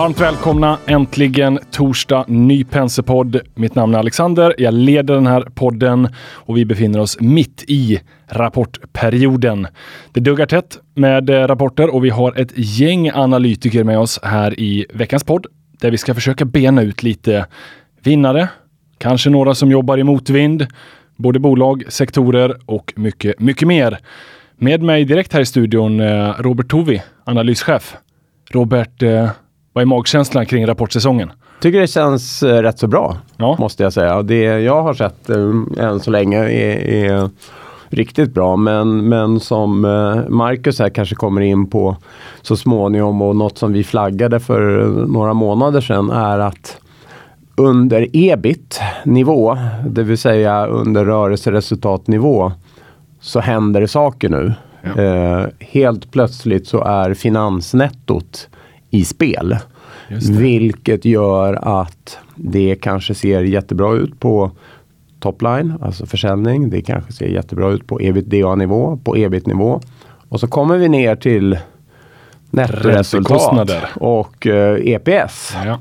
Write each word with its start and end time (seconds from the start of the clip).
Varmt 0.00 0.20
välkomna! 0.20 0.78
Äntligen 0.86 1.58
torsdag, 1.70 2.24
ny 2.28 2.64
Penserpodd. 2.64 3.40
Mitt 3.54 3.74
namn 3.74 3.94
är 3.94 3.98
Alexander. 3.98 4.54
Jag 4.58 4.74
leder 4.74 5.14
den 5.14 5.26
här 5.26 5.40
podden 5.40 6.08
och 6.18 6.56
vi 6.56 6.64
befinner 6.64 7.00
oss 7.00 7.20
mitt 7.20 7.64
i 7.68 8.00
rapportperioden. 8.26 9.66
Det 10.12 10.20
duggar 10.20 10.46
tätt 10.46 10.78
med 10.94 11.30
eh, 11.30 11.46
rapporter 11.46 11.94
och 11.94 12.04
vi 12.04 12.10
har 12.10 12.40
ett 12.40 12.52
gäng 12.54 13.10
analytiker 13.10 13.84
med 13.84 13.98
oss 13.98 14.20
här 14.22 14.60
i 14.60 14.86
veckans 14.94 15.24
podd 15.24 15.46
där 15.80 15.90
vi 15.90 15.98
ska 15.98 16.14
försöka 16.14 16.44
bena 16.44 16.82
ut 16.82 17.02
lite 17.02 17.46
vinnare, 18.02 18.48
kanske 18.98 19.30
några 19.30 19.54
som 19.54 19.70
jobbar 19.70 19.98
i 19.98 20.04
motvind, 20.04 20.66
både 21.16 21.38
bolag, 21.38 21.84
sektorer 21.88 22.56
och 22.66 22.92
mycket, 22.96 23.40
mycket 23.40 23.68
mer. 23.68 23.98
Med 24.56 24.82
mig 24.82 25.04
direkt 25.04 25.32
här 25.32 25.40
i 25.40 25.46
studion 25.46 26.00
eh, 26.00 26.34
Robert 26.38 26.68
Tovi, 26.68 27.02
analyschef. 27.24 27.96
Robert, 28.50 29.02
eh, 29.02 29.30
vad 29.72 29.82
är 29.82 29.86
magkänslan 29.86 30.46
kring 30.46 30.66
rapportsäsongen? 30.66 31.32
tycker 31.60 31.80
det 31.80 31.86
känns 31.86 32.42
eh, 32.42 32.62
rätt 32.62 32.78
så 32.78 32.86
bra, 32.86 33.16
Ja. 33.36 33.56
måste 33.58 33.82
jag 33.82 33.92
säga. 33.92 34.22
Det 34.22 34.42
jag 34.42 34.82
har 34.82 34.94
sett 34.94 35.30
eh, 35.30 35.84
än 35.84 36.00
så 36.00 36.10
länge 36.10 36.38
är, 36.38 36.78
är 37.10 37.30
riktigt 37.88 38.34
bra. 38.34 38.56
Men, 38.56 39.08
men 39.08 39.40
som 39.40 39.84
eh, 39.84 40.28
Marcus 40.28 40.78
här 40.78 40.88
kanske 40.88 41.14
kommer 41.14 41.40
in 41.40 41.70
på 41.70 41.96
så 42.42 42.56
småningom 42.56 43.22
och 43.22 43.36
något 43.36 43.58
som 43.58 43.72
vi 43.72 43.84
flaggade 43.84 44.40
för 44.40 44.86
några 45.06 45.34
månader 45.34 45.80
sedan 45.80 46.10
är 46.10 46.38
att 46.38 46.76
under 47.56 48.06
ebit-nivå, 48.12 49.58
det 49.86 50.02
vill 50.02 50.18
säga 50.18 50.66
under 50.66 51.04
rörelseresultatnivå, 51.04 52.52
så 53.20 53.40
händer 53.40 53.80
det 53.80 53.88
saker 53.88 54.28
nu. 54.28 54.52
Ja. 54.82 55.02
Eh, 55.02 55.46
helt 55.60 56.10
plötsligt 56.12 56.66
så 56.66 56.80
är 56.84 57.14
finansnettot 57.14 58.48
i 58.90 59.04
spel. 59.04 59.56
Vilket 60.30 61.04
gör 61.04 61.80
att 61.82 62.18
det 62.34 62.76
kanske 62.80 63.14
ser 63.14 63.42
jättebra 63.42 63.94
ut 63.94 64.20
på 64.20 64.50
topline, 65.20 65.74
alltså 65.82 66.06
försäljning. 66.06 66.70
Det 66.70 66.80
kanske 66.82 67.12
ser 67.12 67.26
jättebra 67.26 67.70
ut 67.70 67.86
på 67.86 68.00
ebitda-nivå, 68.00 68.98
på 69.04 69.16
ebit-nivå. 69.16 69.80
Och 70.28 70.40
så 70.40 70.46
kommer 70.46 70.78
vi 70.78 70.88
ner 70.88 71.16
till 71.16 71.58
nettoresultat 72.50 73.70
och 73.94 74.46
eh, 74.46 74.76
EPS. 74.84 75.54
Ja, 75.64 75.78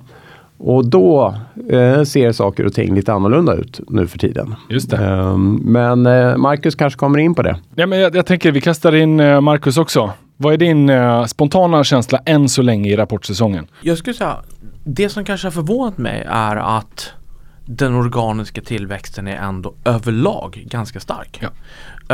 Och 0.57 0.85
då 0.89 1.35
eh, 1.69 2.03
ser 2.03 2.31
saker 2.31 2.65
och 2.65 2.73
ting 2.73 2.95
lite 2.95 3.13
annorlunda 3.13 3.53
ut 3.53 3.79
nu 3.89 4.07
för 4.07 4.17
tiden. 4.19 4.55
just. 4.69 4.93
Ehm, 4.93 5.61
men 5.63 6.05
eh, 6.05 6.37
Marcus 6.37 6.75
kanske 6.75 6.97
kommer 6.99 7.17
in 7.19 7.35
på 7.35 7.41
det. 7.41 7.57
Ja, 7.75 7.85
men 7.85 7.99
jag, 7.99 8.15
jag 8.15 8.25
tänker 8.25 8.51
vi 8.51 8.61
kastar 8.61 8.95
in 8.95 9.19
eh, 9.19 9.41
Marcus 9.41 9.77
också. 9.77 10.11
Vad 10.41 10.53
är 10.53 10.57
din 10.57 10.89
eh, 10.89 11.25
spontana 11.25 11.83
känsla 11.83 12.19
än 12.25 12.49
så 12.49 12.61
länge 12.61 12.89
i 12.89 12.95
rapportsäsongen? 12.95 13.67
Jag 13.81 13.97
skulle 13.97 14.13
säga, 14.13 14.37
det 14.83 15.09
som 15.09 15.25
kanske 15.25 15.47
har 15.47 15.51
förvånat 15.51 15.97
mig 15.97 16.25
är 16.29 16.55
att 16.55 17.11
den 17.65 17.95
organiska 17.95 18.61
tillväxten 18.61 19.27
är 19.27 19.35
ändå 19.35 19.73
överlag 19.85 20.63
ganska 20.69 20.99
stark. 20.99 21.41
Ja. 21.41 21.49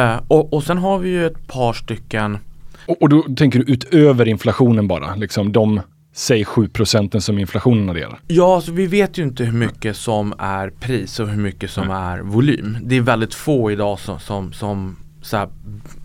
Eh, 0.01 0.19
och, 0.27 0.53
och 0.53 0.63
sen 0.63 0.77
har 0.77 0.99
vi 0.99 1.09
ju 1.09 1.25
ett 1.25 1.47
par 1.47 1.73
stycken 1.73 2.37
Och, 2.85 3.01
och 3.01 3.09
då 3.09 3.21
tänker 3.21 3.59
du 3.59 3.73
utöver 3.73 4.27
inflationen 4.27 4.87
bara, 4.87 5.15
liksom 5.15 5.51
de 5.51 5.81
säg 6.13 6.45
7 6.45 6.67
procenten 6.67 7.21
som 7.21 7.39
inflationen 7.39 7.89
adderar. 7.89 8.19
Ja, 8.27 8.55
alltså 8.55 8.71
vi 8.71 8.87
vet 8.87 9.17
ju 9.17 9.23
inte 9.23 9.43
hur 9.43 9.57
mycket 9.57 9.97
som 9.97 10.33
är 10.39 10.69
pris 10.69 11.19
och 11.19 11.27
hur 11.27 11.41
mycket 11.41 11.71
som 11.71 11.91
är 11.91 12.19
volym. 12.19 12.77
Det 12.81 12.95
är 12.95 13.01
väldigt 13.01 13.33
få 13.33 13.71
idag 13.71 13.99
som, 13.99 14.19
som, 14.19 14.53
som 14.53 14.95
så 15.21 15.37
här 15.37 15.49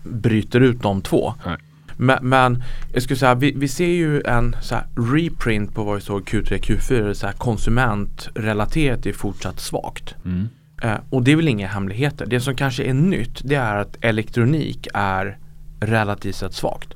bryter 0.03 0.59
ut 0.59 0.81
de 0.81 1.01
två. 1.01 1.33
Nej. 1.45 1.57
Men, 2.01 2.17
men 2.21 2.63
jag 2.93 3.03
skulle 3.03 3.17
säga, 3.17 3.35
vi, 3.35 3.51
vi 3.55 3.67
ser 3.67 3.87
ju 3.87 4.21
en 4.21 4.55
så 4.61 4.75
reprint 5.13 5.73
på 5.73 5.83
vad 5.83 5.95
vi 5.95 6.01
såg 6.01 6.21
Q3, 6.29 6.59
Q4. 6.59 7.13
Så 7.13 7.25
här 7.25 7.33
konsumentrelaterat 7.33 9.05
är 9.05 9.13
fortsatt 9.13 9.59
svagt. 9.59 10.15
Mm. 10.25 10.49
Eh, 10.81 10.97
och 11.09 11.23
det 11.23 11.31
är 11.31 11.35
väl 11.35 11.47
inga 11.47 11.67
hemligheter. 11.67 12.25
Det 12.25 12.39
som 12.39 12.55
kanske 12.55 12.83
är 12.83 12.93
nytt 12.93 13.41
det 13.43 13.55
är 13.55 13.75
att 13.75 13.97
elektronik 14.01 14.87
är 14.93 15.37
relativt 15.79 16.35
sett 16.35 16.53
svagt. 16.53 16.93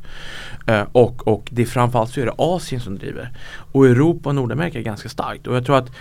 Eh, 0.68 0.84
och, 0.92 1.28
och 1.28 1.50
det 1.52 1.62
är 1.62 1.66
framförallt 1.66 2.12
så 2.12 2.22
är 2.22 2.26
det 2.26 2.34
Asien 2.38 2.82
som 2.82 2.98
driver. 2.98 3.30
Och 3.72 3.88
Europa 3.88 4.30
och 4.30 4.36
Nordamerika 4.36 4.80
är 4.80 4.84
ganska 4.84 5.10
starkt. 5.10 5.48
Och 5.48 5.56
jag 5.56 5.66
tror 5.66 5.78
att 5.78 5.92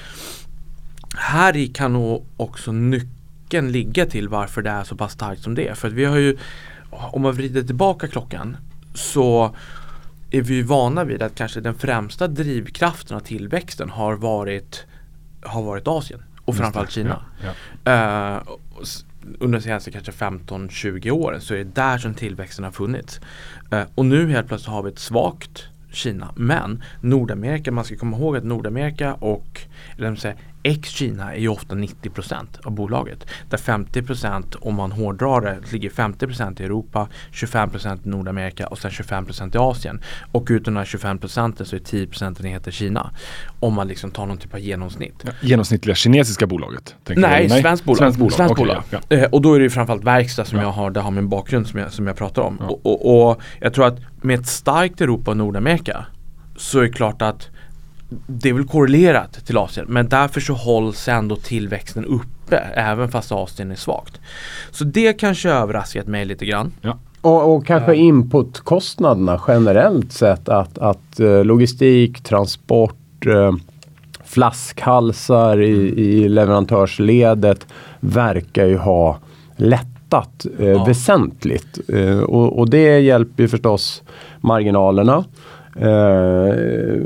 här 1.17 1.57
i 1.57 1.67
kan 1.67 1.93
nog 1.93 2.27
också 2.37 2.73
nyckeln 2.73 3.73
ligga 3.73 4.07
till 4.07 4.29
varför 4.29 4.63
det 4.63 4.71
är 4.71 4.85
så 4.85 4.97
pass 4.97 5.13
starkt 5.13 5.43
som 5.43 5.55
det 5.55 5.69
är. 5.69 5.75
För 5.75 5.89
att 5.89 5.95
vi 5.95 6.05
har 6.05 6.17
ju, 6.17 6.37
om 6.91 7.23
man 7.23 7.33
vrider 7.33 7.63
tillbaka 7.63 8.09
klockan 8.09 8.57
så 8.95 9.57
är 10.31 10.43
vi 10.43 10.63
vana 10.63 11.05
vid 11.05 11.23
att 11.23 11.35
kanske 11.35 11.61
den 11.61 11.75
främsta 11.75 12.29
drivkraften 12.29 13.17
av 13.17 13.21
tillväxten 13.21 13.91
har 13.91 14.15
varit, 14.15 14.85
har 15.43 15.63
varit 15.63 15.89
Asien 15.89 16.23
och 16.45 16.57
framförallt 16.57 16.91
Kina. 16.91 17.25
Ja, 17.45 17.51
ja. 17.85 18.43
S- 18.83 19.05
under 19.41 19.59
de 19.59 19.65
senaste 19.65 19.91
kanske 19.91 20.13
15-20 20.13 21.11
åren 21.11 21.41
så 21.41 21.55
är 21.55 21.59
det 21.59 21.65
där 21.75 21.99
som 21.99 22.15
tillväxten 22.15 22.65
har 22.65 22.73
funnits. 22.73 23.21
Eh, 23.71 23.83
och 23.95 24.07
nu 24.07 24.31
helt 24.31 24.49
plötsligt 24.49 24.73
har 24.73 24.83
vi 24.83 24.91
ett 24.91 24.99
svagt 24.99 25.65
Kina. 25.93 26.33
Men 26.37 26.83
Nordamerika, 27.01 27.73
man 27.73 27.85
ska 27.85 27.97
komma 27.97 28.17
ihåg 28.17 28.37
att 28.37 28.45
Nordamerika 28.45 29.15
och 29.15 29.61
eller 29.99 30.17
säger, 30.17 30.37
ex-Kina 30.67 31.35
är 31.35 31.39
ju 31.39 31.49
ofta 31.49 31.75
90% 31.75 32.47
av 32.65 32.73
bolaget. 32.73 33.27
Där 33.51 33.59
50% 33.59 34.57
om 34.61 34.75
man 34.75 34.93
hårdrar 34.93 35.41
det 35.41 35.73
ligger 35.73 35.91
50% 35.91 36.61
i 36.63 36.65
Europa, 36.65 37.09
25% 37.33 38.07
i 38.07 38.09
Nordamerika 38.09 38.67
och 38.67 38.79
sen 38.79 38.91
25% 38.91 39.55
i 39.55 39.59
Asien. 39.59 40.01
Och 40.33 40.47
utan 40.51 40.75
de 40.75 40.79
här 40.81 40.85
25% 40.87 41.65
så 41.65 41.77
är 41.77 41.81
10% 41.81 42.47
heter 42.47 42.71
Kina. 42.71 43.11
Om 43.61 43.75
man 43.75 43.89
liksom 43.89 44.11
tar 44.11 44.27
någon 44.27 44.37
typ 44.39 44.55
av 44.55 44.61
genomsnitt. 44.61 45.15
Ja, 45.23 45.31
Genomsnittliga 45.41 45.95
kinesiska 45.95 46.47
bolaget? 46.47 46.95
Nej, 47.17 47.49
du? 47.49 47.61
svenskt 47.61 47.85
bolag. 47.85 47.99
Svenskt 47.99 48.19
bolag, 48.19 48.33
Svenskt 48.33 48.53
okej, 48.53 48.65
bolag. 48.67 48.83
ja, 48.91 48.99
ja. 49.09 49.17
Eh, 49.17 49.25
och 49.25 49.43
då 49.43 49.55
är 49.55 49.59
det 49.59 49.63
ju 49.63 49.71
framförallt 49.71 50.05
verkstad 50.05 50.45
som 50.45 50.59
Ja. 50.59 50.65
jag 50.65 50.71
har, 50.73 50.91
det 50.91 51.01
har 51.01 51.11
min 51.11 51.29
bakgrund 51.29 51.67
som 51.67 51.81
jag, 51.81 51.93
som 51.93 52.07
jag 52.07 52.17
pratar 52.17 52.43
om. 52.43 52.59
Och, 52.59 52.87
och, 52.87 53.29
och 53.31 53.43
jag 53.61 53.75
tror 53.75 53.87
att 53.87 53.99
med 54.23 54.41
ett 54.41 54.47
starkt 54.47 55.01
Europa 55.01 55.31
och 55.31 55.37
Nordamerika 55.37 56.07
så 56.57 56.79
är 56.79 56.83
det 56.83 56.89
klart 56.89 57.23
att 57.23 57.49
det 58.27 58.49
är 58.49 58.53
väl 58.53 58.65
korrelerat 58.67 59.47
till 59.47 59.59
Asien 59.59 59.87
men 59.89 60.09
därför 60.09 60.41
så 60.41 60.53
hålls 60.53 61.09
ändå 61.09 61.37
tillväxten 61.37 62.05
uppe 62.05 62.57
även 62.75 63.09
fast 63.09 63.33
Asien 63.33 63.71
är 63.71 63.75
svagt. 63.75 64.21
Så 64.71 64.85
det 64.85 65.13
kanske 65.13 65.51
överraskat 65.51 66.07
mig 66.07 66.25
lite 66.25 66.47
grann. 66.47 66.73
Och, 67.21 67.55
och 67.55 67.67
kanske 67.67 67.95
inputkostnaderna 67.95 69.41
generellt 69.49 70.13
sett 70.13 70.49
att, 70.49 70.79
att 70.79 71.21
eh, 71.21 71.45
logistik, 71.45 72.21
transport, 72.23 73.27
eh, 73.27 73.53
flaskhalsar 74.25 75.61
i, 75.61 76.01
i 76.05 76.29
leverantörsledet 76.29 77.67
verkar 78.01 78.67
ju 78.67 78.77
ha 78.77 79.19
lättat 79.57 80.47
eh, 80.59 80.69
Ja. 80.69 80.85
väsentligt. 80.85 81.81
Eh, 81.89 82.19
och, 82.19 82.59
och 82.59 82.71
det 82.71 82.99
hjälper 83.01 83.43
ju 83.43 83.49
förstås 83.49 84.03
marginalerna. 84.41 85.25
Eh, 85.77 87.01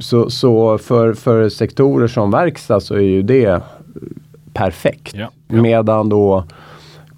så 0.00 0.30
så 0.30 0.78
för, 0.78 1.14
för 1.14 1.48
sektorer 1.48 2.06
som 2.06 2.30
verkstad 2.30 2.80
så 2.80 2.94
är 2.94 3.00
ju 3.00 3.22
det 3.22 3.60
perfekt. 4.52 5.12
Ja, 5.14 5.30
ja. 5.48 5.62
Medan 5.62 6.08
då 6.08 6.44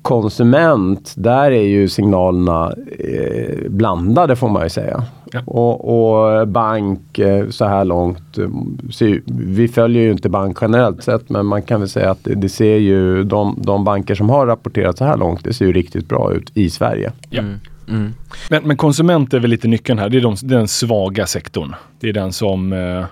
konsument, 0.03 1.15
där 1.16 1.50
är 1.50 1.62
ju 1.62 1.88
signalerna 1.88 2.72
eh, 2.99 3.71
blandade 3.71 4.37
får 4.37 4.49
man 4.49 4.62
ju 4.62 4.69
säga. 4.69 5.04
Ja. 5.32 5.41
Och, 5.47 6.38
och 6.41 6.49
bank 6.49 7.19
eh, 7.19 7.49
så 7.49 7.65
här 7.65 7.84
långt, 7.84 8.38
eh, 8.38 9.06
ju- 9.09 9.22
vi 9.26 9.69
följer 9.69 10.03
ju 10.03 10.10
inte 10.10 10.29
bank 10.29 10.58
generellt 10.61 11.02
sett 11.02 11.31
men 11.31 11.46
man 11.46 11.62
kan 11.62 11.81
väl 11.81 11.88
säga 11.88 12.11
att 12.11 12.25
det, 12.25 12.34
det 12.34 12.49
ser 12.49 12.76
ju, 12.76 13.25
de, 13.25 13.55
de 13.62 13.84
banker 13.84 14.14
som 14.14 14.31
har 14.31 14.46
rapporterat 14.46 14.99
så 14.99 15.05
här 15.05 15.17
långt, 15.17 15.44
det 15.44 15.52
ser 15.52 15.64
ju 15.67 15.73
riktigt 15.73 16.08
bra 16.08 16.32
ut 16.32 16.50
i 16.55 16.70
Sverige. 16.70 17.12
Ja. 17.31 17.41
Mm. 17.41 17.55
Mm. 17.88 18.14
Men, 18.50 18.62
men 18.69 18.76
konsument 18.76 19.35
är 19.35 19.40
väl 19.40 19.50
lite 19.50 19.69
nyckeln 19.69 19.99
här. 19.99 20.08
Det 20.08 20.17
är, 20.17 20.20
de, 20.20 20.37
den 20.43 20.69
svaga 20.69 21.26
sektorn. 21.26 21.75
Det 22.00 22.08
är 22.08 22.12
den 22.12 22.32
som 22.32 22.73
eh, 22.73 23.05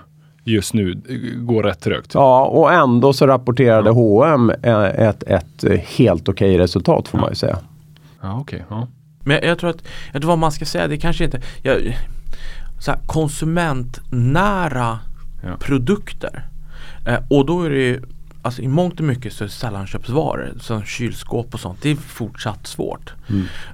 just 0.43 0.73
nu 0.73 1.01
går 1.37 1.63
rätt 1.63 1.81
trögt. 1.81 2.13
Ja, 2.13 2.45
och 2.45 2.73
ändå 2.73 3.13
så 3.13 3.27
rapporterade 3.27 3.89
H&M 3.89 4.51
eh, 4.63 4.83
ett, 4.83 5.23
ett 5.23 5.63
eh, 5.63 5.79
helt 5.97 6.29
okej 6.29 6.57
resultat 6.57 7.07
får 7.07 7.17
man 7.17 7.29
ju 7.29 7.35
säga. 7.35 7.57
Ja, 8.21 8.37
okej. 8.41 8.63
ja. 8.69 8.87
Men 9.25 9.35
jag, 9.35 9.45
jag 9.45 9.59
tror 9.59 9.69
att, 9.69 9.83
jag 10.13 10.21
tror 10.21 10.29
vad 10.29 10.37
man 10.39 10.51
ska 10.51 10.65
säga, 10.65 10.87
det 10.87 10.97
kanske 10.97 11.23
inte, 11.23 11.41
jag, 11.61 11.97
så 12.79 12.91
här, 12.91 12.99
konsumentnära 13.05 14.99
Ja. 15.43 15.57
produkter. 15.59 16.45
Eh, 17.07 17.19
och 17.29 17.45
då 17.45 17.61
är 17.63 17.69
det 17.69 17.75
ju, 17.81 18.01
alltså 18.47 18.61
i 18.61 18.67
mångt 18.67 18.99
och 18.99 19.05
mycket 19.05 19.33
så 19.33 19.43
är 19.43 19.47
det 19.47 19.51
sällanköpsvaror 19.53 20.53
som 20.59 20.83
kylskåp 20.83 21.53
och 21.53 21.59
sånt, 21.59 21.81
det 21.81 21.91
är 21.91 21.95
fortsatt 21.95 22.67
svårt. 22.67 23.13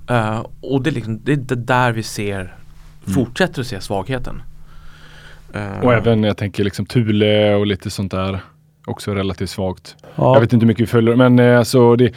Eh, 0.10 0.46
och 0.62 0.82
det 0.84 0.90
är, 0.90 0.92
liksom, 0.92 1.20
det 1.24 1.32
är 1.52 1.56
där 1.56 1.92
vi 1.92 2.04
ser, 2.04 2.56
fortsätter 3.16 3.62
att 3.62 3.68
se 3.68 3.82
svagheten. 3.82 4.42
Eh, 5.54 5.80
Och 5.80 5.94
även 5.94 6.24
jag 6.24 6.38
tänker 6.38 6.64
liksom 6.64 6.86
Thule 6.86 7.56
och 7.56 7.68
lite 7.68 7.90
sånt 7.90 8.12
där. 8.12 8.40
Också 8.86 9.14
relativt 9.14 9.50
svagt. 9.50 9.96
Ja. 10.16 10.34
Jag 10.34 10.42
vet 10.42 10.54
inte 10.54 10.64
hur 10.64 10.68
mycket 10.68 10.82
vi 10.82 10.88
följer 10.88 11.16
men 11.16 11.40
alltså 11.58 11.96
det 11.96 12.14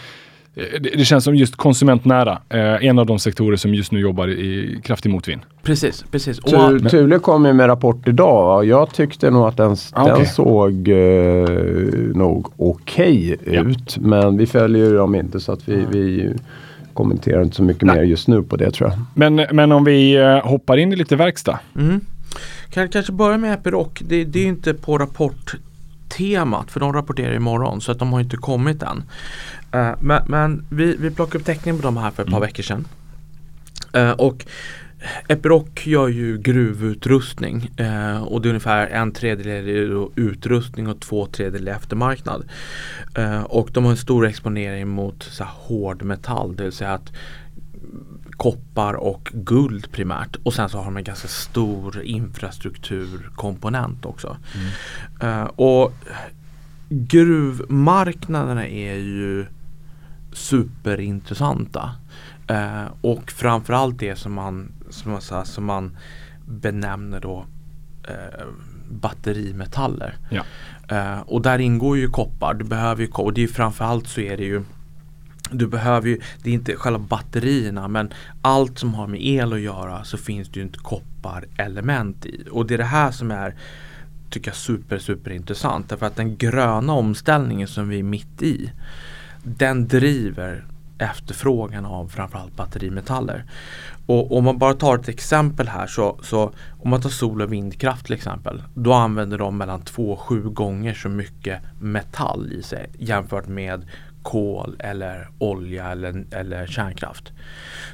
det, 0.57 0.79
det 0.97 1.05
känns 1.05 1.25
som 1.25 1.35
just 1.35 1.57
konsumentnära. 1.57 2.39
Eh, 2.49 2.87
en 2.87 2.99
av 2.99 3.07
de 3.07 3.19
sektorer 3.19 3.57
som 3.57 3.75
just 3.75 3.93
nu 3.93 4.01
jobbar 4.01 4.29
i 4.29 4.81
kraftig 4.85 5.11
motvind. 5.11 5.41
Precis, 5.63 6.05
precis. 6.11 6.39
Och, 6.39 6.51
Tur, 6.51 6.89
Thule 6.89 7.19
kom 7.19 7.45
ju 7.47 7.53
med 7.53 7.69
rapport 7.69 8.09
idag 8.09 8.57
och 8.57 8.65
jag 8.65 8.95
tyckte 8.95 9.31
nog 9.31 9.47
att 9.47 9.57
den, 9.57 9.77
Ah, 9.93 10.17
den 10.17 10.27
såg 10.27 10.89
eh, 10.89 11.49
nog 12.15 12.47
okej 12.57 13.37
Ja. 13.45 13.61
ut. 13.63 13.99
Men 13.99 14.37
vi 14.37 14.47
följer 14.47 14.85
ju 14.85 14.97
dem 14.97 15.15
inte 15.15 15.41
så 15.41 15.53
att 15.53 15.69
vi, 15.69 15.85
vi 15.93 16.31
kommenterar 16.95 17.43
inte 17.43 17.57
så 17.57 17.63
mycket 17.63 17.83
Nej. 17.83 17.97
mer 17.97 18.03
just 18.03 18.29
nu 18.29 18.43
på 18.43 18.57
det 18.57 18.71
tror 18.71 18.91
jag. 18.91 18.99
Men, 19.15 19.47
men 19.53 19.73
om 19.73 19.85
vi 19.85 20.17
eh, 20.17 20.47
hoppar 20.47 20.77
in 20.77 20.93
i 20.93 20.97
lite 20.97 21.17
verkstad. 21.17 21.59
Mm. 21.79 22.01
Kan 22.71 22.89
kanske 22.89 23.13
börja 23.13 23.39
med 23.39 23.55
Epiroc. 23.55 23.89
Det, 24.01 24.25
det 24.25 24.39
är 24.39 24.43
ju 24.43 24.49
inte 24.49 24.75
på 24.75 24.99
rapporttemat 26.07 26.71
för 26.71 26.81
de 26.81 26.93
rapporterar 26.93 27.35
imorgon 27.35 27.81
så 27.81 27.93
att 27.93 27.99
de 27.99 28.13
har 28.13 28.21
inte 28.21 28.37
kommit 28.37 28.83
än. 28.83 29.05
Eh, 29.73 29.95
men 30.01 30.23
men 30.27 30.65
vi, 30.71 30.97
vi 30.97 31.11
plockade 31.11 31.39
upp 31.39 31.47
teckningen 31.47 31.81
på 31.81 31.87
de 31.87 31.97
här 31.97 32.11
för 32.11 32.23
ett 32.23 32.31
par 32.31 32.41
veckor 32.41 32.63
sedan. 32.63 32.87
Eh, 33.93 34.11
och 34.11 34.47
Epiroc 35.29 35.87
gör 35.87 36.09
ju 36.09 36.39
gruvutrustning 36.39 37.71
eh, 37.77 38.23
och 38.23 38.43
det 38.43 38.49
är 38.49 38.51
ungefär 38.51 38.87
en 38.87 39.13
tredjedel 39.13 40.09
utrustning 40.17 40.89
och 40.89 41.01
två 41.01 41.27
tredjedelar 41.27 41.73
är 41.73 41.77
eftermarknad. 41.77 42.49
Eh, 43.15 43.43
och 43.43 43.71
de 43.73 43.85
har 43.85 43.91
en 43.91 43.97
stor 43.97 44.27
exponering 44.27 44.89
mot 44.89 45.23
så 45.23 45.45
här, 45.45 45.53
hårdmetall, 45.55 46.57
det 46.57 46.63
vill 46.63 46.73
säga 46.73 46.95
att 46.95 47.13
koppar 48.37 48.95
och 48.95 49.31
guld 49.35 49.93
primärt 49.93 50.37
och 50.43 50.55
sen 50.55 50.69
så 50.69 50.79
har 50.79 50.85
de 50.85 50.97
en 50.97 51.05
ganska 51.05 51.29
stor 51.29 52.03
infrastrukturkomponent 52.03 54.07
också. 54.07 54.37
Eh, 55.21 55.45
och 55.45 55.93
gruvmarknaderna 56.89 58.67
är 58.67 58.95
ju 58.95 59.47
superintressanta. 60.33 61.91
Eh, 62.47 62.85
och 63.01 63.31
framförallt 63.31 63.99
det 63.99 64.17
som 64.17 64.33
man, 64.33 64.73
som 64.91 65.13
man, 65.13 65.21
här, 65.31 65.45
som 65.45 65.65
man 65.65 65.97
benämner 66.47 67.21
då 67.21 67.47
eh, 68.09 68.47
batterimetaller. 68.91 70.17
Ja. 70.31 70.43
Eh, 70.89 71.21
och 71.21 71.43
där 71.43 71.59
ingår 71.59 71.99
ju 71.99 72.09
koppar. 72.09 72.55
Du 72.55 72.65
behöver 72.65 73.03
ju, 73.03 73.11
och 73.11 73.33
det 73.33 73.41
är 73.41 73.47
ju 73.47 73.53
framförallt 73.53 74.09
så 74.09 74.21
är 74.21 74.37
det 74.37 74.45
ju 74.45 74.65
du 75.51 75.67
behöver 75.67 76.09
ju, 76.09 76.21
det 76.43 76.51
är 76.51 76.55
inte 76.55 76.77
själva 76.77 76.99
batterierna 76.99 77.89
men 77.89 78.13
allt 78.43 78.79
som 78.79 78.95
har 78.95 79.07
med 79.07 79.27
el 79.27 79.53
att 79.53 79.61
göra 79.61 80.05
så 80.05 80.19
finns 80.19 80.49
det 80.49 80.61
ju 80.61 80.67
inte 80.67 80.79
kopparelement 80.79 82.27
i. 82.27 82.45
Och 82.51 82.67
det 82.67 82.75
är 82.75 82.79
det 82.79 82.85
här 82.85 83.11
som 83.11 83.31
är 83.31 83.55
tycker 84.31 84.49
jag 84.51 84.57
super 84.57 84.99
super 84.99 85.31
intressant 85.31 85.89
därför 85.89 86.07
att 86.07 86.17
den 86.17 86.37
gröna 86.37 86.93
omställningen 86.93 87.69
som 87.69 87.89
vi 87.89 87.99
är 87.99 88.03
mitt 88.03 88.43
i 88.43 88.73
den 89.43 89.89
driver 89.89 90.65
efterfrågan 90.99 91.87
av 91.87 92.09
framförallt 92.09 92.57
batterimetaller. 92.57 93.45
Och 94.07 94.37
om 94.37 94.45
man 94.45 94.59
bara 94.59 94.75
tar 94.75 94.99
ett 94.99 95.09
exempel 95.09 95.69
här 95.69 95.87
så, 95.87 96.19
så 96.23 96.53
om 96.79 96.91
man 96.91 97.01
tar 97.01 97.11
sol 97.11 97.43
och 97.43 97.53
vindkraft 97.53 98.07
till 98.07 98.15
exempel 98.15 98.63
då 98.75 98.93
använder 98.93 99.39
de 99.39 99.59
mellan 99.59 99.81
2 99.81 100.13
och 100.13 100.21
7 100.21 100.43
gånger 100.43 100.95
så 100.95 101.09
mycket 101.09 101.61
metall 101.81 102.53
i 102.53 102.63
sig 102.63 102.91
jämfört 102.99 103.49
med 103.49 103.85
kol 104.27 104.77
eller 104.79 105.29
olja 105.39 105.93
eller, 105.93 106.25
eller 106.31 106.67
kärnkraft. 106.67 107.33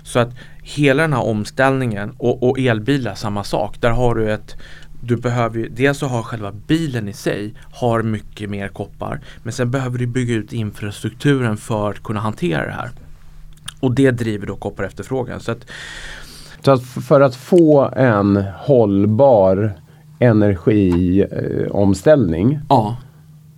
Så 0.03 0.19
att 0.19 0.29
hela 0.63 1.03
den 1.03 1.13
här 1.13 1.23
omställningen 1.23 2.15
och, 2.19 2.43
och 2.43 2.59
elbilar 2.59 3.15
samma 3.15 3.45
sak. 3.45 3.81
Där 3.81 3.91
har 3.91 4.15
du 4.15 4.33
ett 4.33 4.57
du 5.05 5.17
behöver 5.17 5.59
ju, 5.59 5.69
dels 5.69 5.99
så 5.99 6.07
har 6.07 6.23
själva 6.23 6.53
bilen 6.67 7.09
i 7.09 7.13
sig 7.13 7.55
har 7.73 8.03
mycket 8.03 8.51
mer 8.51 8.69
koppar 8.69 9.21
men 9.43 9.53
sen 9.53 9.71
behöver 9.71 9.99
du 9.99 10.07
bygga 10.07 10.35
ut 10.35 10.53
infrastrukturen 10.53 11.57
för 11.57 11.91
att 11.91 12.03
kunna 12.03 12.21
hantera 12.21 12.67
det 12.67 12.73
här. 12.73 12.91
Och 13.81 13.95
det 13.95 14.11
driver 14.11 14.47
då 14.47 14.57
koppar 14.57 14.85
efterfrågan. 14.85 15.41
Så 15.41 15.53
att, 15.53 15.67
Så 16.65 16.71
att 16.71 16.83
för 16.83 17.21
att 17.21 17.37
få 17.37 17.91
en 17.97 18.45
hållbar 18.57 19.73
energiomställning 20.19 22.61
ja, 22.69 22.97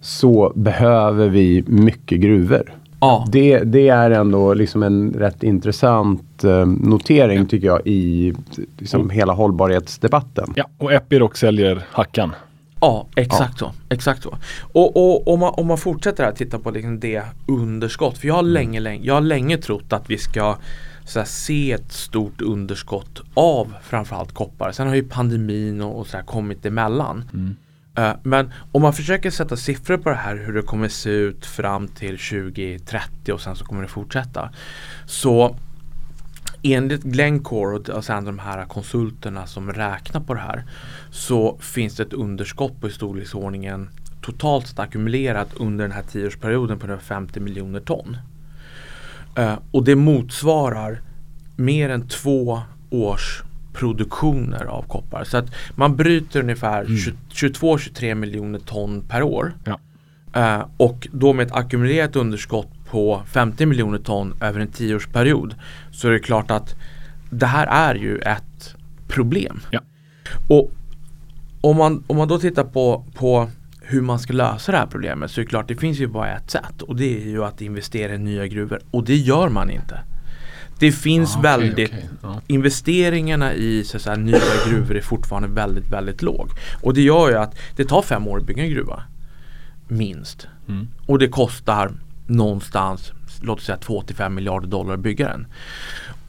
så 0.05 0.53
behöver 0.55 1.29
vi 1.29 1.65
mycket 1.67 2.21
gruvor. 2.21 2.73
ja, 3.01 3.27
Det, 3.33 3.59
det 3.59 3.89
är 3.89 4.11
ändå 4.11 4.55
liksom 4.55 4.83
en 4.83 5.13
rätt 5.13 5.43
intressant 5.43 6.45
eh, 6.45 6.67
notering 6.67 7.47
tycker 7.47 7.67
jag 7.67 7.81
i 7.85 8.35
liksom, 8.79 9.11
hela 9.11 9.33
hållbarhetsdebatten. 9.33 10.53
Ja, 10.57 10.65
och 10.79 10.93
Epiroc 10.93 11.37
säljer 11.37 11.83
Hackan. 11.91 12.35
ja 12.81 13.07
exakt 13.17 13.59
så. 13.59 13.73
Exakt 13.89 14.23
så. 14.23 14.37
Och, 14.73 14.97
och 14.97 15.29
om, 15.33 15.41
man, 15.41 15.55
om 15.57 15.67
man 15.67 15.79
fortsätter 15.79 16.25
att 16.25 16.37
titta 16.37 16.59
på 16.59 16.71
liksom 16.71 17.01
det 17.01 17.23
underskott. 17.49 18.19
För 18.19 18.29
jag 18.29 18.35
har 18.35 18.43
länge, 18.43 18.81
länge, 18.81 19.07
jag 19.07 19.15
har 19.15 19.21
länge 19.21 19.57
trott 19.59 19.93
att 19.93 20.11
vi 20.11 20.19
ska 20.19 20.57
så 21.07 21.19
här, 21.19 21.27
se 21.27 21.73
ett 21.73 21.93
stort 21.93 22.41
underskott 22.41 23.23
av 23.35 23.75
framförallt 23.83 24.33
koppar. 24.33 24.73
Sen 24.73 24.89
har 24.89 24.95
ju 24.95 25.03
pandemin 25.03 25.81
och, 25.81 25.99
och 26.01 26.07
så 26.07 26.17
här 26.17 26.25
kommit 26.25 26.67
emellan. 26.67 27.25
Eh, 27.35 27.64
Eh, 27.95 28.13
men 28.23 28.53
om 28.73 28.83
man 28.83 28.93
försöker 28.93 29.31
sätta 29.31 29.57
siffror 29.57 29.97
på 29.97 30.09
det 30.09 30.15
här 30.15 30.37
hur 30.37 30.53
det 30.53 30.63
kommer 30.63 30.89
se 30.89 31.11
ut 31.11 31.47
fram 31.47 31.89
till 31.89 32.19
2030 32.19 33.33
och 33.33 33.41
sen 33.41 33.57
så 33.57 33.65
kommer 33.65 33.83
det 33.83 33.89
fortsätta. 33.89 34.51
Så 35.07 35.57
enligt 36.63 37.03
Glencore 37.03 37.69
och 37.69 37.75
alltså 37.75 37.93
och 37.93 38.05
sen 38.05 38.25
de 38.25 38.39
här 38.39 38.65
konsulterna 38.65 39.47
som 39.47 39.73
räknar 39.73 40.21
på 40.21 40.35
det 40.35 40.41
här 40.41 40.65
så 41.11 41.59
finns 41.61 41.97
det 41.97 42.03
ett 42.03 42.13
underskott 42.13 42.81
på 42.81 42.89
i 42.89 42.93
storleksordningen 42.93 43.91
totalt 44.21 44.67
sett 44.67 44.79
ackumulerat 44.79 45.55
under 45.55 45.85
den 45.85 45.93
här 45.93 46.03
tioårsperioden 46.03 46.79
på 46.79 46.99
50 46.99 47.41
miljoner 47.41 47.81
ton. 47.81 48.17
Eh, 49.37 49.59
och 49.71 49.85
det 49.85 49.97
motsvarar 49.97 51.01
mer 51.57 51.89
än 51.89 52.09
två 52.09 52.61
års 52.91 53.43
produktioner 53.75 54.65
av 54.65 54.83
koppar. 54.83 55.25
Så 55.25 55.37
att 55.37 55.55
man 55.75 55.97
bryter 55.97 56.41
ungefär 56.41 56.85
22-23 56.85 58.15
miljoner 58.15 58.59
ton 58.59 59.03
per 59.09 59.23
år. 59.23 59.53
Ja. 59.65 59.81
Eh, 60.35 60.67
och 60.77 61.09
då 61.13 61.33
med 61.33 61.47
ett 61.47 61.53
ackumulerat 61.53 62.17
underskott 62.17 62.69
på 62.91 63.23
50 63.27 63.67
miljoner 63.67 63.99
ton 63.99 64.35
över 64.41 64.61
en 64.61 64.69
tioårsperiod 64.69 65.55
så 65.93 66.09
är 66.09 66.13
det 66.13 66.19
klart 66.19 66.51
att 66.51 66.75
det 67.31 67.47
här 67.47 67.67
är 67.67 67.95
ju 67.95 68.19
ett 68.19 68.75
problem. 69.09 69.61
Ja. 69.71 69.81
Och 70.49 70.71
om 71.61 71.77
man, 71.77 72.05
om 72.07 72.17
man 72.17 72.29
då 72.29 72.39
tittar 72.39 72.65
på, 72.65 73.05
på 73.15 73.51
hur 73.81 74.01
man 74.01 74.19
ska 74.19 74.33
lösa 74.33 74.73
det 74.73 74.79
här 74.79 74.87
problemet 74.87 75.31
så 75.31 75.41
är 75.41 75.45
det 75.45 75.49
klart 75.49 75.69
det 75.69 75.77
finns 75.77 75.99
ju 75.99 76.07
bara 76.07 76.37
ett 76.37 76.51
sätt 76.51 76.83
och 76.83 76.97
det 76.97 77.23
är 77.23 77.29
ju 77.29 77.45
att 77.45 77.61
investera 77.61 78.15
i 78.15 78.19
nya 78.19 78.47
gruvor 78.47 78.81
och 78.91 79.05
det 79.05 79.17
gör 79.17 79.49
man 79.49 79.71
inte. 79.71 80.01
Det 80.85 80.93
finns 80.93 81.37
Ah, 81.37 81.39
okej, 81.39 81.51
väldigt 81.51 81.91
okej. 81.91 82.09
Ja. 82.23 82.41
Investeringarna 82.47 83.55
i 83.55 83.85
så 83.85 83.99
säga, 83.99 84.17
nya 84.17 84.41
gruvor 84.67 84.97
är 84.97 85.01
fortfarande 85.01 85.49
väldigt, 85.49 85.93
väldigt 85.93 86.23
låg. 86.23 86.51
Och 86.83 86.95
det 86.95 87.03
gör 87.03 87.31
ju 87.31 87.37
att 87.37 87.55
det 87.77 87.85
tar 87.85 88.03
fem 88.03 88.29
år 88.29 88.39
att 88.39 88.45
bygga 88.45 88.63
en 88.63 88.71
gruva. 88.71 89.03
Minst. 89.89 90.47
Mm. 90.69 90.89
Och 91.07 91.19
det 91.19 91.29
kostar 91.29 91.93
någonstans, 92.27 93.13
låt 93.43 93.59
oss 93.59 93.65
säga 93.65 93.79
2-5 93.79 94.29
miljarder 94.29 94.69
dollar 94.69 94.95
att 94.95 95.01
bygga 95.01 95.29
den. 95.29 95.47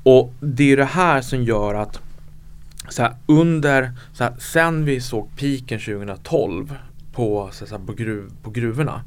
Och 0.03 0.33
det 0.39 0.71
är 0.71 0.77
det 0.77 0.85
här 0.85 1.21
som 1.21 1.43
gör 1.43 1.73
att 1.73 1.99
så 2.89 3.01
här, 3.01 3.15
under, 3.25 3.91
så 4.13 4.23
här, 4.23 4.33
sen 4.39 4.85
vi 4.85 5.01
såg 5.01 5.35
piken 5.35 5.79
2012 5.79 6.75
på, 7.13 7.49
så 7.51 7.65
säga, 7.65 7.79
på, 7.79 7.93
gruv, 7.93 8.31
på 8.43 8.49
gruvorna 8.49 9.01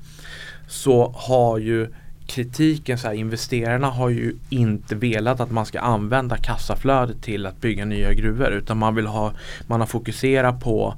så 0.68 1.14
har 1.16 1.58
ju 1.58 1.88
kritiken, 2.28 2.98
så 2.98 3.06
här, 3.06 3.14
investerarna 3.14 3.90
har 3.90 4.08
ju 4.08 4.36
inte 4.48 4.94
velat 4.94 5.40
att 5.40 5.50
man 5.50 5.66
ska 5.66 5.80
använda 5.80 6.36
kassaflödet 6.36 7.22
till 7.22 7.46
att 7.46 7.60
bygga 7.60 7.84
nya 7.84 8.14
gruvor 8.14 8.48
utan 8.48 8.78
man 8.78 8.94
vill 8.94 9.06
ha, 9.06 9.32
man 9.66 9.80
har 9.80 9.86
fokuserat 9.86 10.60
på 10.60 10.94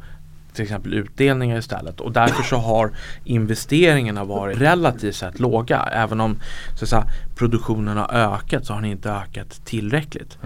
till 0.52 0.62
exempel 0.62 0.94
utdelningar 0.94 1.58
istället 1.58 2.00
och 2.00 2.12
därför 2.12 2.42
så 2.42 2.56
har 2.56 2.90
investeringarna 3.25 4.25
varit 4.25 4.60
relativt 4.60 5.16
sett 5.16 5.40
låga 5.40 5.88
även 5.92 6.20
om 6.20 6.37
så 6.78 6.87
säga, 6.87 7.04
produktionen 7.37 7.96
har 7.96 8.08
ökat 8.12 8.66
så 8.66 8.72
har 8.72 8.80
den 8.80 8.90
inte 8.90 9.10
ökat 9.10 9.60
tillräckligt. 9.64 10.38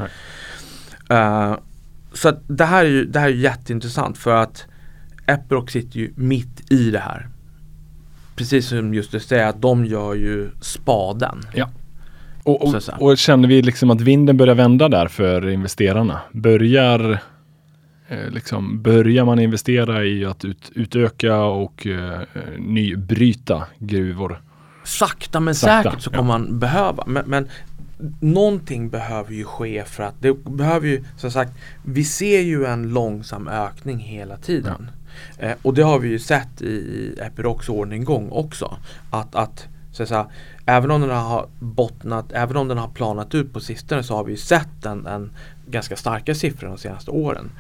Eh, 1.11 1.57
så 2.13 2.33
det 2.47 2.65
här 2.65 2.85
är 2.85 2.89
ju 2.89 3.05
det 3.05 3.21
här 3.21 3.29
är 3.29 3.33
jätteintressant 3.33 4.19
för 4.19 4.35
att 4.35 4.67
Epiroc 5.27 5.71
sitter 5.71 5.99
ju 5.99 6.13
mitt 6.17 6.73
i 6.73 6.91
det 6.91 6.99
här. 6.99 7.29
Precis 8.37 8.69
som 8.69 8.95
just 8.95 9.13
du 9.13 9.21
säger 9.21 9.47
att 9.47 9.63
de 9.63 9.85
gör 9.85 10.15
ju 10.15 10.51
spaden. 10.61 11.41
Och, 12.45 12.69
Så 12.69 12.77
och, 12.77 12.83
säga. 12.83 12.97
och 12.97 13.19
känner 13.19 13.49
vi 13.49 13.63
liksom 13.63 13.91
att 13.91 14.01
vinden 14.01 14.37
börjar 14.37 14.55
vända 14.55 14.89
där 14.89 15.09
för 15.09 15.49
investerarna? 15.49 16.21
Börjar, 16.33 17.19
eh, 18.09 18.31
liksom, 18.31 18.83
börjar 18.83 19.25
man 19.25 19.39
investera 19.39 20.05
i 20.05 20.25
att 20.25 20.45
ut, 20.45 20.71
utöka 20.75 21.37
och 21.45 21.87
eh, 21.87 22.21
nybryta 22.59 23.65
gruvor? 23.79 24.41
Sakta 24.85 25.41
men 25.41 25.55
Sakta, 25.55 25.91
säkert 25.91 26.03
så 26.03 26.11
ja. 26.13 26.17
kommer 26.17 26.39
man 26.39 26.59
behöva. 26.59 27.05
Men, 27.07 27.25
men 27.27 27.49
någonting 28.21 28.89
behöver 28.89 29.33
ju 29.33 29.45
ske 29.45 29.85
för 29.85 30.03
att 30.03 30.15
det 30.21 30.45
behöver 30.45 30.89
ju 30.89 31.05
som 31.17 31.31
sagt 31.31 31.53
Vi 31.85 32.05
ser 32.05 32.41
ju 32.41 32.65
en 32.65 32.89
långsam 32.93 33.49
ökning 33.49 33.99
hela 33.99 34.37
tiden. 34.37 34.91
Eh, 35.39 35.53
och 35.63 35.75
det 35.75 35.83
har 35.83 35.99
vi 35.99 36.09
ju 36.09 36.19
sett 36.19 36.63
i, 36.63 36.67
i 36.67 37.19
Epirocs 37.21 37.69
ordninggång 37.69 38.29
också. 38.31 38.77
Att, 39.11 39.35
att 39.35 39.69
Så, 39.93 40.07
så 40.07 40.15
här, 40.15 40.27
även 40.67 40.91
om 40.91 41.01
den 41.01 41.11
har 41.11 41.47
bottnat, 41.59 42.33
även 42.33 42.57
om 42.57 42.69
den 42.69 42.79
har 42.79 42.89
planat 42.89 43.35
ut 43.35 43.53
på 43.53 43.61
sistone 43.61 44.03
så 44.03 44.17
har 44.17 44.25
vi 44.25 44.37
sett 44.37 44.87
en, 44.87 45.07
en 45.07 45.31
ganska 45.67 45.97
starka 45.97 46.35
siffror 46.35 46.69
de 46.69 46.79
senaste 46.79 47.11
åren. 47.11 47.51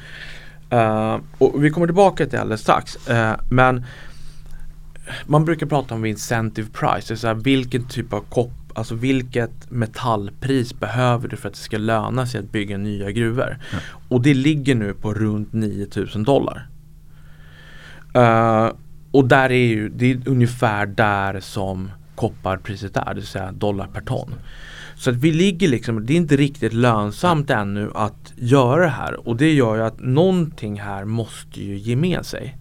Uh, 0.72 1.18
och 1.38 1.64
vi 1.64 1.70
kommer 1.70 1.86
tillbaka 1.86 2.24
till 2.24 2.32
det 2.32 2.40
alldeles 2.40 2.60
strax. 2.60 3.10
Uh, 3.10 3.32
men 3.50 3.84
man 5.26 5.44
brukar 5.44 5.66
prata 5.66 5.94
om 5.94 6.04
incentive 6.04 6.68
price, 6.72 7.16
så 7.16 7.26
här, 7.26 7.34
vilken 7.34 7.88
typ 7.88 8.12
av 8.12 8.20
kopp, 8.20 8.52
alltså 8.74 8.94
vilket 8.94 9.70
metallpris 9.70 10.80
behöver 10.80 11.28
du 11.28 11.36
för 11.36 11.48
att 11.48 11.54
det 11.54 11.60
ska 11.60 11.78
löna 11.78 12.26
sig 12.26 12.40
att 12.40 12.52
bygga 12.52 12.78
nya 12.78 13.10
gruvor. 13.10 13.58
Ja. 13.72 13.78
Och 14.08 14.22
det 14.22 14.34
ligger 14.34 14.74
nu 14.74 14.94
på 14.94 15.14
runt 15.14 15.52
9000 15.52 16.24
dollar. 16.24 16.68
Uh, 18.16 18.72
och 19.10 19.28
där 19.28 19.52
är 19.52 19.66
ju, 19.66 19.88
det 19.88 20.10
är 20.10 20.20
ungefär 20.26 20.86
där 20.86 21.40
som 21.40 21.90
kopparpriset 22.14 22.96
är, 22.96 23.04
det 23.04 23.14
vill 23.14 23.26
säga 23.26 23.52
dollar 23.52 23.86
per 23.86 24.00
ton. 24.00 24.34
Så 24.96 25.10
att 25.10 25.16
vi 25.16 25.32
ligger 25.32 25.68
liksom, 25.68 26.06
det 26.06 26.12
är 26.12 26.16
inte 26.16 26.36
riktigt 26.36 26.72
lönsamt 26.72 27.50
ännu 27.50 27.90
att 27.94 28.32
göra 28.36 28.82
det 28.82 28.90
här 28.90 29.28
och 29.28 29.36
det 29.36 29.52
gör 29.52 29.76
ju 29.76 29.82
att 29.82 30.00
någonting 30.00 30.80
här 30.80 31.04
måste 31.04 31.60
ju 31.60 31.76
ge 31.76 31.96
med 31.96 32.26
sig. 32.26 32.56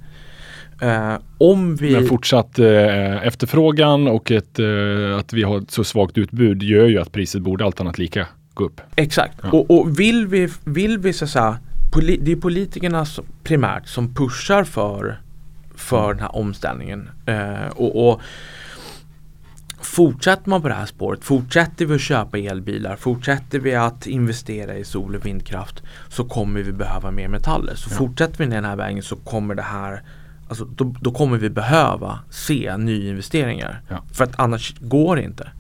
Uh, 0.83 1.17
om 1.38 1.75
vi... 1.75 1.91
Men 1.91 2.07
fortsatt 2.07 2.60
uh, 2.60 3.27
efterfrågan 3.27 4.07
och 4.07 4.31
ett, 4.31 4.60
uh, 4.60 5.17
att 5.17 5.33
vi 5.33 5.43
har 5.43 5.57
ett 5.57 5.72
så 5.72 5.83
svagt 5.83 6.17
utbud 6.17 6.63
gör 6.63 6.88
ju 6.88 7.00
att 7.00 7.12
priset 7.12 7.41
borde 7.41 7.65
allt 7.65 7.81
annat 7.81 7.98
lika 7.98 8.27
gå 8.53 8.65
upp. 8.65 8.81
Exakt, 8.95 9.38
ja. 9.43 9.51
och, 9.51 9.72
och, 9.72 10.00
vill 10.00 10.27
vi, 10.27 10.50
vill 10.63 10.98
vi 10.98 11.13
så 11.13 11.25
att 11.25 11.31
säga, 11.31 11.57
det 12.19 12.31
är 12.31 12.36
politikerna 12.36 13.05
som, 13.05 13.25
primärt 13.43 13.88
som 13.88 14.15
pushar 14.15 14.63
för, 14.63 15.19
för 15.84 16.13
den 16.13 16.20
här 16.20 16.36
omställningen. 16.36 17.10
och, 17.75 18.10
och 18.10 18.22
Fortsätter 19.82 20.50
man 20.50 20.62
på 20.62 20.68
det 20.68 20.74
här 20.74 20.86
spåret, 20.86 21.24
fortsätter 21.24 21.86
vi 21.86 21.96
att 21.96 22.02
köpa 22.02 22.38
elbilar, 22.38 22.96
fortsätter 22.96 23.60
vi 23.60 23.75
att 23.75 24.08
investera 24.08 24.78
i 24.78 24.84
sol 24.84 25.16
och 25.16 25.25
vindkraft 25.25 25.84
så 26.10 26.24
kommer 26.24 26.62
vi 26.62 26.72
behöva 26.72 27.12
mer 27.12 27.28
metaller. 27.28 27.75
Så 27.75 27.90
ja. 27.92 27.98
fortsätter 27.98 28.38
vi 28.38 28.46
den 28.46 28.66
här 28.66 28.75
vägen 28.75 29.04
så 29.04 29.16
kommer 29.16 29.56
det 29.56 29.62
här 29.62 30.04
Alltså, 30.48 30.66
då, 30.66 30.96
då 31.02 31.12
kommer 31.12 31.38
vi 31.38 31.50
behöva 31.50 32.20
se 32.30 32.78
nyinvesteringar. 32.78 33.82
Ja. 33.90 34.04
För 34.13 34.24
att 34.24 34.40
annars 34.40 34.75
går 34.80 35.16
det 35.16 35.24
inte. 35.24 35.52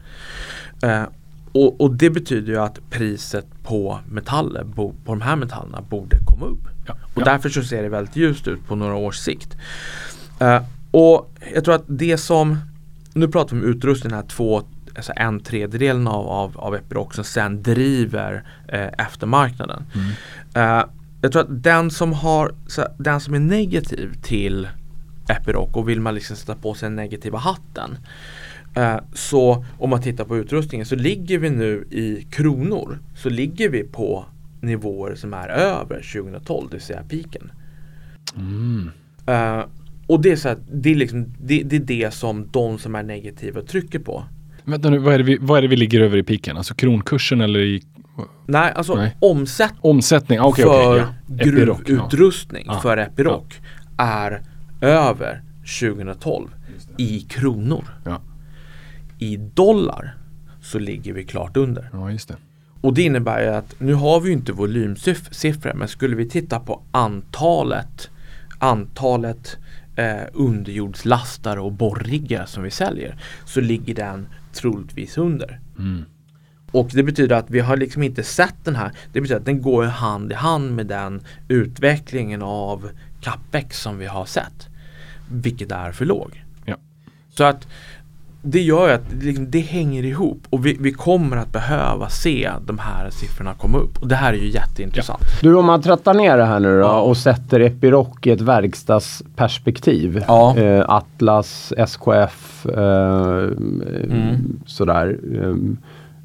Eh, 0.83 1.03
och, 1.51 1.81
och, 1.81 1.93
det 1.95 2.09
betyder 2.09 2.53
ju 2.53 2.59
att 2.59 2.79
priset 2.89 3.45
på 3.63 3.99
metaller, 4.09 4.63
bo, 4.63 4.93
på 5.05 5.11
de 5.11 5.21
här 5.21 5.35
metallerna 5.35 5.81
borde 5.81 6.17
komma 6.25 6.45
upp. 6.45 6.67
Ja. 6.87 6.93
Och 7.13 7.21
ja. 7.21 7.25
därför 7.25 7.49
så 7.49 7.63
ser 7.63 7.83
det 7.83 7.89
väldigt 7.89 8.15
ljust 8.15 8.47
ut 8.47 8.67
på 8.67 8.75
några 8.75 8.95
års 8.95 9.17
sikt. 9.17 9.57
Eh, 10.39 10.63
och 10.91 11.31
jag 11.53 11.65
tror 11.65 11.75
att 11.75 11.85
det 11.87 12.17
som 12.17 12.57
nu 13.13 13.27
pratar 13.27 13.55
vi 13.55 13.61
om 13.61 13.69
utrustningen 13.69 14.15
här, 14.15 14.27
två, 14.27 14.63
alltså 14.95 15.13
en 15.15 15.39
tredjedel 15.39 16.07
av, 16.07 16.27
av, 16.27 16.57
av 16.57 16.75
Epiroc 16.75 17.15
som 17.15 17.23
sen 17.23 17.63
driver 17.63 18.43
eh, 18.67 18.87
eftermarknaden. 18.97 19.85
Mm. 19.95 20.79
Eh, 20.79 20.85
jag 21.21 21.31
tror 21.31 21.41
att 21.41 21.63
den 21.63 21.91
som, 21.91 22.13
har, 22.13 22.55
så, 22.67 22.87
den 22.97 23.19
som 23.19 23.33
är 23.33 23.39
negativ 23.39 24.13
till 24.21 24.67
Epiroc 25.29 25.69
och 25.73 25.89
vill 25.89 26.01
man 26.01 26.15
liksom 26.15 26.35
sätta 26.35 26.55
på 26.55 26.73
sig 26.73 26.89
den 26.89 26.95
negativa 26.95 27.37
hatten 27.37 27.97
eh, 28.75 28.97
så 29.13 29.65
om 29.77 29.89
man 29.89 30.01
tittar 30.01 30.25
på 30.25 30.37
utrustningen 30.37 30.85
så 30.85 30.95
ligger 30.95 31.37
vi 31.37 31.49
nu 31.49 31.87
i 31.91 32.27
kronor 32.31 32.99
så 33.15 33.29
ligger 33.29 33.69
vi 33.69 33.83
på 33.83 34.25
nivåer 34.61 35.15
som 35.15 35.33
är 35.33 35.47
över 35.47 35.95
2012, 36.13 36.67
det 36.69 36.75
vill 36.75 36.85
säga 36.85 37.03
piken. 37.03 37.51
Mm. 38.35 38.91
Och 40.07 40.21
det 40.21 40.31
är, 40.31 40.35
så 40.35 40.47
här, 40.47 40.57
det, 40.71 40.91
är 40.91 40.95
liksom, 40.95 41.33
det, 41.39 41.63
det, 41.63 41.75
är 41.75 41.79
det 41.79 42.13
som 42.13 42.47
de 42.51 42.79
som 42.79 42.95
är 42.95 43.03
negativa 43.03 43.61
trycker 43.61 43.99
på. 43.99 44.23
Vänta 44.63 44.89
nu, 44.89 44.97
vad 44.97 45.13
är, 45.13 45.17
det 45.17 45.23
vi, 45.23 45.37
vad 45.41 45.57
är 45.57 45.61
det 45.61 45.67
vi 45.67 45.75
ligger 45.75 46.01
över 46.01 46.17
i 46.17 46.23
piken? 46.23 46.57
Alltså 46.57 46.73
kronkursen 46.73 47.41
eller 47.41 47.59
i 47.59 47.83
Nej, 48.45 48.71
alltså 48.75 48.95
Nej. 48.95 49.15
Omsätt 49.19 49.73
omsättning 49.81 50.41
okay, 50.41 50.65
för 50.65 50.95
okay, 50.95 51.05
ja. 51.27 51.43
gruvutrustning 51.43 52.63
ja. 52.67 52.79
för 52.79 52.97
Epiroc 52.97 53.43
ja. 53.97 54.03
är 54.03 54.41
över 54.81 55.41
2012 55.81 56.47
i 56.97 57.19
kronor. 57.19 57.83
I 59.19 59.37
dollar 59.37 60.15
så 60.61 60.79
ligger 60.79 61.13
vi 61.13 61.23
klart 61.23 61.57
under. 61.57 61.89
Ja, 61.93 62.11
just 62.11 62.27
det. 62.27 62.35
Och 62.81 62.93
det 62.93 63.01
innebär 63.01 63.41
ju 63.41 63.47
att 63.47 63.75
nu 63.79 63.93
har 63.93 64.19
vi 64.19 64.31
inte 64.31 64.53
volymsiffror 64.53 65.73
men 65.73 65.87
skulle 65.87 66.15
vi 66.15 66.29
titta 66.29 66.59
på 66.59 66.81
antalet 66.91 68.09
antalet 68.59 69.57
eh, 69.95 70.21
underjordslastare 70.33 71.59
och 71.59 71.71
borriggar 71.71 72.45
som 72.45 72.63
vi 72.63 72.71
säljer 72.71 73.15
så 73.45 73.61
ligger 73.61 73.95
den 73.95 74.27
troligtvis 74.53 75.17
under. 75.17 75.59
Mm. 75.77 76.05
Och 76.71 76.89
det 76.93 77.03
betyder 77.03 77.35
att 77.35 77.49
vi 77.49 77.59
har 77.59 77.77
liksom 77.77 78.03
inte 78.03 78.23
sett 78.23 78.55
den 78.63 78.75
här, 78.75 78.91
det 79.13 79.21
betyder 79.21 79.39
att 79.39 79.45
den 79.45 79.61
går 79.61 79.83
hand 79.83 80.31
i 80.31 80.35
hand 80.35 80.75
med 80.75 80.87
den 80.87 81.21
utvecklingen 81.47 82.41
av 82.41 82.89
capex 83.21 83.81
som 83.81 83.97
vi 83.97 84.05
har 84.05 84.25
sett. 84.25 84.67
Vilket 85.31 85.71
är 85.71 85.91
för 85.91 86.05
låg. 86.05 86.43
Ja. 86.65 86.75
Så 87.29 87.43
att 87.43 87.67
det 88.45 88.61
gör 88.61 88.89
att 88.89 89.13
liksom, 89.21 89.51
det 89.51 89.59
hänger 89.59 90.03
ihop 90.03 90.43
och 90.49 90.65
vi, 90.65 90.77
vi, 90.79 90.91
kommer 90.91 91.37
att 91.37 91.51
behöva 91.51 92.09
se 92.09 92.51
de 92.65 92.79
här 92.79 93.09
siffrorna 93.09 93.53
komma 93.53 93.77
upp. 93.77 94.01
Och 94.01 94.07
det 94.07 94.15
här 94.15 94.33
är 94.33 94.37
ju 94.37 94.49
jätteintressant. 94.49 95.21
Ja. 95.21 95.49
Du 95.49 95.55
om 95.55 95.65
man 95.65 95.81
trattar 95.81 96.13
ner 96.13 96.37
det 96.37 96.45
här 96.45 96.59
nu 96.59 96.79
då 96.79 96.87
och 96.87 97.17
sätter 97.17 97.59
Epiroc 97.59 98.07
i 98.23 98.29
ett 98.29 98.41
verkstadsperspektiv. 98.41 100.23
Ja. 100.27 100.57
Eh, 100.57 100.89
Atlas, 100.89 101.73
SKF, 101.77 102.65
eh, 102.65 103.49
mm. 104.11 104.59
sådär. 104.65 105.19
Eh, 105.41 105.55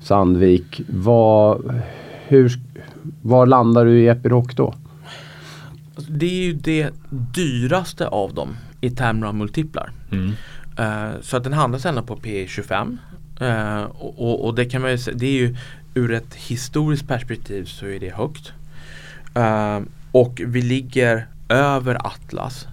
Sandvik. 0.03 0.81
Vad, 0.89 1.75
hur, 2.27 2.53
var 3.23 3.47
landar 3.47 3.85
du 3.85 4.01
i 4.01 4.09
Epiroc 4.09 4.55
då? 4.55 4.75
Alltså, 5.97 6.13
det 6.13 6.27
är 6.27 6.45
ju 6.45 6.53
det 6.53 6.91
dyraste 7.35 8.09
av 8.09 8.35
dem 8.35 8.49
i 8.81 8.91
termer 8.91 9.27
av 9.27 9.35
multiplar. 9.35 9.91
Mm. 10.13 10.33
Uh, 10.81 11.21
så 11.21 11.37
att 11.37 11.45
den 11.45 11.53
handlas 11.53 11.87
ändå 11.87 12.03
på 12.03 12.17
P25 12.17 12.99
uh, 13.41 13.49
eh, 13.49 13.83
och, 13.83 14.45
och, 14.45 14.55
det 14.55 14.65
kan 14.65 14.83
man 14.83 14.91
ju 14.91 14.99
säga, 14.99 15.17
det 15.17 15.27
är 15.27 15.33
ju 15.33 15.57
ur 15.95 16.13
ett 16.13 16.35
historiskt 16.35 17.09
perspektiv 17.09 17.65
så 17.65 17.87
är 17.87 18.01
det 18.01 18.15
högt. 18.15 18.53
Uh, 19.37 19.87
och 20.13 20.41
vi 20.47 20.63
ligger 20.63 21.27
över 21.49 22.07
Atlas. 22.07 22.67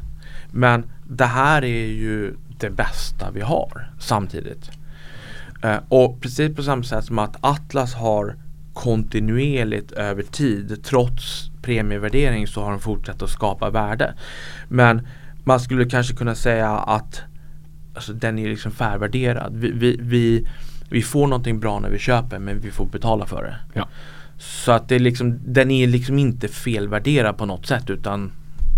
Men 0.51 0.91
det 1.07 1.25
här 1.25 1.63
är 1.63 1.87
ju 1.87 2.33
det 2.59 2.69
bästa 2.69 3.31
vi 3.31 3.41
har 3.41 3.89
samtidigt. 3.99 4.71
och 5.89 6.21
precis 6.21 6.55
på 6.55 6.63
samma 6.63 6.83
sätt 6.83 7.05
som 7.05 7.19
att 7.19 7.37
Atlas 7.41 7.93
har 7.93 8.35
kontinuerligt 8.73 9.91
över 9.91 10.23
tid 10.23 10.83
trots 10.83 11.51
premievärdering 11.61 12.47
så 12.47 12.63
har 12.63 12.71
de 12.71 12.79
fortsatt 12.79 13.21
att 13.21 13.29
skapa 13.29 13.69
värde. 13.69 14.13
Men 14.67 15.07
man 15.43 15.59
skulle 15.59 15.85
kanske 15.85 16.15
kunna 16.15 16.35
säga 16.35 16.71
att 16.71 17.23
alltså, 17.95 18.13
den 18.13 18.39
är 18.39 18.49
liksom 18.49 18.71
färvärderad. 18.71 19.55
Vi, 19.55 19.71
vi, 19.71 19.97
vi, 20.01 20.47
vi, 20.89 21.01
får 21.01 21.27
någonting 21.27 21.59
bra 21.59 21.79
när 21.79 21.89
vi 21.89 21.99
köper 21.99 22.39
men 22.39 22.59
vi 22.59 22.71
får 22.71 22.85
betala 22.85 23.25
för 23.25 23.43
det. 23.43 23.55
Ja. 23.73 23.87
Så 24.37 24.71
att 24.71 24.89
det 24.89 24.95
är 24.95 24.99
liksom, 24.99 25.39
den 25.45 25.71
är 25.71 25.87
liksom 25.87 26.19
inte 26.19 26.47
felvärderad 26.47 27.37
på 27.37 27.45
något 27.45 27.65
sätt 27.65 27.89
utan 27.89 28.31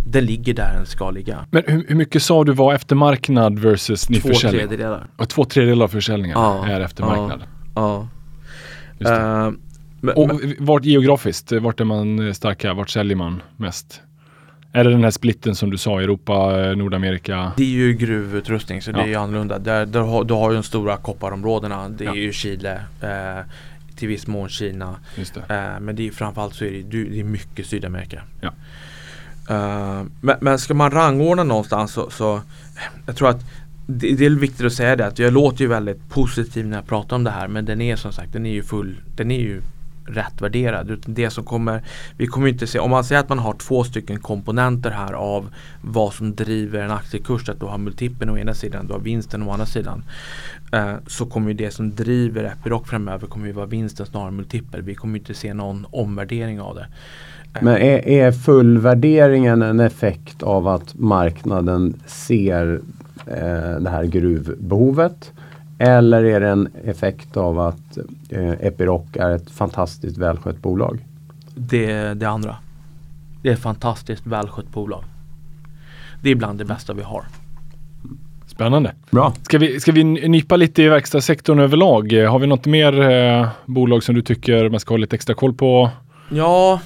den 0.05 0.25
ligger 0.25 0.53
där 0.53 0.73
den 0.73 0.85
ska 0.85 1.11
ligga. 1.11 1.45
Men 1.51 1.63
hur, 1.67 1.85
hur 1.87 1.95
mycket 1.95 2.23
sa 2.23 2.43
du 2.43 2.51
var 2.51 2.73
eftermarknad 2.73 3.59
versus 3.59 4.09
ny 4.09 4.21
två 4.21 4.33
tredjedelar. 4.33 5.07
Och 5.17 5.29
två 5.29 5.45
tredjedelar 5.45 5.83
av 5.83 5.89
försäljningen 5.89 6.37
ja, 6.39 6.67
är 6.67 6.81
eftermarknad? 6.81 7.43
Ja. 7.75 8.07
ja. 8.99 9.47
Uh, 9.47 9.53
men, 10.01 10.15
och 10.15 10.27
men, 10.27 10.55
vart 10.59 10.85
geografiskt, 10.85 11.51
vart 11.51 11.79
är 11.79 11.85
man 11.85 12.35
stark 12.35 12.63
här? 12.63 12.73
Vart 12.73 12.89
säljer 12.89 13.15
man 13.15 13.41
mest? 13.57 14.01
Är 14.77 14.83
det 14.83 14.89
den 14.89 15.03
här 15.03 15.11
splitten 15.11 15.55
som 15.55 15.69
du 15.69 15.77
sa, 15.77 16.01
Europa, 16.01 16.65
eh, 16.65 16.75
Nordamerika? 16.75 17.51
Det 17.57 17.63
är 17.63 17.67
ju 17.67 17.93
gruvutrustning 17.93 18.81
så 18.81 18.91
det 18.91 18.99
är 18.99 19.07
ju 19.07 19.15
annorlunda. 19.15 19.59
Där, 19.59 19.85
där 19.85 19.99
har, 19.99 20.23
du 20.23 20.33
har 20.33 20.49
ju 20.51 20.55
de 20.55 20.63
stora 20.63 20.97
kopparområdena. 20.97 21.89
Det 21.89 22.03
är 22.03 22.07
ja. 22.07 22.15
ju 22.15 22.33
Chile, 22.33 22.81
eh, 23.01 23.45
till 23.95 24.07
viss 24.07 24.27
mån 24.27 24.49
Kina. 24.49 24.95
Eh, 25.17 25.79
men 25.79 25.95
det 25.95 26.07
är 26.07 26.11
framförallt 26.11 26.55
så 26.55 26.65
är 26.65 26.71
det, 26.71 27.03
det 27.03 27.19
är 27.19 27.23
mycket 27.23 27.65
Sydamerika. 27.65 28.21
Ja. 28.41 28.53
Uh, 29.49 30.05
men, 30.21 30.35
men, 30.41 30.59
ska 30.59 30.73
man 30.73 30.91
rangordna 30.91 31.43
någonstans 31.43 31.91
så, 31.91 32.09
så 32.09 32.41
jag 33.05 33.15
tror 33.15 33.29
att 33.29 33.45
det, 33.87 34.15
det, 34.15 34.25
är 34.25 34.29
viktigt 34.29 34.65
att 34.65 34.73
säga 34.73 34.95
det 34.95 35.05
att 35.07 35.19
jag 35.19 35.33
låter 35.33 35.61
ju 35.61 35.67
väldigt 35.67 36.09
positiv 36.09 36.67
när 36.67 36.77
jag 36.77 36.87
pratar 36.87 37.15
om 37.15 37.23
det 37.23 37.31
här 37.31 37.47
men 37.47 37.65
den 37.65 37.81
är 37.81 37.95
som 37.95 38.11
sagt 38.13 38.33
den 38.33 38.45
är 38.45 38.53
ju 38.53 38.63
full, 38.63 38.95
den 39.15 39.31
är 39.31 39.39
ju 39.39 39.61
rätt 40.07 40.41
värderad. 40.41 40.91
Utan 40.91 41.13
det 41.13 41.29
som 41.29 41.43
kommer, 41.43 41.83
vi 42.17 42.27
kommer 42.27 42.47
inte 42.47 42.67
se, 42.67 42.79
om 42.79 42.91
man 42.91 43.03
säger 43.03 43.21
att 43.21 43.29
man 43.29 43.39
har 43.39 43.53
två 43.53 43.83
stycken 43.83 44.19
komponenter 44.19 44.91
här 44.91 45.13
av 45.13 45.49
vad 45.81 46.13
som 46.13 46.35
driver 46.35 46.79
en 46.79 46.91
aktiekurs, 46.91 47.49
att 47.49 47.59
du 47.59 47.65
har 47.65 47.77
multipeln 47.77 48.31
å 48.31 48.37
ena 48.37 48.53
sidan, 48.53 48.87
du 48.87 48.93
har 48.93 48.99
vinsten 48.99 49.43
å 49.43 49.51
andra 49.51 49.65
sidan. 49.65 50.03
Eh, 50.71 50.95
så 51.07 51.25
kommer 51.25 51.53
det 51.53 51.71
som 51.71 51.95
driver 51.95 52.43
Epiroc 52.43 52.87
framöver 52.87 53.27
kommer 53.27 53.47
ju 53.47 53.53
vara 53.53 53.65
vinsten 53.65 54.05
snarare 54.05 54.27
än 54.27 54.35
multipel. 54.35 54.81
Vi 54.81 54.95
kommer 54.95 55.19
inte 55.19 55.33
se 55.33 55.53
någon 55.53 55.85
omvärdering 55.91 56.61
av 56.61 56.75
det. 56.75 56.87
Eh. 57.53 57.63
Men 57.63 57.73
är, 57.73 58.07
är 58.07 58.31
fullvärderingen 58.31 59.61
en 59.61 59.79
effekt 59.79 60.43
av 60.43 60.67
att 60.67 60.99
marknaden 60.99 62.01
ser 62.05 62.81
eh, 63.25 63.79
det 63.79 63.89
här 63.89 64.03
gruvbehovet? 64.03 65.31
Eller 65.77 66.23
är 66.23 66.39
det 66.39 66.49
en 66.49 66.69
effekt 66.85 67.37
av 67.37 67.59
att 67.59 67.97
eh, 68.29 68.51
Epiroc 68.51 69.03
är 69.13 69.31
ett 69.31 69.51
fantastiskt 69.51 70.17
välskött 70.17 70.61
bolag? 70.61 71.05
Det 71.55 71.91
är 71.91 72.15
det 72.15 72.25
andra. 72.25 72.55
Det 73.41 73.49
är 73.49 73.53
ett 73.53 73.59
fantastiskt 73.59 74.27
välskött 74.27 74.69
bolag. 74.69 75.03
Det 76.21 76.29
är 76.29 76.35
bland 76.35 76.59
det 76.59 76.65
bästa 76.65 76.93
vi 76.93 77.03
har. 77.03 77.23
Spännande. 78.47 78.93
Bra. 79.11 79.33
Ska 79.41 79.57
vi, 79.57 79.79
ska 79.79 79.91
vi 79.91 80.03
nypa 80.03 80.55
lite 80.55 80.83
i 80.83 80.87
verkstadssektorn 80.89 81.59
överlag? 81.59 82.13
Har 82.13 82.39
vi 82.39 82.47
något 82.47 82.65
mer 82.65 83.01
eh, 83.01 83.47
bolag 83.65 84.03
som 84.03 84.15
du 84.15 84.21
tycker 84.21 84.69
man 84.69 84.79
ska 84.79 84.93
ha 84.93 84.97
lite 84.97 85.15
extra 85.15 85.35
koll 85.35 85.53
på? 85.53 85.89
Ja, 86.29 86.79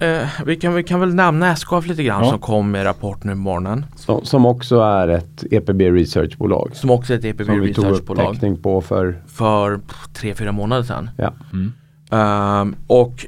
eh, 0.00 0.28
vi, 0.46 0.56
kan, 0.56 0.74
vi 0.74 0.82
kan 0.82 1.00
väl 1.00 1.14
nämna 1.14 1.52
SKF 1.52 1.86
lite 1.86 2.02
grann 2.02 2.24
Ja. 2.24 2.30
som 2.30 2.38
kom 2.38 2.70
med 2.70 2.84
rapport 2.86 3.24
nu 3.24 3.32
i 3.32 3.34
morgonen. 3.34 3.86
Som, 3.96 4.24
som 4.24 4.46
också 4.46 4.80
är 4.80 5.08
ett 5.08 5.44
EPB 5.50 5.80
Research-bolag. 5.80 6.70
Som 6.74 6.90
också 6.90 7.14
är 7.14 7.18
ett 7.18 7.24
EPB 7.24 7.44
Som 7.46 7.60
vi 7.60 7.74
tog 7.74 7.84
upp 7.84 7.90
Research-bolag 7.90 8.32
täckning 8.32 8.56
på 8.62 8.80
för 8.80 9.22
för 9.26 9.80
tre, 10.12 10.34
fyra 10.34 10.52
månader 10.52 10.82
sedan. 10.82 11.10
ja. 11.16 11.32
Ehm, 12.10 12.76
och 12.86 13.26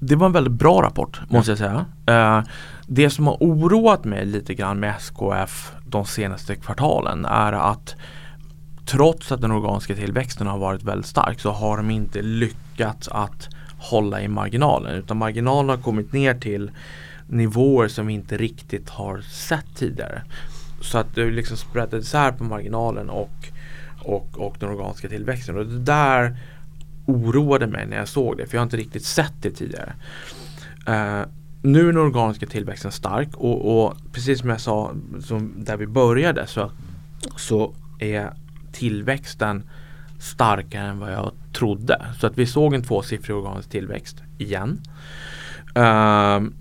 det 0.00 0.16
var 0.16 0.26
en 0.26 0.32
väldigt 0.32 0.52
bra 0.52 0.82
rapport 0.82 1.20
måste 1.28 1.50
jag 1.50 1.58
säga. 1.58 1.84
Eh, 2.06 2.42
det 2.86 3.10
som 3.10 3.26
har 3.26 3.36
oroat 3.40 4.04
mig 4.04 4.24
lite 4.26 4.54
grann 4.54 4.80
med 4.80 4.94
SKF 4.98 5.72
de 5.86 6.04
senaste 6.04 6.54
kvartalen 6.56 7.24
är 7.24 7.52
att 7.52 7.94
trots 8.86 9.32
att 9.32 9.40
den 9.40 9.50
organiska 9.52 9.94
tillväxten 9.94 10.46
har 10.46 10.58
varit 10.58 10.82
väldigt 10.82 11.06
stark 11.06 11.40
så 11.40 11.50
har 11.50 11.76
de 11.76 11.90
inte 11.90 12.22
lyckats 12.22 13.08
att 13.08 13.48
hålla 13.82 14.22
i 14.22 14.28
marginalen 14.28 14.94
utan 14.94 15.16
marginalen 15.16 15.68
har 15.68 15.76
kommit 15.76 16.12
ner 16.12 16.34
till 16.34 16.70
nivåer 17.26 17.88
som 17.88 18.06
vi 18.06 18.12
inte 18.12 18.36
riktigt 18.36 18.88
har 18.90 19.20
sett 19.20 19.76
tidigare. 19.76 20.22
Så 20.80 20.98
att 20.98 21.14
det 21.14 21.30
liksom 21.30 21.56
sprättat 21.56 22.02
isär 22.02 22.32
på 22.32 22.44
marginalen 22.44 23.10
och, 23.10 23.48
och, 23.98 24.38
och 24.38 24.56
den 24.58 24.68
organiska 24.68 25.08
tillväxten. 25.08 25.58
Och 25.58 25.66
det 25.66 25.78
där 25.78 26.36
oroade 27.06 27.66
mig 27.66 27.86
när 27.86 27.96
jag 27.96 28.08
såg 28.08 28.36
det 28.36 28.46
för 28.46 28.54
jag 28.54 28.60
har 28.60 28.66
inte 28.66 28.76
riktigt 28.76 29.04
sett 29.04 29.34
det 29.40 29.50
tidigare. 29.50 29.92
Uh, 30.88 31.22
nu 31.62 31.80
är 31.80 31.86
den 31.86 31.98
organiska 31.98 32.46
tillväxten 32.46 32.92
stark 32.92 33.28
och, 33.34 33.84
och 33.84 33.96
precis 34.12 34.40
som 34.40 34.48
jag 34.48 34.60
sa 34.60 34.94
som 35.20 35.64
där 35.64 35.76
vi 35.76 35.86
började 35.86 36.46
så, 36.46 36.70
så 37.36 37.74
är 37.98 38.32
tillväxten 38.72 39.62
starkare 40.18 40.86
än 40.86 40.98
vad 40.98 41.12
jag 41.12 41.32
trodde. 41.52 42.06
Så 42.20 42.26
att 42.26 42.38
vi 42.38 42.46
såg 42.46 42.74
en 42.74 42.82
tvåsiffrig 42.82 43.36
organisk 43.36 43.70
tillväxt 43.70 44.22
igen. 44.38 44.80
Ehm, 45.74 46.54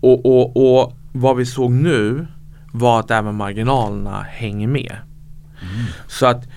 och, 0.00 0.26
och, 0.26 0.56
och 0.56 0.92
vad 1.12 1.36
vi 1.36 1.46
såg 1.46 1.72
nu 1.72 2.26
var 2.72 3.00
att 3.00 3.10
även 3.10 3.34
marginalerna 3.34 4.22
hänger 4.22 4.68
med. 4.68 4.96
Så 6.06 6.26
att 6.26 6.48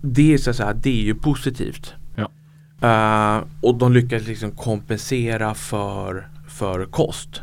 det 0.00 0.34
är 0.34 0.38
så 0.38 0.50
att 0.50 0.56
säga, 0.56 0.72
det 0.72 1.00
är 1.00 1.04
ju 1.04 1.14
positivt. 1.14 1.94
Ja. 2.16 2.30
Eh, 2.88 3.44
och 3.60 3.74
de 3.74 3.92
lyckas 3.92 4.26
liksom 4.26 4.50
kompensera 4.50 5.54
för, 5.54 6.28
för 6.48 6.84
kost. 6.86 7.42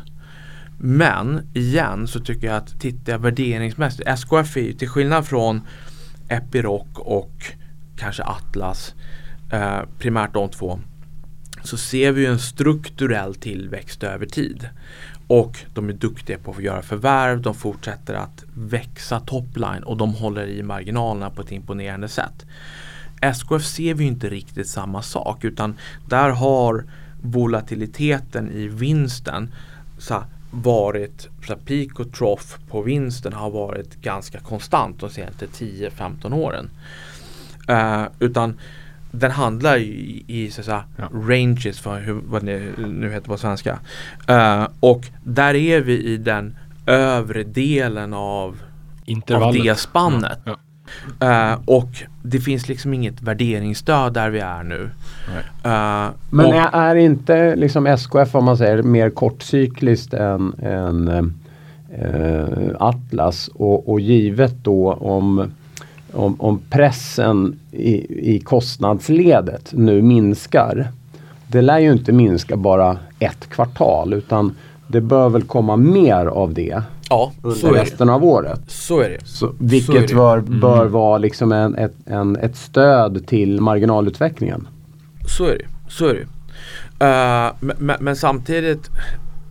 Men 0.78 1.50
igen 1.54 2.06
så 2.06 2.20
tycker 2.20 2.46
jag 2.46 2.56
att 2.56 2.80
tittar 2.80 3.12
jag 3.12 3.18
värderingsmässigt, 3.18 4.08
SKF 4.08 4.56
är 4.56 4.60
ju 4.60 4.72
till 4.72 4.88
skillnad 4.88 5.26
från 5.26 5.60
Epiroc 6.28 6.86
och 6.94 7.52
kanske 7.96 8.22
Atlas, 8.22 8.94
eh, 9.52 9.80
primärt 9.98 10.34
de 10.34 10.48
två, 10.48 10.80
så 11.62 11.76
ser 11.76 12.12
vi 12.12 12.26
en 12.26 12.38
strukturell 12.38 13.34
tillväxt 13.34 14.02
över 14.02 14.26
tid. 14.26 14.68
Och 15.26 15.58
de 15.74 15.88
är 15.88 15.92
duktiga 15.92 16.38
på 16.38 16.50
att 16.50 16.62
göra 16.62 16.82
förvärv, 16.82 17.40
de 17.40 17.54
fortsätter 17.54 18.14
att 18.14 18.44
växa 18.54 19.20
topline 19.20 19.82
och 19.82 19.96
de 19.96 20.14
håller 20.14 20.46
i 20.46 20.62
marginalerna 20.62 21.30
på 21.30 21.42
ett 21.42 21.52
imponerande 21.52 22.08
sätt. 22.08 22.46
SKF 23.20 23.64
ser 23.64 23.94
vi 23.94 24.04
inte 24.04 24.28
riktigt 24.28 24.68
samma 24.68 25.02
sak 25.02 25.44
utan 25.44 25.78
där 26.08 26.30
har 26.30 26.84
volatiliteten 27.22 28.50
i 28.50 28.68
vinsten 28.68 29.54
så 29.98 30.24
varit, 30.50 31.28
så 31.46 31.56
peak 31.56 32.00
och 32.00 32.12
trough 32.12 32.58
på 32.68 32.82
vinsten 32.82 33.32
har 33.32 33.50
varit 33.50 33.96
ganska 33.96 34.40
konstant 34.40 35.00
de 35.00 35.10
senaste 35.10 35.46
10-15 35.46 36.34
åren. 36.34 36.70
Eh, 37.68 38.02
utan 38.18 38.54
den 39.10 39.30
handlar 39.30 39.76
ju 39.76 39.84
i, 39.84 40.24
i 40.26 40.50
så 40.50 40.60
att 40.60 40.64
säga, 40.64 40.84
Ja. 40.96 41.04
ranges 41.28 41.80
för 41.80 42.00
hur, 42.00 42.20
vad 42.26 42.44
det 42.44 42.62
nu 42.88 43.10
heter 43.10 43.26
på 43.26 43.36
svenska. 43.36 43.78
Eh, 44.26 44.66
och 44.80 45.06
där 45.24 45.54
är 45.54 45.80
vi 45.80 46.04
i 46.04 46.16
den 46.16 46.56
övre 46.86 47.42
delen 47.42 48.14
av, 48.14 48.60
av 49.32 49.52
det 49.52 49.78
spannet. 49.78 50.38
Ja. 50.44 50.56
Eh, 51.20 51.58
och 51.64 51.88
det 52.22 52.38
finns 52.40 52.68
liksom 52.68 52.94
inget 52.94 53.22
värderingsstöd 53.22 54.12
där 54.12 54.30
vi 54.30 54.38
är 54.38 54.62
nu. 54.62 54.90
Eh, 55.64 56.08
Men 56.30 56.46
och, 56.46 56.54
är, 56.54 56.68
är 56.72 56.96
inte 56.96 57.56
liksom 57.56 57.86
SKF 57.86 58.34
om 58.34 58.44
man 58.44 58.56
säger 58.56 58.82
mer 58.82 59.10
kortcykliskt 59.10 60.14
än, 60.14 60.54
än 60.62 61.34
Atlas 62.78 63.48
och, 63.48 63.88
och 63.88 64.00
givet 64.00 64.54
då 64.62 64.92
om, 64.92 65.52
om, 66.12 66.40
om 66.40 66.60
pressen 66.70 67.58
i, 67.72 68.34
i 68.34 68.40
kostnadsledet 68.40 69.72
nu 69.72 70.02
minskar. 70.02 70.88
Det 71.46 71.62
lär 71.62 71.78
ju 71.78 71.92
inte 71.92 72.12
minska 72.12 72.56
bara 72.56 72.96
ett 73.18 73.48
kvartal 73.50 74.12
utan 74.12 74.54
det 74.86 75.00
bör 75.00 75.28
väl 75.28 75.42
komma 75.42 75.76
mer 75.76 76.26
av 76.26 76.54
det 76.54 76.82
ja, 77.08 77.32
under 77.42 77.70
resten 77.72 78.10
av 78.10 78.24
året. 78.24 78.60
så 78.66 79.00
är 79.00 79.10
det. 79.10 79.26
Så, 79.26 79.26
Så 79.26 79.46
är 79.46 79.52
vilket 79.58 80.08
det. 80.08 80.14
bör, 80.14 80.40
bör 80.40 80.86
vara 80.86 81.18
liksom 81.18 81.52
en, 81.52 81.74
ett, 81.74 81.94
en, 82.06 82.36
ett 82.36 82.56
stöd 82.56 83.26
till 83.26 83.60
marginalutvecklingen. 83.60 84.68
Så 85.28 85.44
är 85.44 85.58
det. 85.58 85.92
Så 85.92 86.06
är 86.06 86.14
det. 86.14 86.26
Men, 87.60 87.76
men, 87.78 87.96
men 88.00 88.16
samtidigt 88.16 88.90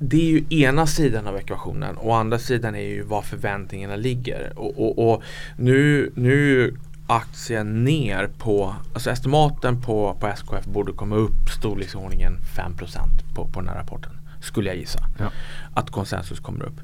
det 0.04 0.18
är 0.18 0.32
ju 0.32 0.62
ena 0.64 0.88
sidan 0.88 1.28
av 1.28 1.38
ekvationen 1.38 1.98
och 1.98 2.18
andra 2.18 2.40
sidan 2.40 2.76
är 2.76 2.80
ju 2.80 3.02
var 3.04 3.22
förväntningarna 3.22 3.96
ligger. 3.96 4.54
Och, 4.56 4.80
och, 4.80 5.12
och 5.12 5.24
nu, 5.58 6.12
nu 6.16 6.74
aktien 7.08 7.84
ner 7.84 8.30
på, 8.38 8.76
alltså 8.94 9.10
estimaten 9.10 9.82
på, 9.82 10.18
på 10.20 10.28
SKF 10.28 10.66
borde 10.66 10.92
komma 10.92 11.16
upp 11.16 11.50
storleksordningen 11.60 12.38
5% 12.56 13.00
på, 13.36 13.48
på 13.48 13.60
den 13.60 13.70
här 13.70 13.76
rapporten. 13.76 14.12
Skulle 14.42 14.70
jag 14.70 14.78
gissa. 14.78 15.00
Ja. 15.20 15.32
Att 15.74 15.90
konsensus 15.90 16.40
kommer 16.40 16.64
upp. 16.64 16.80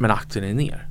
Men 0.00 0.10
aktien 0.10 0.44
är 0.44 0.54
ner. 0.54 0.88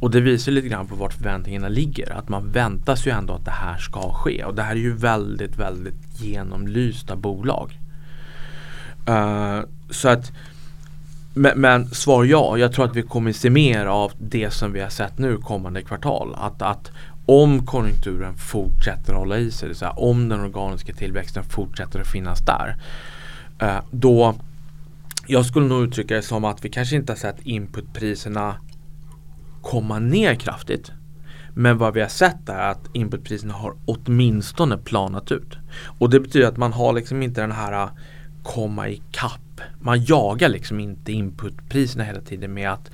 Och 0.00 0.10
det 0.10 0.20
visar 0.20 0.52
lite 0.52 0.68
grann 0.68 0.86
på 0.86 0.94
vart 0.94 1.12
förväntningarna 1.12 1.68
ligger. 1.68 2.12
Att 2.12 2.28
man 2.28 2.50
väntar 2.50 2.96
sig 2.96 3.12
ju 3.12 3.18
ändå 3.18 3.34
att 3.34 3.44
det 3.44 3.50
här 3.50 3.78
ska 3.78 4.12
ske. 4.12 4.44
Och 4.44 4.54
det 4.54 4.62
här 4.62 4.72
är 4.72 4.80
ju 4.80 4.96
väldigt, 4.96 5.56
väldigt 5.56 6.20
genomlysta 6.20 7.16
bolag. 7.16 7.78
Eh, 9.06 9.60
så 9.90 10.08
att 10.08 10.32
men, 11.34 11.60
men 11.60 11.88
svar 11.88 12.24
ja, 12.24 12.58
jag 12.58 12.72
tror 12.72 12.84
att 12.84 12.96
vi 12.96 13.02
kommer 13.02 13.32
se 13.32 13.50
mer 13.50 13.86
av 13.86 14.12
det 14.18 14.50
som 14.50 14.72
vi 14.72 14.80
har 14.80 14.90
sett 14.90 15.18
nu 15.18 15.36
kommande 15.36 15.82
kvartal. 15.82 16.34
Att, 16.34 16.62
att 16.62 16.90
om 17.26 17.66
konjunkturen 17.66 18.34
fortsätter 18.36 19.12
att 19.12 19.18
hålla 19.18 19.38
i 19.38 19.50
sig, 19.50 19.68
det 19.68 19.74
vill 19.80 19.90
om 19.96 20.28
den 20.28 20.40
organiska 20.40 20.92
tillväxten 20.92 21.44
fortsätter 21.44 22.00
att 22.00 22.06
finnas 22.06 22.40
där. 22.40 22.76
Eh, 23.58 23.78
då, 23.90 24.34
jag 25.26 25.46
skulle 25.46 25.66
nog 25.66 25.84
uttrycka 25.84 26.14
det 26.14 26.22
som 26.22 26.44
att 26.44 26.64
vi 26.64 26.68
kanske 26.68 26.96
inte 26.96 27.12
har 27.12 27.16
sett 27.16 27.40
inputpriserna 27.42 28.56
komma 29.62 29.98
ner 29.98 30.34
kraftigt. 30.34 30.92
Men 31.54 31.78
vad 31.78 31.94
vi 31.94 32.00
har 32.00 32.08
sett 32.08 32.48
är 32.48 32.70
att 32.70 32.88
inputpriserna 32.92 33.54
har 33.54 33.74
åtminstone 33.84 34.78
planat 34.78 35.32
ut. 35.32 35.58
Och 35.98 36.10
det 36.10 36.20
betyder 36.20 36.48
att 36.48 36.56
man 36.56 36.72
har 36.72 36.92
liksom 36.92 37.22
inte 37.22 37.40
den 37.40 37.52
här 37.52 37.72
eh, 37.72 37.88
komma 38.42 38.88
ikapp. 38.88 39.40
Man 39.80 40.04
jagar 40.04 40.48
liksom 40.48 40.80
inte 40.80 41.12
inputpriserna 41.12 42.04
hela 42.04 42.20
tiden 42.20 42.54
med 42.54 42.72
att, 42.72 42.90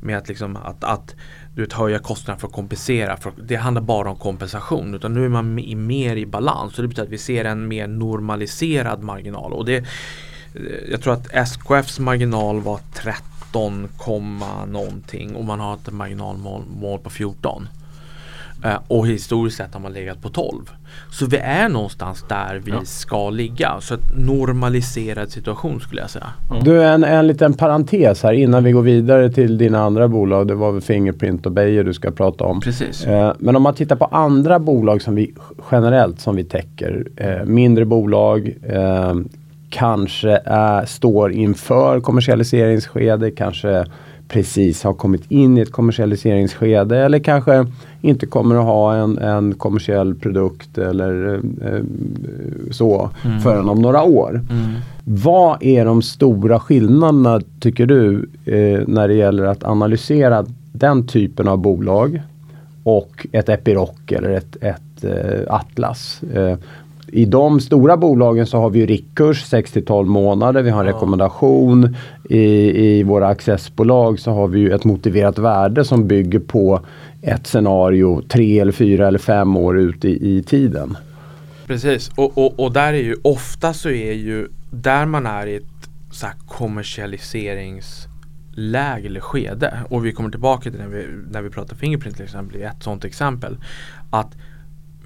med 0.00 0.18
att, 0.18 0.28
liksom 0.28 0.56
att, 0.56 0.84
att 0.84 1.14
du 1.54 1.62
vet, 1.62 1.72
höja 1.72 1.98
kostnaderna 1.98 2.40
för 2.40 2.46
att 2.48 2.54
kompensera. 2.54 3.16
För 3.16 3.32
det 3.36 3.56
handlar 3.56 3.82
bara 3.82 4.10
om 4.10 4.16
kompensation. 4.16 4.94
Utan 4.94 5.14
nu 5.14 5.24
är 5.24 5.28
man 5.28 5.58
i, 5.58 5.74
mer 5.74 6.16
i 6.16 6.26
balans. 6.26 6.74
Så 6.74 6.82
det 6.82 6.88
betyder 6.88 7.06
att 7.06 7.12
vi 7.12 7.18
ser 7.18 7.44
en 7.44 7.68
mer 7.68 7.86
normaliserad 7.86 9.02
marginal. 9.02 9.52
Och 9.52 9.64
det, 9.64 9.76
eh, 9.76 9.84
jag 10.90 11.02
tror 11.02 11.12
att 11.12 11.34
SKFs 11.34 11.98
marginal 11.98 12.60
var 12.60 12.80
13, 12.94 13.88
någonting 14.66 15.34
och 15.34 15.44
man 15.44 15.60
har 15.60 15.74
ett 15.74 15.92
marginalmål 15.92 16.62
mål 16.80 16.98
på 16.98 17.10
14. 17.10 17.68
Eh, 18.64 18.78
och 18.86 19.06
historiskt 19.06 19.56
sett 19.56 19.74
har 19.74 19.80
man 19.80 19.92
legat 19.92 20.22
på 20.22 20.28
12. 20.28 20.70
Så 21.10 21.26
vi 21.26 21.36
är 21.36 21.68
någonstans 21.68 22.24
där 22.28 22.60
vi 22.64 22.70
Ja. 22.70 22.80
ska 22.84 23.30
ligga. 23.30 23.80
Så 23.80 23.94
ett 23.94 24.16
normaliserad 24.16 25.30
situation 25.30 25.80
skulle 25.80 26.00
jag 26.00 26.10
säga. 26.10 26.26
Du, 26.62 26.82
en, 26.84 27.04
en 27.04 27.26
liten 27.26 27.54
parentes 27.54 28.22
här 28.22 28.32
innan 28.32 28.64
vi 28.64 28.72
går 28.72 28.82
vidare 28.82 29.30
till 29.30 29.58
dina 29.58 29.78
andra 29.82 30.08
bolag. 30.08 30.46
Det 30.48 30.54
var 30.54 30.72
väl 30.72 30.80
Fingerprint 30.80 31.46
och 31.46 31.52
Beijer 31.52 31.84
du 31.84 31.94
ska 31.94 32.10
prata 32.10 32.44
om. 32.44 32.60
Precis. 32.60 33.06
Eh, 33.06 33.32
men 33.38 33.56
om 33.56 33.62
man 33.62 33.74
tittar 33.74 33.96
på 33.96 34.04
andra 34.04 34.58
bolag 34.58 35.02
som 35.02 35.14
vi 35.14 35.34
generellt 35.70 36.20
som 36.20 36.36
vi 36.36 36.44
täcker. 36.44 37.06
Eh, 37.16 37.44
mindre 37.44 37.84
bolag, 37.84 38.54
eh, 38.62 39.14
kanske 39.70 40.40
är, 40.44 40.84
står 40.86 41.32
inför 41.32 42.00
kommersialiseringsskede, 42.00 43.30
kanske 43.30 43.86
precis 44.28 44.82
har 44.82 44.94
kommit 44.94 45.30
in 45.30 45.58
i 45.58 45.60
ett 45.60 45.72
kommersialiseringsskede 45.72 46.98
eller 46.98 47.18
kanske 47.18 47.66
inte 48.00 48.26
kommer 48.26 48.56
att 48.56 48.64
ha 48.64 48.94
en, 48.94 49.18
en 49.18 49.54
kommersiell 49.54 50.14
produkt 50.14 50.78
eller 50.78 51.34
eh, 51.34 51.82
så 52.70 53.10
mm. 53.24 53.40
förrän 53.40 53.68
om 53.68 53.82
några 53.82 54.02
år. 54.02 54.30
Mm. 54.30 54.70
Vad 55.04 55.62
är 55.62 55.84
de 55.84 56.02
stora 56.02 56.60
skillnaderna 56.60 57.40
tycker 57.60 57.86
du 57.86 58.28
eh, 58.44 58.80
när 58.86 59.08
det 59.08 59.14
gäller 59.14 59.44
att 59.44 59.64
analysera 59.64 60.46
den 60.72 61.06
typen 61.06 61.48
av 61.48 61.58
bolag 61.58 62.22
och 62.84 63.26
ett 63.32 63.48
Epiroc 63.48 63.90
eller 64.08 64.30
ett, 64.30 64.56
ett 64.60 65.04
eh, 65.04 65.54
Atlas? 65.54 66.20
I 67.14 67.24
de 67.24 67.60
stora 67.60 67.96
bolagen 67.96 68.46
så 68.46 68.58
har 68.58 68.70
vi 68.70 68.86
riktkurs 68.86 69.44
6 69.44 69.72
till 69.72 69.84
12 69.84 70.08
månader. 70.08 70.62
Vi 70.62 70.70
har 70.70 70.80
en 70.80 70.86
ja. 70.86 70.92
rekommendation. 70.92 71.96
I, 72.28 72.38
I 72.98 73.02
våra 73.02 73.28
accessbolag 73.28 74.20
så 74.20 74.30
har 74.30 74.48
vi 74.48 74.70
ett 74.70 74.84
motiverat 74.84 75.38
värde 75.38 75.84
som 75.84 76.08
bygger 76.08 76.38
på 76.38 76.80
ett 77.22 77.46
scenario 77.46 78.22
tre 78.28 78.60
eller 78.60 78.72
fyra 78.72 79.08
eller 79.08 79.18
fem 79.18 79.56
år 79.56 79.78
ut 79.78 80.04
i, 80.04 80.36
i 80.36 80.42
tiden. 80.42 80.96
Precis 81.66 82.10
och, 82.14 82.38
och, 82.38 82.60
och 82.60 82.72
där 82.72 82.92
är 82.92 83.02
ju 83.02 83.16
ofta 83.22 83.72
så 83.72 83.88
är 83.88 84.12
ju 84.12 84.48
där 84.70 85.06
man 85.06 85.26
är 85.26 85.46
i 85.46 85.56
ett 85.56 85.88
så 86.12 86.26
kommersialiseringsläge 86.46 89.06
eller 89.06 89.20
skede 89.20 89.78
och 89.88 90.06
vi 90.06 90.12
kommer 90.12 90.30
tillbaka 90.30 90.70
till 90.70 90.80
när 90.80 90.88
vi, 90.88 91.06
när 91.30 91.42
vi 91.42 91.50
pratar 91.50 91.76
Fingerprint 91.76 92.16
till 92.16 92.24
exempel, 92.24 92.62
ett 92.62 92.82
sådant 92.82 93.04
exempel. 93.04 93.56
Att 94.10 94.36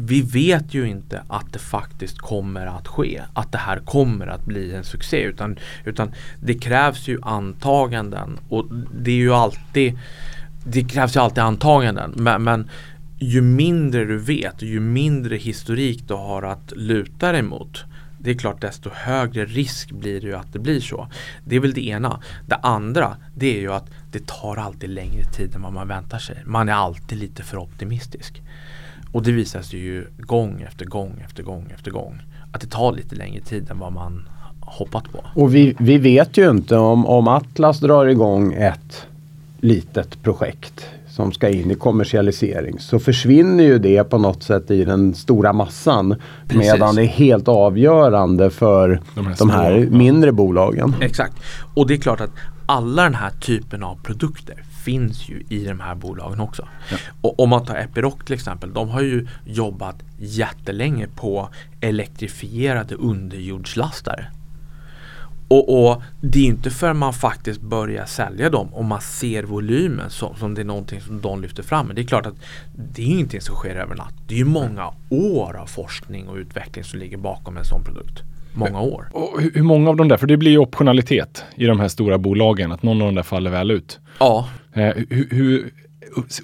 vi 0.01 0.23
vet 0.23 0.75
ju 0.75 0.89
inte 0.89 1.23
att 1.29 1.53
det 1.53 1.59
faktiskt 1.59 2.19
kommer 2.19 2.67
att 2.67 2.89
ske. 2.89 3.23
Att 3.35 3.53
det 3.53 3.59
här 3.59 3.79
kommer 3.79 4.27
att 4.27 4.45
bli 4.45 4.75
en 4.75 4.85
succé. 4.85 5.23
Utan, 5.23 5.59
utan 5.85 6.13
det 6.41 6.55
krävs 6.55 7.09
ju 7.09 7.19
antaganden. 7.23 8.39
Och 8.49 8.67
det 8.95 9.11
är 9.11 9.17
ju 9.17 9.35
alltid 9.35 9.99
Det 10.65 10.85
krävs 10.85 11.17
ju 11.17 11.21
alltid 11.21 11.39
antaganden. 11.39 12.13
Men, 12.17 12.43
men 12.43 12.71
ju 13.19 13.43
mindre 13.43 14.05
du 14.05 14.19
vet, 14.19 14.63
ju 14.63 14.81
mindre 14.81 15.37
historik 15.37 16.09
du 16.09 16.15
har 16.15 16.43
att 16.43 16.73
luta 16.77 17.33
dig 17.33 17.43
mot. 17.43 17.85
Det 18.19 18.31
är 18.31 18.35
klart 18.35 18.61
desto 18.61 18.91
högre 18.95 19.45
risk 19.45 19.91
blir 19.91 20.21
det 20.21 20.27
ju 20.27 20.35
att 20.35 20.53
det 20.53 20.59
blir 20.59 20.81
så. 20.81 21.09
Det 21.45 21.57
är 21.57 21.61
väl 21.61 21.73
det 21.73 21.87
ena. 21.87 22.21
Det 22.47 22.57
andra 22.57 23.17
det 23.35 23.57
är 23.57 23.61
ju 23.61 23.73
att 23.73 23.91
det 24.13 24.27
tar 24.27 24.57
alltid 24.57 24.91
längre 24.91 25.25
tid 25.25 25.55
än 25.55 25.63
vad 25.63 25.73
man 25.73 25.89
väntar 25.89 26.19
sig. 26.19 26.43
Man 26.45 26.69
är 26.69 26.73
alltid 26.73 27.19
lite 27.19 27.43
för 27.43 27.57
optimistisk. 27.57 28.43
Och 29.13 29.23
det 29.23 29.33
visar 29.33 29.63
sig 29.63 29.81
ju 29.81 30.07
gång 30.19 30.61
efter 30.69 30.85
gång 30.85 31.23
efter 31.25 31.43
gång 31.43 31.73
efter 31.75 31.91
gång 31.91 32.23
att 32.53 32.61
det 32.61 32.67
tar 32.67 32.93
lite 32.93 33.15
längre 33.15 33.41
tid 33.41 33.71
än 33.71 33.79
vad 33.79 33.93
man 33.93 34.29
hoppat 34.61 35.13
på. 35.13 35.25
Och 35.35 35.55
vi, 35.55 35.77
vi 35.79 35.99
vet 35.99 36.37
ju 36.37 36.51
inte 36.51 36.77
om, 36.77 37.07
om 37.07 37.29
Atlas 37.29 37.81
drar 37.81 38.07
igång 38.07 38.53
ett 38.53 39.07
litet 39.61 40.23
projekt 40.23 40.89
som 41.09 41.33
ska 41.33 41.49
in 41.49 41.71
i 41.71 41.75
kommersialisering 41.75 42.79
så 42.79 42.99
försvinner 42.99 43.65
ju 43.65 43.79
det 43.79 44.05
på 44.05 44.19
något 44.19 44.43
sätt 44.43 44.71
i 44.71 44.85
den 44.85 45.15
stora 45.15 45.53
massan. 45.53 46.15
Precis. 46.49 46.73
Medan 46.73 46.95
det 46.95 47.03
är 47.03 47.07
helt 47.07 47.49
avgörande 47.49 48.51
för 48.51 49.01
de 49.15 49.27
här, 49.27 49.37
de 49.39 49.51
här 49.51 49.89
mindre 49.91 50.33
bolagen. 50.33 50.95
Exakt. 51.01 51.35
Och 51.75 51.87
det 51.87 51.95
är 51.95 51.99
klart 51.99 52.21
att 52.21 52.31
alla 52.67 53.03
den 53.03 53.15
här 53.15 53.31
typen 53.31 53.83
av 53.83 53.97
produkter 54.03 54.55
finns 54.89 55.29
ju 55.29 55.43
i 55.49 55.65
de 55.65 55.81
här 55.81 55.95
bolagen 55.95 56.41
också. 56.41 56.69
Ja. 56.91 56.97
Och 57.21 57.41
om 57.41 57.49
man 57.49 57.65
tar 57.65 57.77
Epiroc 57.77 58.15
till 58.25 58.35
exempel, 58.35 58.73
de 58.73 58.89
har 58.89 59.01
ju 59.01 59.27
jobbat 59.45 59.97
jättelänge 60.19 61.07
på 61.17 61.49
elektrifierade 61.81 62.95
underjordslastare. 62.95 64.27
Och, 65.49 65.89
och, 65.89 66.03
det 66.21 66.39
är 66.39 66.45
inte 66.45 66.71
förrän 66.71 66.99
man 66.99 67.13
faktiskt 67.13 67.61
börjar 67.61 68.07
sälja 68.07 68.51
dem 68.51 68.75
och 68.75 68.85
man 68.85 69.01
ser 69.01 69.43
volymen 69.43 70.11
som, 70.11 70.37
som 70.37 70.55
det 70.55 70.61
är 70.61 70.65
någonting 70.65 71.01
som 71.01 71.21
de 71.21 71.43
lyfter 71.43 71.63
fram. 71.63 71.87
Men 71.87 71.97
det 71.97 72.03
är 72.03 72.07
klart 72.07 72.27
att 72.27 72.37
det 72.95 73.03
är 73.03 73.07
ingenting 73.07 73.41
som 73.41 73.55
sker 73.55 73.75
över 73.75 73.95
natt. 73.95 74.15
Det 74.27 74.35
är 74.35 74.39
ju 74.39 74.45
många 74.45 74.93
år 75.11 75.57
av 75.57 75.67
forskning 75.67 76.29
och 76.29 76.37
utveckling 76.37 76.85
som 76.85 76.99
ligger 76.99 77.17
bakom 77.17 77.57
en 77.57 77.65
sån 77.65 77.85
produkt 77.85 78.23
många 78.59 78.81
år. 78.81 79.09
Och 79.13 79.41
hur 79.55 79.63
många 79.63 79.91
av 79.91 79.97
de 79.97 80.09
där, 80.09 80.17
för 80.17 80.27
det 80.27 80.37
blir 80.37 80.51
ju 80.51 80.59
optionalitet 80.59 81.45
i 81.55 81.67
de 81.67 81.81
här 81.81 81.89
stora 81.89 82.19
bolagen, 82.19 82.73
att 82.73 82.83
någon 82.83 83.03
av 83.03 83.07
de 83.09 83.15
där 83.15 83.23
faller 83.23 83.51
väl 83.51 83.71
ut. 83.71 83.99
Ja. 84.21 84.49
Eh, 84.79 84.95
hur, 85.11 85.29
hur, 85.31 85.71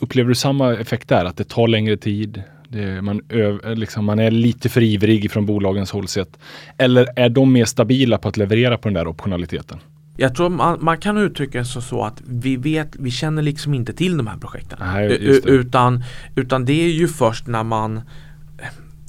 upplever 0.00 0.28
du 0.28 0.34
samma 0.34 0.74
effekt 0.74 1.08
där, 1.08 1.24
att 1.24 1.36
det 1.36 1.48
tar 1.48 1.68
längre 1.68 1.96
tid? 1.96 2.42
Det, 2.68 3.02
man, 3.02 3.20
öv, 3.28 3.76
liksom, 3.76 4.04
man 4.04 4.18
är 4.18 4.30
lite 4.30 4.68
för 4.68 4.82
ivrig 4.82 5.30
från 5.30 5.46
bolagens 5.46 5.90
håll 5.90 6.08
sett. 6.08 6.38
Eller 6.78 7.08
är 7.16 7.28
de 7.28 7.52
mer 7.52 7.64
stabila 7.64 8.18
på 8.18 8.28
att 8.28 8.36
leverera 8.36 8.78
på 8.78 8.88
den 8.88 8.94
där 8.94 9.06
optionaliteten? 9.06 9.78
Jag 10.16 10.34
tror 10.34 10.48
man, 10.48 10.78
man 10.84 10.98
kan 10.98 11.18
uttrycka 11.18 11.58
det 11.58 11.64
så 11.64 12.04
att 12.04 12.22
vi 12.26 12.56
vet, 12.56 12.96
vi 12.96 13.10
känner 13.10 13.42
liksom 13.42 13.74
inte 13.74 13.92
till 13.92 14.16
de 14.16 14.26
här 14.26 14.36
projekten. 14.36 14.78
Nej, 14.80 15.40
utan, 15.44 16.04
utan 16.34 16.64
det 16.64 16.72
är 16.72 16.88
ju 16.88 17.08
först 17.08 17.46
när 17.46 17.64
man 17.64 18.00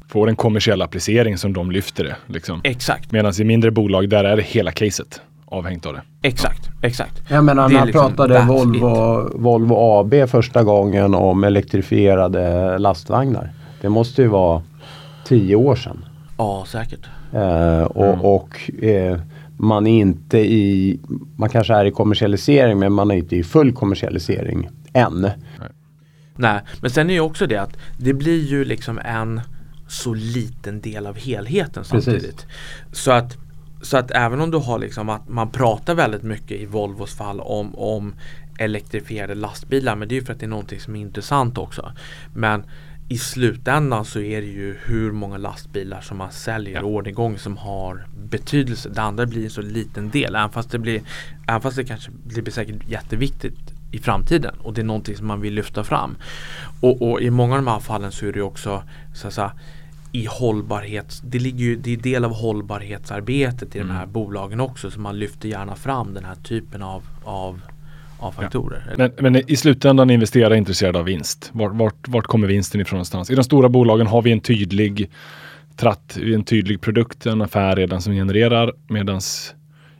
får 0.08 0.30
en 0.30 0.36
kommersiell 0.36 0.82
applicering 0.82 1.38
som 1.38 1.54
de 1.54 1.72
lyfter 1.72 2.04
det. 2.04 2.16
Liksom. 2.28 2.62
Exakt. 2.64 3.12
Medan 3.12 3.34
i 3.40 3.44
mindre 3.44 3.72
bolag 3.72 4.10
där 4.10 4.24
är 4.24 4.36
det 4.36 4.44
hela 4.44 4.72
caset 4.72 5.22
avhängt 5.58 5.86
av 5.86 5.94
det. 5.94 6.02
Exakt, 6.22 6.70
exakt. 6.82 7.22
Jag 7.30 7.44
menar 7.44 7.70
när 7.70 7.86
liksom 7.86 8.16
pratade 8.16 8.46
Volvo, 8.48 9.30
Volvo 9.36 9.76
AB 9.76 10.30
första 10.30 10.64
gången 10.64 11.14
om 11.14 11.44
elektrifierade 11.44 12.78
lastvagnar. 12.78 13.54
Det 13.82 13.90
måste 13.90 14.22
ju 14.22 14.28
vara 14.28 14.62
tio 15.26 15.56
år 15.56 15.76
sedan. 15.76 16.06
Ja, 16.38 16.64
säkert. 16.68 17.10
Eh, 17.34 17.82
och, 17.82 18.06
mm. 18.06 18.22
och 18.22 18.84
eh, 18.84 19.20
man 19.58 19.88
är 19.88 20.00
inte 20.00 20.38
i, 20.38 21.00
man 21.36 21.50
kanske 21.50 21.74
är 21.74 21.86
i 21.86 21.92
kommersialisering 21.92 22.80
men 22.80 22.94
man 22.94 23.12
är 23.12 23.16
inte 23.16 23.36
i 23.36 23.44
full 23.44 23.74
kommersialisering 23.74 24.70
än. 24.94 25.22
Nej. 25.22 25.32
Nej, 26.38 26.62
men 26.82 26.90
sen 26.92 27.10
är 27.10 27.14
ju 27.14 27.20
också 27.20 27.48
det 27.48 27.58
att 27.58 27.78
det 27.98 28.14
blir 28.14 28.46
ju 28.46 28.66
liksom 28.66 29.00
en 29.06 29.42
så 29.88 30.14
liten 30.14 30.82
del 30.82 31.08
av 31.08 31.18
helheten 31.18 31.84
samtidigt. 31.84 32.22
Precis. 32.22 32.46
Så 32.92 33.12
att 33.12 33.38
så 33.82 33.98
att 33.98 34.12
även 34.12 34.42
om 34.42 34.52
du 34.52 34.58
har 34.58 34.80
liksom 34.80 35.10
att 35.10 35.30
man 35.30 35.52
pratar 35.52 35.96
väldigt 35.96 36.24
mycket 36.24 36.60
i 36.60 36.66
Volvos 36.66 37.16
fall 37.16 37.40
om, 37.40 37.76
om 37.76 38.16
elektrifierade 38.58 39.36
lastbilar 39.36 39.96
men 39.96 40.08
det 40.08 40.16
är 40.16 40.20
ju 40.20 40.26
för 40.26 40.34
att 40.34 40.40
det 40.40 40.46
är 40.46 40.50
någonting 40.50 40.80
som 40.80 40.96
är 40.96 41.00
intressant 41.00 41.58
också. 41.58 41.92
Men 42.34 42.64
i 43.10 43.18
slutändan 43.18 44.06
så 44.06 44.20
är 44.20 44.42
det 44.42 44.48
ju 44.48 44.78
hur 44.86 45.12
många 45.12 45.38
lastbilar 45.38 46.02
som 46.02 46.18
man 46.18 46.32
säljer 46.32 46.76
ja. 46.76 46.84
ordergång 46.84 47.38
som 47.38 47.58
har 47.58 48.08
betydelse. 48.18 48.90
Det 48.90 49.02
andra 49.02 49.26
blir 49.26 49.44
en 49.44 49.50
så 49.50 49.62
liten 49.62 50.10
del. 50.10 50.36
Även 50.36 50.50
fast 50.50 50.72
det, 50.72 50.80
blir, 50.80 51.02
även 51.48 51.62
fast 51.62 51.78
det 51.78 51.84
kanske 51.84 52.12
blir 52.12 52.52
säkert 52.52 52.90
jätteviktigt 52.90 53.74
i 53.92 54.00
framtiden 54.00 54.56
och 54.60 54.74
det 54.74 54.82
är 54.82 54.86
någonting 54.86 55.16
som 55.18 55.28
man 55.28 55.42
vill 55.42 55.54
lyfta 55.54 55.84
fram. 55.84 56.16
Och, 56.82 57.02
och 57.02 57.22
i 57.22 57.30
många 57.30 57.56
av 57.56 57.64
de 57.64 57.72
här 57.72 57.80
fallen 57.80 58.12
så 58.12 58.26
är 58.26 58.34
det 58.34 58.42
också 58.42 58.84
så 59.14 59.28
att 59.28 59.34
säga, 59.34 59.52
i 60.12 60.26
hållbarhets, 60.26 61.22
det 61.26 61.40
ligger 61.40 61.66
ju, 61.66 61.76
det 61.76 61.94
är 61.94 61.98
del 61.98 62.26
av 62.26 62.34
hållbarhetsarbetet 62.34 63.76
i 63.76 63.80
mm. 63.80 63.88
de 63.88 63.94
här 63.94 64.06
bolagen 64.06 64.60
också 64.60 64.92
så 64.92 65.00
man 65.00 65.20
lyfter 65.20 65.50
gärna 65.50 65.76
fram 65.76 66.14
den 66.14 66.26
här 66.26 66.36
typen 66.36 66.82
av, 66.82 67.04
av, 67.24 67.62
av 68.20 68.32
faktorer. 68.32 68.96
Ja. 68.98 69.10
Men, 69.18 69.34
men, 69.34 69.52
i 69.52 69.56
slutändan 69.56 70.10
investerare 70.10 70.58
intresserade 70.58 71.00
av 71.00 71.06
vinst. 71.06 71.50
Vart, 71.54 71.74
vart, 71.74 72.08
vart 72.08 72.28
kommer 72.28 72.48
vinsten 72.48 72.82
ifrån 72.82 72.98
någonstans? 72.98 73.30
I 73.30 73.36
de 73.36 73.44
stora 73.44 73.70
bolagen 73.70 74.08
har 74.08 74.22
vi 74.22 74.32
en 74.32 74.42
tydlig 74.42 75.10
tratt, 75.76 76.18
en 76.18 76.44
tydlig 76.44 76.82
produkt, 76.82 77.26
en 77.26 77.42
affär 77.42 77.76
redan 77.76 78.02
som 78.02 78.14
genererar 78.14 78.74
medans 78.88 79.56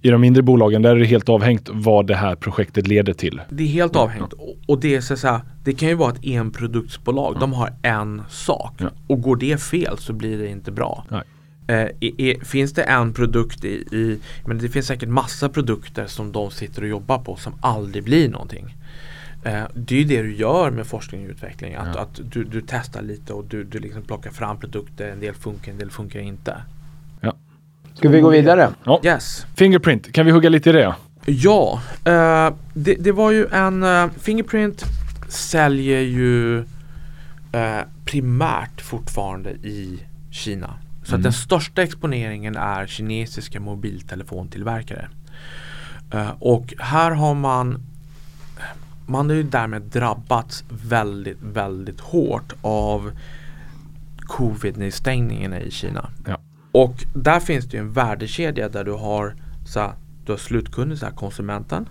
i 0.06 0.10
de 0.10 0.22
mindre 0.22 0.44
bolagen 0.44 0.82
där 0.82 0.96
är 0.96 1.00
det 1.00 1.06
helt 1.06 1.30
avhängt 1.30 1.70
vad 1.74 2.08
det 2.08 2.16
här 2.16 2.36
projektet 2.36 2.88
leder 2.88 3.14
till. 3.14 3.42
Det 3.50 3.64
är 3.64 3.68
helt 3.68 3.96
avhängt 3.96 4.34
och 4.68 4.80
det 4.80 4.96
är 4.96 5.02
så, 5.02 5.28
här, 5.28 5.40
det 5.64 5.74
kan 5.74 5.90
ju 5.90 5.96
vara 5.96 6.12
ett 6.12 6.26
enproduktsbolag. 6.26 7.36
Ja. 7.36 7.40
De 7.40 7.54
har 7.54 7.74
en 7.82 8.24
sak 8.30 8.74
ja. 8.78 8.90
och 9.08 9.22
går 9.22 9.36
det 9.36 9.62
fel 9.62 9.98
så 9.98 10.14
blir 10.14 10.38
det 10.38 10.48
inte 10.48 10.72
bra. 10.72 11.06
Eh, 11.68 11.76
är, 12.00 12.46
finns 12.46 12.74
det 12.74 12.84
en 12.84 13.14
produkt 13.14 13.66
i, 13.66 13.70
i, 13.70 14.20
men 14.46 14.58
det 14.58 14.70
finns 14.70 14.88
säkert 14.88 15.10
massa 15.10 15.50
produkter 15.50 16.08
som 16.08 16.32
de 16.32 16.52
sitter 16.52 16.82
och 16.82 16.88
jobbar 16.88 17.18
på 17.18 17.36
som 17.36 17.54
aldrig 17.62 18.04
blir 18.04 18.30
någonting. 18.30 18.76
Eh, 19.44 19.64
det 19.74 19.96
är 19.96 20.00
ju 20.00 20.06
det 20.06 20.22
du 20.22 20.36
gör 20.36 20.72
med 20.72 20.88
forskning 20.88 21.26
och 21.26 21.32
utveckling. 21.32 21.76
Att, 21.76 21.96
ja. 21.96 22.02
att 22.02 22.20
du, 22.32 22.44
du 22.44 22.64
testar 22.68 23.02
lite 23.02 23.34
och 23.34 23.46
du, 23.46 23.64
du 23.64 23.80
liksom 23.80 24.02
plockar 24.02 24.32
fram 24.32 24.60
produkter. 24.60 25.10
En 25.10 25.20
del 25.20 25.34
funkar, 25.34 25.72
en 25.72 25.78
del 25.78 25.92
funkar 25.92 26.20
inte. 26.20 26.58
Ska 27.96 28.10
vi 28.10 28.22
gå 28.22 28.30
vidare? 28.30 28.70
Ja. 28.84 29.02
Yes. 29.04 29.46
Fingerprint, 29.56 30.14
kan 30.14 30.26
vi 30.26 30.32
hugga 30.32 30.50
lite 30.50 30.70
i 30.70 30.74
det? 30.74 30.96
Ja, 31.26 31.82
uh, 32.08 32.56
det, 32.74 32.96
det, 33.00 33.12
var 33.12 33.32
ju 33.32 33.48
en 33.48 33.84
uh, 33.84 34.10
Fingerprint 34.20 34.86
säljer 35.30 36.02
ju 36.02 36.58
uh, 36.58 37.82
primärt 38.06 38.82
fortfarande 38.82 39.50
i 39.50 40.00
Kina. 40.32 40.74
Så 41.04 41.10
mm. 41.10 41.20
att 41.20 41.24
den 41.24 41.34
största 41.34 41.84
exponeringen 41.84 42.56
är 42.56 42.88
kinesiska 42.88 43.60
mobiltelefontillverkare. 43.60 45.10
och 46.40 46.74
här 46.80 47.12
har 47.12 47.34
man 47.34 47.84
man 49.06 49.30
har 49.30 49.36
ju 49.36 49.44
därmed 49.44 49.82
drabbats 49.82 50.64
väldigt, 50.70 51.38
väldigt 51.42 52.00
hårt 52.00 52.54
av 52.62 53.12
covid-nedstängningarna 54.20 55.60
i 55.60 55.72
Kina. 55.72 56.10
Ja. 56.28 56.38
Och 56.76 57.06
där 57.14 57.40
finns 57.40 57.66
det 57.66 57.78
en 57.78 57.92
värdekedja 57.92 58.70
där 58.70 58.84
du 58.84 58.92
har, 58.92 59.36
så 59.66 59.80
här, 59.80 59.92
du 60.26 60.32
har 60.32 60.38
slutkunden, 60.38 60.98
så 60.98 61.06
här, 61.06 61.14
konsumenten. 61.14 61.90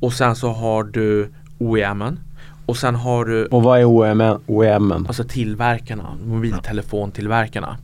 och 0.00 0.12
sen 0.12 0.36
så 0.36 0.52
har 0.52 0.84
du 0.84 1.32
OEMen 1.58 2.18
och 2.66 2.76
sen 2.76 2.94
har 2.94 3.24
du 3.24 3.46
Och 3.46 3.62
vad 3.62 3.80
är 3.80 3.84
OEM? 3.84 4.40
OEM? 4.46 4.92
alltså 4.92 5.24
tillverkarna, 5.24 6.16
mobiltelefontillverkarna. 6.24 7.76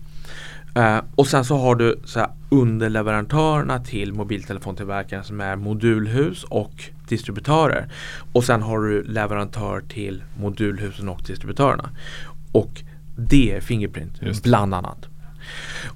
Eh, 0.75 0.99
och 1.14 1.27
sen 1.27 1.45
så 1.45 1.57
har 1.57 1.75
du 1.75 2.01
så 2.05 2.19
här, 2.19 2.29
underleverantörerna 2.51 3.79
till 3.79 4.12
mobiltelefontillverkarna 4.12 5.23
som 5.23 5.41
är 5.41 5.57
modulhus 5.57 6.45
och 6.45 6.85
distributörer. 7.09 7.93
Och 8.33 8.45
sen 8.45 8.62
har 8.62 8.79
du 8.81 9.03
leverantör 9.03 9.81
till 9.81 10.23
modulhusen 10.41 11.09
och 11.09 11.23
distributörerna. 11.27 11.91
Och 12.53 12.83
det 13.17 13.57
är 13.57 13.61
Fingerprint 13.61 14.23
Just 14.23 14.43
bland 14.43 14.75
annat. 14.75 15.08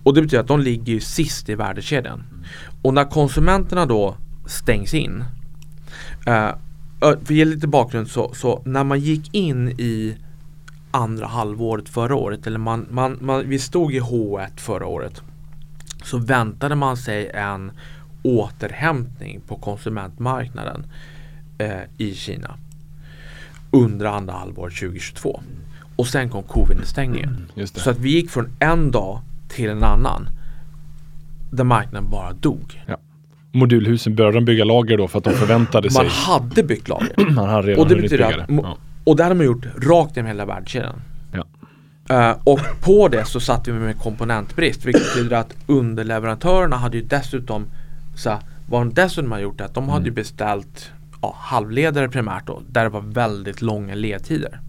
Och 0.02 0.14
det 0.14 0.22
betyder 0.22 0.40
att 0.40 0.48
de 0.48 0.60
ligger 0.60 0.92
ju 0.92 1.00
sist 1.00 1.48
i 1.48 1.54
värdekedjan. 1.54 2.24
Och 2.82 2.94
när 2.94 3.04
konsumenterna 3.04 3.86
då 3.86 4.16
stängs 4.46 4.94
in 4.94 5.24
eh, 6.26 6.50
för 7.00 7.12
att 7.12 7.30
ge 7.30 7.44
lite 7.44 7.66
bakgrund 7.66 8.08
så, 8.08 8.34
så 8.34 8.62
när 8.64 8.84
man 8.84 9.00
gick 9.00 9.34
in 9.34 9.68
i 9.68 10.16
andra 10.90 11.26
halvåret 11.26 11.88
förra 11.88 12.14
året 12.14 12.46
eller 12.46 12.58
man, 12.58 12.86
man, 12.90 13.18
man, 13.20 13.48
vi 13.48 13.58
stod 13.58 13.94
i 13.94 14.00
H1 14.00 14.50
förra 14.56 14.86
året 14.86 15.22
så 16.04 16.18
väntade 16.18 16.74
man 16.74 16.96
sig 16.96 17.30
en 17.34 17.72
återhämtning 18.22 19.40
på 19.40 19.56
konsumentmarknaden 19.56 20.86
eh, 21.58 21.80
i 21.98 22.14
Kina 22.14 22.58
under 23.70 24.06
andra 24.06 24.32
halvåret 24.32 24.74
2022 24.76 25.42
och 25.96 26.06
sen 26.06 26.28
kom 26.30 26.42
covid-stängningen. 26.42 27.46
Det. 27.54 27.66
Så 27.66 27.90
att 27.90 27.98
vi 27.98 28.10
gick 28.10 28.30
från 28.30 28.56
en 28.58 28.90
dag 28.90 29.20
till 29.52 29.70
en 29.70 29.82
annan 29.84 30.28
där 31.50 31.64
marknaden 31.64 32.10
bara 32.10 32.32
dog. 32.32 32.82
Modulhusen 33.54 34.14
började 34.14 34.36
de 34.36 34.44
bygga 34.44 34.64
lager 34.64 34.98
då 34.98 35.08
för 35.08 35.18
att 35.18 35.24
de 35.24 35.32
förväntade 35.32 35.90
sig. 35.90 36.02
Man 36.04 36.10
hade 36.12 36.62
byggt 36.62 36.88
lager. 36.88 37.30
Man 37.30 37.48
hade 37.48 37.68
redan 37.68 37.82
Och 37.82 37.88
det 37.88 37.96
betyder 37.96 38.38
att, 38.38 38.50
Ja. 38.50 38.76
och 39.04 39.16
det 39.16 39.22
hade 39.22 39.34
man 39.34 39.46
gjort 39.46 39.66
rakt 39.82 40.16
genom 40.16 40.26
hela 40.28 40.44
värdekedjan. 40.44 41.02
Ja. 41.32 41.44
Eh, 42.30 42.36
och 42.44 42.60
på 42.80 43.08
det 43.08 43.24
så 43.24 43.40
satt 43.40 43.68
vi 43.68 43.72
med 43.72 43.98
komponentbrist 43.98 44.84
vilket 44.84 45.02
betyder 45.02 45.36
att 45.36 45.54
underleverantörerna 45.66 46.76
hade 46.76 46.96
ju 46.96 47.02
dessutom 47.04 47.66
så 48.16 48.30
här, 48.30 48.38
vad 48.68 48.80
de 48.80 48.94
dessutom 48.94 49.32
har 49.32 49.38
gjort 49.38 49.60
är 49.60 49.64
att 49.64 49.74
de 49.74 49.88
hade 49.88 50.04
ju 50.04 50.10
beställt 50.10 50.90
ja, 51.22 51.36
halvledare 51.38 52.08
primärt 52.08 52.46
då 52.46 52.62
där 52.68 52.82
det 52.82 52.88
var 52.90 53.00
väldigt 53.00 53.62
långa 53.62 53.94
ledtider. 53.94 54.60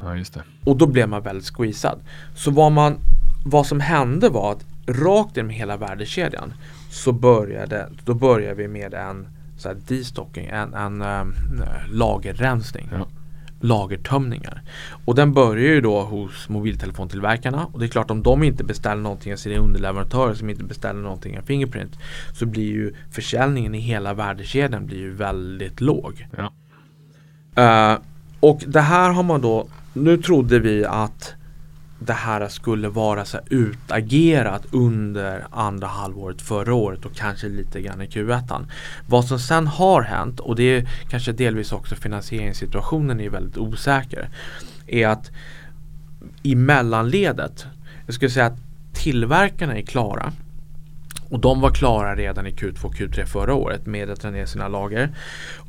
ja, 0.00 0.16
just 0.16 0.34
det. 0.34 0.42
Och 0.64 0.76
då 0.76 0.86
blev 0.86 1.08
man 1.08 1.22
väldigt 1.22 1.46
squeezad. 1.56 1.98
Så 2.34 2.50
vad, 2.50 2.72
man, 2.72 2.98
vad 3.46 3.66
som 3.66 3.80
hände 3.80 4.28
var 4.28 4.52
att 4.52 4.64
rakt 4.86 5.36
genom 5.36 5.50
hela 5.50 5.76
värdekedjan 5.76 6.52
så 6.90 7.12
började, 7.12 7.88
då 8.04 8.14
började 8.14 8.54
vi 8.54 8.68
med 8.68 8.94
en 8.94 9.26
så 9.58 9.68
här 9.68 9.76
destocking, 9.88 10.46
en, 10.46 10.74
en 10.74 11.02
um, 11.02 11.34
lagerrensning. 11.90 12.88
Ja. 12.92 13.06
Lagertömningar. 13.60 14.62
Och 15.04 15.14
den 15.14 15.32
börjar 15.32 15.74
ju 15.74 15.80
då 15.80 16.02
hos 16.02 16.48
mobiltelefontillverkarna 16.48 17.66
och 17.66 17.78
det 17.78 17.86
är 17.86 17.88
klart 17.88 18.10
om 18.10 18.22
de 18.22 18.42
inte 18.42 18.64
beställer 18.64 19.02
någonting 19.02 19.32
av 19.32 19.36
sina 19.36 19.60
underleverantörer 19.60 20.34
som 20.34 20.50
inte 20.50 20.64
beställer 20.64 21.00
någonting 21.00 21.38
av 21.38 21.42
Fingerprint 21.42 21.98
så 22.32 22.46
blir 22.46 22.72
ju 22.72 22.94
försäljningen 23.10 23.74
i 23.74 23.78
hela 23.78 24.14
värdekedjan 24.14 24.86
blir 24.86 24.98
ju 24.98 25.12
väldigt 25.12 25.80
låg. 25.80 26.26
Ja. 26.36 26.52
Eh, 27.62 27.98
och 28.40 28.62
det 28.66 28.80
här 28.80 29.10
har 29.10 29.22
man 29.22 29.40
då, 29.40 29.66
nu 29.92 30.16
trodde 30.16 30.58
vi 30.58 30.84
att 30.84 31.35
det 32.06 32.12
här 32.12 32.48
skulle 32.48 32.88
vara 32.88 33.24
så 33.24 33.36
här 33.36 33.46
utagerat 33.50 34.66
under 34.70 35.46
andra 35.50 35.86
halvåret 35.86 36.42
förra 36.42 36.74
året 36.74 37.04
och 37.04 37.14
kanske 37.14 37.48
lite 37.48 37.80
grann 37.80 38.02
i 38.02 38.06
Q1. 38.06 38.66
Vad 39.06 39.24
som 39.24 39.38
sen 39.38 39.66
har 39.66 40.02
hänt 40.02 40.40
och 40.40 40.56
det 40.56 40.62
är 40.62 40.88
kanske 41.08 41.32
delvis 41.32 41.72
också 41.72 41.94
finansieringssituationen 41.94 43.20
är 43.20 43.30
väldigt 43.30 43.56
osäker. 43.56 44.28
Är 44.86 45.08
att 45.08 45.30
i 46.42 46.54
mellanledet, 46.54 47.66
jag 48.06 48.14
skulle 48.14 48.30
säga 48.30 48.46
att 48.46 48.58
tillverkarna 48.92 49.76
är 49.76 49.82
klara 49.82 50.32
och 51.30 51.40
de 51.40 51.60
var 51.60 51.70
klara 51.70 52.16
redan 52.16 52.46
i 52.46 52.50
Q2 52.50 52.84
och 52.84 52.94
Q3 52.94 53.24
förra 53.24 53.54
året 53.54 53.86
med 53.86 54.10
att 54.10 54.20
dra 54.20 54.30
ner 54.30 54.46
sina 54.46 54.68
lager. 54.68 55.10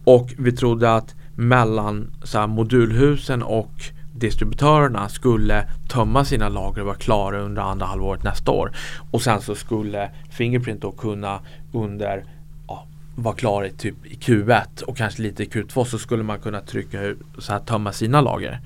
Och 0.03 0.33
vi 0.37 0.51
trodde 0.51 0.93
att 0.95 1.15
mellan 1.35 2.11
så 2.23 2.39
här, 2.39 2.47
modulhusen 2.47 3.43
och 3.43 3.91
distributörerna 4.19 5.09
skulle 5.09 5.67
tömma 5.89 6.25
sina 6.25 6.49
lager 6.49 6.81
och 6.81 6.87
vara 6.87 6.97
klara 6.97 7.39
under 7.39 7.61
andra 7.61 7.85
halvåret 7.85 8.23
nästa 8.23 8.51
år. 8.51 8.71
Och 9.11 9.21
sen 9.21 9.41
så 9.41 9.55
skulle 9.55 10.09
Fingerprint 10.31 10.81
då 10.81 10.91
kunna 10.91 11.39
under 11.71 12.23
ja, 12.67 12.85
vara 13.15 13.35
klar 13.35 13.65
i 13.65 13.71
typ 13.71 14.05
i 14.05 14.15
Q1 14.15 14.83
och 14.83 14.97
kanske 14.97 15.21
lite 15.21 15.43
i 15.43 15.47
Q2 15.47 15.83
så 15.83 15.99
skulle 15.99 16.23
man 16.23 16.39
kunna 16.39 16.61
trycka 16.61 17.01
ut, 17.01 17.19
så 17.37 17.53
här, 17.53 17.59
tömma 17.59 17.91
sina 17.91 18.21
lager. 18.21 18.59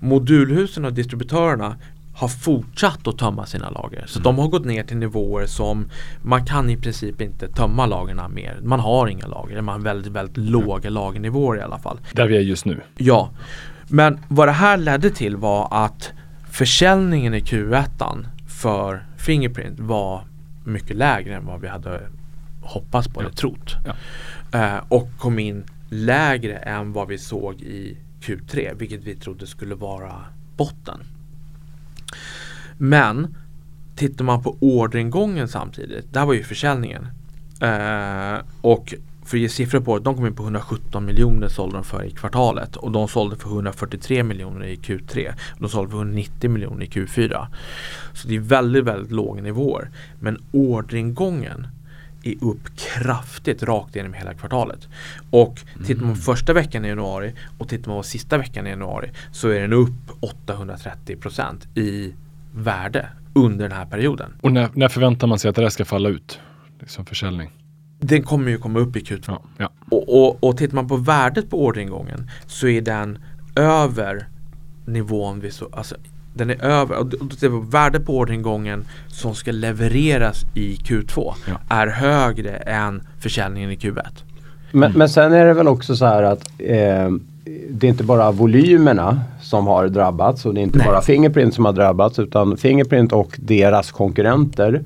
Modulhusen 0.00 0.84
och 0.84 0.92
distributörerna 0.92 1.76
har 2.14 2.28
fortsatt 2.28 3.06
att 3.06 3.18
tömma 3.18 3.46
sina 3.46 3.70
lager. 3.70 4.04
Så 4.06 4.18
de 4.18 4.38
har 4.38 4.48
gått 4.48 4.64
ner 4.64 4.84
till 4.84 4.96
nivåer 4.96 5.46
som 5.46 5.90
man 6.22 6.44
kan 6.46 6.70
i 6.70 6.76
princip 6.76 7.20
inte 7.20 7.48
tömma 7.48 7.86
lagren 7.86 8.34
mer. 8.34 8.58
Man 8.62 8.80
har 8.80 9.06
inga 9.06 9.26
lager, 9.26 9.60
man 9.60 9.74
har 9.74 9.80
väldigt, 9.80 10.12
väldigt 10.12 10.36
låga 10.36 10.90
lagernivåer 10.90 11.58
i 11.58 11.60
alla 11.60 11.78
fall. 11.78 11.98
Där 12.12 12.26
vi 12.26 12.36
är 12.36 12.40
just 12.40 12.64
nu. 12.64 12.80
Ja, 12.96 13.30
men 13.88 14.18
vad 14.28 14.48
det 14.48 14.52
här 14.52 14.76
ledde 14.76 15.10
till 15.10 15.36
var 15.36 15.68
att 15.70 16.12
försäljningen 16.50 17.34
i 17.34 17.40
Q1 17.40 18.26
för 18.46 19.06
Fingerprint 19.16 19.80
var 19.80 20.24
mycket 20.64 20.96
lägre 20.96 21.34
än 21.34 21.46
vad 21.46 21.60
vi 21.60 21.68
hade 21.68 22.00
hoppats 22.62 23.08
på 23.08 23.20
eller 23.20 23.30
trott. 23.30 23.76
Ja. 23.84 23.94
Eh, 24.58 24.82
och 24.88 25.10
kom 25.18 25.38
in 25.38 25.64
lägre 25.88 26.56
än 26.56 26.92
vad 26.92 27.08
vi 27.08 27.18
såg 27.18 27.60
i 27.60 27.96
Q3, 28.20 28.74
vilket 28.78 29.04
vi 29.04 29.14
trodde 29.16 29.46
skulle 29.46 29.74
vara 29.74 30.24
botten. 30.56 30.98
Men 32.78 33.36
tittar 33.96 34.24
man 34.24 34.42
på 34.42 34.56
orderingången 34.60 35.48
samtidigt, 35.48 36.12
där 36.12 36.26
var 36.26 36.34
ju 36.34 36.42
försäljningen. 36.42 37.06
Eh, 37.60 38.38
och 38.60 38.94
för 39.24 39.36
att 39.36 39.40
ge 39.40 39.48
siffror 39.48 39.80
på 39.80 39.98
det, 39.98 40.04
de 40.04 40.16
kom 40.16 40.26
in 40.26 40.34
på 40.34 40.42
117 40.42 41.04
miljoner 41.04 41.48
sålde 41.48 41.76
de 41.76 41.84
för 41.84 42.04
i 42.04 42.10
kvartalet 42.10 42.76
och 42.76 42.92
de 42.92 43.08
sålde 43.08 43.36
för 43.36 43.48
143 43.48 44.22
miljoner 44.22 44.66
i 44.66 44.76
Q3. 44.76 45.28
Och 45.28 45.60
de 45.60 45.68
sålde 45.68 45.90
för 45.90 45.98
190 45.98 46.50
miljoner 46.50 46.84
i 46.84 46.88
Q4. 46.88 47.46
Så 48.12 48.28
det 48.28 48.36
är 48.36 48.40
väldigt, 48.40 48.84
väldigt 48.84 49.12
låga 49.12 49.42
nivåer. 49.42 49.90
Men 50.20 50.38
orderingången 50.52 51.66
är 52.22 52.44
upp 52.44 52.76
kraftigt 52.76 53.62
rakt 53.62 53.96
igenom 53.96 54.12
hela 54.12 54.34
kvartalet. 54.34 54.88
Och 55.30 55.60
tittar 55.86 56.02
man 56.02 56.14
på 56.14 56.20
första 56.20 56.52
veckan 56.52 56.84
i 56.84 56.88
januari 56.88 57.32
och 57.58 57.68
tittar 57.68 57.88
man 57.88 57.98
på 57.98 58.02
sista 58.02 58.38
veckan 58.38 58.66
i 58.66 58.70
januari 58.70 59.10
så 59.32 59.48
är 59.48 59.60
den 59.60 59.72
upp 59.72 60.10
830% 60.46 61.78
i 61.78 62.14
värde 62.54 63.08
under 63.32 63.68
den 63.68 63.78
här 63.78 63.86
perioden. 63.86 64.34
Och 64.40 64.52
när, 64.52 64.70
när 64.74 64.88
förväntar 64.88 65.26
man 65.26 65.38
sig 65.38 65.48
att 65.48 65.56
det 65.56 65.62
där 65.62 65.68
ska 65.68 65.84
falla 65.84 66.08
ut? 66.08 66.40
Liksom 66.80 67.06
försäljning. 67.06 67.50
Den 68.00 68.22
kommer 68.22 68.50
ju 68.50 68.58
komma 68.58 68.78
upp 68.78 68.96
i 68.96 69.00
Q2. 69.00 69.22
Ja, 69.26 69.42
ja. 69.58 69.70
Och, 69.90 70.22
och, 70.26 70.44
och 70.44 70.56
tittar 70.56 70.74
man 70.74 70.88
på 70.88 70.96
värdet 70.96 71.50
på 71.50 71.64
orderingången 71.64 72.30
så 72.46 72.68
är 72.68 72.80
den 72.80 73.18
över 73.56 74.28
nivån 74.86 75.40
vi 75.40 75.50
så, 75.50 75.68
alltså 75.72 75.94
den 76.34 76.50
är 76.50 76.64
över, 76.64 76.96
och 76.96 77.14
och 77.14 77.30
tittar 77.30 77.48
man 77.48 77.60
på 77.60 77.66
värdet 77.70 78.06
på 78.06 78.18
orderingången 78.18 78.84
som 79.08 79.34
ska 79.34 79.52
levereras 79.52 80.42
i 80.54 80.74
Q2 80.74 81.34
Ja. 81.46 81.54
är 81.68 81.86
högre 81.86 82.50
än 82.56 83.02
försäljningen 83.20 83.70
i 83.70 83.76
Q1. 83.76 84.02
Men, 84.72 84.92
men 84.92 85.08
sen 85.08 85.32
är 85.32 85.46
det 85.46 85.54
väl 85.54 85.68
också 85.68 85.96
så 85.96 86.06
här 86.06 86.22
att 86.22 86.48
eh, 86.58 87.10
det 87.70 87.86
är 87.86 87.90
inte 87.90 88.04
bara 88.04 88.30
volymerna 88.30 89.20
som 89.40 89.66
har 89.66 89.88
drabbats 89.88 90.46
och 90.46 90.54
det 90.54 90.60
är 90.60 90.62
inte 90.62 90.78
Nej. 90.78 90.86
bara 90.86 91.02
Fingerprint 91.02 91.54
som 91.54 91.64
har 91.64 91.72
drabbats 91.72 92.18
utan 92.18 92.56
Fingerprint 92.56 93.12
och 93.12 93.36
deras 93.42 93.92
konkurrenter 93.92 94.84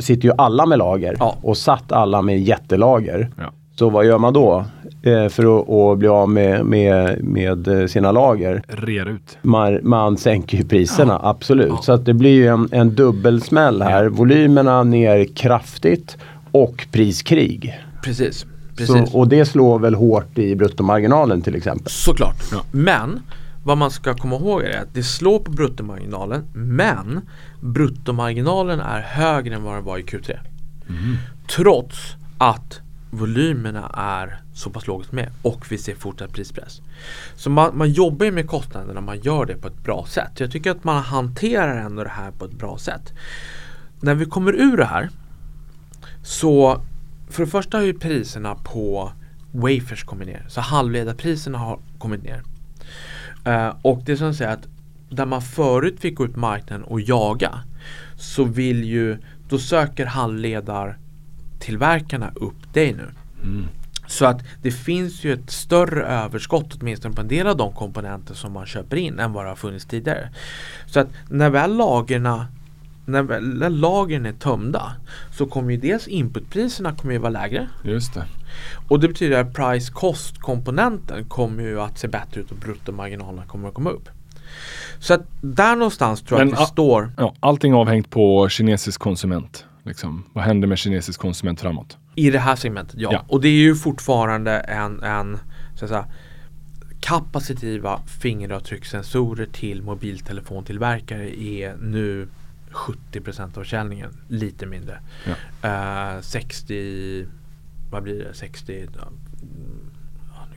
sitter 0.00 0.28
ju 0.28 0.34
alla 0.38 0.66
med 0.66 0.78
lager 0.78 1.16
Ja. 1.18 1.36
och 1.42 1.56
satt 1.56 1.92
alla 1.92 2.22
med 2.22 2.40
jättelager. 2.40 3.30
Ja. 3.38 3.52
Så 3.78 3.90
vad 3.90 4.06
gör 4.06 4.18
man 4.18 4.32
då 4.32 4.64
eh, 5.02 5.28
för 5.28 5.60
att, 5.60 5.70
att 5.70 5.98
bli 5.98 6.08
av 6.08 6.28
med, 6.28 6.64
med, 6.66 7.24
med 7.24 7.68
eh, 7.68 7.86
sina 7.86 8.12
lager? 8.12 8.62
Rer 8.68 9.08
ut. 9.08 9.38
Man, 9.42 9.78
man 9.82 10.16
sänker 10.16 10.58
ju 10.58 10.64
priserna, 10.64 11.20
absolut. 11.22 11.68
Ja. 11.70 11.82
Så 11.82 11.92
att 11.92 12.04
det 12.04 12.14
blir 12.14 12.30
ju 12.30 12.46
en, 12.46 12.68
en 12.72 12.94
dubbelsmäll 12.94 13.82
här. 13.82 14.06
Volymerna 14.08 14.82
ner 14.82 15.24
kraftigt 15.24 16.16
och 16.52 16.86
priskrig. 16.92 17.78
Precis. 18.04 18.46
Precis. 18.76 19.10
Så, 19.10 19.18
och 19.18 19.28
det 19.28 19.44
slår 19.44 19.78
väl 19.78 19.94
hårt 19.94 20.38
i 20.38 20.54
bruttomarginalen 20.56 21.42
till 21.42 21.54
exempel. 21.54 21.86
Såklart. 21.92 22.36
Men 22.72 23.20
vad 23.64 23.78
man 23.78 23.90
ska 23.90 24.14
komma 24.14 24.36
ihåg 24.36 24.62
är 24.62 24.82
att 24.82 24.94
det 24.94 25.02
slår 25.02 25.38
på 25.38 25.50
bruttomarginalen 25.50 26.44
men 26.54 27.20
bruttomarginalen 27.60 28.80
är 28.80 29.00
högre 29.00 29.54
än 29.54 29.62
vad 29.62 29.74
den 29.74 29.84
var 29.84 29.98
i 29.98 30.02
Q3. 30.02 30.38
Trots 31.56 32.16
att 32.38 32.80
volymerna 33.10 33.90
är 33.94 34.40
så 34.54 34.70
pass 34.70 34.86
lågt 34.86 35.12
med 35.12 35.30
och 35.42 35.72
vi 35.72 35.78
ser 35.78 35.94
fortsatt 35.94 36.32
prispress. 36.32 36.80
Så 37.34 37.50
man, 37.50 37.78
man 37.78 37.92
jobbar 37.92 38.26
ju 38.26 38.32
med 38.32 38.46
kostnaderna, 38.46 39.00
man 39.00 39.20
gör 39.20 39.46
det 39.46 39.56
på 39.56 39.68
ett 39.68 39.82
bra 39.84 40.06
sätt. 40.08 40.40
Jag 40.40 40.50
tycker 40.50 40.70
att 40.70 40.84
man 40.84 41.02
hanterar 41.02 41.76
ändå 41.76 42.04
det 42.04 42.10
här 42.10 42.30
på 42.30 42.44
ett 42.44 42.58
bra 42.58 42.78
sätt. 42.78 43.12
När 44.00 44.14
vi 44.14 44.24
kommer 44.24 44.52
ur 44.52 44.76
det 44.76 44.84
här 44.84 45.10
så 46.22 46.80
för 47.28 47.44
det 47.44 47.50
första 47.50 47.76
har 47.76 47.84
ju 47.84 47.94
priserna 47.94 48.54
på 48.54 49.12
wafers 49.52 50.04
kommit 50.04 50.28
ner. 50.28 50.46
Så 50.48 50.60
halvledarpriserna 50.60 51.58
har 51.58 51.78
kommit 51.98 52.22
ner. 52.22 52.42
Uh, 53.46 53.74
och 53.82 54.02
det 54.04 54.16
som 54.16 54.34
säger 54.34 54.50
att 54.50 54.68
där 55.10 55.26
man 55.26 55.42
förut 55.42 56.00
fick 56.00 56.14
gå 56.14 56.24
ut 56.24 56.34
på 56.34 56.40
marknaden 56.40 56.84
och 56.84 57.00
jaga 57.00 57.60
så 58.16 58.44
vill 58.44 58.84
ju, 58.84 59.18
då 59.48 59.58
söker 59.58 60.06
halvledartillverkarna 60.06 62.32
upp 62.34 62.74
dig 62.74 62.92
nu. 62.92 63.10
Mm. 63.42 63.66
Så 64.06 64.26
att 64.26 64.40
det 64.62 64.70
finns 64.70 65.24
ju 65.24 65.32
ett 65.32 65.50
större 65.50 66.04
överskott 66.04 66.78
åtminstone 66.80 67.14
på 67.14 67.20
en 67.20 67.28
del 67.28 67.46
av 67.46 67.56
de 67.56 67.72
komponenter 67.72 68.34
som 68.34 68.52
man 68.52 68.66
köper 68.66 68.96
in 68.96 69.18
än 69.18 69.32
vad 69.32 69.44
det 69.44 69.48
har 69.48 69.56
funnits 69.56 69.86
tidigare. 69.86 70.30
Så 70.86 71.00
att 71.00 71.08
när 71.28 71.50
väl 71.50 71.76
lagerna 71.76 72.46
när 73.04 73.22
väl 73.22 73.76
lagren 73.78 74.26
är 74.26 74.32
tömda 74.32 74.92
så 75.32 75.46
kommer 75.46 75.70
ju 75.70 75.76
dels 75.76 76.08
inputpriserna 76.08 76.96
kommer 76.96 77.12
ju 77.12 77.18
vara 77.18 77.30
lägre. 77.30 77.68
Just 77.84 78.14
det. 78.14 78.24
Och 78.88 79.00
det 79.00 79.08
betyder 79.08 79.40
att 79.40 79.54
price 79.54 79.92
cost 79.92 80.38
komponenten 80.38 81.24
kommer 81.24 81.62
ju 81.62 81.80
att 81.80 81.98
se 81.98 82.08
bättre 82.08 82.40
ut 82.40 82.50
och 82.50 82.56
bruttomarginalerna 82.56 83.46
kommer 83.46 83.68
att 83.68 83.74
komma 83.74 83.90
upp. 83.90 84.08
Så 84.98 85.14
att 85.14 85.20
där 85.40 85.76
någonstans 85.76 86.22
tror 86.22 86.40
jag 86.40 86.46
Men, 86.46 86.54
att 86.54 86.60
vi 86.60 86.66
står. 86.66 87.12
Ja, 87.16 87.34
allting 87.40 87.74
avhängt 87.74 88.10
på 88.10 88.48
kinesisk 88.48 89.00
konsument. 89.00 89.64
Liksom. 89.84 90.24
Vad 90.32 90.44
händer 90.44 90.68
med 90.68 90.78
kinesisk 90.78 91.20
konsument 91.20 91.60
framåt? 91.60 91.96
I 92.14 92.30
det 92.30 92.38
här 92.38 92.56
segmentet, 92.56 92.94
ja. 92.98 93.08
ja. 93.12 93.24
Och 93.28 93.40
det 93.40 93.48
är 93.48 93.52
ju 93.52 93.74
fortfarande 93.74 94.52
en, 94.52 95.02
en 95.02 95.38
så 95.76 95.84
att 95.84 95.88
säga, 95.88 96.06
kapacitiva 97.00 98.00
fingeravtryckssensorer 98.20 99.46
till 99.46 99.82
mobiltelefontillverkare 99.82 101.42
är 101.42 101.76
nu 101.76 102.28
70% 102.72 103.42
av 103.42 103.48
försäljningen, 103.48 104.10
lite 104.28 104.66
mindre. 104.66 104.98
Ja. 105.26 105.32
Uh, 106.16 106.20
60, 106.20 107.26
vad 107.90 108.02
blir 108.02 108.24
det, 108.24 108.34
60, 108.34 108.72
uh, 108.72 108.78
nu 108.88 108.96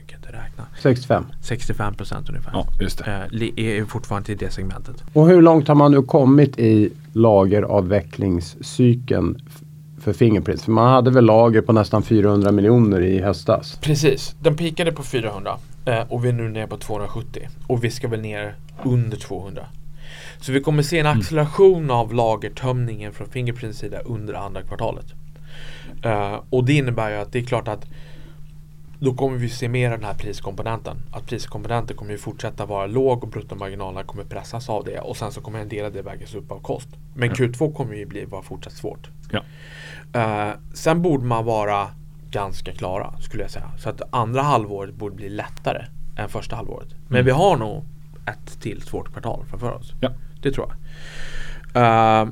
kan 0.06 0.08
jag 0.08 0.20
inte 0.20 0.32
räkna. 0.32 0.66
65. 0.82 1.26
65% 1.42 2.30
ungefär. 2.30 2.52
Ja, 2.54 2.68
just 2.80 2.98
det. 2.98 3.30
Uh, 3.32 3.60
är 3.60 3.86
fortfarande 3.86 4.32
i 4.32 4.36
det 4.36 4.52
segmentet. 4.52 5.04
Och 5.14 5.28
hur 5.28 5.42
långt 5.42 5.68
har 5.68 5.76
man 5.76 5.92
nu 5.92 6.02
kommit 6.02 6.60
i 6.60 6.94
lageravvecklingscykeln 7.14 9.42
för 10.06 10.14
Fingerprint? 10.14 10.62
För 10.62 10.72
man 10.72 10.94
hade 10.94 11.12
väl 11.12 11.26
lager 11.26 11.62
på 11.62 11.74
nästan 11.74 12.04
400 12.04 12.52
miljoner 12.52 13.02
i 13.02 13.20
höstas? 13.20 13.80
Precis, 13.82 14.36
den 14.40 14.56
pikade 14.56 14.92
på 14.92 15.04
400 15.04 15.58
eh, 15.86 16.02
och 16.10 16.26
vi 16.26 16.30
är 16.30 16.34
nu 16.34 16.50
nere 16.50 16.68
på 16.68 16.78
270 16.78 17.48
och 17.68 17.84
vi 17.84 17.92
ska 17.92 18.08
väl 18.08 18.22
ner 18.22 18.56
under 18.84 19.18
200. 19.18 19.66
Så 20.40 20.52
vi 20.52 20.62
kommer 20.62 20.84
se 20.84 21.00
en 21.00 21.06
mm. 21.06 21.20
acceleration 21.20 21.84
mm. 21.84 21.96
av 21.96 22.14
lagertömningen 22.14 23.14
från 23.14 23.30
Fingerprints 23.30 23.80
sida 23.80 24.00
under 24.00 24.34
andra 24.34 24.62
kvartalet. 24.62 25.06
Uh, 26.06 26.42
och 26.50 26.66
det 26.66 26.74
innebär 26.74 27.10
ju 27.10 27.16
att 27.16 27.32
det 27.32 27.40
är 27.40 27.44
klart 27.44 27.68
att 27.68 27.86
då 29.00 29.14
kommer 29.14 29.38
vi 29.38 29.50
se 29.50 29.70
mer 29.70 29.92
av 29.92 29.98
den 29.98 30.08
här 30.08 30.14
priskomponenten. 30.14 30.98
Att 31.12 31.26
priskomponenten 31.26 31.98
kommer 31.98 32.12
ju 32.12 32.18
fortsätta 32.18 32.66
vara 32.66 32.88
låg 32.88 33.24
och 33.24 33.30
bruttomarginalerna 33.30 34.04
kommer 34.04 34.24
pressas 34.24 34.70
av 34.70 34.84
det 34.84 35.00
och 35.00 35.18
sen 35.18 35.32
så 35.32 35.42
kommer 35.42 35.60
en 35.60 35.70
del 35.70 35.86
av 35.86 35.94
det 35.94 36.02
vägas 36.02 36.36
upp 36.36 36.52
av 36.52 36.60
kost. 36.60 36.88
Men 37.14 37.30
ja. 37.30 37.36
Q2 37.36 37.74
kommer 37.74 37.96
ju 37.96 38.06
bli, 38.06 38.26
vara 38.26 38.42
fortsatt 38.42 38.74
svårt. 38.74 39.10
Ja. 39.32 39.40
Uh, 40.16 40.56
sen 40.74 41.02
borde 41.02 41.26
man 41.26 41.46
vara 41.46 41.90
ganska 42.32 42.72
klara 42.72 43.14
skulle 43.20 43.44
jag 43.44 43.52
säga. 43.52 43.72
Så 43.78 43.90
att 43.90 44.02
andra 44.10 44.42
halvåret 44.42 44.96
borde 44.96 45.16
bli 45.16 45.30
lättare 45.30 45.86
än 46.18 46.30
första 46.30 46.56
halvåret. 46.56 46.88
Men 47.08 47.18
mm. 47.18 47.26
vi 47.26 47.32
har 47.32 47.58
nog 47.58 47.84
ett 48.26 48.62
till 48.62 48.82
svårt 48.82 49.12
kvartal 49.12 49.46
framför 49.50 49.72
oss. 49.72 49.94
Ja. 50.00 50.12
Det 50.42 50.52
tror 50.52 50.76
jag. 51.74 52.24
Uh, 52.24 52.30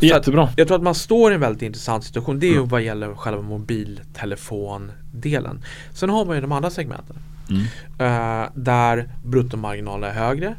Jättebra. 0.00 0.48
Jag 0.56 0.68
tror 0.68 0.76
att 0.76 0.82
man 0.82 0.94
står 0.94 1.32
i 1.32 1.34
en 1.34 1.40
väldigt 1.40 1.62
intressant 1.62 2.04
situation. 2.04 2.38
Det 2.38 2.46
är 2.46 2.50
ju 2.50 2.56
mm. 2.56 2.68
vad 2.68 2.82
gäller 2.82 3.14
själva 3.14 3.42
mobiltelefondelen. 3.42 5.62
Sen 5.92 6.10
har 6.10 6.24
man 6.24 6.34
ju 6.34 6.40
de 6.40 6.52
andra 6.52 6.70
segmenten. 6.70 7.16
Mm. 7.50 7.62
Uh, 7.62 8.48
där 8.54 9.10
bruttomarginalen 9.24 10.10
är 10.10 10.14
högre. 10.14 10.54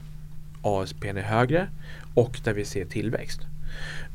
ASP 0.62 1.06
är 1.06 1.14
högre. 1.14 1.68
Och 2.14 2.40
där 2.44 2.54
vi 2.54 2.66
ser 2.66 2.86
tillväxt. 2.86 3.42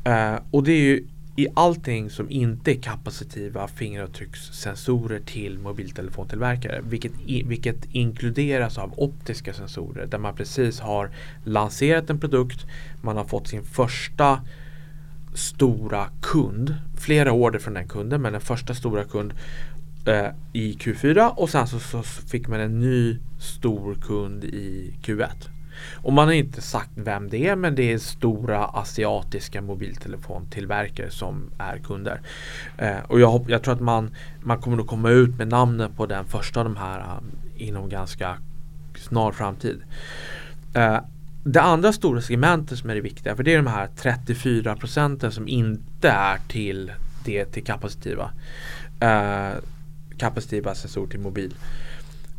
Uh, 0.07 0.35
och 0.51 0.63
det 0.63 0.71
är 0.71 0.81
ju 0.81 1.07
i 1.35 1.47
allting 1.53 2.09
som 2.09 2.29
inte 2.29 2.71
är 2.71 2.81
kapacitiva 2.81 3.67
fingeravtryckssensorer 3.67 5.19
till 5.19 5.59
mobiltelefontillverkare. 5.59 6.81
Vilket, 6.83 7.11
vilket 7.25 7.85
inkluderas 7.91 8.77
av 8.77 8.93
optiska 8.97 9.53
sensorer 9.53 10.05
där 10.05 10.17
man 10.17 10.35
precis 10.35 10.79
har 10.79 11.09
lanserat 11.43 12.09
en 12.09 12.19
produkt. 12.19 12.65
Man 13.01 13.17
har 13.17 13.25
fått 13.25 13.47
sin 13.47 13.63
första 13.63 14.41
stora 15.33 16.09
kund. 16.21 16.75
Flera 16.97 17.31
order 17.31 17.59
från 17.59 17.73
den 17.73 17.87
kunden 17.87 18.21
men 18.21 18.33
den 18.33 18.41
första 18.41 18.75
stora 18.75 19.03
kund 19.03 19.33
eh, 20.05 20.27
i 20.53 20.73
Q4 20.73 21.33
och 21.35 21.49
sen 21.49 21.67
så, 21.67 21.79
så 21.79 22.03
fick 22.03 22.47
man 22.47 22.59
en 22.59 22.79
ny 22.79 23.17
stor 23.39 23.95
kund 23.95 24.43
i 24.43 24.93
Q1. 25.03 25.54
Och 25.93 26.13
man 26.13 26.27
har 26.27 26.33
inte 26.33 26.61
sagt 26.61 26.89
vem 26.95 27.29
det 27.29 27.47
är 27.47 27.55
men 27.55 27.75
det 27.75 27.93
är 27.93 27.97
stora 27.97 28.65
asiatiska 28.65 29.61
mobiltelefontillverkare 29.61 31.09
som 31.09 31.49
är 31.57 31.77
kunder. 31.77 32.21
Eh, 32.77 32.99
och 33.07 33.19
jag, 33.19 33.45
jag, 33.47 33.63
tror 33.63 33.73
att 33.73 33.81
man, 33.81 34.15
man 34.43 34.61
kommer 34.61 34.81
att 34.81 34.87
komma 34.87 35.09
ut 35.09 35.37
med 35.37 35.47
namnet 35.47 35.97
på 35.97 36.05
den 36.05 36.25
första 36.25 36.59
av 36.59 36.65
de 36.65 36.75
här 36.75 36.99
uh, 36.99 37.05
inom 37.55 37.89
ganska 37.89 38.37
snar 38.97 39.31
framtid. 39.31 39.81
Eh, 40.73 40.99
det 41.43 41.61
andra 41.61 41.93
stora 41.93 42.21
segmentet 42.21 42.79
som 42.79 42.89
är 42.89 42.95
det 42.95 43.01
viktiga 43.01 43.35
för 43.35 43.43
det 43.43 43.53
är 43.53 43.57
de 43.57 43.67
här 43.67 43.89
34 43.95 44.75
procenten 44.75 45.31
som 45.31 45.47
inte 45.47 46.09
är 46.09 46.37
till 46.47 46.91
det 47.25 47.45
till 47.45 47.63
kapacitiva. 47.63 48.31
Eh, 48.99 49.53
kapacitiva 50.17 50.75
sensorer 50.75 51.07
till 51.07 51.19
mobil. 51.19 51.55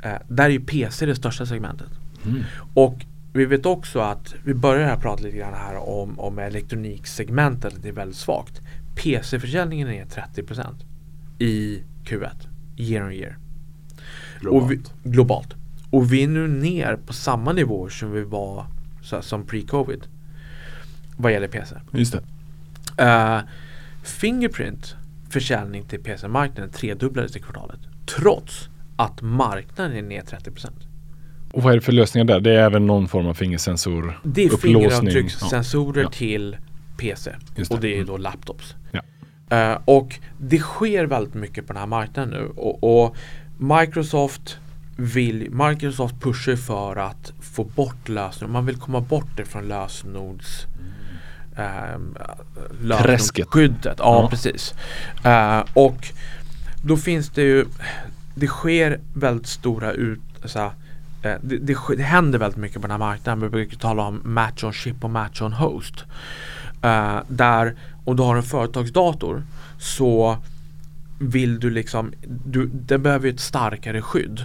Eh, 0.05 0.13
där 0.29 0.45
är 0.45 0.51
ju 0.51 0.61
PC 0.61 1.07
det 1.07 1.17
största 1.17 1.47
segmentet. 1.47 1.89
Mm. 2.25 2.43
Och 2.75 3.05
vi 3.37 3.45
vet 3.45 3.67
också 3.67 4.01
att 4.01 4.35
vi 4.45 4.55
börjar 4.55 4.87
här 4.87 4.97
prata 4.97 5.23
lite 5.23 5.37
grann 5.37 5.55
här 5.55 5.77
om, 5.77 6.21
om 6.21 6.39
elektroniksegmentet, 6.39 7.75
det 7.83 7.89
är 7.89 7.93
väldigt 7.93 8.17
svagt. 8.17 8.61
PC-försäljningen 8.95 9.89
är 9.89 10.05
30% 10.05 10.67
i 11.39 11.83
Q1, 12.05 12.31
year 12.77 13.07
on 13.07 13.13
year. 13.13 13.37
Globalt. 14.41 14.65
Och 14.65 14.73
vi, 14.73 14.81
globalt. 15.11 15.55
Och 15.91 16.13
vi 16.13 16.23
är 16.23 16.29
nu 16.29 16.49
ner 16.49 16.97
på 16.97 17.13
samma 17.13 17.53
nivå 17.53 17.89
som 17.89 18.13
vi 18.13 18.23
var 18.23 18.67
så, 19.03 19.23
som 19.23 19.45
pre-covid. 19.45 20.03
Vad 21.17 21.33
gäller 21.33 21.49
PC. 21.49 21.77
Just 21.93 22.13
det. 22.13 22.23
Uh, 23.05 23.41
Fingerprint 24.03 24.97
försäljning 25.29 25.85
till 25.85 26.03
PC-marknaden 26.03 26.71
tredubblades 26.71 27.37
i 27.37 27.41
kvartalet. 27.41 27.81
Trots 28.07 28.69
att 28.97 29.23
marknaden 29.23 29.97
är 29.97 30.03
ner 30.03 30.23
30%. 30.23 30.71
Och 31.57 31.63
vad 31.63 31.73
är 31.73 31.77
det 31.77 31.83
för 31.83 31.93
lösningar 31.93 32.25
där? 32.25 32.41
Det 32.41 32.51
är 32.51 32.59
även 32.59 32.87
någon 32.87 33.09
form 33.09 33.27
av 33.27 33.35
fingersensor? 33.35 34.21
Det 34.23 34.45
är 34.45 34.57
fingeravtryckssensorer 34.57 36.03
ja. 36.03 36.11
till 36.11 36.57
PC. 36.97 37.31
Det. 37.55 37.71
Och 37.71 37.81
det 37.81 37.89
är 37.89 37.95
mm. 37.95 38.07
då 38.07 38.17
laptops. 38.17 38.75
Ja. 38.91 39.73
Uh, 39.73 39.79
och 39.85 40.19
det 40.39 40.59
sker 40.59 41.05
väldigt 41.05 41.35
mycket 41.35 41.67
på 41.67 41.73
den 41.73 41.81
här 41.81 41.87
marknaden 41.87 42.31
nu. 42.31 42.53
Och, 42.57 43.05
och 43.05 43.17
Microsoft 43.59 44.59
vill, 44.97 45.51
Microsoft 45.51 46.21
pushar 46.21 46.57
för 46.57 46.97
att 46.97 47.33
få 47.41 47.65
bort 47.65 48.09
lösenord. 48.09 48.53
Man 48.53 48.67
vill 48.67 48.77
komma 48.77 49.01
bort 49.01 49.39
ifrån 49.39 49.69
lösenords 49.69 50.67
mm. 51.57 52.17
uh, 52.17 52.27
lösenordsskyddet. 52.83 53.97
Ja, 53.99 54.23
ja, 54.23 54.29
precis. 54.31 54.75
Uh, 55.27 55.65
och 55.73 56.09
då 56.85 56.97
finns 56.97 57.31
det 57.31 57.43
ju 57.43 57.67
Det 58.35 58.47
sker 58.47 59.01
väldigt 59.15 59.47
stora 59.47 59.93
ut, 59.93 60.21
så 60.45 60.71
det, 61.43 61.59
det, 61.59 61.77
det, 61.97 62.03
händer 62.03 62.39
väldigt 62.39 62.59
mycket 62.59 62.77
på 62.77 62.89
den 62.89 62.91
här 62.91 62.99
marknaden. 62.99 63.41
Vi 63.41 63.49
brukar 63.49 63.77
tala 63.77 64.03
om 64.03 64.21
match 64.25 64.65
on 64.65 64.73
chip 64.73 65.05
och 65.05 65.11
match 65.11 65.43
on 65.43 65.53
host. 65.53 66.05
Uh, 66.85 67.19
där 67.29 67.75
om 68.05 68.17
du 68.17 68.23
har 68.23 68.37
en 68.37 68.43
företagsdator 68.43 69.43
så 69.79 70.39
vill 71.19 71.61
du 71.61 71.71
liksom, 71.71 72.13
du, 72.45 72.67
den 72.67 73.03
behöver 73.03 73.29
ett 73.29 73.41
starkare 73.41 74.03
skydd. 74.03 74.41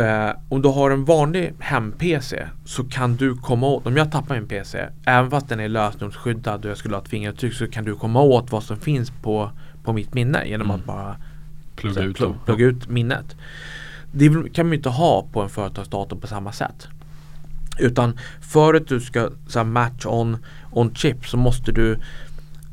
Uh, 0.00 0.30
om 0.48 0.62
du 0.62 0.68
har 0.68 0.90
en 0.90 1.04
vanlig 1.04 1.54
hem-PC 1.58 2.46
så 2.64 2.84
kan 2.84 3.16
du 3.16 3.36
komma 3.36 3.66
åt, 3.66 3.86
om 3.86 3.96
jag 3.96 4.12
tappar 4.12 4.36
en 4.36 4.48
PC, 4.48 4.88
även 5.04 5.30
fast 5.30 5.48
den 5.48 5.60
är 5.60 5.68
lösenordsskyddad 5.68 6.64
och 6.64 6.70
jag 6.70 6.78
skulle 6.78 6.94
ha 6.94 7.02
ett 7.02 7.08
fingeravtryck 7.08 7.54
så 7.54 7.66
kan 7.66 7.84
du 7.84 7.94
komma 7.94 8.20
åt 8.20 8.52
vad 8.52 8.62
som 8.62 8.76
finns 8.76 9.10
på, 9.10 9.50
på 9.84 9.92
mitt 9.92 10.14
minne 10.14 10.44
genom 10.48 10.66
mm. 10.66 10.80
att 10.80 10.86
bara 10.86 11.16
plugga, 11.76 12.02
ut, 12.02 12.16
plugga, 12.16 12.34
plugga 12.44 12.66
ut 12.66 12.88
minnet. 12.88 13.36
Det 14.12 14.52
kan 14.52 14.66
man 14.66 14.74
inte 14.74 14.88
ha 14.88 15.28
på 15.32 15.42
en 15.42 15.48
företagsdator 15.48 16.16
på 16.16 16.26
samma 16.26 16.52
sätt. 16.52 16.88
Utan 17.78 18.18
för 18.40 18.74
att 18.74 18.86
du 18.86 19.00
ska 19.00 19.30
så 19.48 19.64
match 19.64 20.06
on, 20.06 20.36
on 20.70 20.94
chip 20.94 21.26
så 21.26 21.36
måste 21.36 21.72
du 21.72 21.98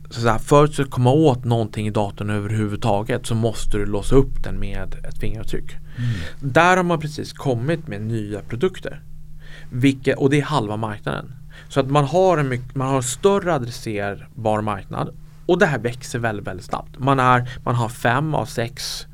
så 0.10 0.28
här, 0.28 0.38
för 0.38 0.64
att 0.64 0.90
komma 0.90 1.12
åt 1.12 1.46
någonting 1.46 1.88
i 1.88 1.90
datorn 1.90 2.30
överhuvudtaget 2.30 3.26
så 3.26 3.36
måste 3.36 3.78
du 3.78 3.86
låsa 3.86 4.16
upp 4.16 4.44
den 4.44 4.60
med 4.60 4.96
ett 5.04 5.18
fingeravtryck. 5.20 5.72
Mm. 5.72 6.10
Där 6.40 6.78
har 6.78 6.84
man 6.84 7.00
precis 7.00 7.34
kommit 7.34 7.88
med 7.88 8.02
nya 8.02 8.42
produkter. 8.42 9.02
Vilka, 9.70 10.18
och 10.18 10.30
det 10.30 10.40
är 10.40 10.44
halva 10.44 10.78
marknaden. 10.78 11.34
Så 11.70 11.80
att 11.80 11.90
man 11.90 12.06
har 12.06 12.38
en, 12.38 12.50
mycket, 12.50 12.76
man 12.76 12.88
har 12.88 12.96
en 12.96 13.04
större 13.04 13.54
adresserbar 13.54 14.62
marknad 14.62 15.16
och 15.46 15.60
det 15.60 15.66
här 15.66 15.80
växer 15.80 16.20
väldigt, 16.20 16.48
väldigt 16.48 16.66
snabbt. 16.66 17.00
Man, 17.00 17.20
är, 17.20 17.50
man 17.64 17.76
har 17.76 17.90
fem 17.90 18.36
av 18.36 18.46
sex 18.46 19.06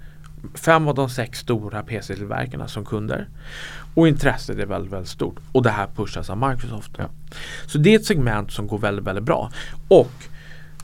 fem 0.54 0.88
av 0.88 0.96
de 0.96 1.10
sex 1.10 1.39
stora 1.39 1.84
PC-tillverkarna 1.84 2.68
som 2.68 2.86
kunder. 2.86 3.30
Och 3.93 4.08
intresset 4.08 4.60
är 4.60 4.66
väldigt, 4.66 4.93
väldigt 4.93 5.10
stort. 5.10 5.36
Och 5.52 5.64
det 5.64 5.70
här 5.70 5.88
pushas 5.96 6.30
av 6.30 6.38
Microsoft. 6.50 6.91
Ja. 6.98 7.10
Så 7.66 7.78
det 7.78 7.93
är 7.93 8.00
ett 8.00 8.06
segment 8.06 8.52
som 8.52 8.68
går 8.68 8.78
väldigt, 8.78 9.06
väldigt 9.06 9.24
bra. 9.24 9.52
Och 9.88 10.12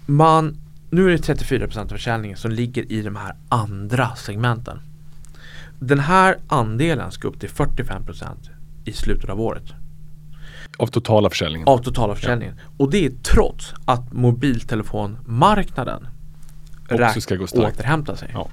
man, 0.05 0.57
nu 0.89 1.05
är 1.05 1.09
det 1.17 1.33
34% 1.33 1.79
av 1.79 1.87
försäljningen 1.87 2.37
som 2.37 2.51
ligger 2.51 2.91
i 2.91 3.01
de 3.01 3.15
här 3.15 3.35
andra 3.49 4.15
segmenten. 4.15 4.79
Den 5.79 5.99
här 5.99 6.37
andelen 6.47 7.11
ska 7.11 7.27
upp 7.27 7.39
till 7.39 7.49
45% 7.49 8.25
i 8.85 8.93
slutet 8.93 9.29
av 9.29 9.41
året. 9.41 9.63
Av 10.77 10.87
totala 10.87 11.29
försäljningen. 11.29 11.67
Av 11.67 11.77
totala 11.77 12.15
försäljningen. 12.15 12.59
Och 12.77 12.91
det 12.91 13.05
är 13.05 13.11
trots 13.23 13.73
att 13.85 14.13
mobiltelefonmarknaden 14.13 16.07
Också 16.89 17.21
ska 17.21 17.35
gå 17.35 17.47
starkt. 17.47 17.75
återhämta 17.75 18.15
sig. 18.15 18.29
Ja. 18.33 18.49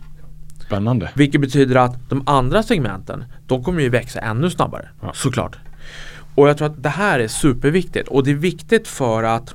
Spännande. 0.68 1.10
Vilket 1.14 1.40
betyder 1.40 1.76
att 1.76 2.08
de 2.08 2.22
andra 2.26 2.62
segmenten, 2.62 3.24
de 3.46 3.64
kommer 3.64 3.80
ju 3.80 3.88
växa 3.88 4.20
ännu 4.20 4.50
snabbare. 4.50 4.88
Ja. 5.00 5.12
Såklart. 5.14 5.56
Och 6.34 6.48
jag 6.48 6.58
tror 6.58 6.68
att 6.68 6.82
det 6.82 6.88
här 6.88 7.18
är 7.18 7.28
superviktigt. 7.28 8.08
Och 8.08 8.24
det 8.24 8.30
är 8.30 8.34
viktigt 8.34 8.88
för 8.88 9.22
att 9.22 9.54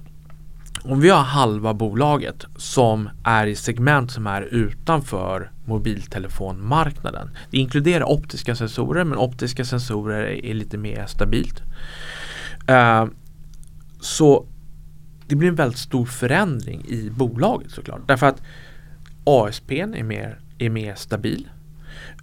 om 0.84 1.00
vi 1.00 1.10
har 1.10 1.22
halva 1.22 1.74
bolaget 1.74 2.46
som 2.56 3.10
är 3.24 3.48
i 3.48 3.56
segment 3.56 4.12
som 4.12 4.28
är 4.28 4.42
utanför 4.42 5.52
mobiltelefonmarknaden. 5.66 7.30
Det 7.50 7.58
inkluderar 7.58 8.04
optiska 8.04 8.56
sensorer 8.56 9.04
men 9.04 9.18
optiska 9.18 9.66
sensorer 9.66 10.24
är, 10.24 10.54
lite 10.54 10.78
mer 10.78 11.06
stabilt. 11.06 11.62
Eh, 12.68 13.06
så 14.00 14.46
det 15.28 15.36
blir 15.36 15.50
en 15.50 15.56
väldigt 15.56 15.80
stor 15.80 16.06
förändring 16.06 16.86
i 16.88 17.10
bolaget 17.10 17.72
såklart. 17.72 18.02
Därför 18.08 18.28
att 18.28 18.42
ASPn 19.24 19.94
är 19.94 20.04
mer, 20.04 20.40
är 20.66 20.70
mer 20.70 20.96
stabil. 20.96 21.50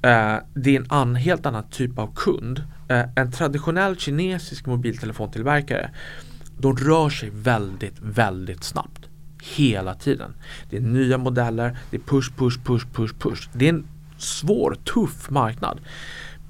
Eh, 0.03 0.37
det 0.55 0.77
är 0.77 0.81
en 0.81 0.87
an, 0.89 1.15
helt 1.15 1.47
annan 1.47 1.69
typ 1.71 1.99
av 1.99 2.15
kund. 2.15 2.65
Eh, 2.89 3.05
en 3.17 3.33
traditionell 3.33 3.97
kinesisk 3.97 4.67
mobiltelefontillverkare 4.67 5.91
de 6.59 6.77
rör 6.77 7.11
sig 7.11 7.31
väldigt, 7.31 8.01
väldigt 8.01 8.65
snabbt. 8.65 9.09
Hela 9.57 9.95
tiden. 9.95 10.35
Det 10.71 10.77
är 10.77 10.81
nya 10.81 11.19
modeller, 11.19 11.79
det 11.91 11.97
är 11.97 12.01
push, 12.01 12.33
push, 12.37 12.59
push, 12.65 12.87
push, 12.93 13.15
push. 13.19 13.49
Det 13.53 13.65
är 13.65 13.69
en 13.69 13.87
svår, 14.19 14.77
tuff 14.85 15.31
marknad. 15.31 15.81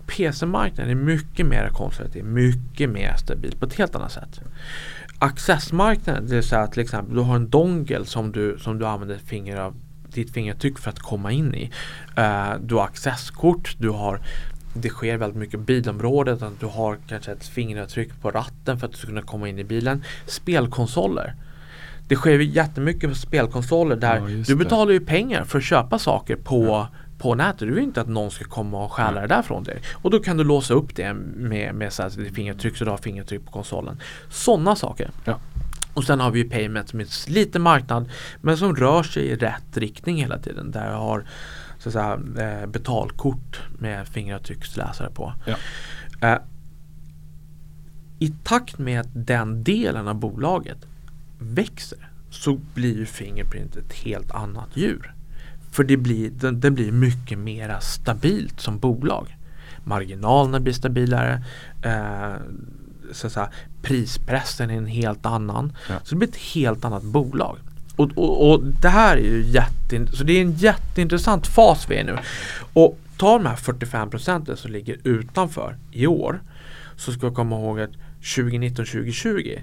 PC-marknaden 0.06 0.90
är 0.90 0.94
mycket 1.04 1.46
mer 1.46 1.68
konservativ, 1.68 2.24
mycket 2.24 2.90
mer 2.90 3.14
stabil 3.16 3.56
på 3.58 3.66
ett 3.66 3.74
helt 3.74 3.94
annat 3.94 4.12
sätt. 4.12 4.40
Accessmarknaden, 5.18 6.26
det 6.26 6.34
vill 6.34 6.44
säga 6.44 6.66
till 6.66 6.82
exempel 6.82 7.14
du 7.14 7.20
har 7.20 7.36
en 7.36 7.48
dongel 7.48 8.06
som 8.06 8.32
du, 8.32 8.58
som 8.58 8.78
du 8.78 8.86
använder 8.86 9.18
finger 9.18 9.56
av, 9.56 9.74
ditt 10.12 10.32
fingertryck 10.32 10.78
för 10.78 10.90
att 10.90 10.98
komma 10.98 11.32
in 11.32 11.54
i. 11.54 11.70
Eh, 12.16 12.52
du 12.60 12.74
har 12.74 12.84
accesskort, 12.84 13.76
du 13.78 13.90
har 13.90 14.20
det 14.74 14.88
sker 14.88 15.16
väldigt 15.16 15.38
mycket 15.38 15.60
bilområdet. 15.60 16.42
Att 16.42 16.60
du 16.60 16.66
har 16.66 16.98
kanske 17.08 17.32
ett 17.32 17.46
fingeravtryck 17.46 18.20
på 18.20 18.30
ratten 18.30 18.78
för 18.78 18.86
att 18.86 18.92
du 18.92 18.98
ska 18.98 19.06
kunna 19.06 19.22
komma 19.22 19.48
in 19.48 19.58
i 19.58 19.64
bilen. 19.64 20.04
Spelkonsoler. 20.26 21.34
Det 22.08 22.16
sker 22.16 22.30
ju 22.30 22.44
jättemycket 22.44 23.10
på 23.10 23.16
spelkonsoler 23.16 23.96
där 23.96 24.16
Ja, 24.16 24.44
du 24.46 24.56
betalar 24.56 24.92
ju 24.92 25.00
pengar 25.00 25.44
för 25.44 25.58
att 25.58 25.64
köpa 25.64 25.98
saker 25.98 26.36
på, 26.36 26.86
på 27.18 27.34
nätet. 27.34 27.58
Du 27.58 27.74
vill 27.74 27.84
inte 27.84 28.00
att 28.00 28.08
någon 28.08 28.30
ska 28.30 28.44
komma 28.44 28.84
och 28.84 28.92
stjäla 28.92 29.20
det 29.20 29.26
där 29.26 29.42
från 29.42 29.64
dig. 29.64 29.78
Och 29.92 30.10
då 30.10 30.18
kan 30.18 30.36
du 30.36 30.44
låsa 30.44 30.74
upp 30.74 30.96
det 30.96 31.14
med, 31.14 31.74
med 31.74 31.92
så 31.92 32.02
här, 32.02 32.10
ditt 32.10 32.34
fingeravtryck 32.34 32.76
så 32.76 32.84
du 32.84 32.90
har 32.90 32.98
fingeravtryck 32.98 33.44
på 33.44 33.50
konsolen. 33.50 34.00
Sådana 34.30 34.76
saker. 34.76 35.10
Ja. 35.24 35.38
Och 35.94 36.04
sen 36.04 36.20
har 36.20 36.30
vi 36.30 36.38
ju 36.42 36.48
Payment 36.48 36.88
som 36.88 37.00
är 37.00 37.04
en 37.04 37.34
liten 37.34 37.62
marknad 37.62 38.10
men 38.40 38.56
som 38.56 38.76
rör 38.76 39.02
sig 39.02 39.22
i 39.22 39.36
rätt 39.36 39.76
riktning 39.76 40.16
hela 40.16 40.38
tiden. 40.38 40.70
Där 40.70 40.90
jag 40.90 40.98
har 40.98 41.24
så 41.78 41.88
att 41.88 41.92
säga, 41.92 42.20
eh, 42.48 42.66
betalkort 42.66 43.60
med 43.78 44.08
fingeravtrycksläsare 44.08 45.10
på. 45.10 45.32
Ja. 45.46 45.56
Eh, 46.28 46.38
I 48.18 48.34
takt 48.44 48.78
med 48.78 49.00
att 49.00 49.08
den 49.12 49.64
delen 49.64 50.08
av 50.08 50.14
bolaget 50.14 50.86
växer 51.38 52.08
så 52.30 52.60
blir 52.74 52.96
ju 52.96 53.06
Fingerprint 53.06 53.76
ett 53.76 53.92
helt 53.92 54.30
annat 54.30 54.68
djur. 54.74 55.14
För 55.70 55.84
det 55.84 55.96
blir, 55.96 56.30
det, 56.30 56.50
det 56.50 56.70
blir 56.70 56.92
mycket 56.92 57.38
mer 57.38 57.76
stabilt 57.80 58.60
som 58.60 58.78
bolag. 58.78 59.36
Marginalerna 59.84 60.60
blir 60.60 60.72
stabilare. 60.72 61.44
Eh, 61.82 62.34
så 63.12 63.30
säga, 63.30 63.50
prispressen 63.82 64.70
är 64.70 64.74
en 64.74 64.86
helt 64.86 65.26
annan. 65.26 65.72
Ja. 65.88 65.94
Så 66.04 66.14
det 66.14 66.16
blir 66.16 66.28
ett 66.28 66.36
helt 66.36 66.84
annat 66.84 67.02
bolag. 67.02 67.58
Och, 67.96 68.10
och, 68.16 68.50
och 68.50 68.64
det 68.64 68.88
här 68.88 69.16
är 69.16 69.20
ju 69.20 69.42
jätte, 69.46 70.16
så 70.16 70.24
det 70.24 70.32
är 70.32 70.40
en 70.40 70.52
jätteintressant 70.52 71.46
fas 71.46 71.86
vi 71.90 71.96
är 71.96 72.04
nu. 72.04 72.18
Och 72.72 72.98
ta 73.16 73.38
de 73.38 73.46
här 73.46 73.56
45 73.56 74.10
procenten 74.10 74.56
som 74.56 74.72
ligger 74.72 74.96
utanför 75.04 75.76
i 75.90 76.06
år 76.06 76.40
så 76.96 77.12
ska 77.12 77.28
vi 77.28 77.34
komma 77.34 77.56
ihåg 77.56 77.80
att 77.80 77.90
2019-2020 78.22 79.60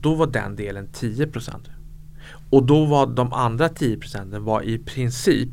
då 0.00 0.14
var 0.14 0.26
den 0.26 0.56
delen 0.56 0.88
10 0.92 1.26
procent. 1.26 1.68
Och 2.50 2.62
då 2.62 2.84
var 2.84 3.06
de 3.06 3.32
andra 3.32 3.68
10 3.68 3.96
procenten 3.96 4.44
var 4.44 4.62
i 4.62 4.78
princip 4.78 5.48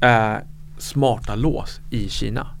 eh, 0.00 0.36
smarta 0.78 1.34
lås 1.34 1.80
i 1.90 2.08
Kina. 2.08 2.55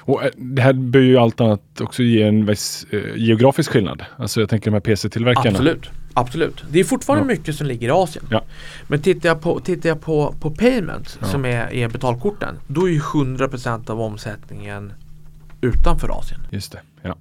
Och 0.00 0.22
eh, 0.24 0.30
det 0.36 0.62
här 0.62 0.72
bör 0.72 1.00
ju 1.00 1.16
allt 1.18 1.40
annat 1.40 1.80
också 1.80 2.02
ge 2.02 2.22
en 2.22 2.46
viss 2.46 2.86
eh, 2.90 3.00
geografisk 3.16 3.70
skillnad. 3.70 4.02
Alltså 4.16 4.40
jag 4.40 4.48
tänker 4.48 4.70
de 4.70 4.74
här 4.74 4.80
PC-tillverkarna. 4.80 5.48
Absolut. 5.50 5.90
Absolut. 6.14 6.64
Det 6.70 6.80
är 6.80 6.84
fortfarande 6.84 7.24
Ja. 7.24 7.38
mycket 7.38 7.54
som 7.56 7.66
ligger 7.66 7.88
i 7.88 7.90
Asien. 7.90 8.24
Ja. 8.30 8.42
Men 8.88 9.00
tittar 9.02 9.28
jag 9.28 9.40
på, 9.40 9.60
tittar 9.60 9.88
jag 9.88 10.00
på, 10.00 10.34
på 10.40 10.50
payment 10.50 11.18
Ja. 11.20 11.26
som 11.26 11.44
är, 11.44 11.72
är 11.72 11.88
betalkorten. 11.88 12.54
Då 12.66 12.88
är 12.88 12.92
ju 12.92 12.98
100% 13.00 13.90
av 13.90 14.00
omsättningen 14.00 14.92
utanför 15.60 16.18
Asien. 16.18 16.40
Just 16.50 16.72
det. 16.72 16.80
Ja. 17.02 17.16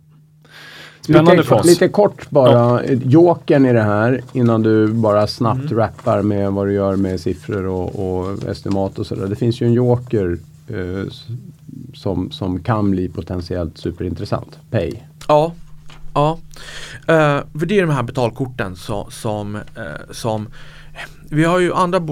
Spännande 1.01 1.31
lite, 1.35 1.43
fas. 1.47 1.65
Lite 1.65 1.87
kort 1.87 2.29
bara, 2.29 2.85
jokern 2.85 3.65
i 3.65 3.73
det 3.73 3.81
här 3.81 4.21
innan 4.33 4.61
du 4.61 4.87
bara 4.87 5.27
snabbt 5.27 5.61
Mm. 5.71 5.77
rappar 5.77 6.21
med 6.21 6.51
vad 6.51 6.67
du 6.67 6.73
gör 6.73 6.95
med 6.95 7.19
siffror 7.19 7.65
och, 7.65 8.21
och 8.21 8.43
estimat 8.43 8.99
och 8.99 9.05
sådär. 9.07 9.27
Det 9.27 9.35
finns 9.35 9.61
ju 9.61 9.67
en 9.67 9.73
joker 9.73 10.37
eh, 10.67 11.05
som, 11.93 12.31
som 12.31 12.63
kan 12.63 12.91
bli 12.91 13.09
potentiellt 13.09 13.77
superintressant. 13.77 14.59
Pay. 14.71 14.91
Ja, 15.27 15.53
ja. 16.13 16.39
Uh, 16.99 17.59
för 17.59 17.65
det 17.65 17.79
är 17.79 17.81
de 17.81 17.93
här 17.93 18.03
betalkorten 18.03 18.75
så, 18.75 19.07
som, 19.09 19.55
uh, 19.55 19.61
som 20.11 20.49
vi 21.29 21.43
har 21.43 21.59
ju 21.59 21.73
andra, 21.73 22.07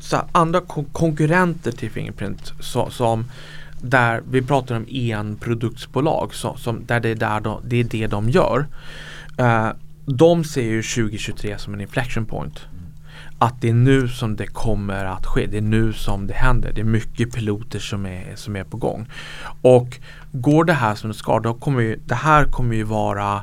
så 0.00 0.16
här, 0.16 0.24
andra 0.32 0.60
kon- 0.60 0.88
konkurrenter 0.92 1.72
till 1.72 1.90
Fingerprint 1.90 2.52
så, 2.60 2.90
som 2.90 3.24
där 3.80 4.22
vi 4.30 4.42
pratar 4.42 4.76
om 4.76 4.86
enproduktsbolag 4.90 6.34
så, 6.34 6.56
som, 6.56 6.86
där 6.86 7.00
det 7.00 7.08
är, 7.08 7.14
där 7.14 7.40
de, 7.40 7.60
det 7.64 7.80
är 7.80 7.84
det 7.84 8.06
de 8.06 8.30
gör. 8.30 8.66
Uh, 9.40 9.70
de 10.06 10.44
ser 10.44 10.62
ju 10.62 10.82
2023 10.82 11.58
som 11.58 11.74
en 11.74 11.80
inflection 11.80 12.26
point. 12.26 12.60
Att 13.42 13.60
det 13.60 13.68
är 13.68 13.74
nu 13.74 14.08
som 14.08 14.36
det 14.36 14.46
kommer 14.46 15.04
att 15.04 15.26
ske. 15.26 15.46
Det 15.46 15.56
är 15.56 15.62
nu 15.62 15.92
som 15.92 16.26
det 16.26 16.34
händer. 16.34 16.72
Det 16.72 16.80
är 16.80 16.84
mycket 16.84 17.32
piloter 17.34 17.78
som 17.78 18.06
är, 18.06 18.32
som 18.34 18.56
är 18.56 18.64
på 18.64 18.76
gång. 18.76 19.08
Och 19.62 19.98
går 20.32 20.64
det 20.64 20.72
här 20.72 20.94
som 20.94 21.10
det 21.10 21.14
ska, 21.14 21.40
då 21.40 21.54
kommer 21.54 21.80
ju, 21.80 22.00
det 22.06 22.14
här 22.14 22.44
kommer 22.44 22.74
ju 22.74 22.82
vara 22.82 23.42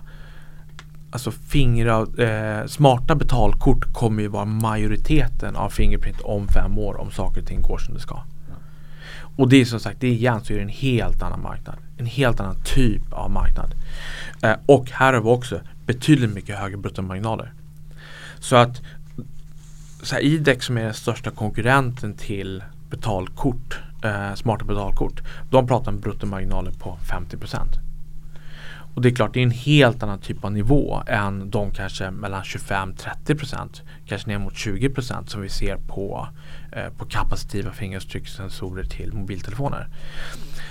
Alltså 1.11 1.31
fingra, 1.31 1.99
eh, 1.99 2.65
smarta 2.67 3.15
betalkort 3.15 3.93
kommer 3.93 4.21
ju 4.21 4.27
vara 4.27 4.45
majoriteten 4.45 5.55
av 5.55 5.69
Fingerprint 5.69 6.21
om 6.21 6.47
fem 6.47 6.77
år 6.77 7.01
om 7.01 7.11
saker 7.11 7.41
och 7.41 7.47
ting 7.47 7.61
går 7.61 7.77
som 7.77 7.93
det 7.93 7.99
ska. 7.99 8.23
Och 9.37 9.49
det 9.49 9.61
är 9.61 9.65
som 9.65 9.79
sagt, 9.79 9.99
det 9.99 10.07
är 10.07 10.11
igen 10.11 10.41
så 10.43 10.53
är 10.53 10.57
det 10.57 10.63
en 10.63 10.69
helt 10.69 11.21
annan 11.21 11.41
marknad. 11.41 11.75
En 11.97 12.05
helt 12.05 12.39
annan 12.39 12.55
typ 12.65 13.13
av 13.13 13.31
marknad. 13.31 13.73
Eh, 14.43 14.55
och 14.65 14.91
här 14.91 15.13
har 15.13 15.21
vi 15.21 15.29
också 15.29 15.59
betydligt 15.85 16.33
mycket 16.33 16.59
högre 16.59 16.77
bruttomarginaler. 16.77 17.53
Så 18.39 18.55
att 18.55 18.81
så 20.01 20.15
här, 20.15 20.21
IDEX 20.21 20.65
som 20.65 20.77
är 20.77 20.83
den 20.83 20.93
största 20.93 21.31
konkurrenten 21.31 22.13
till 22.13 22.63
betalkort, 22.89 23.79
eh, 24.03 24.33
smarta 24.33 24.65
betalkort, 24.65 25.21
de 25.49 25.67
pratar 25.67 25.91
om 25.91 25.99
bruttomarginaler 25.99 26.71
på 26.71 26.97
50%. 27.09 27.79
Och 28.93 29.01
det 29.01 29.09
är 29.09 29.15
klart, 29.15 29.33
det 29.33 29.39
är 29.39 29.43
en 29.43 29.51
helt 29.51 30.03
annan 30.03 30.19
typ 30.19 30.43
av 30.43 30.51
nivå 30.51 31.03
än 31.07 31.49
de 31.49 31.71
kanske 31.71 32.11
mellan 32.11 32.43
25-30% 32.43 33.81
kanske 34.05 34.29
ner 34.29 34.37
mot 34.37 34.53
20% 34.53 35.29
som 35.29 35.41
vi 35.41 35.49
ser 35.49 35.77
på, 35.77 36.27
eh, 36.71 36.89
på 36.97 37.05
kapacitiva 37.05 37.71
fingeravtryckssensorer 37.71 38.83
till 38.83 39.13
mobiltelefoner. 39.13 39.87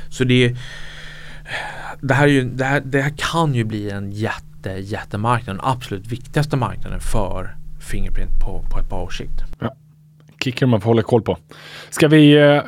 Så 0.08 0.24
det, 0.24 0.44
är, 0.44 0.56
det, 2.00 2.14
här 2.14 2.24
är 2.24 2.32
ju, 2.32 2.44
det, 2.44 2.64
här, 2.64 2.80
det 2.80 3.02
här 3.02 3.14
kan 3.16 3.54
ju 3.54 3.64
bli 3.64 3.90
en 3.90 4.12
jätte, 4.12 4.70
jättemarknad, 4.70 5.56
den 5.56 5.64
absolut 5.64 6.06
viktigaste 6.06 6.56
marknaden 6.56 7.00
för 7.00 7.56
Fingerprint 7.88 8.40
på, 8.44 8.64
på 8.70 8.78
ett 8.78 8.88
par 8.88 9.02
års 9.02 9.18
sikt. 9.18 9.42
Kickar 10.44 10.66
man 10.66 10.80
får 10.80 10.90
hålla 10.90 11.02
koll 11.02 11.22
på. 11.22 11.38
Ska 11.90 12.08
vi 12.08 12.32
eh, 12.32 12.62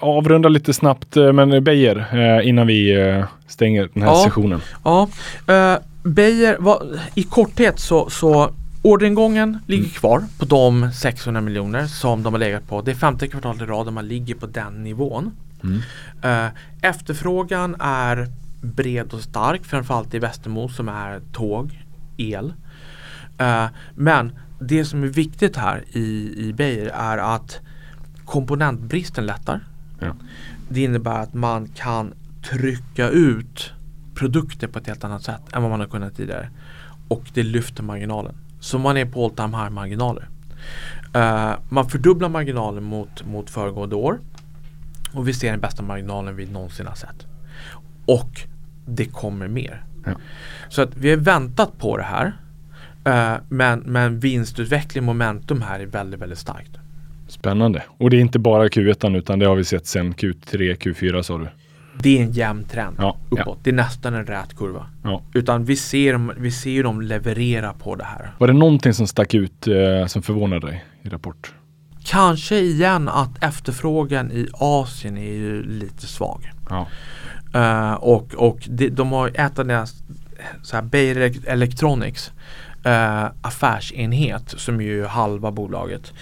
avrunda 0.00 0.48
lite 0.48 0.72
snabbt, 0.74 1.16
eh, 1.16 1.32
men 1.32 1.64
Beijer, 1.64 2.06
eh, 2.12 2.48
innan 2.48 2.66
vi 2.66 3.00
eh, 3.00 3.24
stänger 3.46 3.88
den 3.94 4.02
här 4.02 4.10
Ja. 4.10 4.24
sessionen? 4.24 4.60
Ja, 4.84 5.08
eh, 5.46 5.78
Beijer, 6.02 6.56
vad, 6.60 7.00
i 7.14 7.22
korthet 7.22 7.80
så, 7.80 8.10
så 8.10 8.50
Orderingången 8.82 9.58
ligger 9.66 9.88
kvar 9.88 10.22
på 10.38 10.44
de 10.44 10.92
600 10.92 11.40
miljoner 11.40 11.86
som 11.86 12.22
de 12.22 12.32
har 12.34 12.38
legat 12.38 12.68
på. 12.68 12.82
Det 12.82 12.90
är 12.90 12.94
femte 12.94 13.28
kvartalet 13.28 13.62
i 13.62 13.64
rad 13.64 13.92
man 13.92 14.08
ligger 14.08 14.34
på 14.34 14.46
den 14.46 14.82
nivån. 14.84 15.32
Mm. 15.64 15.80
Eh, 16.22 16.50
efterfrågan 16.82 17.76
är 17.80 18.26
bred 18.62 19.12
och 19.12 19.20
stark, 19.20 19.64
framförallt 19.64 20.14
i 20.14 20.18
Västermo 20.18 20.68
som 20.68 20.88
är 20.88 21.20
tåg, 21.32 21.84
el. 22.16 22.52
Men 23.94 24.32
det 24.60 24.84
som 24.84 25.02
är 25.02 25.06
viktigt 25.06 25.56
här 25.56 25.84
i, 25.92 26.34
i 26.36 26.52
Beijer 26.52 26.86
är 26.86 27.18
att 27.18 27.60
komponentbristen 28.24 29.26
lättar. 29.26 29.60
Ja. 29.98 30.16
Det 30.68 30.82
innebär 30.82 31.20
att 31.22 31.34
man 31.34 31.68
kan 31.68 32.14
trycka 32.42 33.08
ut 33.08 33.72
produkter 34.14 34.68
på 34.68 34.78
ett 34.78 34.86
helt 34.86 35.04
annat 35.04 35.22
sätt 35.22 35.42
än 35.52 35.62
vad 35.62 35.70
man 35.70 35.80
har 35.80 35.86
kunnat 35.86 36.16
tidigare. 36.16 36.50
Och 37.08 37.30
det 37.34 37.42
lyfter 37.42 37.82
marginalen. 37.82 38.34
Så 38.60 38.78
man 38.78 38.96
är 38.96 39.04
på 39.04 39.24
all 39.24 39.30
time 39.30 39.56
high 39.56 39.70
marginaler. 39.70 40.28
Eh, 41.14 41.52
man 41.68 41.88
fördubblar 41.88 42.28
marginalen 42.28 42.84
mot, 42.84 43.26
mot 43.26 43.50
föregående 43.50 43.96
år. 43.96 44.20
Och 45.12 45.28
vi 45.28 45.34
ser 45.34 45.50
den 45.50 45.60
bästa 45.60 45.82
marginalen 45.82 46.36
vi 46.36 46.46
någonsin 46.46 46.86
har 46.86 46.94
sett. 46.94 47.26
Och 48.06 48.40
det 48.86 49.06
kommer 49.06 49.48
mer. 49.48 49.84
Ja. 50.04 50.12
Så 50.68 50.82
att 50.82 50.96
vi 50.96 51.10
har 51.10 51.16
väntat 51.16 51.78
på 51.78 51.96
det 51.96 52.02
här. 52.02 52.36
Eh, 53.04 53.34
men, 53.48 53.80
men 53.80 54.18
vinstutveckling, 54.20 55.04
momentum 55.04 55.62
här 55.62 55.80
är 55.80 55.86
väldigt, 55.86 56.20
väldigt 56.20 56.38
starkt. 56.38 56.70
Spännande. 57.28 57.82
Och 57.88 58.10
det 58.10 58.16
är 58.16 58.20
inte 58.20 58.38
bara 58.38 58.66
Q1 58.68 59.16
utan 59.16 59.38
det 59.38 59.46
har 59.46 59.56
vi 59.56 59.64
sett 59.64 59.86
sedan 59.86 60.14
Q3, 60.14 60.76
Q4 60.76 61.22
sa 61.22 61.38
du. 61.38 61.48
Det 61.98 62.18
är 62.18 62.22
en 62.22 62.32
jämn 62.32 62.64
trend 62.64 62.96
Ja, 62.98 63.16
uppåt. 63.30 63.46
ja. 63.46 63.56
Det 63.62 63.70
är 63.70 63.74
nästan 63.74 64.14
en 64.14 64.26
rät 64.26 64.56
kurva. 64.56 64.86
Ja. 65.02 65.22
Utan 65.34 65.64
vi 65.64 65.76
ser, 65.76 66.40
vi 66.40 66.50
ser 66.50 66.70
ju 66.70 66.82
dem 66.82 67.00
leverera 67.00 67.72
på 67.72 67.94
det 67.94 68.04
här. 68.04 68.30
Var 68.38 68.46
det 68.46 68.52
någonting 68.52 68.94
som 68.94 69.06
stack 69.06 69.34
ut 69.34 69.66
eh, 69.66 70.06
som 70.06 70.22
förvånade 70.22 70.66
dig 70.66 70.84
i 71.02 71.08
rapport? 71.08 71.54
Kanske 72.04 72.58
igen 72.58 73.08
att 73.08 73.44
efterfrågan 73.44 74.32
i 74.32 74.48
Asien 74.52 75.18
är 75.18 75.32
ju 75.32 75.62
lite 75.62 76.06
svag. 76.06 76.50
Ja. 76.70 76.86
Eh, 77.54 77.92
och 77.94 78.34
och 78.34 78.58
det, 78.70 78.88
de 78.88 79.12
har 79.12 79.30
ett 79.34 79.58
av 79.58 79.66
deras 79.66 79.94
så 80.62 80.76
här, 80.76 80.82
Beijer 80.82 81.32
Electronics 81.46 82.32
eh, 82.84 83.26
affärsenhet 83.42 84.54
som 84.56 84.80
ju 84.80 85.04
är 85.04 85.08
halva 85.08 85.50
bolaget. 85.50 86.12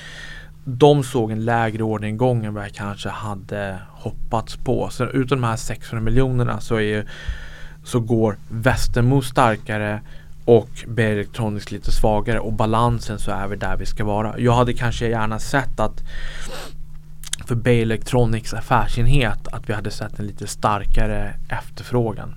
De 0.65 1.05
såg 1.05 1.31
en 1.31 1.45
lägre 1.45 1.83
orderingång 1.83 2.45
än 2.45 2.55
vad 2.55 2.65
jag 2.65 2.75
kanske 2.75 3.09
hade 3.09 3.79
hoppats 3.91 4.57
på. 4.57 4.89
Så 4.91 5.05
utan 5.05 5.41
de 5.41 5.47
här 5.47 5.57
600 5.57 6.05
miljonerna 6.05 6.61
så, 6.61 6.81
är 6.81 7.07
så 7.85 8.01
går 8.01 8.37
Västermo 8.49 9.23
starkare 9.23 10.01
och 10.45 10.71
Beijer 10.87 11.13
Electronics 11.13 11.71
lite 11.71 11.93
svagare 11.93 12.41
och 12.41 12.53
balansen 12.53 13.19
så 13.19 13.31
är 13.31 13.49
vi 13.49 13.57
där 13.57 13.77
vi 13.77 13.87
ska 13.87 14.05
vara. 14.05 14.39
Jag 14.39 14.53
hade 14.53 14.73
kanske 14.73 15.09
gärna 15.09 15.39
sett 15.39 15.81
att 15.81 16.03
för 17.47 17.55
Beijer 17.55 17.83
Electronics 17.83 18.55
affärsenhet 18.55 19.49
att 19.49 19.69
vi 19.69 19.73
hade 19.73 19.91
sett 19.91 20.19
en 20.19 20.27
lite 20.27 20.47
starkare 20.47 21.35
efterfrågan. 21.49 22.35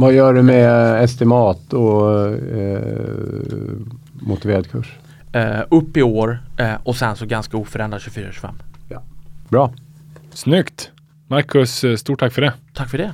Vad 0.00 0.12
gör 0.12 0.34
du 0.34 0.42
med 0.42 1.04
estimat 1.04 1.72
och 1.72 2.26
eh, 2.56 2.82
motiverad 4.12 4.70
kurs? 4.70 4.96
Eh, 5.32 5.60
upp 5.70 5.96
i 5.96 6.02
år 6.02 6.38
eh, 6.58 6.74
och 6.84 6.96
sen 6.96 7.16
så 7.16 7.26
ganska 7.26 7.56
oförändrad 7.56 8.00
24-25. 8.00 8.48
Bra. 9.48 9.72
Snyggt! 10.30 10.90
Marcus, 11.26 11.84
eh, 11.84 11.96
stort 11.96 12.20
tack 12.20 12.32
för 12.32 12.42
det. 12.42 12.52
Tack 12.74 12.90
för 12.90 12.98
det. 12.98 13.12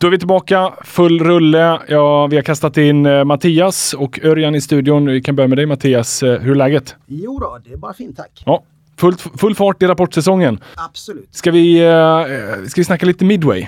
Då 0.00 0.06
är 0.06 0.10
vi 0.10 0.18
tillbaka, 0.18 0.72
full 0.84 1.20
rulle. 1.24 1.78
Ja, 1.88 2.26
vi 2.26 2.36
har 2.36 2.42
kastat 2.42 2.76
in 2.76 3.06
eh, 3.06 3.24
Mattias 3.24 3.94
och 3.94 4.20
Örjan 4.24 4.54
i 4.54 4.60
studion. 4.60 5.06
Vi 5.06 5.22
kan 5.22 5.36
börja 5.36 5.48
med 5.48 5.58
dig 5.58 5.66
Mattias. 5.66 6.22
Eh, 6.22 6.40
Hur 6.40 6.50
är 6.50 6.54
läget? 6.54 6.96
Jo 7.06 7.38
då, 7.38 7.58
det 7.64 7.72
är 7.72 7.76
bara 7.76 7.92
fint 7.94 8.16
tack. 8.16 8.42
Ja, 8.46 8.62
fullt, 9.00 9.20
full 9.20 9.54
fart 9.54 9.82
i 9.82 9.86
rapportsäsongen. 9.86 10.60
Absolut. 10.74 11.28
Ska 11.34 11.50
vi, 11.50 11.78
eh, 11.84 12.66
ska 12.66 12.80
vi 12.80 12.84
snacka 12.84 13.06
lite 13.06 13.24
Midway? 13.24 13.66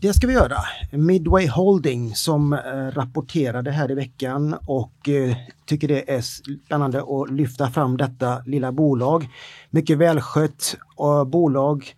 Det 0.00 0.12
ska 0.12 0.26
vi 0.26 0.32
göra. 0.32 0.56
Midway 0.92 1.48
Holding 1.48 2.14
som 2.14 2.52
eh, 2.52 2.58
rapporterade 2.92 3.70
här 3.70 3.90
i 3.90 3.94
veckan 3.94 4.56
och 4.66 5.08
eh, 5.08 5.36
tycker 5.66 5.88
det 5.88 6.10
är 6.10 6.20
spännande 6.20 6.98
att 6.98 7.30
lyfta 7.30 7.70
fram 7.70 7.96
detta 7.96 8.42
lilla 8.46 8.72
bolag. 8.72 9.28
Mycket 9.70 9.98
välskött 9.98 10.76
eh, 11.00 11.24
bolag 11.24 11.94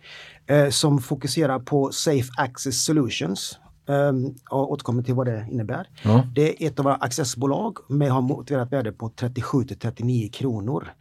eh, 0.47 0.69
som 0.69 1.01
fokuserar 1.01 1.59
på 1.59 1.91
Safe 1.91 2.29
Access 2.37 2.85
Solutions. 2.85 3.57
Um, 3.85 4.35
och 4.49 4.71
återkommer 4.71 5.03
till 5.03 5.13
vad 5.13 5.27
det 5.27 5.47
innebär. 5.51 5.87
Ja. 6.01 6.23
Det 6.35 6.63
är 6.63 6.67
ett 6.67 6.79
av 6.79 6.85
våra 6.85 6.95
accessbolag 6.95 7.77
med 7.87 8.11
har 8.11 8.21
motiverat 8.21 8.71
värde 8.71 8.91
på 8.91 9.09
37 9.09 9.63
till 9.63 9.79
39 9.79 10.29
kronor. 10.33 10.93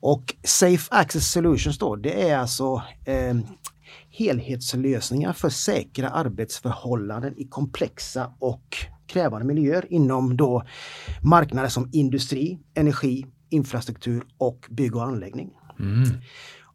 Och 0.00 0.34
Safe 0.44 0.88
Access 0.90 1.32
Solutions 1.32 1.78
då, 1.78 1.96
det 1.96 2.28
är 2.28 2.38
alltså 2.38 2.82
eh, 3.04 3.36
helhetslösningar 4.10 5.32
för 5.32 5.48
säkra 5.48 6.08
arbetsförhållanden 6.08 7.34
i 7.36 7.44
komplexa 7.44 8.32
och 8.38 8.76
krävande 9.06 9.46
miljöer 9.46 9.92
inom 9.92 10.36
då 10.36 10.62
marknader 11.22 11.68
som 11.68 11.88
industri, 11.92 12.58
energi, 12.74 13.26
infrastruktur 13.50 14.22
och 14.38 14.66
bygg 14.70 14.96
och 14.96 15.02
anläggning. 15.02 15.50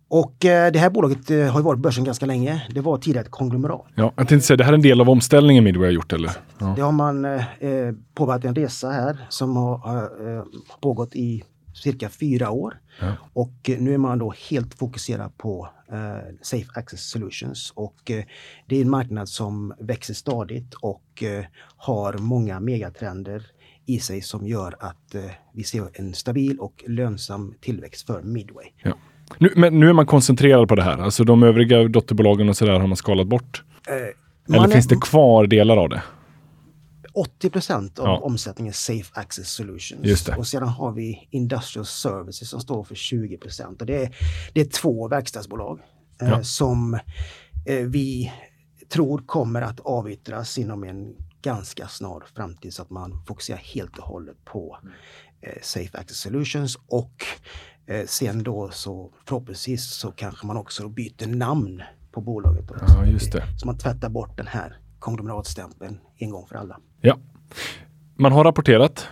Och 0.07 0.45
eh, 0.45 0.71
det 0.71 0.79
här 0.79 0.89
bolaget 0.89 1.31
eh, 1.31 1.37
har 1.37 1.59
ju 1.59 1.63
varit 1.63 1.77
på 1.77 1.81
börsen 1.81 2.03
ganska 2.03 2.25
länge. 2.25 2.67
Det 2.73 2.81
var 2.81 2.97
tidigare 2.97 3.25
ett 3.25 3.31
konglomerat. 3.31 3.85
Ja, 3.95 4.13
jag 4.15 4.27
tänkte 4.27 4.47
säga, 4.47 4.57
det 4.57 4.63
här 4.63 4.71
är 4.71 4.75
en 4.75 4.81
del 4.81 5.01
av 5.01 5.09
omställningen 5.09 5.63
Midway 5.63 5.87
har 5.87 5.91
gjort 5.91 6.13
eller? 6.13 6.31
Ja. 6.59 6.73
Det 6.75 6.81
har 6.81 6.91
man 6.91 7.25
eh, 7.25 7.63
eh, 7.63 7.93
påbörjat 8.13 8.45
en 8.45 8.55
resa 8.55 8.89
här 8.89 9.27
som 9.29 9.55
har, 9.55 9.77
har 9.77 10.37
eh, 10.37 10.43
pågått 10.81 11.15
i 11.15 11.43
cirka 11.73 12.09
fyra 12.09 12.49
år. 12.51 12.79
Ja. 13.01 13.11
Och 13.33 13.69
eh, 13.69 13.77
nu 13.79 13.93
är 13.93 13.97
man 13.97 14.19
då 14.19 14.33
helt 14.49 14.73
fokuserad 14.73 15.37
på 15.37 15.69
eh, 15.91 16.35
Safe 16.41 16.65
Access 16.75 17.09
Solutions. 17.09 17.71
Och 17.75 18.11
eh, 18.11 18.23
det 18.67 18.77
är 18.77 18.81
en 18.81 18.89
marknad 18.89 19.29
som 19.29 19.73
växer 19.79 20.13
stadigt 20.13 20.73
och 20.73 21.23
eh, 21.23 21.45
har 21.77 22.13
många 22.17 22.59
megatrender 22.59 23.43
i 23.85 23.99
sig 23.99 24.21
som 24.21 24.47
gör 24.47 24.75
att 24.79 25.15
eh, 25.15 25.21
vi 25.53 25.63
ser 25.63 25.89
en 25.93 26.13
stabil 26.13 26.59
och 26.59 26.83
lönsam 26.87 27.53
tillväxt 27.61 28.05
för 28.07 28.21
Midway. 28.21 28.65
Ja. 28.83 28.93
Nu, 29.37 29.49
men 29.55 29.79
nu 29.79 29.89
är 29.89 29.93
man 29.93 30.05
koncentrerad 30.05 30.67
på 30.67 30.75
det 30.75 30.83
här. 30.83 30.97
Alltså 30.97 31.23
de 31.23 31.43
övriga 31.43 31.83
dotterbolagen 31.83 32.49
och 32.49 32.57
sådär 32.57 32.79
har 32.79 32.87
man 32.87 32.97
skalat 32.97 33.27
bort. 33.27 33.63
Eh, 33.87 33.93
Eller 33.95 34.13
man 34.47 34.69
är- 34.69 34.73
finns 34.73 34.87
det 34.87 34.95
kvar 35.01 35.47
delar 35.47 35.77
av 35.77 35.89
det? 35.89 36.03
80 37.13 37.49
procent 37.49 37.99
av 37.99 38.05
Ja. 38.05 38.17
omsättningen 38.19 38.69
är 38.71 38.75
Safe 38.75 39.11
Access 39.19 39.49
Solutions. 39.51 40.01
Och 40.37 40.47
sedan 40.47 40.67
har 40.67 40.91
vi 40.91 41.27
Industrial 41.31 41.85
Services 41.85 42.49
som 42.49 42.59
står 42.61 42.83
för 42.83 42.95
20 42.95 43.37
procent. 43.37 43.81
Och 43.81 43.87
det, 43.87 44.03
är, 44.05 44.15
det 44.53 44.61
är 44.61 44.65
två 44.65 45.07
verkstadsbolag 45.07 45.79
eh, 46.21 46.29
Ja. 46.29 46.43
som 46.43 46.93
eh, 47.65 47.77
vi 47.87 48.31
tror 48.89 49.17
kommer 49.25 49.61
att 49.61 49.79
avyttras 49.79 50.57
inom 50.57 50.83
en 50.83 51.15
ganska 51.41 51.87
snar 51.87 52.23
framtid 52.35 52.73
så 52.73 52.81
att 52.81 52.89
man 52.89 53.23
fokuserar 53.27 53.57
helt 53.57 53.97
och 53.97 54.03
hållet 54.05 54.45
på 54.45 54.77
eh, 55.41 55.53
Safe 55.61 55.97
Access 55.97 56.17
Solutions 56.17 56.77
och 56.87 57.25
eh, 57.87 58.05
sen 58.05 58.43
då 58.43 58.69
så 58.71 59.13
förhoppningsvis 59.27 59.85
så 59.93 60.11
kanske 60.11 60.47
man 60.47 60.57
också 60.57 60.89
byter 60.89 61.27
namn 61.27 61.81
på 62.11 62.21
bolaget. 62.21 62.71
Också. 62.71 62.85
Ja, 62.87 63.05
just 63.05 63.31
det. 63.31 63.43
Så 63.59 63.65
man 63.67 63.77
tvättar 63.77 64.09
bort 64.09 64.37
den 64.37 64.47
här 64.47 64.77
konglomeratstämpeln 65.03 65.99
en 66.17 66.29
gång 66.29 66.47
för 66.47 66.55
alla. 66.55 66.79
Ja. 67.01 67.17
Man 68.15 68.31
har 68.31 68.43
rapporterat. 68.43 69.07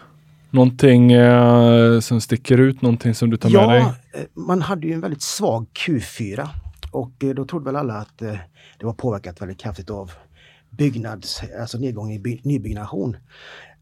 Någonting 0.50 1.12
eh, 1.12 2.00
som 2.00 2.22
sticker 2.22 2.58
ut, 2.58 2.82
någonting 2.82 3.16
som 3.16 3.30
du 3.30 3.38
tar 3.38 3.50
med 3.50 3.70
dig? 3.70 3.80
Ja, 3.80 4.20
eh, 4.20 4.26
man 4.34 4.62
hade 4.62 4.88
ju 4.88 4.94
en 4.94 5.02
väldigt 5.02 5.22
svag 5.22 5.66
Q4 5.74 6.48
och 6.92 7.24
eh, 7.24 7.30
då 7.30 7.46
trodde 7.46 7.66
väl 7.66 7.76
alla 7.76 7.94
att 7.94 8.22
eh, 8.22 8.36
det 8.80 8.86
var 8.86 8.94
påverkat 8.94 9.42
väldigt 9.42 9.60
kraftigt 9.60 9.90
av 9.90 10.12
byggnads, 10.70 11.42
alltså 11.60 11.78
nedgång 11.78 12.12
i 12.12 12.20
by, 12.20 12.42
nybyggnation. 12.44 13.18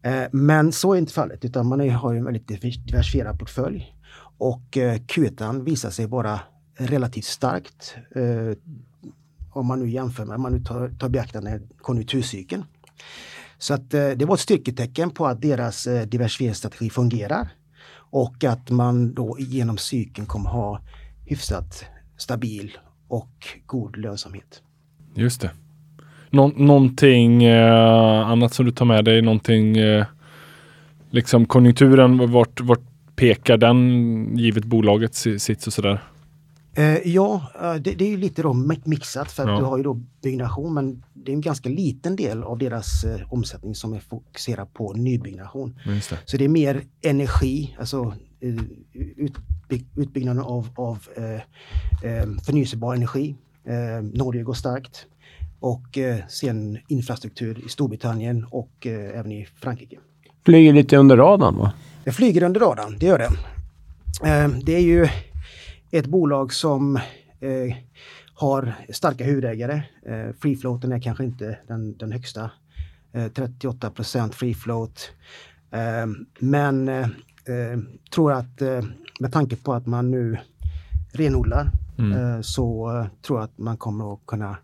Eh, 0.02 0.22
Men 0.32 0.72
så 0.72 0.94
är 0.94 0.98
inte 0.98 1.12
fallet 1.12 1.44
utan 1.44 1.66
man 1.66 1.80
är, 1.80 1.90
har 1.90 2.12
ju 2.12 2.18
en 2.18 2.24
väldigt 2.24 2.50
divers- 2.50 2.86
diversifierad 2.86 3.38
portfölj 3.38 3.94
och 4.38 4.76
eh, 4.76 4.94
Q1 4.94 5.64
visar 5.64 5.90
sig 5.90 6.06
vara 6.06 6.40
relativt 6.78 7.24
starkt 7.24 7.94
om 9.50 9.66
man 9.66 9.78
nu 9.80 9.90
jämför 9.90 10.24
med, 10.24 10.36
om 10.36 10.42
man 10.42 10.52
nu 10.52 10.60
tar, 10.60 10.88
tar 10.88 11.08
beaktande 11.08 11.60
konjunkturcykeln. 11.82 12.64
Så 13.58 13.74
att 13.74 13.94
eh, 13.94 14.08
det 14.08 14.24
var 14.24 14.34
ett 14.34 14.40
styrketecken 14.40 15.10
på 15.10 15.26
att 15.26 15.42
deras 15.42 15.86
eh, 15.86 16.06
diversifieringsstrategi 16.06 16.90
fungerar 16.90 17.48
och 17.92 18.44
att 18.44 18.70
man 18.70 19.14
då 19.14 19.36
genom 19.38 19.78
cykeln 19.78 20.26
kommer 20.26 20.50
ha 20.50 20.80
hyfsat 21.26 21.84
stabil 22.16 22.78
och 23.08 23.46
god 23.66 23.96
lönsamhet. 23.96 24.62
Just 25.14 25.40
det. 25.40 25.50
Nå- 26.30 26.52
någonting 26.56 27.44
eh, 27.44 28.28
annat 28.28 28.54
som 28.54 28.66
du 28.66 28.72
tar 28.72 28.84
med 28.84 29.04
dig? 29.04 29.22
Någonting, 29.22 29.76
eh, 29.76 30.06
liksom 31.10 31.46
konjunkturen, 31.46 32.32
vart, 32.32 32.60
vart 32.60 32.80
pekar 33.16 33.56
den 33.56 34.36
givet 34.36 34.64
bolagets 34.64 35.26
sits 35.38 35.66
och 35.66 35.72
sådär? 35.72 36.02
Eh, 36.74 36.98
ja, 37.08 37.42
eh, 37.62 37.74
det, 37.74 37.94
det 37.94 38.04
är 38.04 38.08
ju 38.08 38.16
lite 38.16 38.42
då 38.42 38.52
mi- 38.52 38.80
mixat 38.84 39.32
för 39.32 39.42
att 39.42 39.48
Ja. 39.48 39.58
du 39.58 39.64
har 39.64 39.76
ju 39.76 39.82
då 39.82 39.94
byggnation 40.22 40.74
men 40.74 41.02
det 41.12 41.32
är 41.32 41.34
en 41.34 41.40
ganska 41.40 41.68
liten 41.68 42.16
del 42.16 42.42
av 42.42 42.58
deras 42.58 43.04
eh, 43.04 43.32
omsättning 43.32 43.74
som 43.74 43.92
är 43.92 44.00
fokuserad 44.00 44.72
på 44.74 44.92
nybyggnation. 44.92 45.78
Just 45.86 46.10
det. 46.10 46.18
Så 46.24 46.36
det 46.36 46.44
är 46.44 46.48
mer 46.48 46.82
energi, 47.02 47.76
alltså 47.78 48.14
eh, 48.40 48.48
utby- 49.16 49.84
utbyggnaden 49.96 50.42
av, 50.42 50.68
av 50.74 50.98
eh, 51.16 51.24
eh, 52.10 52.26
förnyelsebar 52.46 52.94
energi. 52.94 53.36
Eh, 53.64 54.02
Norge 54.02 54.42
går 54.42 54.54
starkt. 54.54 55.06
Och 55.60 55.98
eh, 55.98 56.16
sen 56.28 56.78
infrastruktur 56.88 57.64
i 57.66 57.68
Storbritannien 57.68 58.44
och 58.50 58.86
eh, 58.86 59.18
även 59.18 59.32
i 59.32 59.46
Frankrike. 59.62 59.96
Flyger 60.44 60.72
lite 60.72 60.96
under 60.96 61.16
radarn 61.16 61.56
va? 61.56 61.72
Det 62.04 62.12
flyger 62.12 62.42
under 62.42 62.60
radarn, 62.60 62.96
det 63.00 63.06
gör 63.06 63.18
det. 63.18 63.30
Eh, 64.28 64.48
Det 64.64 64.74
är 64.76 64.80
ju 64.80 65.08
ett 65.90 66.06
bolag 66.06 66.52
som 66.52 66.96
eh, 67.40 67.76
har 68.34 68.74
starka 68.88 69.24
huvudägare. 69.24 69.82
Eh, 70.06 70.34
Free 70.40 70.56
floaten 70.56 70.92
är 70.92 71.00
kanske 71.00 71.24
inte 71.24 71.58
den, 71.68 71.96
den 71.96 72.12
högsta. 72.12 72.50
Eh, 73.12 73.24
38% 73.24 74.32
free 74.32 74.54
float. 74.54 75.10
Eh, 75.70 76.06
Men 76.38 76.88
eh, 76.88 77.00
eh, 77.00 77.78
tror 78.14 78.32
att 78.32 78.62
eh, 78.62 78.84
med 79.20 79.32
tanke 79.32 79.56
på 79.56 79.72
att 79.72 79.86
man 79.86 80.10
nu 80.10 80.38
renodlar 81.12 81.70
eh, 81.98 82.40
så 82.40 82.90
tror 83.22 83.38
jag 83.38 83.44
att 83.44 83.58
man 83.58 83.76
kommer 83.76 84.14
att 84.14 84.26
kunna 84.26 84.56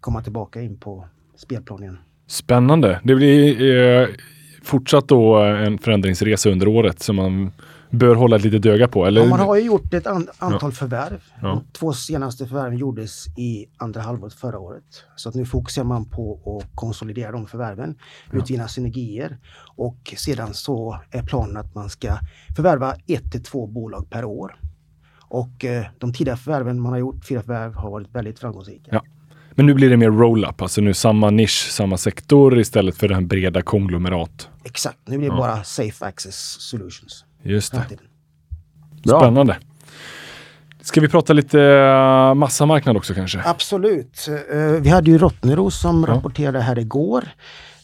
komma 0.00 0.22
tillbaka 0.22 0.60
in 0.60 0.76
på 0.76 1.08
spelplanen. 1.36 1.98
Spännande. 2.26 3.00
Det 3.04 3.14
blir 3.14 4.16
fortsatt 4.62 5.08
då 5.08 5.36
en 5.38 5.78
förändringsresa 5.78 6.50
under 6.50 6.68
året 6.68 7.00
som 7.00 7.16
man 7.16 7.50
bör 7.94 8.14
hålla 8.14 8.36
ett 8.36 8.42
litet 8.44 8.66
öga 8.66 8.88
på. 8.88 9.06
Eller? 9.06 9.20
Ja, 9.22 9.28
man 9.28 9.40
har 9.40 9.56
ju 9.56 9.62
gjort 9.62 9.94
ett 9.94 10.06
an 10.06 10.28
antal 10.38 10.72
förvärv. 10.72 11.22
Ja. 11.42 11.62
Två 11.72 11.92
senaste 11.92 12.46
förvärven 12.46 12.78
gjordes 12.78 13.26
i 13.38 13.66
andra 13.76 14.00
halvåret 14.00 14.34
förra 14.34 14.58
året. 14.58 14.84
Så 15.16 15.28
att 15.28 15.34
nu 15.34 15.46
fokuserar 15.46 15.84
man 15.84 16.04
på 16.10 16.58
att 16.62 16.70
konsolidera 16.74 17.32
de 17.32 17.46
förvärven, 17.46 17.94
utvinna 18.32 18.68
synergier 18.68 19.38
och 19.76 20.14
sedan 20.16 20.54
så 20.54 20.98
är 21.10 21.22
planen 21.22 21.56
att 21.56 21.74
man 21.74 21.90
ska 21.90 22.08
förvärva 22.56 22.94
ett 23.06 23.32
till 23.32 23.42
två 23.42 23.66
bolag 23.66 24.10
per 24.10 24.24
år. 24.24 24.56
Och 25.28 25.64
eh, 25.64 25.84
de 25.98 26.12
tidigare 26.12 26.38
förvärven 26.38 26.80
man 26.80 26.92
har 26.92 26.98
gjort, 26.98 27.24
fyra 27.24 27.42
förvärv, 27.42 27.74
har 27.74 27.90
varit 27.90 28.08
väldigt 28.14 28.38
framgångsrika. 28.38 28.88
Ja. 28.92 29.02
Men 29.56 29.66
nu 29.66 29.74
blir 29.74 29.90
det 29.90 29.96
mer 29.96 30.10
roll-up, 30.10 30.62
alltså 30.62 30.80
nu 30.80 30.94
samma 30.94 31.30
nisch, 31.30 31.68
samma 31.70 31.96
sektor 31.96 32.58
istället 32.58 32.96
för 32.96 33.08
den 33.08 33.26
breda 33.28 33.62
konglomerat. 33.62 34.48
Exakt, 34.64 34.98
nu 35.06 35.18
blir 35.18 35.28
det 35.28 35.34
Ja. 35.34 35.40
bara 35.40 35.64
Safe 35.64 36.04
Access 36.06 36.36
Solutions. 36.60 37.24
Just 37.44 37.72
det. 37.72 37.86
Bra. 39.04 39.20
Spännande. 39.20 39.56
Ska 40.80 41.00
vi 41.00 41.08
prata 41.08 41.32
lite 41.32 41.60
eh, 41.62 42.34
massamarknad 42.34 42.96
också 42.96 43.14
kanske? 43.14 43.42
Absolut. 43.44 44.28
Eh, 44.52 44.58
Vi 44.80 44.88
hade 44.88 45.10
ju 45.10 45.18
Rottneros 45.18 45.80
som 45.80 46.04
Ja. 46.08 46.14
rapporterade 46.14 46.60
här 46.60 46.78
igår. 46.78 47.28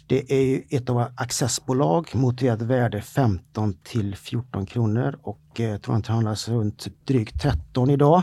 Det 0.07 0.33
är 0.33 0.43
ju 0.43 0.63
ett 0.71 0.89
av 0.91 0.95
våra 0.95 1.09
accessbolag, 1.15 2.09
motiverat 2.15 2.63
värde 2.63 3.01
15 3.03 3.75
till 3.85 4.17
14 4.17 4.67
kronor 4.67 5.19
och 5.23 5.61
eh, 5.61 5.77
tror 5.79 5.97
att 5.97 6.05
det 6.05 6.13
handlas 6.13 6.49
runt 6.49 6.87
drygt 7.07 7.43
13 7.43 7.91
idag. 7.91 8.23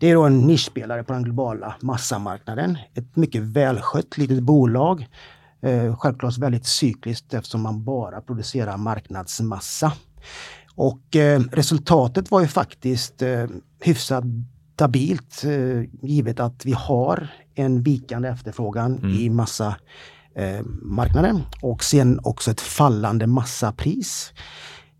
Det 0.00 0.10
är 0.10 0.14
då 0.14 0.24
en 0.24 0.38
nischspelare 0.40 1.04
på 1.04 1.12
den 1.12 1.22
globala 1.22 1.74
massamarknaden. 1.80 2.78
Ett 2.94 3.16
mycket 3.16 3.42
välskött 3.42 4.18
litet 4.18 4.40
bolag. 4.42 5.06
Eh, 5.62 5.96
självklart 5.96 6.38
väldigt 6.38 6.66
cykliskt 6.66 7.34
eftersom 7.34 7.62
man 7.62 7.84
bara 7.84 8.20
producerar 8.20 8.76
marknadsmassa. 8.76 9.92
Och 10.74 11.16
eh, 11.16 11.40
resultatet 11.52 12.30
var 12.30 12.40
ju 12.40 12.46
faktiskt 12.46 13.22
eh, 13.22 13.46
hyfsat 13.80 14.24
stabilt 14.74 15.44
eh, 15.44 16.08
givet 16.08 16.40
att 16.40 16.64
vi 16.64 16.72
har 16.72 17.28
en 17.54 17.82
vikande 17.82 18.28
efterfrågan 18.28 19.04
i 19.04 19.30
massa 19.30 19.76
eh, 20.34 20.60
marknaden 20.82 21.42
och 21.62 21.84
sen 21.84 22.20
också 22.22 22.50
ett 22.50 22.60
fallande 22.60 23.26
massapris. 23.26 24.32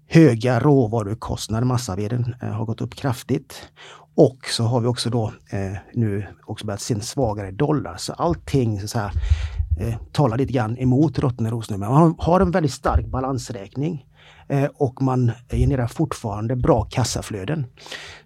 Höga 0.08 0.60
råvarukostnader, 0.60 1.64
massaveden 1.64 2.34
eh, 2.42 2.48
har 2.48 2.64
gått 2.64 2.80
upp 2.80 2.94
kraftigt. 2.94 3.68
Och 4.14 4.38
så 4.50 4.64
har 4.64 4.80
vi 4.80 4.86
också 4.86 5.10
då 5.10 5.32
eh, 5.50 5.72
nu 5.94 6.26
också 6.46 6.66
börjat 6.66 6.80
se 6.80 6.94
en 6.94 7.00
svagare 7.00 7.50
dollar. 7.50 7.96
Så 7.96 8.12
allting 8.12 8.80
så 8.80 8.88
säga, 8.88 9.12
eh, 9.80 9.94
talar 10.12 10.38
lite 10.38 10.52
grann 10.52 10.78
emot 10.78 11.18
Rottneros 11.18 11.70
nu. 11.70 11.76
Men 11.76 11.90
man 11.90 12.14
har 12.18 12.40
en 12.40 12.50
väldigt 12.50 12.72
stark 12.72 13.06
balansräkning 13.06 14.06
och 14.74 15.02
man 15.02 15.32
genererar 15.50 15.86
fortfarande 15.86 16.56
bra 16.56 16.82
kassaflöden. 16.84 17.66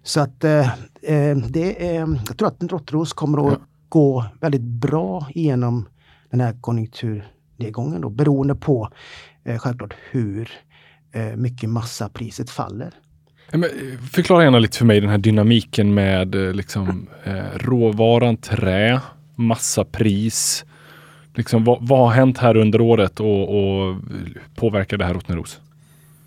Så 0.03 0.19
att 0.19 0.43
eh, 0.43 0.67
eh, 1.01 1.37
det 1.37 1.95
är, 1.95 1.99
jag 2.27 2.37
tror 2.37 2.47
att 2.47 2.63
Rottneros 2.63 3.13
kommer 3.13 3.51
att 3.51 3.59
gå 3.89 4.25
väldigt 4.41 4.61
bra 4.61 5.27
igenom 5.29 5.89
den 6.29 6.41
här 6.41 6.55
konjunkturnedgången 6.61 8.01
då, 8.01 8.09
beroende 8.09 8.55
på 8.55 8.89
eh, 9.43 9.57
självklart 9.57 9.93
hur 10.11 10.49
eh, 11.11 11.35
mycket 11.35 11.69
massapriset 11.69 12.49
faller. 12.49 12.93
Men, 13.51 13.63
eh, 13.63 13.69
Förklara 14.11 14.43
gärna 14.43 14.59
lite 14.59 14.77
för 14.77 14.85
mig 14.85 15.01
den 15.01 15.09
här 15.09 15.17
dynamiken 15.17 15.93
med 15.93 16.35
eh, 16.35 16.53
liksom, 16.53 17.07
eh, 17.23 17.57
råvaran 17.57 18.37
trä, 18.37 19.01
massapris. 19.35 20.65
Liksom, 21.35 21.63
vad, 21.63 21.87
vad 21.87 21.99
har 21.99 22.11
hänt 22.11 22.37
här 22.37 22.57
under 22.57 22.81
året 22.81 23.19
och, 23.19 23.41
och 23.41 23.95
påverkar 24.55 24.97
det 24.97 25.05
här 25.05 25.13
Rottneros? 25.13 25.59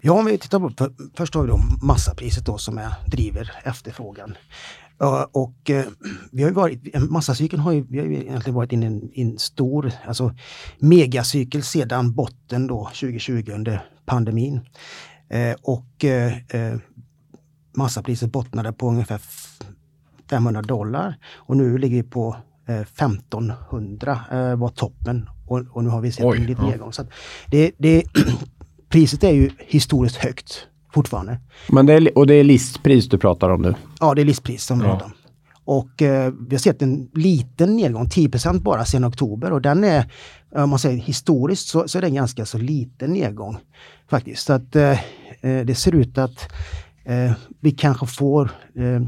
Ja, 0.06 0.12
om 0.12 0.26
vi 0.26 0.38
tittar 0.38 0.60
på, 0.60 0.70
för, 0.70 0.92
först 1.16 1.34
har 1.34 1.42
vi 1.42 1.48
då 1.48 1.60
massapriset 1.82 2.46
då 2.46 2.58
som 2.58 2.78
är, 2.78 2.92
driver 3.06 3.52
efterfrågan. 3.64 4.34
Ja, 4.98 5.28
och 5.32 5.70
eh, 5.70 5.84
vi 6.32 6.42
har 6.42 6.50
varit, 6.50 7.10
massacykeln 7.10 7.62
har 7.62 7.72
ju, 7.72 7.86
vi 7.88 7.98
har 7.98 8.06
ju 8.06 8.14
egentligen 8.14 8.54
varit 8.54 8.72
inne 8.72 8.86
i 8.86 8.88
en, 8.88 9.10
en 9.14 9.38
stor, 9.38 9.92
alltså 10.06 10.34
megacykel 10.78 11.62
sedan 11.62 12.12
botten 12.14 12.66
då 12.66 12.84
2020 12.84 13.50
under 13.54 13.86
pandemin. 14.06 14.60
Eh, 15.28 15.54
och 15.62 16.04
eh, 16.04 16.76
massapriset 17.76 18.32
bottnade 18.32 18.72
på 18.72 18.88
ungefär 18.88 19.16
f- 19.16 19.58
500 20.30 20.62
dollar 20.62 21.18
och 21.34 21.56
nu 21.56 21.78
ligger 21.78 21.96
vi 21.96 22.02
på 22.02 22.36
eh, 22.68 22.80
1500 22.80 24.20
eh, 24.32 24.56
var 24.56 24.68
toppen 24.68 25.28
och, 25.46 25.58
och 25.70 25.84
nu 25.84 25.90
har 25.90 26.00
vi 26.00 26.12
sett 26.12 26.24
Oj, 26.24 26.38
en 26.38 26.46
liten 26.46 26.64
ja. 26.64 26.70
nedgång. 26.70 26.92
Så 26.92 27.06
det, 27.50 27.70
det, 27.78 28.02
priset 28.94 29.24
är 29.24 29.30
ju 29.32 29.50
historiskt 29.58 30.16
högt 30.16 30.66
fortfarande. 30.92 31.38
Men 31.68 31.86
det 31.86 31.92
är, 31.94 32.18
och 32.18 32.26
det 32.26 32.34
är 32.34 32.44
listpris 32.44 33.08
du 33.08 33.18
pratar 33.18 33.50
om 33.50 33.62
nu? 33.62 33.74
Ja, 34.00 34.14
det 34.14 34.20
är 34.22 34.24
listpris 34.24 34.64
som 34.64 34.80
Ja. 34.80 34.86
pratar 34.86 35.06
om. 35.06 35.12
Och 35.64 36.02
eh, 36.02 36.32
vi 36.48 36.54
har 36.54 36.58
sett 36.60 36.82
en 36.82 37.10
liten 37.14 37.76
nedgång, 37.76 38.06
10% 38.06 38.60
bara 38.62 38.84
sedan 38.84 39.04
oktober 39.04 39.52
och 39.52 39.62
den 39.62 39.84
är, 39.84 40.12
om 40.54 40.70
man 40.70 40.78
säger 40.78 40.98
historiskt 40.98 41.68
så, 41.68 41.88
så 41.88 41.98
är 41.98 42.02
en 42.02 42.14
ganska 42.14 42.46
så 42.46 42.58
liten 42.58 43.12
nedgång 43.12 43.56
faktiskt. 44.10 44.46
Så 44.46 44.52
att 44.52 44.76
eh, 44.76 44.90
eh, 45.40 45.64
det 45.66 45.74
ser 45.74 45.94
ut 45.94 46.18
att 46.18 46.52
eh, 47.04 47.32
vi 47.60 47.70
kanske 47.70 48.06
får 48.06 48.50
eh, 48.76 49.02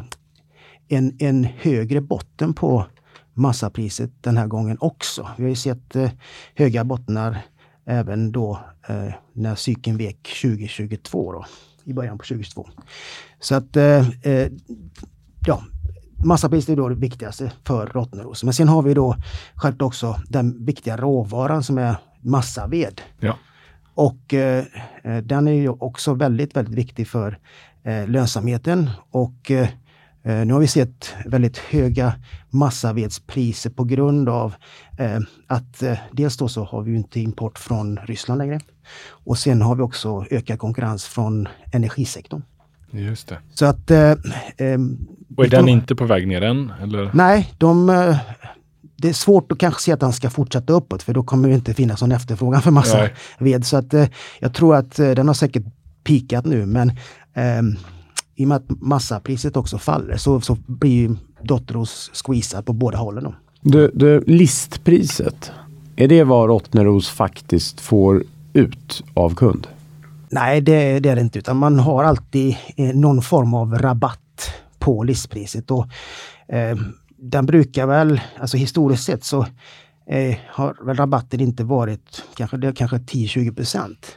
en, 0.88 1.16
en 1.18 1.44
högre 1.60 2.00
botten 2.00 2.54
på 2.54 2.86
massapriset 3.34 4.10
den 4.20 4.36
här 4.36 4.46
gången 4.46 4.76
också. 4.80 5.28
Vi 5.36 5.42
har 5.42 5.50
ju 5.50 5.56
sett 5.56 5.96
eh, 5.96 6.10
höga 6.54 6.84
bottnar 6.84 7.38
även 7.86 8.32
då 8.32 8.60
eh, 8.88 9.14
när 9.32 9.54
cykeln 9.54 9.96
vek 9.96 10.38
2022 10.42 11.32
då, 11.32 11.44
i 11.84 11.92
början 11.92 12.18
på 12.18 12.24
2022. 12.24 12.68
Så 13.40 13.54
att 13.54 13.76
eh, 13.76 14.08
eh, 14.22 14.48
ja, 15.46 15.62
massapriset 16.24 16.70
är 16.70 16.76
då 16.76 16.88
det 16.88 16.94
viktigaste 16.94 17.52
för 17.64 17.86
Rottneros. 17.86 18.44
Men 18.44 18.54
sen 18.54 18.68
har 18.68 18.82
vi 18.82 18.94
då 18.94 19.16
självklart 19.54 19.86
också 19.86 20.20
den 20.28 20.64
viktiga 20.64 20.96
råvaran 20.96 21.62
som 21.62 21.78
är 21.78 21.96
massaved. 22.20 23.00
Ja. 23.20 23.36
Och 23.94 24.34
eh, 24.34 24.64
eh, 25.02 25.18
den 25.18 25.48
är 25.48 25.52
ju 25.52 25.68
också 25.68 26.14
väldigt, 26.14 26.56
väldigt 26.56 26.74
viktig 26.74 27.08
för 27.08 27.38
eh, 27.82 28.08
lönsamheten. 28.08 28.90
Och 29.10 29.50
eh, 29.50 29.68
nu 30.26 30.52
har 30.52 30.60
vi 30.60 30.66
sett 30.66 31.14
väldigt 31.26 31.58
höga 31.58 32.12
massavedspriser 32.50 33.70
på 33.70 33.84
grund 33.84 34.28
av 34.28 34.54
eh, 34.98 35.18
att 35.46 35.82
eh, 35.82 35.98
dels 36.12 36.36
då 36.36 36.48
så 36.48 36.64
har 36.64 36.82
vi 36.82 36.96
inte 36.96 37.20
import 37.20 37.58
från 37.58 37.96
Ryssland 37.96 38.38
längre. 38.38 38.60
Och 39.08 39.38
sen 39.38 39.62
har 39.62 39.74
vi 39.74 39.82
också 39.82 40.26
ökad 40.30 40.58
konkurrens 40.58 41.04
från 41.04 41.48
energisektorn. 41.72 42.42
Just 42.90 43.28
det. 43.28 43.38
Så 43.54 43.66
att... 43.66 43.90
Eh, 43.90 44.10
eh, 44.56 44.78
Och 45.36 45.44
är 45.44 45.48
den 45.48 45.68
inte 45.68 45.94
på 45.94 46.04
väg 46.04 46.28
ner 46.28 46.42
än? 46.42 46.72
Eller? 46.82 47.10
Nej, 47.14 47.52
de, 47.58 47.90
eh, 47.90 48.16
det 48.96 49.08
är 49.08 49.12
svårt 49.12 49.52
att 49.52 49.58
kanske 49.58 49.82
se 49.82 49.92
att 49.92 50.00
den 50.00 50.12
ska 50.12 50.30
fortsätta 50.30 50.72
uppåt 50.72 51.02
för 51.02 51.14
då 51.14 51.22
kommer 51.22 51.48
det 51.48 51.54
inte 51.54 51.74
finnas 51.74 52.00
någon 52.00 52.12
efterfrågan 52.12 52.62
för 52.62 52.70
massa 52.70 52.98
Nej. 52.98 53.14
ved. 53.38 53.66
Så 53.66 53.76
att 53.76 53.94
eh, 53.94 54.06
jag 54.38 54.54
tror 54.54 54.76
att 54.76 54.98
eh, 54.98 55.10
den 55.10 55.26
har 55.26 55.34
säkert 55.34 55.64
pikat 56.04 56.44
nu 56.44 56.66
men 56.66 56.92
ehm, 57.34 57.76
i 58.36 58.44
och 58.44 58.48
med 58.48 58.56
att 58.56 58.80
massapriset 58.80 59.56
också 59.56 59.78
faller 59.78 60.16
så, 60.16 60.40
så 60.40 60.56
blir 60.66 60.90
ju 60.90 61.16
Dotteros 61.42 62.10
squeezad 62.14 62.66
på 62.66 62.72
båda 62.72 62.98
hållen. 62.98 63.24
Då. 63.24 63.34
Du, 63.60 63.90
du, 63.94 64.20
listpriset, 64.26 65.52
är 65.96 66.08
det 66.08 66.24
vad 66.24 66.48
Rottneros 66.48 67.08
faktiskt 67.08 67.80
får 67.80 68.22
ut 68.52 69.04
av 69.14 69.34
kund? 69.34 69.66
Nej, 70.30 70.60
det, 70.60 71.00
det 71.00 71.08
är 71.08 71.14
det 71.14 71.20
inte 71.20 71.38
utan 71.38 71.56
man 71.56 71.78
har 71.78 72.04
alltid 72.04 72.56
eh, 72.76 72.96
någon 72.96 73.22
form 73.22 73.54
av 73.54 73.78
rabatt 73.78 74.50
på 74.78 75.02
listpriset. 75.02 75.70
Och, 75.70 75.86
eh, 76.48 76.76
den 77.16 77.46
brukar 77.46 77.86
väl, 77.86 78.20
alltså 78.40 78.56
historiskt 78.56 79.04
sett 79.04 79.24
så 79.24 79.46
eh, 80.10 80.36
har 80.48 80.86
väl 80.86 80.96
rabatten 80.96 81.40
inte 81.40 81.64
varit 81.64 82.22
kanske, 82.36 82.56
det 82.56 82.72
kanske 82.72 82.96
10-20 82.96 83.54
procent. 83.54 84.16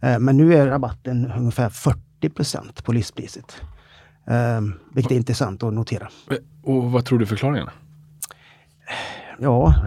Eh, 0.00 0.18
men 0.18 0.36
nu 0.36 0.54
är 0.54 0.66
rabatten 0.66 1.32
ungefär 1.36 1.68
40 1.68 2.00
procent 2.34 2.84
på 2.84 2.92
listpriset. 2.92 3.56
Eh, 4.26 4.60
vilket 4.94 5.12
är 5.12 5.16
intressant 5.16 5.62
att 5.62 5.72
notera. 5.72 6.08
Och 6.62 6.92
vad 6.92 7.04
tror 7.04 7.18
du 7.18 7.26
förklaringen? 7.26 7.68
Ja, 9.38 9.74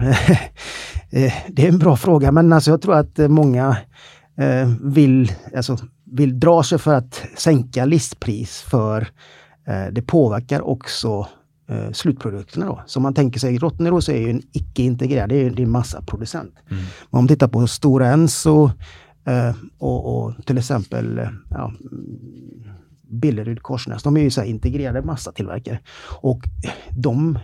eh, 1.10 1.32
det 1.48 1.64
är 1.64 1.68
en 1.68 1.78
bra 1.78 1.96
fråga 1.96 2.32
men 2.32 2.52
alltså 2.52 2.70
jag 2.70 2.82
tror 2.82 2.94
att 2.94 3.18
många 3.18 3.76
eh, 4.38 4.70
vill, 4.80 5.32
alltså, 5.56 5.76
vill 6.04 6.40
dra 6.40 6.62
sig 6.62 6.78
för 6.78 6.94
att 6.94 7.22
sänka 7.36 7.84
listpris 7.84 8.60
för 8.60 9.08
eh, 9.66 9.86
det 9.92 10.02
påverkar 10.02 10.60
också 10.60 11.26
eh, 11.70 11.92
slutprodukterna. 11.92 12.66
Då. 12.66 12.82
Så 12.86 13.00
man 13.00 13.14
tänker 13.14 13.40
sig, 13.40 13.58
Rottneros 13.58 14.08
är 14.08 14.16
ju 14.16 14.30
en 14.30 14.42
icke-integrerad, 14.52 15.28
det 15.28 15.36
är, 15.36 15.50
det 15.50 15.62
är 15.62 15.66
en 15.66 15.70
massaproducent. 15.70 16.54
Mm. 16.70 16.82
Men 16.82 17.18
om 17.18 17.18
man 17.18 17.28
tittar 17.28 17.48
på 17.48 17.66
Stora 17.66 18.08
Enso 18.08 18.70
eh, 19.24 19.54
och, 19.78 20.24
och, 20.24 20.46
till 20.46 20.58
exempel 20.58 21.18
eh, 21.18 21.28
ja, 21.50 21.72
Billerud 23.02 23.62
Korsnäs, 23.62 24.02
de 24.02 24.16
är 24.16 24.20
ju 24.20 24.30
så 24.30 24.42
integrerade 24.42 25.02
massatillverkare. 25.02 25.78
Och 26.04 26.40
de, 26.90 27.38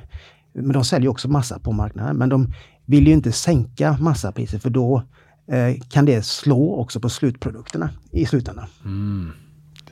men 0.53 0.72
de 0.72 0.85
säljer 0.85 1.11
också 1.11 1.29
massa 1.29 1.59
på 1.59 1.72
marknaden, 1.72 2.16
men 2.16 2.29
de 2.29 2.53
vill 2.85 3.07
ju 3.07 3.12
inte 3.12 3.33
sänka 3.33 3.97
massapriset 4.01 4.62
för 4.62 4.70
då 4.70 5.03
eh, 5.47 5.83
kan 5.89 6.05
det 6.05 6.27
slå 6.27 6.74
också 6.74 7.01
på 7.01 7.09
slutprodukterna 7.09 7.91
i 8.11 8.27
slutändan. 8.27 8.66
Mm. 8.85 9.31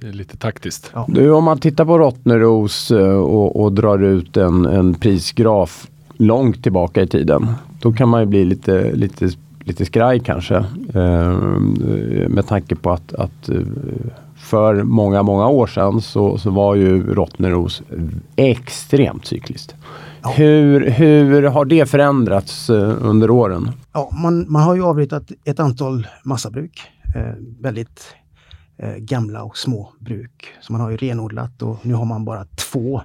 Det 0.00 0.08
är 0.08 0.12
lite 0.12 0.36
taktiskt. 0.36 0.90
Ja. 0.94 1.06
Du, 1.08 1.30
om 1.30 1.44
man 1.44 1.58
tittar 1.58 1.84
på 1.84 1.98
Rottneros 1.98 2.90
eh, 2.90 3.16
och, 3.16 3.62
och 3.62 3.72
drar 3.72 4.02
ut 4.02 4.36
en, 4.36 4.66
en 4.66 4.94
prisgraf 4.94 5.88
långt 6.16 6.62
tillbaka 6.62 7.02
i 7.02 7.06
tiden. 7.06 7.46
Då 7.80 7.92
kan 7.92 8.08
man 8.08 8.20
ju 8.20 8.26
bli 8.26 8.44
lite, 8.44 8.92
lite, 8.92 9.30
lite 9.64 9.84
skraj 9.84 10.20
kanske. 10.20 10.56
Eh, 10.94 11.38
med 12.28 12.46
tanke 12.46 12.76
på 12.76 12.90
att, 12.90 13.14
att 13.14 13.48
eh, 13.48 13.56
för 14.36 14.82
många, 14.82 15.22
många 15.22 15.48
år 15.48 15.66
sedan 15.66 16.00
så, 16.00 16.38
så 16.38 16.50
var 16.50 16.74
ju 16.74 17.14
Rottneros 17.14 17.82
extremt 18.36 19.26
cykliskt. 19.26 19.74
Ja. 20.22 20.30
Hur, 20.30 20.90
hur 20.90 21.42
har 21.42 21.64
det 21.64 21.86
förändrats 21.86 22.70
eh, 22.70 22.96
under 23.00 23.30
åren? 23.30 23.70
Ja, 23.92 24.10
man, 24.22 24.52
man 24.52 24.62
har 24.62 24.74
ju 24.74 24.84
avbrutit 24.84 25.32
ett 25.44 25.60
antal 25.60 26.06
massabruk. 26.24 26.80
Eh, 27.16 27.34
väldigt 27.60 28.14
eh, 28.76 28.94
gamla 28.96 29.42
och 29.42 29.58
små 29.58 29.92
bruk. 30.00 30.46
Så 30.60 30.72
man 30.72 30.80
har 30.80 30.90
ju 30.90 30.96
renodlat 30.96 31.62
och 31.62 31.86
nu 31.86 31.94
har 31.94 32.04
man 32.04 32.24
bara 32.24 32.44
två 32.44 33.02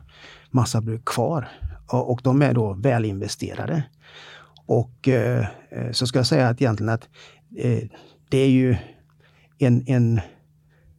massabruk 0.51 1.05
kvar. 1.05 1.47
Och, 1.87 2.11
och 2.11 2.19
de 2.23 2.41
är 2.41 2.53
då 2.53 2.73
välinvesterade. 2.73 3.83
Och 4.69 5.07
eh, 5.07 5.47
eh, 5.69 5.91
så 5.91 6.07
ska 6.07 6.19
jag 6.19 6.25
säga 6.25 6.47
att 6.47 6.61
egentligen 6.61 6.93
att 6.93 7.09
eh, 7.57 7.83
det 8.29 8.37
är 8.37 8.49
ju 8.49 8.75
en, 9.57 9.83
en 9.87 10.21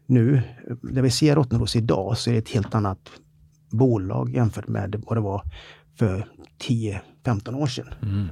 nu, 0.07 0.43
när 0.83 1.03
vi 1.03 1.11
ser 1.11 1.37
Rottneros 1.37 1.77
idag 1.77 2.18
så 2.18 2.31
är 2.31 2.35
det 2.35 2.39
ett 2.39 2.49
helt 2.49 2.75
annat 2.75 3.11
bolag 3.71 4.31
jämfört 4.31 4.68
med 4.68 5.03
vad 5.07 5.16
det 5.16 5.21
var 5.21 5.43
för 5.99 6.29
10-15 6.62 7.55
år 7.55 7.66
sedan. 7.66 7.95
Mm. 8.03 8.29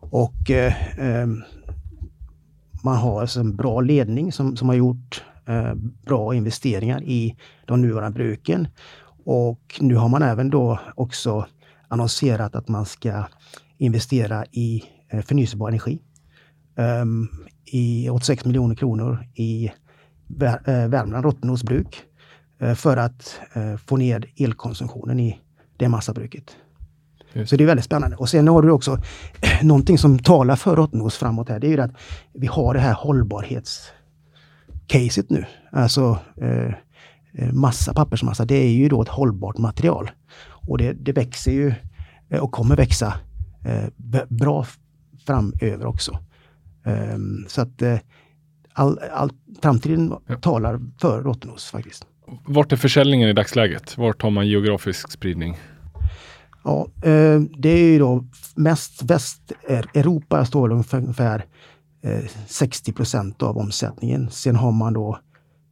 Och 0.00 0.50
eh, 0.50 0.98
ehm, 0.98 1.42
man 2.82 2.96
har 2.96 3.20
alltså 3.20 3.40
en 3.40 3.56
bra 3.56 3.80
ledning 3.80 4.32
som, 4.32 4.56
som 4.56 4.68
har 4.68 4.76
gjort 4.76 5.24
eh, 5.46 5.74
bra 6.06 6.34
investeringar 6.34 7.02
i 7.02 7.36
de 7.66 7.82
nuvarande 7.82 8.14
bruken. 8.14 8.68
Och 9.24 9.78
nu 9.80 9.94
har 9.94 10.08
man 10.08 10.22
även 10.22 10.50
då 10.50 10.80
också 10.94 11.46
annonserat 11.88 12.54
att 12.54 12.68
man 12.68 12.86
ska 12.86 13.24
investera 13.78 14.44
i 14.44 14.82
eh, 15.08 15.20
förnyelsebar 15.20 15.68
energi. 15.68 15.98
Um, 16.76 17.28
i 17.64 18.10
86 18.10 18.44
miljoner 18.44 18.74
kronor 18.74 19.26
i 19.34 19.66
eh, 19.66 19.72
Värmland, 20.88 21.24
Rottneros 21.24 21.64
bruk, 21.64 22.02
eh, 22.60 22.74
för 22.74 22.96
att 22.96 23.40
få 23.86 23.96
ner 23.96 24.32
elkonsumtionen 24.36 25.20
i 25.20 25.38
det 25.76 25.88
massabruket. 25.88 26.56
Just. 27.32 27.50
Så 27.50 27.56
det 27.56 27.64
är 27.64 27.66
väldigt 27.66 27.84
spännande. 27.84 28.16
Och 28.16 28.28
sen 28.28 28.48
har 28.48 28.62
du 28.62 28.70
också 28.70 28.98
någonting 29.62 29.98
som 29.98 30.18
talar 30.18 30.56
för 30.56 30.76
Rottneros 30.76 31.16
framåt 31.16 31.48
här. 31.48 31.60
Det 31.60 31.66
är 31.66 31.70
ju 31.70 31.80
att 31.80 31.94
vi 32.34 32.46
har 32.46 32.74
det 32.74 32.80
här 32.80 32.94
hållbarhetscaset 32.94 35.30
nu. 35.30 35.44
Alltså 35.72 36.18
eh, 36.36 36.74
massa, 37.52 37.94
pappersmassa, 37.94 38.44
det 38.44 38.54
är 38.54 38.70
ju 38.70 38.88
då 38.88 39.02
ett 39.02 39.08
hållbart 39.08 39.58
material. 39.58 40.10
Och 40.68 40.78
det, 40.78 40.92
det 40.92 41.12
växer 41.12 41.52
ju 41.52 41.74
och 42.40 42.52
kommer 42.52 42.76
växa 42.76 43.14
bra 44.28 44.66
framöver 45.26 45.86
också. 45.86 46.18
Um, 46.84 47.44
så 47.48 47.60
att 47.60 47.82
eh, 47.82 47.98
all, 48.72 48.98
all, 48.98 49.30
framtiden 49.62 50.14
ja. 50.26 50.36
talar 50.36 50.80
för 51.00 51.22
Rottneros 51.22 51.70
faktiskt. 51.70 52.06
Vart 52.46 52.72
är 52.72 52.76
försäljningen 52.76 53.28
i 53.28 53.32
dagsläget? 53.32 53.98
Vart 53.98 54.22
har 54.22 54.30
man 54.30 54.48
geografisk 54.48 55.12
spridning? 55.12 55.58
Ja, 56.64 56.86
eh, 57.02 57.40
det 57.58 57.68
är 57.68 57.92
ju 57.92 57.98
då 57.98 58.24
mest 58.54 59.02
Västeuropa 59.02 60.44
står 60.44 60.72
ungefär 60.72 61.44
60 62.46 62.92
procent 62.92 63.42
av 63.42 63.58
omsättningen. 63.58 64.30
Sen 64.30 64.56
har 64.56 64.72
man 64.72 64.92
då 64.92 65.18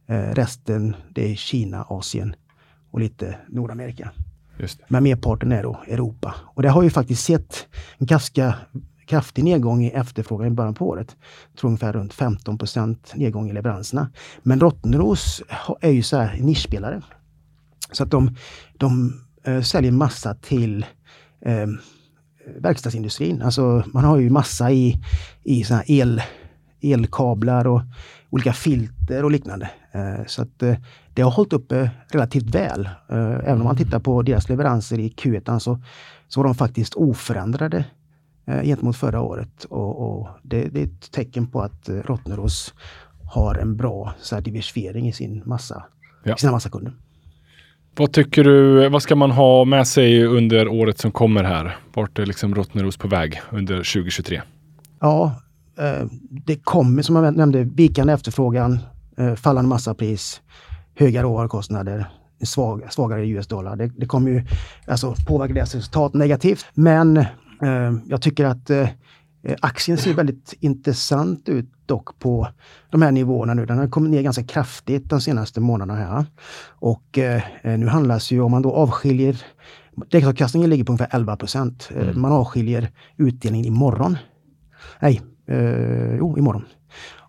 eh, 0.07 0.33
resten, 0.33 0.95
det 1.09 1.31
är 1.31 1.35
Kina, 1.35 1.83
Asien 1.83 2.35
och 2.91 2.99
lite 2.99 3.37
Nordamerika. 3.47 4.11
Men 4.87 5.03
merparten 5.03 5.51
är 5.51 5.63
då 5.63 5.79
Europa. 5.87 6.35
Och 6.43 6.61
det 6.61 6.69
har 6.69 6.83
ju 6.83 6.89
faktiskt 6.89 7.23
sett 7.23 7.67
en 7.97 8.05
ganska 8.05 8.55
kraftig 9.07 9.43
nedgång 9.43 9.83
i 9.83 9.89
efterfrågan 9.89 10.47
i 10.47 10.51
början 10.51 10.73
på 10.73 10.87
året. 10.87 11.15
Jag 11.51 11.59
tror 11.59 11.67
ungefär 11.67 11.93
runt 11.93 12.13
15 12.13 12.57
procent 12.57 13.13
nedgång 13.15 13.49
i 13.49 13.53
leveranserna. 13.53 14.09
Men 14.43 14.59
Rottneros 14.59 15.41
är 15.81 15.91
ju 15.91 16.03
så 16.03 16.17
här 16.17 16.37
nischspelare. 16.39 17.01
Så 17.91 18.03
att 18.03 18.11
de, 18.11 18.35
de 18.77 19.21
eh, 19.43 19.61
säljer 19.61 19.91
massa 19.91 20.33
till 20.33 20.85
eh, 21.41 21.67
verkstadsindustrin. 22.59 23.41
Alltså 23.41 23.83
man 23.93 24.03
har 24.03 24.17
ju 24.17 24.29
massa 24.29 24.71
i, 24.71 25.03
i 25.43 25.63
såna 25.63 25.83
el, 25.87 26.21
elkablar 26.81 27.67
och 27.67 27.81
olika 28.29 28.53
filter 28.53 29.23
och 29.23 29.31
liknande. 29.31 29.69
Eh, 29.91 30.25
så 30.25 30.41
att 30.41 30.63
eh, 30.63 30.75
det 31.13 31.21
har 31.21 31.31
hållit 31.31 31.53
uppe 31.53 31.91
relativt 32.07 32.55
väl. 32.55 32.85
Eh, 32.85 33.33
även 33.33 33.57
om 33.57 33.63
man 33.63 33.77
tittar 33.77 33.99
på 33.99 34.21
deras 34.21 34.49
leveranser 34.49 34.99
i 34.99 35.09
Q1 35.09 35.59
så, 35.59 35.79
så 36.27 36.39
var 36.39 36.45
de 36.45 36.55
faktiskt 36.55 36.93
oförändrade 36.93 37.85
eh, 38.47 38.63
gentemot 38.63 38.97
förra 38.97 39.21
året. 39.21 39.63
Och, 39.63 40.19
och 40.19 40.29
det, 40.43 40.69
det, 40.69 40.81
är 40.81 40.85
ett 40.85 41.11
tecken 41.11 41.47
på 41.47 41.61
att 41.61 41.89
eh, 41.89 41.95
Rottneros 41.95 42.73
har 43.33 43.55
en 43.55 43.77
bra 43.77 44.13
så 44.19 44.39
diversifiering 44.39 45.07
i 45.07 45.13
sin 45.13 45.43
massa, 45.45 45.83
ja. 46.23 46.37
sina 46.37 46.51
massakunder. 46.51 46.93
Vad 47.95 48.13
tycker 48.13 48.43
du, 48.43 48.89
vad 48.89 49.03
ska 49.03 49.15
man 49.15 49.31
ha 49.31 49.65
med 49.65 49.87
sig 49.87 50.25
under 50.25 50.67
året 50.67 50.97
som 50.97 51.11
kommer 51.11 51.43
här? 51.43 51.77
Vart 51.93 52.19
är 52.19 52.25
liksom 52.25 52.55
Rottneros 52.55 52.97
på 52.97 53.07
väg 53.07 53.41
under 53.51 53.75
2023? 53.75 54.41
Ja, 54.99 55.25
eh, 55.25 55.31
det 56.29 56.55
kommer 56.55 57.01
som 57.01 57.15
jag 57.15 57.37
nämnde 57.37 57.63
vikande 57.63 58.13
efterfrågan, 58.13 58.79
eh, 59.17 59.35
fallande 59.35 59.69
massapris, 59.69 60.41
höga 60.95 61.23
råvarukostnader, 61.23 62.09
svag, 62.43 62.83
svagare 62.89 63.27
US-dollar. 63.27 63.75
Det, 63.75 63.91
det 63.97 64.05
kommer 64.05 64.31
ju 64.31 64.43
alltså 64.87 65.15
påverka 65.27 65.53
deras 65.53 65.75
resultat 65.75 66.13
negativt. 66.13 66.65
Men 66.73 67.17
eh, 67.17 67.93
jag 68.07 68.21
tycker 68.21 68.45
att 68.45 68.71
Eh, 69.47 69.55
aktien 69.61 69.97
ser 69.97 70.13
väldigt 70.13 70.53
intressant 70.59 71.49
ut 71.49 71.69
dock 71.85 72.19
på 72.19 72.47
de 72.89 73.01
här 73.01 73.11
nivåerna 73.11 73.53
nu. 73.53 73.65
Den 73.65 73.77
har 73.77 73.87
kommit 73.87 74.11
ner 74.11 74.21
ganska 74.21 74.43
kraftigt 74.43 75.09
de 75.09 75.21
senaste 75.21 75.61
månaderna 75.61 75.99
här. 75.99 76.25
Och 76.67 77.17
eh, 77.17 77.41
nu 77.63 77.87
handlas 77.87 78.31
ju, 78.31 78.41
om 78.41 78.51
man 78.51 78.61
då 78.61 78.71
avskiljer 78.71 79.41
Direktavkastningen 80.11 80.69
ligger 80.69 80.83
på 80.83 80.91
ungefär 80.91 81.15
11 81.15 81.35
procent. 81.35 81.89
Eh, 81.95 82.01
mm. 82.01 82.21
Man 82.21 82.31
avskiljer 82.31 82.91
utdelningen 83.17 83.65
imorgon. 83.65 84.17
Nej, 84.99 85.21
eh, 85.47 86.15
jo 86.17 86.37
imorgon. 86.37 86.65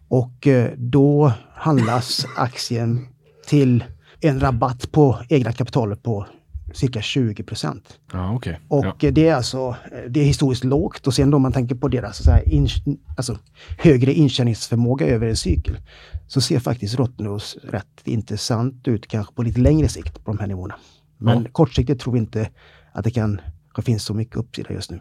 Och 0.08 0.46
eh, 0.46 0.72
då 0.76 1.32
handlas 1.54 2.26
aktien 2.36 3.06
till 3.46 3.84
en 4.20 4.40
rabatt 4.40 4.92
på 4.92 5.18
egna 5.28 5.52
kapitalet 5.52 6.02
på 6.02 6.26
cirka 6.74 7.02
20 7.02 7.42
procent. 7.42 7.98
Ah, 8.12 8.32
okay. 8.32 8.56
Och 8.68 8.96
ja. 9.00 9.10
det 9.10 9.28
är 9.28 9.34
alltså 9.34 9.76
det 10.08 10.20
är 10.20 10.24
historiskt 10.24 10.64
lågt 10.64 11.06
och 11.06 11.14
sen 11.14 11.30
då 11.30 11.38
man 11.38 11.52
tänker 11.52 11.74
på 11.74 11.88
deras 11.88 12.24
så 12.24 12.30
här, 12.30 12.48
in, 12.48 12.68
alltså, 13.16 13.38
högre 13.78 14.12
intjäningsförmåga 14.12 15.06
över 15.06 15.26
en 15.26 15.36
cykel 15.36 15.78
så 16.26 16.40
ser 16.40 16.58
faktiskt 16.58 16.94
Rottneros 16.94 17.56
rätt 17.62 18.00
intressant 18.04 18.88
ut 18.88 19.06
kanske 19.06 19.34
på 19.34 19.42
lite 19.42 19.60
längre 19.60 19.88
sikt 19.88 20.24
på 20.24 20.30
de 20.30 20.38
här 20.38 20.46
nivåerna. 20.46 20.74
Men 21.18 21.42
ja. 21.42 21.48
kortsiktigt 21.52 22.00
tror 22.00 22.12
vi 22.12 22.18
inte 22.18 22.50
att 22.92 23.04
det 23.04 23.10
kan 23.10 23.40
det 23.78 23.82
finns 23.82 24.04
så 24.04 24.14
mycket 24.14 24.36
uppsida 24.36 24.72
just 24.72 24.90
nu. 24.90 25.00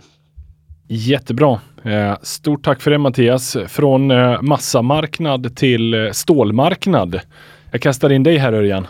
Jättebra. 0.87 1.59
Eh, 1.83 2.13
stort 2.21 2.65
tack 2.65 2.81
för 2.81 2.91
det 2.91 2.97
Mattias. 2.97 3.57
Från 3.67 4.11
eh, 4.11 4.41
massamarknad 4.41 5.55
till 5.55 5.93
eh, 5.93 6.11
stålmarknad. 6.11 7.19
Jag 7.71 7.81
kastar 7.81 8.09
in 8.11 8.23
dig 8.23 8.37
här 8.37 8.53
Örjan. 8.53 8.87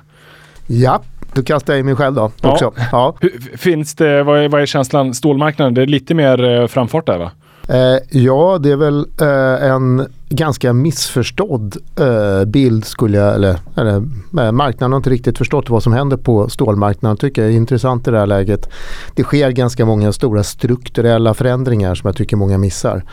Ja, 0.68 1.02
Då 1.34 1.44
kastar 1.44 1.74
jag 1.74 1.80
in 1.80 1.86
mig 1.86 1.96
själv 1.96 2.16
då 2.16 2.32
Ja. 2.42 2.52
också. 2.52 2.74
Ja. 2.92 3.16
Hur, 3.22 3.58
finns 3.58 3.96
det, 3.96 4.24
vad 4.24 4.40
är, 4.40 4.50
vad 4.50 4.62
är 4.62 4.66
känslan, 4.66 5.14
stålmarknaden? 5.14 5.74
Det 5.74 5.82
är 5.82 5.86
lite 5.88 6.14
mer 6.14 6.68
framfart 6.68 7.06
där 7.06 7.18
va? 7.18 7.32
Eh, 7.70 8.00
ja, 8.22 8.58
det 8.62 8.72
är 8.72 8.76
väl 8.76 9.06
eh, 9.22 9.72
en 9.72 10.08
ganska 10.30 10.74
missförstådd 10.74 11.78
eh, 12.00 12.46
bild 12.46 12.86
skulle 12.86 13.18
jag, 13.18 13.36
eller, 13.36 13.60
eller 13.76 13.96
eh, 13.96 14.52
marknaden 14.52 14.92
har 14.92 14.98
inte 14.98 15.10
riktigt 15.10 15.38
förstått 15.38 15.70
vad 15.70 15.84
som 15.84 15.94
händer 15.94 16.18
på 16.18 16.50
stålmarknaden 16.50 17.18
tycker 17.18 17.42
jag 17.42 17.52
är 17.52 17.56
intressant 17.56 18.08
i 18.08 18.12
det 18.12 18.20
här 18.20 18.26
läget. 18.26 18.70
Det 19.16 19.24
sker 19.24 19.52
ganska 19.52 19.86
många 19.86 20.12
stora 20.14 20.44
strukturella 20.44 21.34
förändringar 21.34 21.96
som 21.96 22.08
jag 22.08 22.16
tycker 22.16 22.38
många 22.38 22.58
missar. 22.58 23.04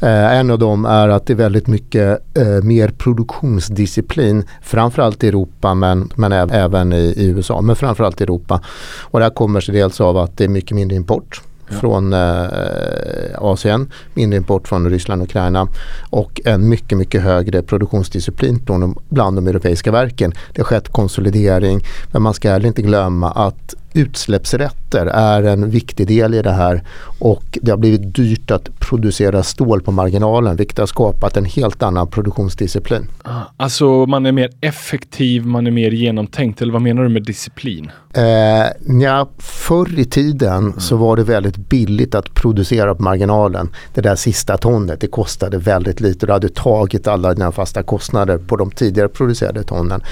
Eh, 0.00 0.38
en 0.38 0.50
av 0.50 0.58
dem 0.58 0.84
är 0.84 1.08
att 1.08 1.26
det 1.26 1.32
är 1.32 1.36
väldigt 1.36 1.66
mycket 1.66 2.36
eh, 2.38 2.62
mer 2.62 2.88
produktionsdisciplin, 2.88 4.44
framförallt 4.62 5.24
i 5.24 5.28
Europa 5.28 5.74
men, 5.74 6.10
men 6.14 6.32
även 6.32 6.92
i, 6.92 7.14
i 7.16 7.26
USA, 7.26 7.60
men 7.60 7.76
framförallt 7.76 8.20
i 8.20 8.24
Europa. 8.24 8.60
Och 9.00 9.18
det 9.18 9.24
här 9.24 9.34
kommer 9.34 9.60
sig 9.60 9.74
dels 9.74 10.00
av 10.00 10.16
att 10.16 10.36
det 10.36 10.44
är 10.44 10.48
mycket 10.48 10.74
mindre 10.74 10.96
import 10.96 11.42
från 11.66 12.12
eh, 12.12 13.38
Asien, 13.38 13.90
mindre 14.14 14.36
import 14.36 14.68
från 14.68 14.90
Ryssland 14.90 15.22
och 15.22 15.28
Ukraina 15.28 15.68
och 16.10 16.40
en 16.44 16.68
mycket, 16.68 16.98
mycket 16.98 17.22
högre 17.22 17.62
produktionsdisciplin 17.62 18.60
bland 18.64 18.82
de, 18.82 18.96
bland 19.08 19.36
de 19.36 19.46
europeiska 19.46 19.92
verken. 19.92 20.32
Det 20.52 20.60
har 20.60 20.66
skett 20.66 20.88
konsolidering 20.88 21.80
men 22.12 22.22
man 22.22 22.34
ska 22.34 22.50
heller 22.50 22.66
inte 22.66 22.82
glömma 22.82 23.30
att 23.30 23.74
utsläppsrätter 23.94 25.06
är 25.06 25.42
en 25.42 25.70
viktig 25.70 26.06
del 26.06 26.34
i 26.34 26.42
det 26.42 26.52
här 26.52 26.82
och 27.18 27.58
det 27.62 27.70
har 27.70 27.78
blivit 27.78 28.14
dyrt 28.14 28.50
att 28.50 28.80
producera 28.80 29.42
stål 29.42 29.82
på 29.82 29.92
marginalen 29.92 30.56
vilket 30.56 30.78
har 30.78 30.86
skapat 30.86 31.36
en 31.36 31.44
helt 31.44 31.82
annan 31.82 32.06
produktionsdisciplin. 32.06 33.08
Ah, 33.22 33.40
alltså 33.56 34.06
man 34.06 34.26
är 34.26 34.32
mer 34.32 34.50
effektiv, 34.60 35.46
man 35.46 35.66
är 35.66 35.70
mer 35.70 35.90
genomtänkt. 35.90 36.62
Eller 36.62 36.72
vad 36.72 36.82
menar 36.82 37.02
du 37.02 37.08
med 37.08 37.22
disciplin? 37.24 37.90
Eh, 38.14 38.66
ja, 39.00 39.28
förr 39.38 39.98
i 39.98 40.04
tiden 40.04 40.80
så 40.80 40.96
var 40.96 41.16
det 41.16 41.24
väldigt 41.24 41.56
billigt 41.56 42.14
att 42.14 42.34
producera 42.34 42.94
på 42.94 43.02
marginalen. 43.02 43.68
Det 43.94 44.00
där 44.00 44.16
sista 44.16 44.56
tonnet, 44.56 45.00
det 45.00 45.06
kostade 45.06 45.58
väldigt 45.58 46.00
lite. 46.00 46.26
Du 46.26 46.32
hade 46.32 46.48
tagit 46.48 47.06
alla 47.06 47.34
dina 47.34 47.52
fasta 47.52 47.82
kostnader 47.82 48.38
på 48.38 48.56
de 48.56 48.70
tidigare 48.70 49.08
producerade 49.08 49.62
tonnen. 49.62 50.02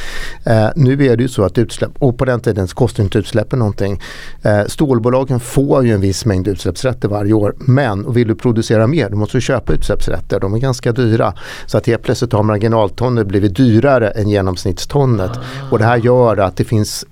Eh, 0.44 0.68
nu 0.76 1.06
är 1.06 1.16
det 1.16 1.22
ju 1.22 1.28
så 1.28 1.44
att 1.44 1.58
utsläpp, 1.58 1.90
och 1.98 2.18
på 2.18 2.24
den 2.24 2.40
tiden 2.40 2.68
så 2.68 2.74
kostade 2.74 3.02
inte 3.02 3.18
utsläppen 3.18 3.58
någonting. 3.58 4.00
Eh, 4.42 4.64
stålbolagen 4.66 5.40
får 5.40 5.84
ju 5.84 5.94
en 5.94 6.00
viss 6.00 6.24
mängd 6.24 6.48
utsläppsrätter 6.48 7.08
varje 7.08 7.32
år. 7.32 7.54
Men 7.58 8.04
och 8.04 8.16
vill 8.16 8.28
du 8.28 8.34
producera 8.34 8.86
mer, 8.86 9.10
då 9.10 9.16
måste 9.16 9.36
du 9.36 9.40
köpa 9.40 9.72
utsläppsrätter. 9.72 10.40
De 10.40 10.54
är 10.54 10.58
ganska 10.58 10.92
dyra. 10.92 11.34
Så 11.66 11.78
att 11.78 11.86
helt 11.86 12.02
plötsligt 12.02 12.32
har 12.32 12.42
marginaltonnet 12.42 13.26
blivit 13.26 13.56
dyrare 13.56 14.10
än 14.10 14.28
genomsnittstonnet. 14.28 15.30
Och 15.70 15.78
det 15.78 15.84
här 15.84 15.96
gör 15.96 16.36
att 16.36 16.56
det 16.56 16.64
finns, 16.64 17.04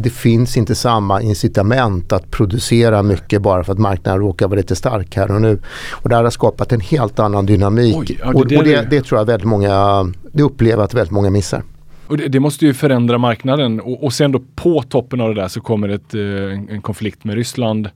det 0.00 0.12
finns 0.12 0.56
inte 0.56 0.74
samma 0.74 1.22
incitament 1.22 2.12
att 2.12 2.30
producera 2.30 3.02
mycket 3.02 3.42
bara 3.42 3.64
för 3.64 3.72
att 3.72 3.78
marknaden 3.78 4.20
råkar 4.20 4.48
vara 4.48 4.56
lite 4.56 4.76
stark 4.76 5.16
här 5.16 5.30
och 5.30 5.42
nu. 5.42 5.58
Och 5.90 6.08
det 6.08 6.16
här 6.16 6.24
har 6.24 6.30
skapat 6.30 6.72
en 6.72 6.80
helt 6.80 7.18
annan 7.18 7.46
dynamik. 7.46 7.96
Oj, 7.96 8.18
ja, 8.20 8.32
det 8.32 8.56
och 8.56 8.64
det, 8.64 8.90
det 8.90 9.02
tror 9.02 9.20
jag 9.20 9.26
väldigt 9.26 9.48
många, 9.48 10.04
det 10.32 10.42
upplever 10.42 10.84
att 10.84 10.94
väldigt 10.94 11.12
många 11.12 11.30
missar. 11.30 11.62
Och 12.06 12.16
det, 12.16 12.28
det 12.28 12.40
måste 12.40 12.66
ju 12.66 12.74
förändra 12.74 13.18
marknaden 13.18 13.80
och, 13.80 14.04
och 14.04 14.12
sen 14.12 14.32
då 14.32 14.40
på 14.54 14.82
toppen 14.82 15.20
av 15.20 15.34
det 15.34 15.40
där 15.40 15.48
så 15.48 15.60
kommer 15.60 15.88
ett, 15.88 16.14
eh, 16.14 16.74
en 16.74 16.82
konflikt 16.82 17.24
med 17.24 17.34
Ryssland 17.34 17.88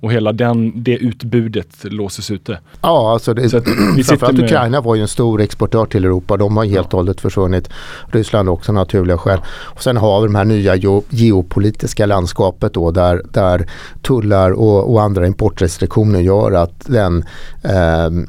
och 0.00 0.12
hela 0.12 0.32
den, 0.32 0.82
det 0.82 0.96
utbudet 0.96 1.68
låses 1.84 2.30
ute. 2.30 2.58
Ja, 2.82 3.12
alltså 3.12 3.34
det, 3.34 3.50
Så 3.50 3.60
vi 3.96 4.04
framförallt 4.04 4.36
med- 4.36 4.44
Ukraina 4.44 4.80
var 4.80 4.94
ju 4.94 5.02
en 5.02 5.08
stor 5.08 5.40
exportör 5.40 5.86
till 5.86 6.04
Europa. 6.04 6.36
De 6.36 6.56
har 6.56 6.64
helt 6.64 6.86
och 6.86 6.98
hållet 6.98 7.20
försvunnit. 7.20 7.68
Ryssland 8.12 8.48
också 8.48 8.72
naturliga 8.72 9.18
skäl. 9.18 9.40
Och 9.48 9.82
sen 9.82 9.96
har 9.96 10.20
vi 10.20 10.26
de 10.26 10.34
här 10.34 10.44
nya 10.44 10.76
geo- 10.76 11.02
geopolitiska 11.10 12.06
landskapet 12.06 12.74
då 12.74 12.90
där, 12.90 13.22
där 13.30 13.66
tullar 14.02 14.50
och, 14.50 14.92
och 14.92 15.02
andra 15.02 15.26
importrestriktioner 15.26 16.20
gör 16.20 16.52
att 16.52 16.80
den 16.86 17.24
ehm, 17.62 18.26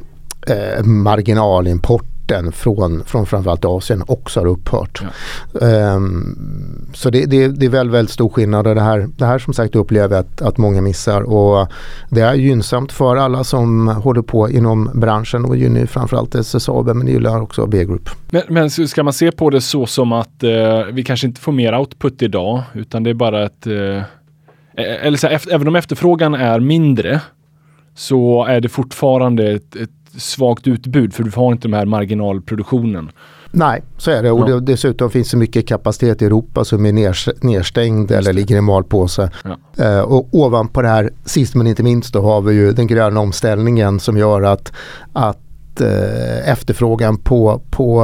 eh, 0.48 0.84
marginalimporten 2.26 2.52
från, 2.52 3.04
från 3.06 3.26
framförallt 3.26 3.66
Asien 3.66 4.04
också 4.08 4.40
har 4.40 4.48
upphört. 4.48 5.02
Ehm, 5.62 6.38
så 6.94 7.10
det, 7.10 7.26
det, 7.26 7.48
det 7.48 7.66
är 7.66 7.70
väldigt, 7.70 7.94
väldigt 7.94 8.14
stor 8.14 8.30
skillnad 8.30 8.68
och 8.68 8.76
det 8.76 8.82
här, 8.82 9.08
det 9.18 9.26
här 9.26 9.40
som 9.40 9.54
sagt 9.54 9.76
upplever 9.76 10.16
jag 10.16 10.26
att, 10.26 10.42
att 10.42 10.58
många 10.58 10.82
missar 10.82 11.22
och 11.22 11.68
det 12.10 12.22
är 12.22 12.34
gynnsamt 12.34 12.92
för 12.92 13.16
alla 13.16 13.44
som 13.44 13.88
håller 13.88 14.22
på 14.22 14.50
inom 14.50 14.92
branschen 14.94 15.46
och 15.46 15.58
gynnar 15.58 15.80
ju 15.80 15.88
framförallt 15.88 16.36
SSAB 16.36 16.88
men 16.88 17.06
det 17.06 17.12
gillar 17.12 17.42
också 17.42 17.68
B-Group. 17.68 18.10
Men, 18.30 18.44
men 18.50 18.70
ska 18.70 19.04
man 19.04 19.14
se 19.14 19.32
på 19.32 19.50
det 19.50 19.62
så 19.62 19.86
som 19.86 20.12
att 20.12 20.44
eh, 20.44 20.86
vi 20.94 21.04
kanske 21.04 21.28
inte 21.28 21.42
får 21.42 21.52
mer 21.52 21.76
output 21.76 22.22
idag 22.22 22.64
utan 22.74 23.04
det 23.04 23.10
är 23.10 23.14
bara 23.14 23.46
ett 23.46 23.68
eh, 23.68 24.04
eller 24.78 25.18
så 25.18 25.28
här, 25.28 25.42
även 25.52 25.68
om 25.68 25.76
efterfrågan 25.76 26.34
är 26.34 26.60
mindre 26.60 27.22
så 27.96 28.46
är 28.46 28.62
det 28.62 28.70
fortfarande 28.70 29.52
ett, 29.52 29.76
ett 29.76 29.90
svagt 30.18 30.68
utbud 30.68 31.14
för 31.14 31.24
du 31.24 31.32
har 31.36 31.52
inte 31.52 31.68
den 31.68 31.74
här 31.74 31.86
marginalproduktionen. 31.86 33.10
Nej, 33.52 33.84
så 33.98 34.12
är 34.12 34.24
det 34.24 34.32
och 34.32 34.50
Ja. 34.50 34.56
det, 34.56 34.60
dessutom 34.60 35.10
finns 35.10 35.32
det 35.32 35.38
mycket 35.38 35.68
kapacitet 35.68 36.22
i 36.22 36.26
Europa 36.26 36.66
som 36.66 36.86
är 36.86 36.92
ners, 36.92 37.30
nerstängd 37.42 38.12
eller 38.12 38.34
ligger 38.34 38.58
i 38.58 38.62
malpåse. 38.62 39.32
Ja. 39.44 39.84
Eh, 39.86 40.00
och 40.00 40.28
ovanpå 40.32 40.82
det 40.82 40.88
här, 40.88 41.10
sist 41.26 41.56
men 41.56 41.68
inte 41.68 41.84
minst, 41.84 42.14
då 42.14 42.22
har 42.22 42.42
vi 42.42 42.54
ju 42.54 42.72
den 42.72 42.88
gröna 42.88 43.20
omställningen 43.20 44.00
som 44.00 44.18
gör 44.18 44.42
att, 44.42 44.72
att 45.14 45.82
eh, 45.82 46.50
efterfrågan 46.50 47.18
på, 47.18 47.62
på 47.70 48.02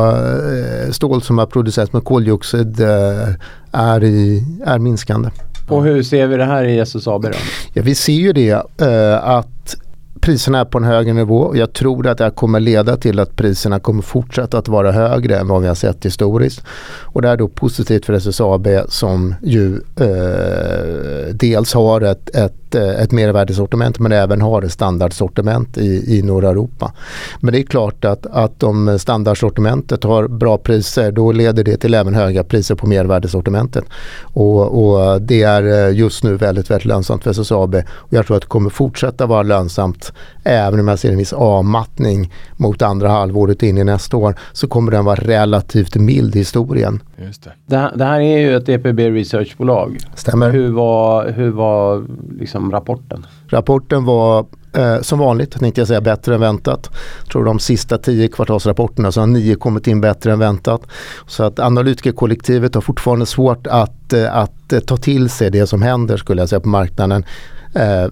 eh, 0.86 0.92
stål 0.92 1.22
som 1.22 1.38
har 1.38 1.46
producerats 1.46 1.94
med 1.94 2.04
koldioxid 2.04 2.80
eh, 2.80 3.30
är, 3.72 4.04
i, 4.04 4.46
är 4.66 4.80
minskande. 4.80 5.30
Och 5.70 5.84
hur 5.84 6.04
ser 6.04 6.28
vi 6.28 6.38
det 6.38 6.46
här 6.46 6.64
i 6.64 6.80
SSAB 6.80 7.22
då? 7.22 7.30
Ja, 7.74 7.82
vi 7.86 7.96
ser 7.96 8.14
ju 8.14 8.34
det 8.34 8.52
eh, 8.82 9.28
att 9.30 9.76
priserna 10.22 10.60
är 10.60 10.66
på 10.66 10.78
en 10.78 10.84
högre 10.84 11.14
nivå 11.14 11.38
och 11.38 11.58
jag 11.58 11.74
tror 11.74 12.08
att 12.08 12.18
det 12.18 12.24
här 12.24 12.32
kommer 12.32 12.60
leda 12.60 12.98
till 12.98 13.20
att 13.20 13.36
priserna 13.36 13.80
kommer 13.80 14.02
fortsätta 14.02 14.58
att 14.58 14.68
vara 14.68 14.92
högre 14.92 15.38
än 15.40 15.48
vad 15.48 15.62
vi 15.62 15.68
har 15.68 15.76
sett 15.76 16.06
historiskt. 16.06 16.64
Och 17.02 17.22
det 17.22 17.30
är 17.30 17.38
då 17.38 17.48
positivt 17.48 18.06
för 18.06 18.14
SSAB 18.14 18.68
som 18.88 19.36
ju 19.42 19.76
eh, 20.00 21.34
dels 21.34 21.74
har 21.74 22.02
ett, 22.02 22.36
ett, 22.36 22.56
eh, 22.76 22.90
ett 23.02 23.12
mervärdessortiment 23.12 24.00
men 24.00 24.12
även 24.12 24.42
har 24.42 24.62
ett 24.62 24.72
standardsortiment 24.72 25.78
i, 25.78 26.18
i 26.18 26.22
norra 26.22 26.50
Europa. 26.50 26.94
Men 27.40 27.54
det 27.54 27.60
är 27.60 27.64
klart 27.64 28.06
att, 28.06 28.26
att 28.26 28.64
om 28.64 29.00
standardsortimentet 29.00 30.04
har 30.04 30.28
bra 30.28 30.58
priser 30.58 31.12
då 31.12 31.32
leder 31.32 31.64
det 31.64 31.78
till 31.78 31.94
även 31.94 32.14
höga 32.16 32.44
priser 32.44 32.76
på 32.76 32.88
mervärdessortimentet. 32.88 33.84
Och, 34.22 34.84
och 34.86 35.22
det 35.22 35.44
är 35.44 35.88
eh, 35.88 35.96
just 35.98 36.24
nu 36.24 36.36
väldigt, 36.36 36.72
väldigt 36.72 36.86
lönsamt 36.86 37.24
för 37.24 37.32
SSAB. 37.32 37.76
Och 37.90 38.14
jag 38.14 38.26
tror 38.26 38.36
att 38.38 38.42
det 38.44 38.48
kommer 38.48 38.70
fortsätta 38.70 39.26
vara 39.26 39.44
lönsamt 39.44 40.14
även 40.44 40.80
om 40.80 40.88
jag 40.88 41.00
ser 41.00 41.12
en 41.12 41.18
viss 41.18 41.34
avmattning 41.34 42.34
mot 42.58 42.82
andra 42.82 43.10
halvåret 43.10 43.64
in 43.64 43.78
i 43.78 43.84
nästa 43.84 44.18
år 44.18 44.36
så 44.54 44.68
kommer 44.68 44.92
den 44.92 45.06
vara 45.06 45.16
relativt 45.16 45.96
mild 45.96 46.36
i 46.36 46.40
historien. 46.40 47.00
Just 47.26 47.44
det. 47.44 47.52
Det, 47.66 47.78
här- 47.78 47.92
det 47.96 48.06
här 48.06 48.20
är 48.22 48.38
ju 48.40 48.56
ett 48.58 48.70
EPB 48.70 49.00
Research-bolag. 49.00 49.98
Stämmer. 50.16 50.50
Hur 50.52 50.72
var, 50.72 51.30
hur 51.30 51.50
var 51.52 52.04
liksom 52.40 52.61
rapporten? 52.70 53.26
Rapporten 53.48 54.06
var 54.06 54.46
eh, 54.74 55.02
som 55.02 55.20
vanligt, 55.20 55.60
tänkte 55.60 55.82
jag 55.82 55.88
säga, 55.88 56.02
bättre 56.02 56.36
än 56.36 56.42
väntat. 56.42 56.90
Jag 57.20 57.32
tror 57.32 57.46
de 57.46 57.60
sista 57.60 57.98
tio 57.98 58.28
kvartalsrapporterna 58.28 59.12
så 59.12 59.20
har 59.20 59.28
nio 59.28 59.56
kommit 59.56 59.88
in 59.88 60.02
bättre 60.02 60.32
än 60.32 60.40
väntat. 60.40 60.82
Så 61.28 61.44
att 61.44 61.60
analytikerkollektivet 61.60 62.76
har 62.76 62.82
fortfarande 62.82 63.26
svårt 63.26 63.68
att, 63.68 64.14
eh, 64.14 64.36
att 64.36 64.74
ta 64.86 64.98
till 64.98 65.30
sig 65.30 65.52
det 65.52 65.68
som 65.68 65.82
händer 65.82 66.18
skulle 66.18 66.42
jag 66.42 66.50
säga 66.50 66.60
på 66.60 66.70
marknaden. 66.70 67.26
Eh, 67.74 68.06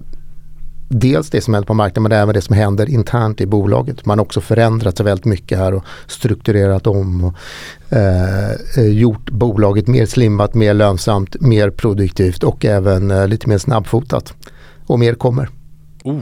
dels 0.92 1.30
det 1.30 1.40
som 1.40 1.54
händer 1.54 1.66
på 1.66 1.74
marknaden 1.74 2.02
men 2.02 2.12
även 2.12 2.34
det 2.34 2.40
som 2.40 2.56
händer 2.56 2.88
internt 2.90 3.40
i 3.40 3.46
bolaget. 3.46 4.06
Man 4.06 4.18
har 4.18 4.24
också 4.24 4.40
förändrat 4.40 4.96
sig 4.96 5.06
väldigt 5.06 5.24
mycket 5.24 5.58
här 5.58 5.74
och 5.74 5.84
strukturerat 6.06 6.86
om 6.86 7.24
och 7.24 7.34
eh, 7.96 8.50
eh, 8.76 8.88
gjort 8.88 9.30
bolaget 9.30 9.86
mer 9.86 10.06
slimmat, 10.06 10.54
mer 10.54 10.74
lönsamt, 10.74 11.40
mer 11.40 11.70
produktivt 11.70 12.42
och 12.44 12.64
även 12.64 13.10
eh, 13.10 13.28
lite 13.28 13.48
mer 13.48 13.58
snabbfotat. 13.58 14.34
Och 14.86 14.98
mer 14.98 15.14
kommer. 15.14 15.48
Oh. 16.04 16.20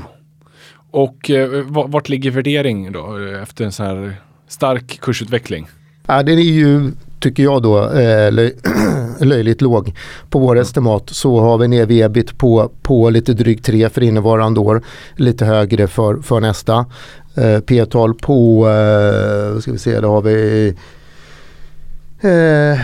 Och 0.90 1.30
eh, 1.30 1.48
va- 1.62 1.86
vart 1.88 2.08
ligger 2.08 2.30
värdering 2.30 2.92
då 2.92 3.18
eh, 3.18 3.42
efter 3.42 3.64
en 3.64 3.72
sån 3.72 3.86
här 3.86 4.16
stark 4.48 5.00
kursutveckling? 5.00 5.68
Ja, 6.06 6.22
den 6.22 6.38
är 6.38 6.42
ju, 6.42 6.92
tycker 7.20 7.42
jag 7.42 7.62
då, 7.62 7.90
eh, 7.90 8.32
löj, 8.32 8.56
löjligt 9.20 9.60
låg. 9.60 9.94
På 10.30 10.38
vår 10.38 10.58
estimat 10.58 11.10
så 11.10 11.40
har 11.40 11.58
vi 11.58 11.64
en 11.64 11.72
ev 11.72 11.90
ebit 11.90 12.38
på, 12.38 12.70
på 12.82 13.10
lite 13.10 13.32
drygt 13.32 13.64
3 13.64 13.88
för 13.88 14.02
innevarande 14.02 14.60
år. 14.60 14.82
Lite 15.16 15.44
högre 15.44 15.86
för, 15.86 16.16
för 16.22 16.40
nästa. 16.40 16.86
Eh, 17.34 17.60
P-tal 17.60 18.14
på, 18.14 18.68
eh, 18.68 19.60
ska 19.60 19.72
vi 19.72 19.78
se, 19.78 20.00
då 20.00 20.10
har 20.10 20.22
vi 20.22 20.68
eh, 22.20 22.80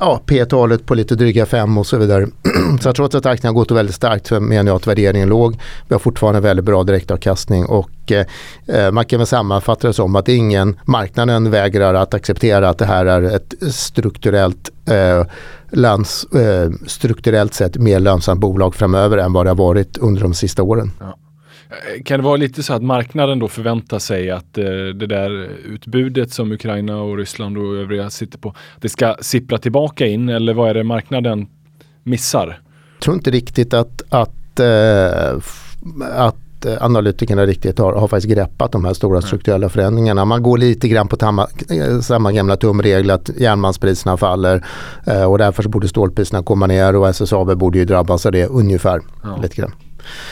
ja, 0.00 0.20
P-talet 0.26 0.86
på 0.86 0.94
lite 0.94 1.14
dryga 1.14 1.46
5 1.46 1.78
och 1.78 1.86
så 1.86 1.96
vidare. 1.96 2.26
så 2.80 2.92
trots 2.92 3.14
att 3.14 3.26
aktien 3.26 3.48
har 3.48 3.60
gått 3.60 3.70
väldigt 3.70 3.94
starkt 3.94 4.26
så 4.26 4.40
menar 4.40 4.70
jag 4.70 4.76
att 4.76 4.86
värderingen 4.86 5.28
är 5.28 5.30
låg. 5.30 5.58
Vi 5.88 5.94
har 5.94 5.98
fortfarande 5.98 6.40
väldigt 6.40 6.64
bra 6.64 6.84
direktavkastning 6.84 7.66
och 7.66 8.12
eh, 8.12 8.26
eh 8.66 8.92
man 8.92 9.04
kan 9.04 9.18
väl 9.18 9.26
sammanfatta 9.26 9.86
det 9.86 9.94
som 9.94 10.16
att 10.16 10.28
ingen, 10.28 10.80
marknaden 10.84 11.50
vägrar 11.50 11.94
att 11.94 12.14
acceptera 12.14 12.68
att 12.68 12.78
det 12.78 12.86
här 12.86 13.06
är 13.06 13.22
ett 13.22 13.54
strukturellt 13.74 14.70
eh, 14.88 15.26
lands, 15.70 16.24
eh, 16.24 16.70
strukturellt 16.86 17.54
sett 17.54 17.76
mer 17.76 18.00
lönsamt 18.00 18.40
bolag 18.40 18.74
framöver 18.74 19.18
än 19.18 19.32
vad 19.32 19.46
det 19.46 19.50
har 19.50 19.56
varit 19.56 19.98
under 19.98 20.22
de 20.22 20.34
sista 20.34 20.62
åren. 20.62 20.92
Ja. 21.00 21.18
Eh, 21.68 22.02
kan 22.02 22.20
det 22.20 22.24
vara 22.24 22.36
lite 22.36 22.62
så 22.62 22.74
att 22.74 22.82
marknaden 22.82 23.38
då 23.38 23.48
förväntar 23.48 23.98
sig 23.98 24.30
att 24.30 24.58
eh, 24.58 24.64
det 24.94 25.06
där 25.06 25.30
utbudet 25.64 26.32
som 26.32 26.52
Ukraina 26.52 26.96
och 26.96 27.16
Ryssland 27.16 27.58
och 27.58 27.76
övriga 27.76 28.10
sitter 28.10 28.38
på, 28.38 28.54
det 28.80 28.88
ska 28.88 29.16
sippra 29.20 29.58
tillbaka 29.58 30.06
in 30.06 30.28
eller 30.28 30.54
vad 30.54 30.70
är 30.70 30.74
det 30.74 30.84
marknaden 30.84 31.46
missar? 32.02 32.60
Jag 32.94 33.02
tror 33.02 33.16
inte 33.16 33.30
riktigt 33.30 33.74
att, 33.74 34.02
att, 34.08 34.60
äh, 34.60 35.36
att 36.12 36.66
eh, 36.66 36.84
analytikerna 36.84 37.46
riktigt 37.46 37.78
har, 37.78 37.92
har 37.92 38.08
faktiskt 38.08 38.34
greppat 38.34 38.72
de 38.72 38.84
här 38.84 38.94
stora 38.94 39.22
strukturella 39.22 39.68
förändringarna. 39.68 40.24
Man 40.24 40.42
går 40.42 40.58
lite 40.58 40.88
grann 40.88 41.08
på 41.08 41.16
tamma, 41.16 41.46
samma 42.02 42.32
gamla 42.32 42.56
tumregel 42.56 43.10
att 43.10 43.30
järnmalmspriserna 43.38 44.16
faller 44.16 44.64
eh, 45.06 45.24
och 45.24 45.38
därför 45.38 45.62
så 45.62 45.68
borde 45.68 45.88
stålpriserna 45.88 46.42
komma 46.42 46.66
ner 46.66 46.96
och 46.96 47.08
SSAB 47.08 47.58
borde 47.58 47.78
ju 47.78 47.84
drabbas 47.84 48.26
av 48.26 48.32
det 48.32 48.46
ungefär. 48.46 49.00
Ja. 49.22 49.38
Lite 49.42 49.56
grann. 49.56 49.72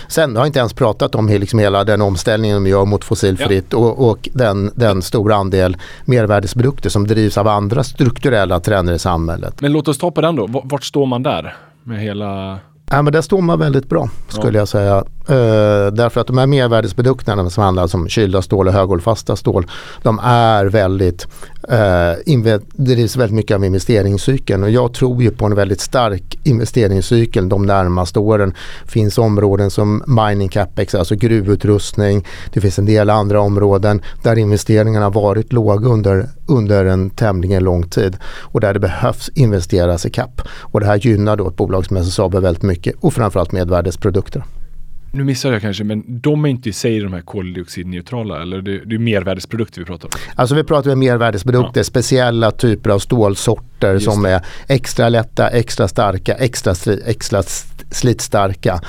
Sen 0.08 0.36
har 0.36 0.42
jag 0.42 0.48
inte 0.48 0.58
ens 0.58 0.72
pratat 0.72 1.14
om 1.14 1.28
liksom 1.28 1.58
hela 1.58 1.84
den 1.84 2.02
omställningen 2.02 2.64
de 2.64 2.70
gör 2.70 2.84
mot 2.84 3.04
fossilfritt 3.04 3.66
ja. 3.70 3.78
och, 3.78 4.10
och, 4.10 4.28
den, 4.32 4.70
den 4.74 5.02
stora 5.02 5.36
andel 5.36 5.76
mervärdesprodukter 6.04 6.90
som 6.90 7.06
drivs 7.06 7.38
av 7.38 7.48
andra 7.48 7.84
strukturella 7.84 8.60
trender 8.60 8.92
i 8.92 8.98
samhället. 8.98 9.60
Men 9.60 9.72
låt 9.72 9.88
oss 9.88 9.98
ta 9.98 10.10
på 10.10 10.20
den 10.20 10.36
då. 10.36 10.46
Vart 10.64 10.84
står 10.84 11.06
man 11.06 11.22
där 11.22 11.56
med 11.82 12.00
hela 12.00 12.58
Ja, 12.90 13.02
men 13.02 13.12
där 13.12 13.22
står 13.22 13.40
man 13.40 13.58
väldigt 13.58 13.88
bra 13.88 14.08
skulle 14.28 14.58
ja. 14.58 14.60
jag 14.60 14.68
säga. 14.68 15.04
Uh, 15.30 15.92
därför 15.92 16.20
att 16.20 16.26
de 16.26 16.38
här 16.38 16.46
mervärdesprodukterna 16.46 17.50
som 17.50 17.64
handlar 17.64 17.96
om 17.96 18.08
kylda 18.08 18.42
stål 18.42 18.68
och 18.68 18.74
höghållfasta 18.74 19.36
stål. 19.36 19.66
De 20.02 20.20
är 20.22 20.64
väldigt, 20.64 21.26
eh, 21.68 22.46
uh, 22.46 22.60
drivs 22.72 23.16
väldigt 23.16 23.34
mycket 23.34 23.54
av 23.54 23.64
investeringscykeln 23.64 24.62
och 24.62 24.70
jag 24.70 24.94
tror 24.94 25.22
ju 25.22 25.30
på 25.30 25.46
en 25.46 25.54
väldigt 25.54 25.80
stark 25.80 26.38
investeringscykel 26.42 27.48
de 27.48 27.66
närmaste 27.66 28.18
åren. 28.18 28.54
finns 28.86 29.18
områden 29.18 29.70
som 29.70 30.02
mining 30.06 30.48
capex, 30.48 30.94
alltså 30.94 31.14
gruvutrustning. 31.14 32.26
Det 32.52 32.60
finns 32.60 32.78
en 32.78 32.86
del 32.86 33.10
andra 33.10 33.40
områden 33.40 34.02
där 34.22 34.38
investeringarna 34.38 35.10
varit 35.10 35.52
låga 35.52 35.88
under, 35.88 36.28
under 36.46 36.84
en 36.84 37.10
tämligen 37.10 37.64
lång 37.64 37.82
tid 37.82 38.16
och 38.24 38.60
där 38.60 38.74
det 38.74 38.80
behövs 38.80 39.30
investeras 39.34 40.06
i 40.06 40.10
kapp. 40.10 40.42
Och 40.48 40.80
det 40.80 40.86
här 40.86 40.96
gynnar 40.96 41.36
då 41.36 41.48
ett 41.48 41.56
bolag 41.56 41.86
som 41.86 41.96
SSAB 41.96 42.34
väldigt 42.34 42.62
mycket 42.62 42.94
och 43.00 43.14
framförallt 43.14 43.52
medvärdesprodukter 43.52 44.44
nu 45.14 45.24
missar 45.24 45.52
jag 45.52 45.62
kanske, 45.62 45.84
men 45.84 46.04
de 46.06 46.44
är 46.44 46.48
inte 46.48 46.68
i 46.68 46.72
sig 46.72 47.00
de 47.00 47.12
här 47.12 47.20
koldioxidneutrala 47.20 48.42
eller 48.42 48.62
det, 48.62 48.84
det 48.84 48.94
är 48.94 48.98
mervärdesprodukter 48.98 49.80
vi 49.80 49.84
pratar 49.84 50.08
om? 50.08 50.12
Alltså 50.34 50.54
vi 50.54 50.64
pratar 50.64 50.92
om 50.92 50.98
mervärdesprodukter, 50.98 51.80
ja. 51.80 51.84
speciella 51.84 52.50
typer 52.50 52.90
av 52.90 52.98
stålsorter 52.98 53.92
Just 53.92 54.04
som 54.04 54.22
det. 54.22 54.30
är 54.30 54.40
extra 54.68 55.08
lätta, 55.08 55.48
extra 55.48 55.88
starka, 55.88 56.34
extra, 56.34 56.74
extra 57.06 57.42
slitstarka. 57.90 58.80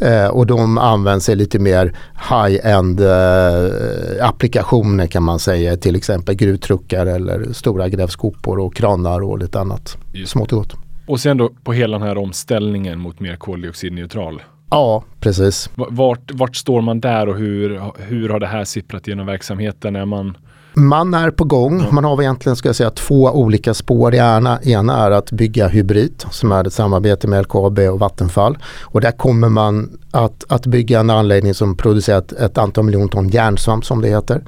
Ja, 0.00 0.06
eh, 0.06 0.28
och 0.28 0.46
de 0.46 0.78
används 0.78 1.28
i 1.28 1.36
lite 1.36 1.58
mer 1.58 1.92
high-end 2.30 3.00
eh, 3.00 4.28
applikationer 4.28 5.06
kan 5.06 5.22
man 5.22 5.38
säga. 5.38 5.76
Till 5.76 5.96
exempel 5.96 6.34
gruvtruckar 6.34 7.06
eller 7.06 7.52
stora 7.52 7.88
grävskopor 7.88 8.58
och 8.58 8.74
kranar 8.74 9.22
och 9.22 9.38
lite 9.38 9.60
annat 9.60 9.96
smått 10.26 10.52
och 10.52 10.58
gott. 10.58 10.74
Och 11.06 11.20
sen 11.20 11.36
då 11.36 11.50
på 11.64 11.72
hela 11.72 11.98
den 11.98 12.08
här 12.08 12.18
omställningen 12.18 12.98
mot 13.00 13.20
mer 13.20 13.36
koldioxidneutral 13.36 14.42
Ja, 14.70 15.04
precis. 15.20 15.70
Vart, 15.74 16.30
vart 16.32 16.56
står 16.56 16.80
man 16.80 17.00
där 17.00 17.28
och 17.28 17.36
hur, 17.36 17.80
hur 17.98 18.28
har 18.28 18.40
det 18.40 18.46
här 18.46 18.64
sipprat 18.64 19.06
genom 19.06 19.26
verksamheten? 19.26 19.96
Är 19.96 20.04
man 20.04 20.36
man 20.74 21.14
är 21.14 21.30
på 21.30 21.44
gång. 21.44 21.94
Man 21.94 22.04
har 22.04 22.22
egentligen 22.22 22.56
ska 22.56 22.68
jag 22.68 22.76
säga, 22.76 22.90
två 22.90 23.22
olika 23.24 23.74
spår. 23.74 24.14
Ena, 24.14 24.62
ena 24.62 25.06
är 25.06 25.10
att 25.10 25.30
bygga 25.30 25.68
hybrid 25.68 26.24
som 26.30 26.52
är 26.52 26.66
ett 26.66 26.72
samarbete 26.72 27.28
med 27.28 27.42
LKAB 27.42 27.78
och 27.78 27.98
Vattenfall. 27.98 28.58
Och 28.82 29.00
där 29.00 29.10
kommer 29.10 29.48
man 29.48 29.98
att, 30.10 30.44
att 30.48 30.66
bygga 30.66 31.00
en 31.00 31.10
anläggning 31.10 31.54
som 31.54 31.76
producerar 31.76 32.18
ett, 32.18 32.32
ett 32.32 32.58
antal 32.58 32.84
miljoner 32.84 33.08
ton 33.08 33.28
järnsvamp 33.28 33.84
som 33.84 34.00
det 34.00 34.08
heter. 34.08 34.44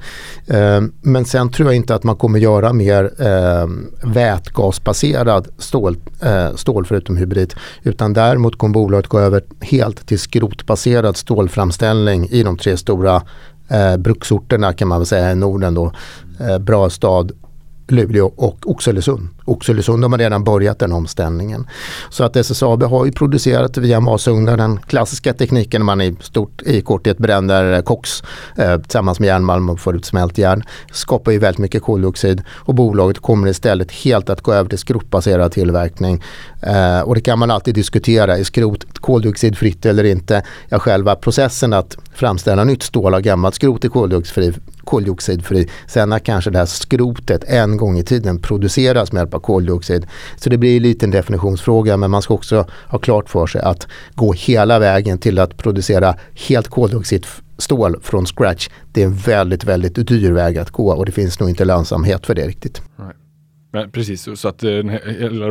Eh, 0.47 0.81
men 1.01 1.25
sen 1.25 1.51
tror 1.51 1.67
jag 1.69 1.75
inte 1.75 1.95
att 1.95 2.03
man 2.03 2.15
kommer 2.15 2.39
göra 2.39 2.73
mer 2.73 3.11
eh, 3.19 3.67
vätgasbaserad 4.03 5.47
stål, 5.57 5.97
eh, 6.21 6.55
stål 6.55 6.85
förutom 6.85 7.17
hybrid. 7.17 7.53
Utan 7.83 8.13
däremot 8.13 8.57
kommer 8.57 8.73
bolaget 8.73 9.07
gå 9.07 9.19
över 9.19 9.43
helt 9.61 10.07
till 10.07 10.19
skrotbaserad 10.19 11.17
stålframställning 11.17 12.27
i 12.29 12.43
de 12.43 12.57
tre 12.57 12.77
stora 12.77 13.21
eh, 13.69 13.97
bruksorterna 13.97 14.73
kan 14.73 14.87
man 14.87 14.99
väl 14.99 15.05
säga 15.05 15.31
i 15.31 15.35
Norden 15.35 15.73
då. 15.73 15.91
Eh, 16.39 16.57
Brastad, 16.57 17.27
Luleå 17.91 18.31
och 18.35 18.57
Oxelösund. 18.65 19.27
Oxelösund 19.45 20.03
har 20.03 20.17
redan 20.17 20.43
börjat 20.43 20.79
den 20.79 20.91
omställningen. 20.91 21.67
Så 22.09 22.23
att 22.23 22.35
SSAB 22.35 22.83
har 22.83 23.05
ju 23.05 23.11
producerat 23.11 23.77
via 23.77 23.99
masugnar 23.99 24.57
den 24.57 24.79
klassiska 24.79 25.33
tekniken 25.33 25.85
man 25.85 26.01
i, 26.01 26.15
stort, 26.21 26.61
i 26.61 26.81
korthet 26.81 27.17
bränner 27.17 27.81
koks 27.81 28.23
eh, 28.55 28.77
tillsammans 28.77 29.19
med 29.19 29.27
järnmalm 29.27 29.69
och 29.69 29.79
får 29.79 29.95
ut 29.95 30.05
smält 30.05 30.37
järn. 30.37 30.63
Skapar 30.91 31.31
ju 31.31 31.39
väldigt 31.39 31.59
mycket 31.59 31.81
koldioxid 31.81 32.41
och 32.49 32.75
bolaget 32.75 33.19
kommer 33.19 33.47
istället 33.47 33.91
helt 33.91 34.29
att 34.29 34.41
gå 34.41 34.53
över 34.53 34.69
till 34.69 34.79
skrotbaserad 34.79 35.51
tillverkning. 35.51 36.23
Eh, 36.61 36.99
och 36.99 37.15
det 37.15 37.21
kan 37.21 37.39
man 37.39 37.51
alltid 37.51 37.75
diskutera, 37.75 38.37
är 38.37 38.43
skrot 38.43 38.85
koldioxidfritt 38.93 39.85
eller 39.85 40.03
inte? 40.03 40.43
Ja, 40.69 40.79
själva 40.79 41.15
processen 41.15 41.73
att 41.73 41.97
framställa 42.13 42.63
nytt 42.63 42.83
stål 42.83 43.13
av 43.13 43.21
gammalt 43.21 43.55
skrot 43.55 43.85
är 43.85 43.89
koldioxidfri 43.89 44.53
koldioxidfri. 44.87 45.69
Sen 45.87 46.11
har 46.11 46.19
kanske 46.19 46.49
det 46.51 46.59
här 46.59 46.65
skrotet 46.65 47.43
en 47.43 47.77
gång 47.77 47.97
i 47.97 48.03
tiden 48.03 48.41
produceras 48.41 49.11
med 49.11 49.19
hjälp 49.19 49.33
av 49.33 49.39
koldioxid. 49.39 50.07
Så 50.37 50.49
det 50.49 50.57
blir 50.57 50.79
lite 50.79 51.05
en 51.05 51.11
definitionsfråga 51.11 51.97
men 51.97 52.11
man 52.11 52.21
ska 52.21 52.33
också 52.33 52.65
ha 52.87 52.99
klart 52.99 53.29
för 53.29 53.47
sig 53.47 53.61
att 53.61 53.87
gå 54.15 54.33
hela 54.33 54.79
vägen 54.79 55.17
till 55.17 55.39
att 55.39 55.57
producera 55.57 56.15
helt 56.33 56.67
koldioxidstål 56.67 57.99
från 58.01 58.25
scratch. 58.25 58.69
Det 58.91 59.01
är 59.01 59.05
en 59.05 59.15
väldigt, 59.15 59.63
väldigt 59.63 60.07
dyr 60.07 60.31
väg 60.31 60.57
att 60.57 60.71
gå 60.71 60.91
och 60.91 61.05
det 61.05 61.11
finns 61.11 61.39
nog 61.39 61.49
inte 61.49 61.65
lönsamhet 61.65 62.25
för 62.25 62.35
det 62.35 62.47
riktigt. 62.47 62.81
Nej. 62.95 63.26
Men 63.77 63.91
precis, 63.91 64.27
så 64.35 64.47
att 64.47 64.63
eh, 64.63 64.69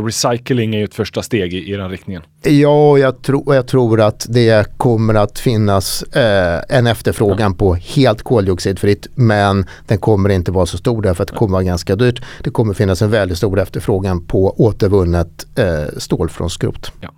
recycling 0.05 0.74
är 0.74 0.85
ett 0.85 0.95
första 0.95 1.22
steg 1.22 1.55
i, 1.55 1.72
i 1.72 1.77
den 1.77 1.91
riktningen. 1.91 2.22
Ja, 2.43 2.99
jag, 2.99 3.22
tro, 3.22 3.55
jag 3.55 3.66
tror 3.66 4.01
att 4.01 4.27
det 4.29 4.77
kommer 4.77 5.14
att 5.14 5.39
finnas 5.39 6.03
eh, 6.03 6.62
en 6.68 6.87
efterfrågan 6.87 7.53
ja. 7.53 7.59
på 7.59 7.74
helt 7.74 8.22
koldioxidfritt 8.22 9.07
men 9.14 9.66
den 9.87 9.99
kommer 9.99 10.29
inte 10.29 10.53
vara 10.53 10.66
så 10.66 10.79
stor 10.79 11.03
därför 11.03 11.22
att 11.22 11.29
det 11.29 11.37
kommer 11.37 11.53
vara 11.53 11.62
ganska 11.62 11.97
dyrt. 11.97 12.22
Det 12.43 12.51
kommer 12.51 12.74
finnas 12.74 13.03
en 13.03 13.11
väldigt 13.11 13.39
stor 13.39 13.61
efterfrågan 13.61 14.27
på 14.27 14.55
återvunnet 14.59 15.47
eh, 15.59 15.99
stål 15.99 16.29
från 16.29 16.51
skrot. 16.51 16.93
Ja. 17.01 17.11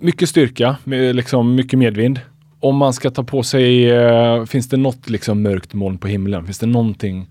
Mycket 0.00 0.28
styrka, 0.28 0.76
liksom 1.14 1.54
mycket 1.54 1.78
medvind. 1.78 2.20
Om 2.60 2.76
man 2.76 2.92
ska 2.92 3.10
ta 3.10 3.24
på 3.24 3.42
sig, 3.42 3.90
eh, 3.90 4.44
finns 4.44 4.68
det 4.68 4.76
något 4.76 5.10
liksom 5.10 5.42
mörkt 5.42 5.74
moln 5.74 5.98
på 5.98 6.08
himlen? 6.08 6.44
Finns 6.44 6.58
det 6.58 6.66
någonting 6.66 7.28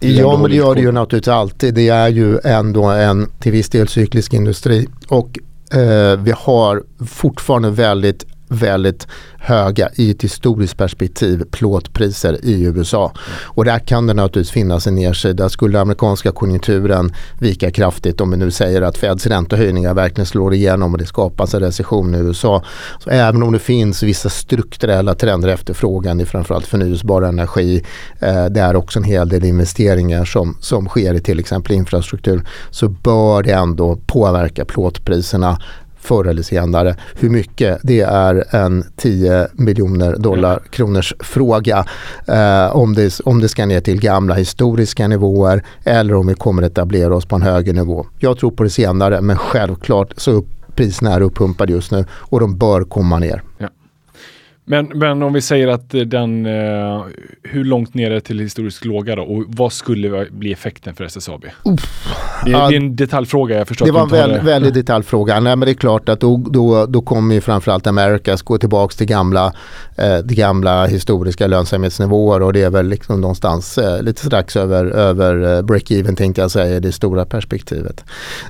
Ja 0.00 0.36
men 0.36 0.50
det 0.50 0.56
gör 0.56 0.74
det 0.74 0.80
ju 0.80 0.92
naturligtvis 0.92 1.28
alltid. 1.28 1.74
Det 1.74 1.88
är 1.88 2.08
ju 2.08 2.38
ändå 2.44 2.84
en 2.84 3.30
till 3.38 3.52
viss 3.52 3.68
del 3.68 3.88
cyklisk 3.88 4.34
industri. 4.34 4.88
Och 5.08 5.38
eh, 5.78 6.20
vi 6.20 6.32
har 6.36 6.82
fortfarande 7.06 7.70
väldigt 7.70 8.26
väldigt 8.48 9.06
höga 9.38 9.88
i 9.94 10.10
ett 10.10 10.24
historiskt 10.24 10.76
perspektiv 10.76 11.44
plåtpriser 11.50 12.44
i 12.44 12.62
USA. 12.62 13.12
Och 13.44 13.64
där 13.64 13.78
kan 13.78 14.06
det 14.06 14.14
naturligtvis 14.14 14.50
finnas 14.50 14.86
en 14.86 14.94
nedsida. 14.94 15.48
Skulle 15.48 15.80
amerikanska 15.80 16.32
konjunkturen 16.32 17.12
vika 17.38 17.70
kraftigt 17.70 18.20
om 18.20 18.30
vi 18.30 18.36
nu 18.36 18.50
säger 18.50 18.82
att 18.82 18.98
Feds 18.98 19.26
räntehöjningar 19.26 19.94
verkligen 19.94 20.26
slår 20.26 20.54
igenom 20.54 20.92
och 20.92 20.98
det 20.98 21.06
skapas 21.06 21.54
en 21.54 21.60
recession 21.60 22.14
i 22.14 22.18
USA. 22.18 22.62
Så 22.98 23.10
även 23.10 23.42
om 23.42 23.52
det 23.52 23.58
finns 23.58 24.02
vissa 24.02 24.28
strukturella 24.28 25.14
trender 25.14 25.48
efterfrågan 25.48 26.20
i 26.20 26.24
framförallt 26.24 26.66
förnyelsebar 26.66 27.22
energi. 27.22 27.84
Eh, 28.18 28.44
det 28.44 28.60
är 28.60 28.76
också 28.76 28.98
en 28.98 29.04
hel 29.04 29.28
del 29.28 29.44
investeringar 29.44 30.24
som, 30.24 30.56
som 30.60 30.88
sker 30.88 31.14
i 31.14 31.20
till 31.20 31.38
exempel 31.40 31.72
infrastruktur. 31.72 32.42
Så 32.70 32.88
bör 32.88 33.42
det 33.42 33.52
ändå 33.52 33.96
påverka 34.06 34.64
plåtpriserna 34.64 35.58
förr 36.00 36.26
eller 36.26 36.42
senare. 36.42 36.96
Hur 37.14 37.30
mycket, 37.30 37.78
det 37.82 38.00
är 38.00 38.56
en 38.56 38.84
10 38.96 39.48
miljoner 39.52 40.16
dollar 40.16 40.62
kronors 40.70 41.14
fråga. 41.20 41.84
Eh, 42.26 42.76
om, 42.76 42.94
det, 42.94 43.20
om 43.20 43.40
det 43.40 43.48
ska 43.48 43.66
ner 43.66 43.80
till 43.80 44.00
gamla 44.00 44.34
historiska 44.34 45.08
nivåer 45.08 45.64
eller 45.84 46.14
om 46.14 46.26
vi 46.26 46.34
kommer 46.34 46.62
etablera 46.62 47.16
oss 47.16 47.26
på 47.26 47.36
en 47.36 47.42
högre 47.42 47.72
nivå. 47.72 48.06
Jag 48.18 48.38
tror 48.38 48.50
på 48.50 48.62
det 48.62 48.70
senare 48.70 49.20
men 49.20 49.36
självklart 49.36 50.12
så 50.16 50.30
upp, 50.30 50.46
priserna 50.74 51.14
är 51.14 51.20
uppumpade 51.20 51.72
just 51.72 51.90
nu 51.92 52.04
och 52.12 52.40
de 52.40 52.58
bör 52.58 52.84
komma 52.84 53.18
ner. 53.18 53.42
Ja. 53.58 53.68
Men, 54.68 54.86
men 54.94 55.22
om 55.22 55.32
vi 55.32 55.40
säger 55.40 55.68
att 55.68 55.90
den, 55.90 56.46
eh, 56.46 57.04
hur 57.42 57.64
långt 57.64 57.94
ner 57.94 58.10
är 58.10 58.20
till 58.20 58.38
historisk 58.38 58.84
låga 58.84 59.16
då? 59.16 59.22
Och 59.22 59.44
vad 59.48 59.72
skulle 59.72 60.26
bli 60.30 60.52
effekten 60.52 60.94
för 60.94 61.04
SSAB? 61.04 61.44
Det, 62.44 62.52
är, 62.52 62.68
det 62.68 62.74
är 62.74 62.76
en 62.76 62.96
detaljfråga, 62.96 63.58
jag 63.58 63.68
förstår 63.68 63.86
Det 63.86 63.92
var 63.92 64.02
en 64.02 64.08
väl, 64.08 64.40
väldigt 64.40 64.74
detaljfråga. 64.74 65.40
Nej, 65.40 65.56
men 65.56 65.66
det 65.66 65.72
är 65.72 65.74
klart 65.74 66.08
att 66.08 66.20
då, 66.20 66.36
då, 66.36 66.86
då 66.86 67.02
kommer 67.02 67.34
ju 67.34 67.40
framförallt 67.40 67.86
Americas 67.86 68.42
gå 68.42 68.58
tillbaka 68.58 68.92
till 68.96 69.06
gamla, 69.06 69.52
eh, 69.96 70.18
till 70.18 70.36
gamla 70.36 70.86
historiska 70.86 71.46
lönsamhetsnivåer 71.46 72.42
och 72.42 72.52
det 72.52 72.62
är 72.62 72.70
väl 72.70 72.88
liksom 72.88 73.20
någonstans 73.20 73.78
eh, 73.78 74.02
lite 74.02 74.24
strax 74.24 74.56
över, 74.56 74.84
över 74.84 75.56
eh, 75.56 75.62
break-even 75.62 76.16
tänkte 76.16 76.40
jag 76.40 76.50
säga 76.50 76.76
i 76.76 76.80
det 76.80 76.92
stora 76.92 77.24
perspektivet. 77.24 78.04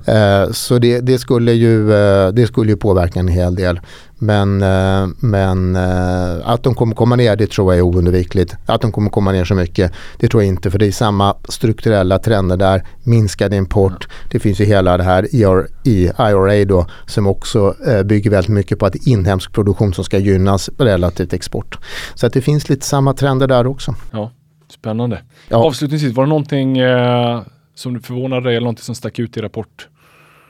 Eh, 0.07 0.51
så 0.51 0.79
det, 0.79 1.01
det, 1.01 1.19
skulle 1.19 1.53
ju, 1.53 1.93
eh, 1.93 2.29
det 2.29 2.47
skulle 2.47 2.71
ju 2.71 2.77
påverka 2.77 3.21
en 3.21 3.29
hel 3.29 3.55
del. 3.55 3.81
Men, 4.19 4.62
eh, 4.62 5.09
men 5.21 5.77
eh, 5.77 6.49
att 6.49 6.62
de 6.62 6.75
kommer 6.75 6.95
komma 6.95 7.16
ner 7.16 7.37
det 7.37 7.47
tror 7.47 7.73
jag 7.73 7.79
är 7.79 7.83
oundvikligt. 7.83 8.57
Att 8.66 8.81
de 8.81 8.93
kommer 8.93 9.11
komma 9.11 9.33
ner 9.33 9.45
så 9.45 9.55
mycket 9.55 9.93
det 10.19 10.29
tror 10.29 10.43
jag 10.43 10.49
inte 10.49 10.71
för 10.71 10.79
det 10.79 10.87
är 10.87 10.93
samma 10.93 11.37
strukturella 11.49 12.19
trender 12.19 12.57
där. 12.57 12.83
Minskad 13.05 13.55
import. 13.55 14.09
Det 14.31 14.41
finns 14.41 14.61
ju 14.61 14.64
hela 14.64 14.97
det 14.97 15.05
här 15.05 15.35
i 15.35 15.43
IRA 15.85 16.64
då 16.64 16.87
som 17.07 17.27
också 17.27 17.75
eh, 17.87 18.03
bygger 18.03 18.31
väldigt 18.31 18.55
mycket 18.55 18.79
på 18.79 18.87
att 18.87 19.07
inhemsk 19.07 19.53
produktion 19.53 19.95
som 19.95 20.05
ska 20.05 20.19
gynnas 20.19 20.71
relativt 20.79 21.33
export. 21.33 21.79
Så 22.14 22.27
att 22.27 22.33
det 22.33 22.41
finns 22.41 22.69
lite 22.69 22.87
samma 22.87 23.14
trender 23.14 23.47
där 23.47 23.66
också. 23.66 23.95
Ja, 24.12 24.31
Spännande. 24.69 25.23
Ja. 25.49 25.57
Avslutningsvis, 25.57 26.14
var 26.14 26.25
det 26.25 26.29
någonting 26.29 26.79
eh, 26.79 27.43
som 27.75 27.95
du 27.95 28.01
förvånade 28.01 28.43
dig 28.43 28.57
eller 28.57 28.64
någonting 28.64 28.85
som 28.85 28.95
stack 28.95 29.19
ut 29.19 29.37
i 29.37 29.41
rapport? 29.41 29.89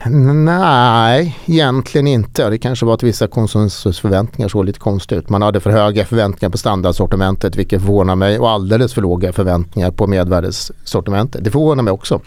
Nej, 0.05 1.37
egentligen 1.45 2.07
inte. 2.07 2.49
Det 2.49 2.57
kanske 2.57 2.85
var 2.85 2.93
att 2.93 3.03
vissa 3.03 3.27
konsensusförväntningar 3.27 4.49
såg 4.49 4.65
lite 4.65 4.79
konstigt 4.79 5.17
ut. 5.17 5.29
Man 5.29 5.41
hade 5.41 5.59
för 5.59 5.69
höga 5.69 6.05
förväntningar 6.05 6.49
på 6.51 6.57
standardsortimentet 6.57 7.55
vilket 7.55 7.81
förvånar 7.81 8.15
mig 8.15 8.39
och 8.39 8.49
alldeles 8.49 8.93
för 8.93 9.01
låga 9.01 9.33
förväntningar 9.33 9.91
på 9.91 10.07
medvärdessortimentet. 10.07 11.43
Det 11.43 11.51
förvånar 11.51 11.83
mig 11.83 11.91
också. 11.91 12.21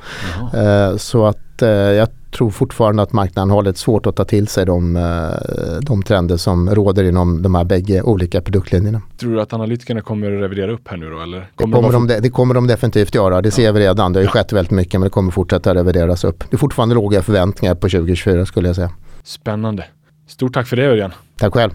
Eh, 0.55 0.97
så 0.97 1.27
att 1.27 1.52
eh, 1.63 1.69
jag 1.69 2.09
tror 2.31 2.51
fortfarande 2.51 3.03
att 3.03 3.13
marknaden 3.13 3.51
har 3.51 3.63
lite 3.63 3.79
svårt 3.79 4.07
att 4.07 4.17
ta 4.17 4.25
till 4.25 4.49
sig 4.49 4.67
de, 4.67 4.97
eh, 4.97 5.81
de 5.83 6.03
trender 6.03 6.37
som 6.37 6.71
råder 6.75 7.05
inom 7.05 7.43
de 7.43 7.55
här 7.55 7.65
bägge 7.65 8.03
olika 8.03 8.41
produktlinjerna. 8.41 9.03
Tror 9.19 9.35
du 9.35 9.41
att 9.41 9.53
analytikerna 9.53 10.01
kommer 10.01 10.33
att 10.37 10.41
revidera 10.43 10.73
upp 10.73 10.89
här 10.89 10.97
nu 10.97 11.11
då? 11.11 11.21
Eller 11.21 11.39
Det 11.39 11.47
kommer 11.57 11.73
kommer, 11.77 11.89
vara 11.89 11.93
de, 11.93 12.07
de- 12.15 12.21
det 12.21 12.31
kommer 12.31 12.55
de 12.55 12.67
definitivt 12.67 13.15
göra. 13.15 13.43
Det 13.43 13.51
ser 13.51 13.73
vi 13.73 13.81
redan. 13.81 14.13
Det 14.13 14.19
har 14.19 14.23
ju 14.25 14.29
skett 14.29 14.53
väldigt 14.53 14.71
mycket 14.71 14.93
men 15.01 15.03
det 15.03 15.11
kommer 15.11 15.31
fortsätta 15.33 15.75
revideras 15.75 16.25
upp. 16.25 16.45
Det 16.51 16.57
är 16.57 16.59
fortfarande 16.59 16.95
låga 16.95 17.23
förväntningar 17.23 17.75
på 17.75 17.89
2024 17.89 18.47
skulle 18.47 18.69
jag 18.69 18.77
säga. 18.77 18.91
Spännande. 19.23 19.85
Stort 20.29 20.55
tack 20.55 20.67
för 20.67 20.77
det 20.77 20.87
Örjan. 20.87 21.13
Tack 21.39 21.55
själv. 21.55 21.71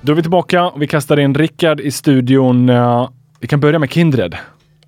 Då 0.00 0.12
är 0.12 0.16
vi 0.16 0.22
tillbaka 0.22 0.64
och 0.68 0.82
vi 0.82 0.86
kastar 0.86 1.18
in 1.20 1.34
Rickard 1.34 1.80
i 1.80 1.90
studion. 1.90 2.68
Vi 3.40 3.48
kan 3.48 3.60
börja 3.60 3.78
med 3.78 3.90
Kindred. 3.90 4.36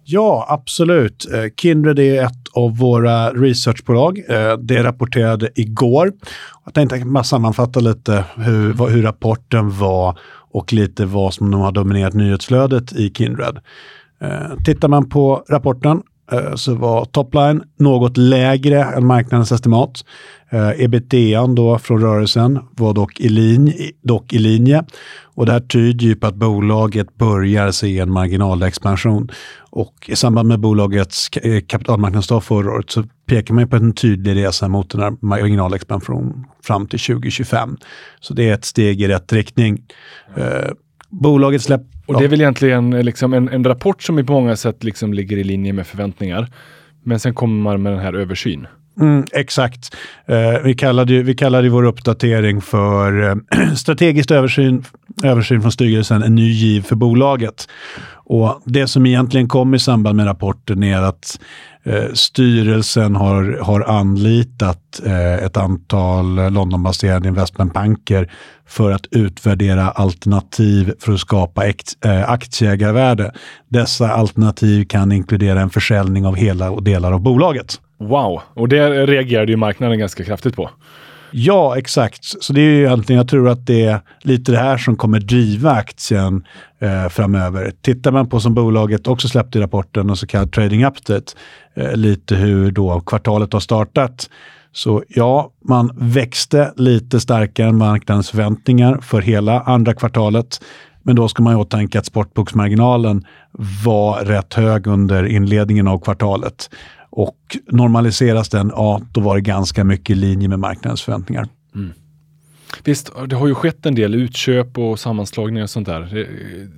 Ja, 0.05 0.47
absolut. 0.49 1.27
Eh, 1.33 1.45
Kindred 1.57 1.99
är 1.99 2.25
ett 2.25 2.49
av 2.53 2.79
våra 2.79 3.31
researchbolag. 3.31 4.19
Eh, 4.29 4.57
det 4.59 4.83
rapporterade 4.83 5.51
igår. 5.55 6.13
Jag 6.65 6.75
tänkte 6.75 7.05
bara 7.05 7.25
sammanfatta 7.25 7.81
lite 7.81 8.25
hur, 8.37 8.89
hur 8.89 9.03
rapporten 9.03 9.79
var 9.79 10.19
och 10.53 10.73
lite 10.73 11.05
vad 11.05 11.35
som 11.35 11.53
har 11.53 11.73
dominerat 11.73 12.15
nyhetsflödet 12.15 12.93
i 12.93 13.11
Kindred. 13.15 13.59
Eh, 14.21 14.63
tittar 14.65 14.89
man 14.89 15.09
på 15.09 15.45
rapporten 15.49 16.03
Eh, 16.33 16.55
så 16.55 16.75
var 16.75 17.05
topline 17.05 17.63
något 17.79 18.17
lägre 18.17 18.85
än 18.85 19.07
marknadens 19.07 19.53
estimat. 19.53 20.05
Eh, 20.51 20.85
Ebitda 20.85 21.47
då 21.47 21.79
från 21.79 22.01
rörelsen 22.01 22.59
var 22.71 22.95
dock 22.95 23.21
i, 23.21 23.29
linje, 23.29 23.75
dock 24.03 24.33
i 24.33 24.39
linje 24.39 24.85
och 25.35 25.47
det 25.47 25.53
här 25.53 25.61
tyder 25.61 26.07
ju 26.07 26.17
på 26.17 26.27
att 26.27 26.35
bolaget 26.35 27.17
börjar 27.17 27.71
se 27.71 27.99
en 27.99 28.13
marginalexpansion. 28.13 29.29
Och 29.71 29.95
i 30.07 30.17
samband 30.17 30.49
med 30.49 30.61
bolagets 30.61 31.29
eh, 31.29 31.61
kapitalmarknadsdag 31.61 32.45
förra 32.45 32.73
året 32.73 32.91
så 32.91 33.05
pekar 33.27 33.55
man 33.55 33.65
ju 33.65 33.69
på 33.69 33.77
en 33.77 33.93
tydlig 33.93 34.37
resa 34.37 34.69
mot 34.69 34.91
den 34.91 35.01
här 35.01 35.13
marginalexpansion 35.21 36.47
fram 36.63 36.87
till 36.87 36.99
2025. 36.99 37.77
Så 38.21 38.35
det 38.35 38.49
är 38.49 38.55
ett 38.55 38.65
steg 38.65 39.03
i 39.03 39.09
rätt 39.09 39.33
riktning. 39.33 39.83
Eh, 40.37 40.71
bolaget 41.11 41.63
släpp... 41.63 41.83
Och 42.07 42.19
det 42.19 42.25
är 42.25 42.29
väl 42.29 42.41
egentligen 42.41 42.93
eh, 42.93 43.03
liksom 43.03 43.35
en, 43.35 43.49
en 43.49 43.65
rapport 43.65 44.03
som 44.03 44.27
på 44.27 44.33
många 44.33 44.57
sätt 44.57 44.85
liksom 44.85 45.15
ligger 45.15 45.37
i 45.37 45.45
linje 45.45 45.73
med 45.73 45.87
förväntningar. 45.87 46.49
Men 47.05 47.21
sen 47.21 47.35
kommer 47.35 47.63
man 47.63 47.83
med 47.83 47.93
den 47.93 48.01
här 48.01 48.13
översyn. 48.13 48.67
Mm, 49.01 49.25
exakt. 49.33 49.97
Eh, 50.27 50.63
vi, 50.65 50.75
kallade 50.75 51.23
vi 51.23 51.35
kallade 51.35 51.69
vår 51.69 51.85
uppdatering 51.85 52.61
för 52.61 53.29
eh, 53.29 53.37
strategisk 53.77 54.31
översyn, 54.31 54.85
översyn 55.25 55.61
från 55.61 55.73
styrelsen, 55.73 56.23
en 56.23 56.35
ny 56.35 56.51
giv 56.51 56.83
för 56.83 56.97
bolaget. 56.97 57.69
Och 58.13 58.63
det 58.65 58.87
som 58.87 59.07
egentligen 59.07 59.49
kom 59.49 59.75
i 59.75 59.79
samband 59.79 60.17
med 60.17 60.27
rapporten 60.27 60.83
är 60.83 61.03
att 61.03 61.41
eh, 61.85 62.13
styrelsen 62.13 63.17
har, 63.17 63.59
har 63.63 63.81
anlitat 63.81 65.01
eh, 65.07 65.35
ett 65.35 65.57
antal 65.57 66.53
Londonbaserade 66.53 67.29
investmentbanker 67.29 68.31
för 68.67 68.93
att 68.93 69.07
utvärdera 69.11 69.91
alternativ 69.91 70.93
för 71.01 71.13
att 71.13 71.21
skapa 71.21 71.67
eh, 71.67 72.31
aktieägarvärde. 72.31 73.33
Dessa 73.69 74.11
alternativ 74.13 74.85
kan 74.85 75.13
inkludera 75.13 75.61
en 75.61 75.71
försäljning 75.71 76.27
av 76.27 76.37
hela 76.37 76.71
och 76.71 76.83
delar 76.83 77.13
av 77.13 77.21
bolaget. 77.21 77.81
Wow! 77.99 78.41
Och 78.55 78.69
det 78.69 79.07
reagerade 79.07 79.53
ju 79.53 79.57
marknaden 79.57 79.99
ganska 79.99 80.25
kraftigt 80.25 80.57
på. 80.57 80.71
Ja, 81.33 81.79
exakt. 81.79 82.25
Så 82.25 82.53
det 82.53 82.61
är 82.61 82.65
ju 82.65 82.79
egentligen, 82.79 83.17
jag 83.17 83.29
tror 83.29 83.49
att 83.49 83.67
det 83.67 83.85
är 83.85 84.01
lite 84.21 84.53
det 84.53 84.59
här 84.59 84.77
som 84.77 84.97
kommer 84.97 85.21
driva 85.21 85.71
aktien 85.71 86.45
eh, 86.79 87.09
framöver. 87.09 87.73
Tittar 87.83 88.13
man 88.13 88.29
på 88.29 88.41
som 88.41 88.55
bolaget 88.55 89.07
också 89.07 89.29
släppte 89.29 89.59
i 89.59 89.63
rapporten, 89.63 90.11
en 90.11 90.17
så 90.17 90.27
kallad 90.27 90.53
trading 90.53 90.85
update, 90.85 91.33
eh, 91.75 91.97
lite 91.97 92.35
hur 92.35 92.71
då 92.71 93.01
kvartalet 93.01 93.53
har 93.53 93.61
startat. 93.61 94.31
Så 94.73 95.03
ja, 95.09 95.51
man 95.65 95.91
växte 95.95 96.73
lite 96.77 97.21
starkare 97.21 97.69
än 97.69 97.77
marknadens 97.77 98.31
förväntningar 98.31 98.99
för 99.03 99.21
hela 99.21 99.61
andra 99.61 99.95
kvartalet. 99.95 100.61
Men 101.03 101.17
då 101.17 101.29
ska 101.29 101.43
man 101.43 101.53
ju 101.53 101.59
åtanke 101.59 101.99
att 101.99 102.07
sportboksmarginalen 102.07 103.25
var 103.85 104.25
rätt 104.25 104.55
hög 104.55 104.87
under 104.87 105.25
inledningen 105.25 105.89
av 105.89 105.99
kvartalet. 105.99 106.71
Och 107.21 107.57
normaliseras 107.67 108.49
den, 108.49 108.73
ja, 108.75 109.01
då 109.13 109.21
var 109.21 109.35
det 109.35 109.41
ganska 109.41 109.85
mycket 109.85 110.11
i 110.11 110.15
linje 110.15 110.49
med 110.49 110.59
marknadens 110.59 111.03
förväntningar. 111.03 111.49
Visst, 112.85 113.13
det 113.29 113.37
har 113.37 113.47
ju 113.47 113.55
skett 113.55 113.87
en 113.87 113.95
del 113.95 114.15
utköp 114.15 114.79
och 114.79 114.99
sammanslagningar 114.99 115.63
och 115.63 115.71
sånt 115.71 115.87
där. 115.87 116.01
Det, 116.01 116.27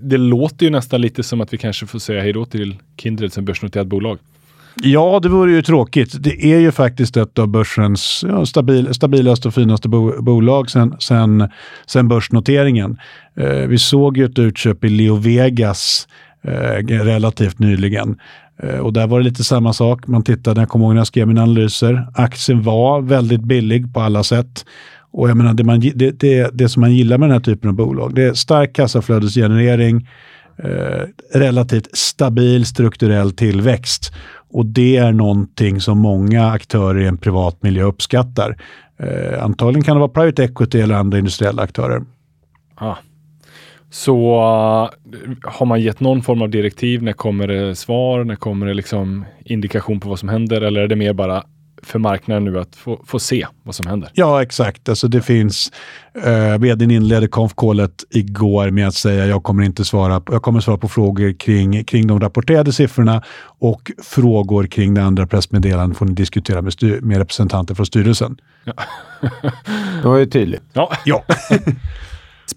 det 0.09 0.17
låter 0.17 0.67
ju 0.67 0.71
nästan 0.71 1.01
lite 1.01 1.23
som 1.23 1.41
att 1.41 1.53
vi 1.53 1.59
kanske 1.59 1.87
får 1.87 1.99
säga 1.99 2.23
hej 2.23 2.33
då 2.33 2.45
till 2.45 2.77
Kindred 2.97 3.33
som 3.33 3.45
börsnoterat 3.45 3.87
bolag. 3.87 4.19
Ja, 4.83 5.21
det 5.23 5.29
vore 5.29 5.53
ju 5.53 5.63
tråkigt. 5.63 6.23
Det 6.23 6.45
är 6.45 6.59
ju 6.59 6.73
faktiskt 6.73 7.17
ett 7.17 7.39
av 7.39 7.49
börsens 7.49 8.25
ja, 8.29 8.47
stabil, 8.47 8.95
stabilaste 8.95 9.49
och 9.49 9.55
finaste 9.55 9.89
bo, 9.89 10.23
bolag 10.23 10.71
sen, 10.71 10.95
sen, 10.99 11.49
sen 11.87 12.09
börsnoteringen. 12.09 12.99
Eh, 13.37 13.67
vi 13.67 13.79
såg 13.79 14.17
ju 14.17 14.25
ett 14.25 14.39
utköp 14.39 14.85
i 14.85 14.89
Leo 14.89 15.17
Vegas 15.17 16.09
eh, 16.45 16.87
relativt 16.87 17.59
nyligen. 17.59 18.19
Eh, 18.59 18.79
och 18.79 18.93
där 18.93 19.07
var 19.07 19.19
det 19.19 19.25
lite 19.25 19.45
samma 19.45 19.73
sak. 19.73 20.07
Man 20.07 20.23
tittade, 20.23 20.61
jag 20.61 20.69
kommer 20.69 20.85
ihåg 20.85 20.95
när 20.95 21.01
jag 21.01 21.07
skrev 21.07 21.29
mina 21.29 21.43
analyser, 21.43 22.07
aktien 22.15 22.63
var 22.63 23.01
väldigt 23.01 23.43
billig 23.43 23.95
på 23.95 24.01
alla 24.01 24.23
sätt. 24.23 24.65
Och 25.11 25.31
jag 25.31 25.37
menar, 25.37 25.55
det, 25.55 25.65
man, 25.65 25.81
det, 25.81 26.11
det, 26.11 26.51
det 26.53 26.69
som 26.69 26.81
man 26.81 26.93
gillar 26.93 27.19
med 27.19 27.29
den 27.29 27.33
här 27.33 27.41
typen 27.41 27.71
av 27.71 27.77
bolag, 27.77 28.15
det 28.15 28.23
är 28.23 28.35
stark 28.35 28.73
kassaflödesgenerering, 28.73 30.09
eh, 30.59 31.07
relativt 31.35 31.97
stabil 31.97 32.67
strukturell 32.67 33.33
tillväxt. 33.33 34.13
Och 34.51 34.67
det 34.67 34.97
är 34.97 35.13
någonting 35.13 35.81
som 35.81 35.99
många 35.99 36.51
aktörer 36.51 37.01
i 37.01 37.07
en 37.07 37.17
privat 37.17 37.63
miljö 37.63 37.85
uppskattar. 37.85 38.57
Eh, 38.99 39.45
antagligen 39.45 39.85
kan 39.85 39.97
det 39.97 40.01
vara 40.01 40.09
private 40.09 40.45
equity 40.45 40.81
eller 40.81 40.95
andra 40.95 41.19
industriella 41.19 41.63
aktörer. 41.63 42.03
Ah. 42.75 42.97
Så 43.95 44.35
uh, 44.35 45.31
har 45.43 45.67
man 45.67 45.81
gett 45.81 46.01
någon 46.01 46.23
form 46.23 46.43
av 46.43 46.51
direktiv? 46.51 47.03
När 47.03 47.13
kommer 47.13 47.47
det 47.47 47.75
svar? 47.77 48.25
När 48.25 48.37
kommer 48.37 48.67
det 48.67 48.75
liksom 48.75 49.25
indikation 49.45 50.01
på 50.01 50.09
vad 50.09 50.19
som 50.19 50.29
händer? 50.29 50.61
Eller 50.61 50.81
är 50.81 50.89
det 50.89 50.97
mer 50.97 51.13
bara 51.13 51.43
för 51.83 51.99
marknaden 51.99 52.45
nu 52.45 52.59
att 52.61 52.77
få, 52.77 53.01
få 53.07 53.19
se 53.19 53.47
vad 53.63 53.75
som 53.75 53.87
händer? 53.87 54.11
Ja, 54.15 54.43
exakt. 54.43 54.89
Alltså 54.89 55.09
det 55.09 55.23
finns, 55.23 55.73
eh, 56.25 56.59
vdn 56.59 56.91
inledde 56.91 57.29
konfkålet 57.29 58.05
igår 58.11 58.71
med 58.71 58.89
att 58.89 58.95
säga 58.95 59.27
jag 59.27 59.43
kommer 59.43 59.63
inte 59.63 59.85
svara, 59.85 60.21
på- 60.21 60.33
jag 60.35 60.43
kommer 60.43 60.61
svara 60.61 60.79
på 60.79 60.89
frågor 60.89 61.33
kring, 61.39 61.85
kring 61.85 62.07
de 62.07 62.21
rapporterade 62.21 62.73
siffrorna 62.73 63.23
och 63.59 63.91
frågor 64.03 64.67
kring 64.67 64.95
det 64.95 65.03
andra 65.03 65.27
pressmeddelandet 65.27 65.99
får 65.99 66.07
ni 66.07 66.13
diskutera 66.13 66.63
med, 66.63 66.73
styr, 66.73 67.01
med 67.01 67.19
representanter 67.19 67.75
från 67.75 67.87
styrelsen. 67.87 68.37
Det 70.03 70.09
var 70.09 70.17
ju 70.19 70.27
tydligt. 70.27 70.63
Ja, 70.73 70.93
Ja, 71.05 71.25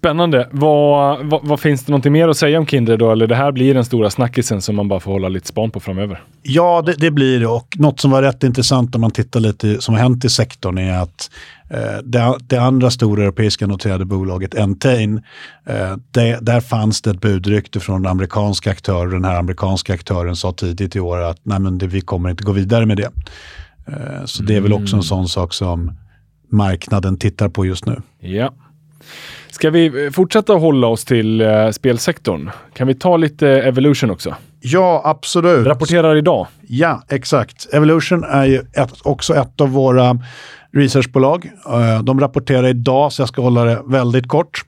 Spännande. 0.06 0.48
Vad, 0.50 1.26
vad, 1.26 1.46
vad, 1.46 1.60
finns 1.60 1.84
det 1.84 1.92
någonting 1.92 2.12
mer 2.12 2.28
att 2.28 2.36
säga 2.36 2.58
om 2.58 2.66
Kindred 2.66 2.98
då? 2.98 3.12
Eller 3.12 3.26
det 3.26 3.34
här 3.34 3.52
blir 3.52 3.74
den 3.74 3.84
stora 3.84 4.10
snackisen 4.10 4.62
som 4.62 4.76
man 4.76 4.88
bara 4.88 5.00
får 5.00 5.12
hålla 5.12 5.28
lite 5.28 5.46
span 5.46 5.70
på 5.70 5.80
framöver? 5.80 6.22
Ja, 6.42 6.82
det, 6.86 6.92
det 6.92 7.10
blir 7.10 7.40
det. 7.40 7.46
Och 7.46 7.68
något 7.76 8.00
som 8.00 8.10
var 8.10 8.22
rätt 8.22 8.42
intressant 8.42 8.94
om 8.94 9.00
man 9.00 9.10
tittar 9.10 9.40
lite 9.40 9.80
som 9.82 9.94
har 9.94 10.02
hänt 10.02 10.24
i 10.24 10.28
sektorn 10.28 10.78
är 10.78 10.98
att 11.02 11.30
eh, 11.70 12.02
det, 12.04 12.38
det, 12.40 12.56
andra 12.56 12.90
stora 12.90 13.22
europeiska 13.22 13.66
noterade 13.66 14.04
bolaget 14.04 14.54
Entain, 14.54 15.22
eh, 15.66 15.96
det, 16.10 16.38
där 16.40 16.60
fanns 16.60 17.02
det 17.02 17.10
ett 17.10 17.20
budrykte 17.20 17.80
från 17.80 18.06
amerikanska 18.06 18.70
aktörer. 18.70 19.10
Den 19.10 19.24
här 19.24 19.38
amerikanska 19.38 19.94
aktören 19.94 20.36
sa 20.36 20.52
tidigt 20.52 20.96
i 20.96 21.00
år 21.00 21.20
att 21.22 21.40
Nej, 21.42 21.58
men 21.58 21.78
det, 21.78 21.86
vi 21.86 22.00
kommer 22.00 22.30
inte 22.30 22.44
gå 22.44 22.52
vidare 22.52 22.86
med 22.86 22.96
det. 22.96 23.10
Eh, 23.86 24.24
så 24.24 24.42
det 24.42 24.56
är 24.56 24.60
väl 24.60 24.72
också 24.72 24.96
en 24.96 25.00
mm. 25.00 25.02
sån 25.02 25.28
sak 25.28 25.54
som 25.54 25.92
marknaden 26.50 27.18
tittar 27.18 27.48
på 27.48 27.66
just 27.66 27.86
nu. 27.86 28.02
Ja. 28.20 28.52
Ska 29.56 29.70
vi 29.70 30.10
fortsätta 30.10 30.52
hålla 30.52 30.86
oss 30.86 31.04
till 31.04 31.40
uh, 31.40 31.70
spelsektorn? 31.70 32.50
Kan 32.74 32.86
vi 32.86 32.94
ta 32.94 33.16
lite 33.16 33.48
Evolution 33.48 34.10
också? 34.10 34.34
Ja, 34.60 35.02
absolut. 35.04 35.66
Rapporterar 35.66 36.16
idag. 36.16 36.46
Ja, 36.68 37.02
exakt. 37.08 37.68
Evolution 37.72 38.24
är 38.24 38.44
ju 38.44 38.58
ett, 38.72 38.92
också 39.02 39.34
ett 39.34 39.60
av 39.60 39.70
våra 39.70 40.18
researchbolag. 40.72 41.50
Uh, 41.68 42.02
de 42.02 42.20
rapporterar 42.20 42.66
idag, 42.66 43.12
så 43.12 43.22
jag 43.22 43.28
ska 43.28 43.42
hålla 43.42 43.64
det 43.64 43.82
väldigt 43.86 44.28
kort. 44.28 44.64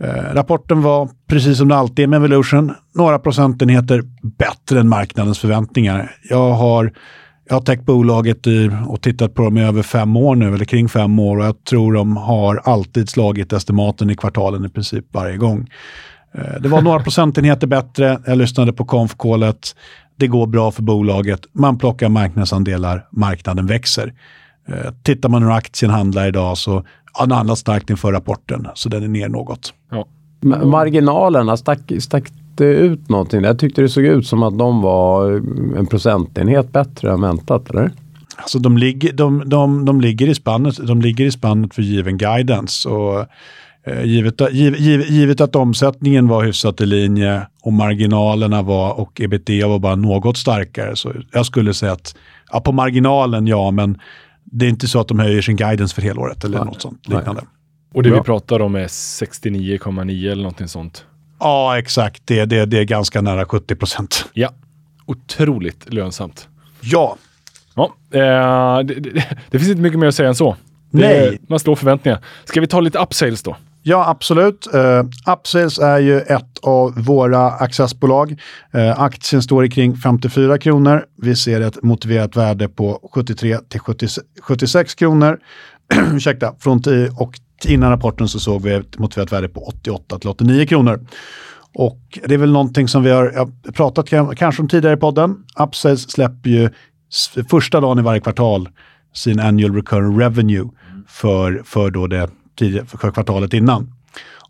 Uh, 0.00 0.34
rapporten 0.34 0.82
var, 0.82 1.08
precis 1.28 1.58
som 1.58 1.68
det 1.68 1.76
alltid 1.76 2.02
är 2.02 2.06
med 2.06 2.16
Evolution, 2.16 2.74
några 2.94 3.18
procentenheter 3.18 4.02
bättre 4.22 4.80
än 4.80 4.88
marknadens 4.88 5.38
förväntningar. 5.38 6.16
Jag 6.22 6.50
har 6.50 6.92
jag 7.48 7.54
har 7.54 7.60
täckt 7.60 7.84
bolaget 7.84 8.46
i, 8.46 8.70
och 8.86 9.00
tittat 9.00 9.34
på 9.34 9.42
dem 9.42 9.58
i 9.58 9.64
över 9.64 9.82
fem 9.82 10.16
år 10.16 10.34
nu, 10.34 10.54
eller 10.54 10.64
kring 10.64 10.88
fem 10.88 11.18
år. 11.18 11.38
Och 11.38 11.44
jag 11.44 11.64
tror 11.64 11.92
de 11.92 12.16
har 12.16 12.56
alltid 12.64 13.08
slagit 13.08 13.52
estimaten 13.52 14.10
i 14.10 14.16
kvartalen 14.16 14.64
i 14.64 14.68
princip 14.68 15.04
varje 15.12 15.36
gång. 15.36 15.70
Eh, 16.34 16.60
det 16.60 16.68
var 16.68 16.82
några 16.82 17.00
procentenheter 17.04 17.66
bättre. 17.66 18.20
Jag 18.26 18.38
lyssnade 18.38 18.72
på 18.72 18.84
konfkålet. 18.84 19.76
Det 20.16 20.26
går 20.26 20.46
bra 20.46 20.70
för 20.70 20.82
bolaget. 20.82 21.40
Man 21.52 21.78
plockar 21.78 22.08
marknadsandelar. 22.08 23.06
Marknaden 23.10 23.66
växer. 23.66 24.12
Eh, 24.68 24.92
tittar 25.02 25.28
man 25.28 25.42
hur 25.42 25.50
aktien 25.50 25.90
handlar 25.90 26.28
idag 26.28 26.58
så 26.58 26.84
ja, 27.18 27.26
den 27.26 27.32
handlat 27.32 27.58
starkt 27.58 27.90
inför 27.90 28.12
rapporten, 28.12 28.68
så 28.74 28.88
den 28.88 29.02
är 29.02 29.08
ner 29.08 29.28
något. 29.28 29.74
Ja. 29.90 30.06
Marginalerna, 30.64 31.56
stack, 31.56 31.92
stack 32.00 32.32
det 32.54 32.64
ut 32.64 33.08
någonting? 33.08 33.42
Jag 33.42 33.58
tyckte 33.58 33.82
det 33.82 33.88
såg 33.88 34.04
ut 34.04 34.26
som 34.26 34.42
att 34.42 34.58
de 34.58 34.82
var 34.82 35.30
en 35.78 35.86
procentenhet 35.86 36.72
bättre 36.72 37.12
än 37.12 37.20
väntat, 37.20 37.70
eller? 37.70 37.90
Alltså 38.36 38.58
de, 38.58 38.78
ligger, 38.78 39.12
de, 39.12 39.42
de, 39.46 39.84
de, 39.84 40.00
ligger 40.00 40.28
i 40.28 40.34
spannet, 40.34 40.86
de 40.86 41.02
ligger 41.02 41.24
i 41.24 41.30
spannet 41.30 41.74
för 41.74 41.82
given 41.82 42.18
guidance. 42.18 42.88
Och, 42.88 43.26
eh, 43.86 44.04
givet, 44.04 44.40
giv, 44.52 44.76
giv, 44.76 45.00
givet, 45.00 45.40
att 45.40 45.56
omsättningen 45.56 46.28
var 46.28 46.44
hyfsat 46.44 46.80
i 46.80 46.86
linje 46.86 47.46
och 47.62 47.72
marginalerna 47.72 48.62
var 48.62 49.00
och 49.00 49.20
ebitda 49.20 49.68
var 49.68 49.78
bara 49.78 49.96
något 49.96 50.36
starkare. 50.36 50.96
Så 50.96 51.12
jag 51.32 51.46
skulle 51.46 51.74
säga 51.74 51.92
att 51.92 52.16
ja, 52.52 52.60
på 52.60 52.72
marginalen, 52.72 53.46
ja, 53.46 53.70
men 53.70 53.98
det 54.44 54.66
är 54.66 54.70
inte 54.70 54.88
så 54.88 55.00
att 55.00 55.08
de 55.08 55.18
höjer 55.18 55.42
sin 55.42 55.56
guidance 55.56 55.94
för 55.94 56.02
helåret 56.02 56.44
eller 56.44 56.58
Nej. 56.58 56.66
något 56.66 56.82
sånt 56.82 57.08
liknande. 57.08 57.42
Nej. 57.42 57.50
Och 57.94 58.02
det 58.02 58.10
Bra. 58.10 58.18
vi 58.18 58.24
pratar 58.24 58.60
om 58.60 58.74
är 58.74 58.86
69,9 58.86 60.32
eller 60.32 60.42
någonting 60.42 60.68
sånt. 60.68 61.04
Ja, 61.42 61.78
exakt. 61.78 62.22
Det, 62.24 62.44
det, 62.44 62.66
det 62.66 62.78
är 62.78 62.84
ganska 62.84 63.20
nära 63.20 63.44
70 63.44 63.74
procent. 63.74 64.24
Ja, 64.32 64.50
otroligt 65.06 65.94
lönsamt. 65.94 66.48
Ja. 66.80 67.16
Ja, 67.74 67.92
eh, 68.10 68.86
det, 68.86 68.94
det, 68.94 69.24
det, 69.50 69.58
finns 69.58 69.70
inte 69.70 69.82
mycket 69.82 69.98
mer 69.98 70.06
att 70.06 70.14
säga 70.14 70.28
än 70.28 70.34
så. 70.34 70.56
Nej. 70.90 71.38
Man 71.48 71.58
slår 71.58 71.76
förväntningar. 71.76 72.18
Ska 72.44 72.60
vi 72.60 72.66
ta 72.66 72.80
lite 72.80 72.98
upsales 72.98 73.42
då? 73.42 73.56
Ja, 73.82 74.08
absolut. 74.08 74.68
Uh, 74.74 75.32
Upsales 75.32 75.78
är 75.78 75.98
ju 75.98 76.20
ett 76.20 76.58
av 76.62 77.04
våra 77.04 77.50
accessbolag. 77.50 78.40
Uh, 78.74 79.00
aktien 79.00 79.42
står 79.42 79.64
i 79.64 79.70
kring 79.70 79.96
54 79.96 80.58
kronor. 80.58 81.04
Vi 81.22 81.36
ser 81.36 81.60
ett 81.60 81.82
motiverat 81.82 82.36
värde 82.36 82.68
på 82.68 83.10
73 83.14 83.58
till 83.68 83.80
76 84.42 84.94
kronor. 84.94 85.38
Ursäkta, 86.14 86.54
från 86.58 86.82
och 87.18 87.40
innan 87.66 87.90
rapporten 87.90 88.28
så 88.28 88.40
såg 88.40 88.62
vi 88.62 88.74
ett 88.74 88.98
motiverat 88.98 89.32
värde 89.32 89.48
på 89.48 89.60
88 89.60 90.18
till 90.18 90.30
89 90.30 90.66
kronor. 90.66 91.06
Och 91.74 92.18
det 92.26 92.34
är 92.34 92.38
väl 92.38 92.52
någonting 92.52 92.88
som 92.88 93.02
vi 93.02 93.10
har 93.10 93.50
pratat 93.72 94.08
kanske 94.36 94.62
om 94.62 94.68
tidigare 94.68 94.96
i 94.96 95.00
podden. 95.00 95.44
Upsales 95.60 96.10
släpper 96.10 96.50
ju 96.50 96.70
första 97.50 97.80
dagen 97.80 97.98
i 97.98 98.02
varje 98.02 98.20
kvartal 98.20 98.68
sin 99.14 99.40
annual 99.40 99.74
recurring 99.74 100.20
revenue 100.20 100.68
för, 101.08 101.62
för, 101.64 101.90
då 101.90 102.06
det, 102.06 102.30
för 102.86 103.10
kvartalet 103.12 103.54
innan. 103.54 103.92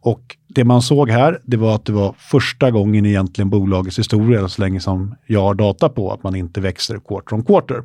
Och 0.01 0.37
det 0.49 0.65
man 0.65 0.83
såg 0.83 1.11
här, 1.11 1.41
det 1.45 1.57
var 1.57 1.75
att 1.75 1.85
det 1.85 1.93
var 1.93 2.15
första 2.19 2.71
gången 2.71 3.07
egentligen 3.07 3.51
bolagets 3.51 3.99
historia, 3.99 4.49
så 4.49 4.63
länge 4.63 4.81
som 4.81 5.15
jag 5.27 5.43
har 5.43 5.55
data 5.55 5.89
på, 5.89 6.13
att 6.13 6.23
man 6.23 6.35
inte 6.35 6.61
växer 6.61 7.01
quarter 7.09 7.35
on 7.35 7.45
quarter. 7.45 7.83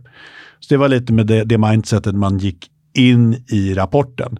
Så 0.59 0.73
det 0.73 0.77
var 0.77 0.89
lite 0.89 1.13
med 1.13 1.27
det, 1.27 1.43
det 1.43 1.57
mindsetet 1.57 2.15
man 2.15 2.37
gick 2.37 2.71
in 2.93 3.43
i 3.47 3.73
rapporten. 3.73 4.39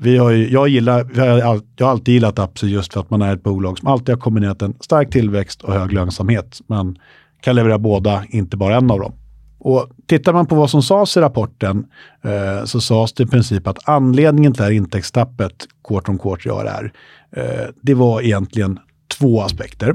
Vi 0.00 0.16
har 0.18 0.30
ju, 0.30 0.52
jag, 0.52 0.68
gillar, 0.68 1.06
jag 1.14 1.44
har 1.44 1.90
alltid 1.90 2.14
gillat 2.14 2.38
Apsi 2.38 2.66
just 2.66 2.92
för 2.92 3.00
att 3.00 3.10
man 3.10 3.22
är 3.22 3.34
ett 3.34 3.42
bolag 3.42 3.78
som 3.78 3.88
alltid 3.88 4.14
har 4.14 4.20
kombinerat 4.20 4.62
en 4.62 4.74
stark 4.80 5.10
tillväxt 5.10 5.62
och 5.62 5.72
hög 5.72 5.92
lönsamhet. 5.92 6.60
Man 6.66 6.98
kan 7.40 7.56
leverera 7.56 7.78
båda, 7.78 8.24
inte 8.28 8.56
bara 8.56 8.76
en 8.76 8.90
av 8.90 9.00
dem. 9.00 9.12
Och 9.58 9.90
tittar 10.06 10.32
man 10.32 10.46
på 10.46 10.54
vad 10.54 10.70
som 10.70 10.82
sades 10.82 11.16
i 11.16 11.20
rapporten 11.20 11.86
eh, 12.24 12.64
så 12.64 12.80
sades 12.80 13.12
det 13.12 13.22
i 13.22 13.26
princip 13.26 13.66
att 13.66 13.88
anledningen 13.88 14.52
till 14.52 14.58
det 14.58 14.64
här 14.64 14.72
intäktstappet, 14.72 15.66
quarter 15.88 16.10
on 16.10 16.18
quarter 16.18 16.48
jag 16.48 16.66
är, 16.66 16.92
eh, 17.36 17.68
det 17.82 17.94
var 17.94 18.22
egentligen 18.22 18.78
två 19.18 19.42
aspekter. 19.42 19.94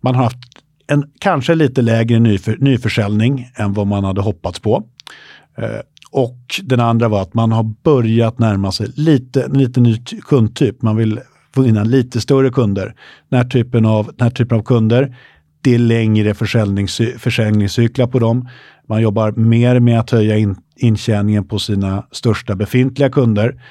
Man 0.00 0.14
har 0.14 0.22
haft 0.22 0.38
en 0.86 1.04
kanske 1.18 1.54
lite 1.54 1.82
lägre 1.82 2.18
nyför, 2.18 2.56
nyförsäljning 2.60 3.50
än 3.56 3.72
vad 3.72 3.86
man 3.86 4.04
hade 4.04 4.20
hoppats 4.20 4.60
på. 4.60 4.84
Eh, 5.58 5.80
och 6.10 6.60
den 6.62 6.80
andra 6.80 7.08
var 7.08 7.22
att 7.22 7.34
man 7.34 7.52
har 7.52 7.62
börjat 7.62 8.38
närma 8.38 8.72
sig 8.72 8.88
lite, 8.96 9.42
en 9.42 9.58
lite 9.58 9.80
ny 9.80 9.96
kundtyp. 10.28 10.82
Man 10.82 10.96
vill 10.96 11.20
få 11.54 11.66
in 11.66 11.74
lite 11.74 12.20
större 12.20 12.50
kunder. 12.50 12.94
Den 13.28 13.38
här 13.38 13.48
typen 13.48 13.86
av, 13.86 14.06
den 14.06 14.24
här 14.24 14.30
typen 14.30 14.58
av 14.58 14.62
kunder, 14.62 15.16
det 15.60 15.74
är 15.74 15.78
längre 15.78 16.34
försäljningscyklar 17.18 18.06
på 18.06 18.18
dem. 18.18 18.48
Man 18.88 19.02
jobbar 19.02 19.32
mer 19.32 19.80
med 19.80 20.00
att 20.00 20.10
höja 20.10 20.36
in, 20.36 20.56
intjäningen 20.76 21.48
på 21.48 21.58
sina 21.58 22.06
största 22.10 22.54
befintliga 22.54 23.10
kunder. 23.10 23.62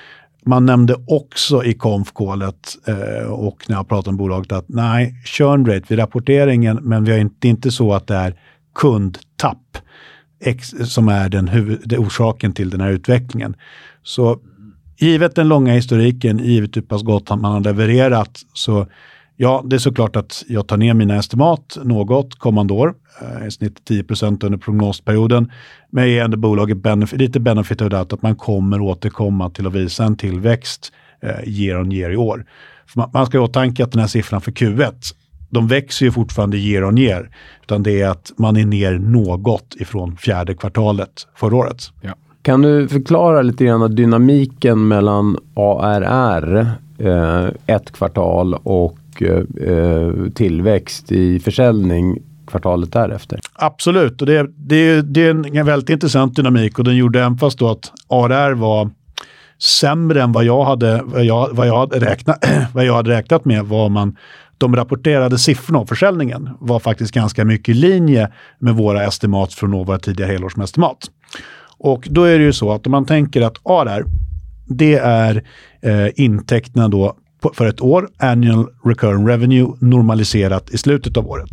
Man 0.45 0.65
nämnde 0.65 0.95
också 1.07 1.63
i 1.63 1.73
konfkålet 1.73 2.75
eh, 2.87 3.27
och 3.31 3.65
när 3.67 3.75
jag 3.75 3.87
pratade 3.87 4.09
om 4.09 4.17
bolaget 4.17 4.51
att 4.51 4.65
nej, 4.67 5.15
churn 5.25 5.65
rate 5.65 5.85
vid 5.87 5.99
rapporteringen, 5.99 6.79
men 6.81 7.03
vi 7.03 7.11
har 7.11 7.19
inte, 7.19 7.35
det 7.39 7.47
är 7.47 7.49
inte 7.49 7.71
så 7.71 7.93
att 7.93 8.07
det 8.07 8.15
är 8.15 8.35
kundtapp 8.75 9.77
som 10.85 11.07
är 11.07 11.29
den 11.29 11.47
huvud, 11.47 11.93
orsaken 11.93 12.53
till 12.53 12.69
den 12.69 12.81
här 12.81 12.89
utvecklingen. 12.89 13.55
Så 14.03 14.39
givet 14.97 15.35
den 15.35 15.47
långa 15.47 15.73
historiken, 15.73 16.39
givet 16.39 16.77
hur 16.77 16.81
pass 16.81 17.03
gott 17.03 17.29
man 17.29 17.45
har 17.45 17.59
levererat, 17.59 18.41
så 18.53 18.87
ja, 19.37 19.63
det 19.65 19.75
är 19.75 19.79
såklart 19.79 20.15
att 20.15 20.43
jag 20.47 20.67
tar 20.67 20.77
ner 20.77 20.93
mina 20.93 21.15
estimat 21.15 21.77
något 21.83 22.35
kommande 22.35 22.73
år, 22.73 22.93
eh, 23.21 23.47
i 23.47 23.51
snitt 23.51 23.89
10% 23.89 24.43
under 24.43 24.57
prognosperioden. 24.57 25.51
Men 25.89 26.03
jag 26.03 26.11
ger 26.11 26.23
ändå 26.23 26.37
bolaget 26.37 26.77
benefit, 26.77 27.19
lite 27.19 27.39
benefit 27.39 27.81
av 27.81 27.89
det 27.89 27.99
att 27.99 28.21
man 28.21 28.35
kommer 28.35 28.81
återkomma 28.81 29.49
till 29.49 29.67
att 29.67 29.73
visa 29.73 30.03
en 30.03 30.17
tillväxt 30.17 30.91
eh, 31.21 31.49
year 31.49 31.81
on 31.81 31.91
year 31.91 32.11
i 32.11 32.17
år. 32.17 32.45
För 32.85 32.99
man, 32.99 33.09
man 33.13 33.25
ska 33.25 33.37
ha 33.37 33.45
i 33.45 33.49
åtanke 33.49 33.83
att 33.83 33.91
den 33.91 34.01
här 34.01 34.07
siffran 34.07 34.41
för 34.41 34.51
Q1 34.51 35.13
de 35.55 35.67
växer 35.67 36.05
ju 36.05 36.11
fortfarande 36.11 36.57
year 36.57 36.83
on 36.83 36.97
year. 36.97 37.29
Utan 37.63 37.83
det 37.83 38.01
är 38.01 38.09
att 38.09 38.31
man 38.37 38.57
är 38.57 38.65
ner 38.65 38.93
något 38.99 39.75
ifrån 39.79 40.17
fjärde 40.17 40.53
kvartalet 40.53 41.27
förra 41.35 41.55
året. 41.55 41.91
Ja. 42.01 42.13
Kan 42.41 42.61
du 42.61 42.87
förklara 42.87 43.41
lite 43.41 43.65
grann 43.65 43.95
dynamiken 43.95 44.87
mellan 44.87 45.37
ARR 45.55 46.67
eh, 46.97 47.47
ett 47.65 47.91
kvartal 47.91 48.53
och 48.53 49.21
eh, 49.21 50.31
tillväxt 50.35 51.11
i 51.11 51.39
försäljning 51.39 52.17
kvartalet 52.47 52.91
därefter? 52.91 53.39
Absolut, 53.53 54.21
och 54.21 54.27
det, 54.27 54.47
det, 54.57 55.01
det 55.01 55.27
är 55.27 55.57
en 55.57 55.65
väldigt 55.65 55.89
intressant 55.89 56.35
dynamik 56.35 56.79
och 56.79 56.85
den 56.85 56.95
gjorde 56.95 57.19
även 57.19 57.37
fast 57.37 57.59
då 57.59 57.69
att 57.69 57.91
ARR 58.07 58.53
var 58.53 58.89
sämre 59.61 60.23
än 60.23 60.31
vad 60.31 60.45
jag 60.45 60.63
hade, 60.63 61.01
vad 61.05 61.25
jag, 61.25 61.49
vad 61.51 61.67
jag 61.67 61.77
hade, 61.77 61.99
räknat, 61.99 62.45
vad 62.73 62.85
jag 62.85 62.93
hade 62.93 63.09
räknat 63.09 63.45
med 63.45 63.65
var 63.65 63.89
man 63.89 64.17
de 64.57 64.75
rapporterade 64.75 65.37
siffrorna 65.37 65.79
av 65.79 65.85
försäljningen 65.85 66.49
var 66.59 66.79
faktiskt 66.79 67.13
ganska 67.13 67.45
mycket 67.45 67.69
i 67.69 67.73
linje 67.73 68.31
med 68.59 68.75
våra 68.75 69.03
estimat 69.03 69.53
från 69.53 69.71
våra 69.71 69.99
tidiga 69.99 70.27
helårsestimat. 70.27 70.97
Och 71.77 72.07
då 72.09 72.23
är 72.23 72.39
det 72.39 72.45
ju 72.45 72.53
så 72.53 72.71
att 72.71 72.85
om 72.85 72.91
man 72.91 73.05
tänker 73.05 73.41
att 73.41 73.57
ARR, 73.63 74.05
det 74.65 74.95
är 74.95 75.43
eh, 75.81 76.07
intäkterna 76.15 76.87
då 76.87 77.15
för 77.53 77.65
ett 77.65 77.81
år, 77.81 78.09
annual 78.17 78.67
recurring 78.83 79.27
revenue, 79.27 79.67
normaliserat 79.79 80.69
i 80.69 80.77
slutet 80.77 81.17
av 81.17 81.27
året. 81.27 81.49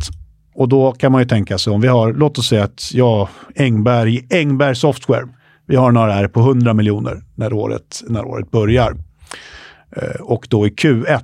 Och 0.55 0.69
då 0.69 0.91
kan 0.91 1.11
man 1.11 1.21
ju 1.21 1.27
tänka 1.27 1.57
sig 1.57 1.73
om 1.73 1.81
vi 1.81 1.87
har, 1.87 2.13
låt 2.13 2.37
oss 2.37 2.47
säga 2.47 2.63
att 2.63 2.91
ja, 2.93 3.29
Engberg, 3.55 4.27
Engberg 4.29 4.75
Software, 4.75 5.27
vi 5.65 5.75
har 5.75 5.89
en 5.89 5.97
ARR 5.97 6.27
på 6.27 6.39
100 6.39 6.73
miljoner 6.73 7.21
när 7.35 7.53
året, 7.53 8.03
när 8.07 8.25
året 8.25 8.51
börjar. 8.51 8.95
Eh, 9.95 10.21
och 10.21 10.47
då 10.49 10.67
i 10.67 10.69
Q1 10.69 11.21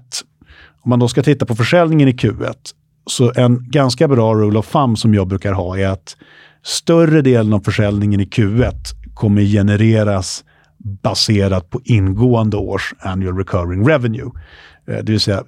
om 0.82 0.90
man 0.90 1.00
då 1.00 1.08
ska 1.08 1.24
titta 1.24 1.46
på 1.46 1.56
försäljningen 1.56 2.08
i 2.08 2.12
Q1, 2.12 2.56
så 3.08 3.32
en 3.36 3.70
ganska 3.70 4.08
bra 4.08 4.36
rule 4.36 4.60
of 4.60 4.72
thumb 4.72 4.98
som 4.98 5.14
jag 5.14 5.28
brukar 5.28 5.54
ha 5.54 5.78
är 5.78 5.88
att 5.88 6.18
större 6.64 7.22
delen 7.22 7.54
av 7.54 7.60
försäljningen 7.60 8.20
i 8.20 8.26
Q1 8.26 8.74
kommer 9.14 9.42
genereras 9.42 10.44
baserat 10.78 11.70
på 11.70 11.82
ingående 11.84 12.58
års 12.58 12.94
annual 13.00 13.38
recurring 13.38 13.88
revenue. 13.88 14.32
Eh, 14.88 14.98
det 15.04 15.12
vill 15.12 15.20
säga 15.20 15.44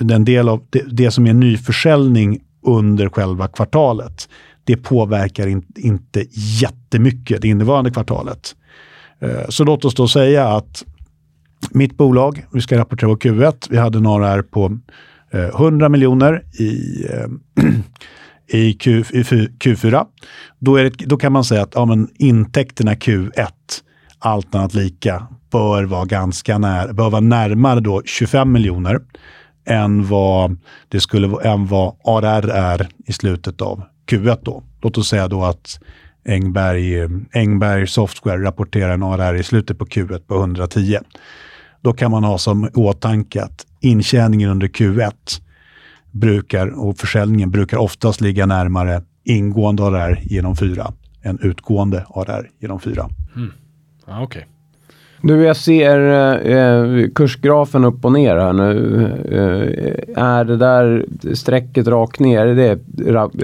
den 0.00 0.24
del 0.24 0.48
av 0.48 0.62
det, 0.70 0.82
det 0.90 1.10
som 1.10 1.26
är 1.26 1.34
nyförsäljning 1.34 2.40
under 2.62 3.08
själva 3.08 3.48
kvartalet. 3.48 4.28
Det 4.64 4.76
påverkar 4.76 5.46
in, 5.46 5.66
inte 5.76 6.24
jättemycket 6.60 7.42
det 7.42 7.48
innevarande 7.48 7.90
kvartalet. 7.90 8.54
Eh, 9.20 9.48
så 9.48 9.64
låt 9.64 9.84
oss 9.84 9.94
då 9.94 10.08
säga 10.08 10.48
att 10.48 10.84
mitt 11.70 11.96
bolag, 11.96 12.46
vi 12.52 12.60
ska 12.60 12.78
rapportera 12.78 13.10
på 13.10 13.16
Q1, 13.16 13.66
vi 13.70 13.76
hade 13.76 14.00
några 14.00 14.26
här 14.26 14.42
på 14.42 14.78
eh, 15.32 15.40
100 15.40 15.88
miljoner 15.88 16.42
i, 16.58 17.04
eh, 17.10 17.64
i, 18.58 18.72
Q, 18.72 19.04
i 19.12 19.22
Q4. 19.22 20.06
Då, 20.58 20.76
det, 20.76 20.90
då, 20.90 21.16
kan 21.16 21.32
man 21.32 21.44
säga 21.44 21.62
att 21.62 21.72
ja, 21.74 21.84
men 21.84 22.08
intäkterna 22.18 22.94
Q1 22.94 23.48
allt 24.18 24.54
annat 24.54 24.74
lika, 24.74 25.26
bör 25.50 25.84
vara 25.84 26.04
ganska 26.04 26.58
när, 26.58 26.92
bör 26.92 27.10
vara 27.10 27.20
närmare 27.20 27.80
då 27.80 28.02
25 28.04 28.52
miljoner 28.52 29.00
än 29.66 30.08
vad 30.08 30.56
det 30.88 31.00
skulle 31.00 31.42
än 31.42 31.66
vad 31.66 31.94
ARR 32.04 32.48
är 32.48 32.88
i 33.06 33.12
slutet 33.12 33.62
av 33.62 33.82
Q1 34.10 34.38
då. 34.42 34.62
Låt 34.82 34.98
oss 34.98 35.08
säga 35.08 35.28
då 35.28 35.44
att 35.44 35.80
Engberg, 36.28 37.08
Engberg 37.32 37.86
Software 37.86 38.44
rapporterar 38.44 38.94
en 38.94 39.02
ARR 39.02 39.34
i 39.34 39.42
slutet 39.42 39.78
på 39.78 39.84
Q1 39.84 40.18
på 40.18 40.34
110. 40.34 40.98
Då 41.80 41.92
kan 41.92 42.10
man 42.10 42.24
ha 42.24 42.38
som 42.38 42.68
åtanke 42.74 43.42
att 43.42 43.66
intjäningen 43.80 44.50
under 44.50 44.66
Q1 44.66 45.12
brukar, 46.10 46.66
och 46.80 46.98
försäljningen 46.98 47.50
brukar 47.50 47.76
oftast 47.76 48.20
ligga 48.20 48.46
närmare 48.46 49.02
ingående 49.24 49.82
ARR 49.82 50.20
genom 50.22 50.56
4 50.56 50.92
än 51.22 51.38
utgående 51.42 52.04
ARR 52.08 52.50
genom 52.60 52.80
4. 52.80 53.08
Mm. 53.36 53.52
Ah, 54.06 54.22
okay. 54.22 54.42
Du, 55.22 55.44
jag 55.44 55.56
ser 55.56 56.00
eh, 56.50 57.08
kursgrafen 57.14 57.84
upp 57.84 58.04
och 58.04 58.12
ner 58.12 58.36
här 58.36 58.52
nu. 58.52 59.04
Eh, 59.30 60.22
är 60.24 60.44
det 60.44 60.56
där 60.56 61.06
strecket 61.34 61.88
rakt 61.88 62.20
ner, 62.20 62.46
är 62.46 62.54
det 62.54 62.78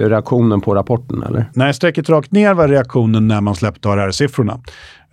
reaktionen 0.09 0.61
på 0.61 0.75
rapporten 0.75 1.23
eller? 1.23 1.45
Nej, 1.53 1.73
strecket 1.73 2.09
rakt 2.09 2.31
ner 2.31 2.53
var 2.53 2.67
reaktionen 2.67 3.27
när 3.27 3.41
man 3.41 3.55
släppte 3.55 3.89
ARR-siffrorna. 3.89 4.59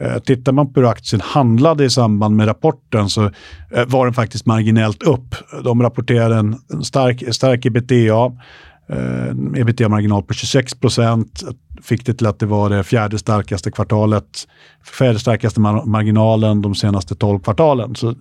Eh, 0.03 0.19
tittar 0.19 0.53
man 0.53 0.73
på 0.73 0.81
hur 0.81 0.89
aktien 0.89 1.21
handlade 1.25 1.85
i 1.85 1.91
samband 1.91 2.37
med 2.37 2.49
rapporten 2.49 3.11
så 3.11 3.25
eh, 3.71 3.85
var 3.87 4.05
den 4.05 4.15
faktiskt 4.15 4.47
marginellt 4.47 5.03
upp. 5.03 5.35
De 5.65 5.83
rapporterade 5.83 6.37
en 6.37 6.85
stark, 6.85 7.35
stark 7.35 7.67
ebitda 7.67 8.33
ebitda-marginal 9.57 10.23
eh, 10.23 10.27
på 10.27 10.35
26 10.35 10.75
procent. 10.75 11.43
Fick 11.83 12.07
det 12.07 12.15
till 12.15 12.27
att 12.27 12.39
det 12.39 12.47
var 12.47 12.71
det 12.71 12.85
fjärde 12.85 13.19
starkaste 13.19 13.71
kvartalet, 13.71 14.49
fjärde 14.99 15.19
starkaste 15.19 15.61
mar 15.61 15.85
marginalen 15.85 16.63
de 16.63 16.75
senaste 16.75 17.15
12 17.15 17.39
kvartalen. 17.39 17.95
Så 17.95 18.15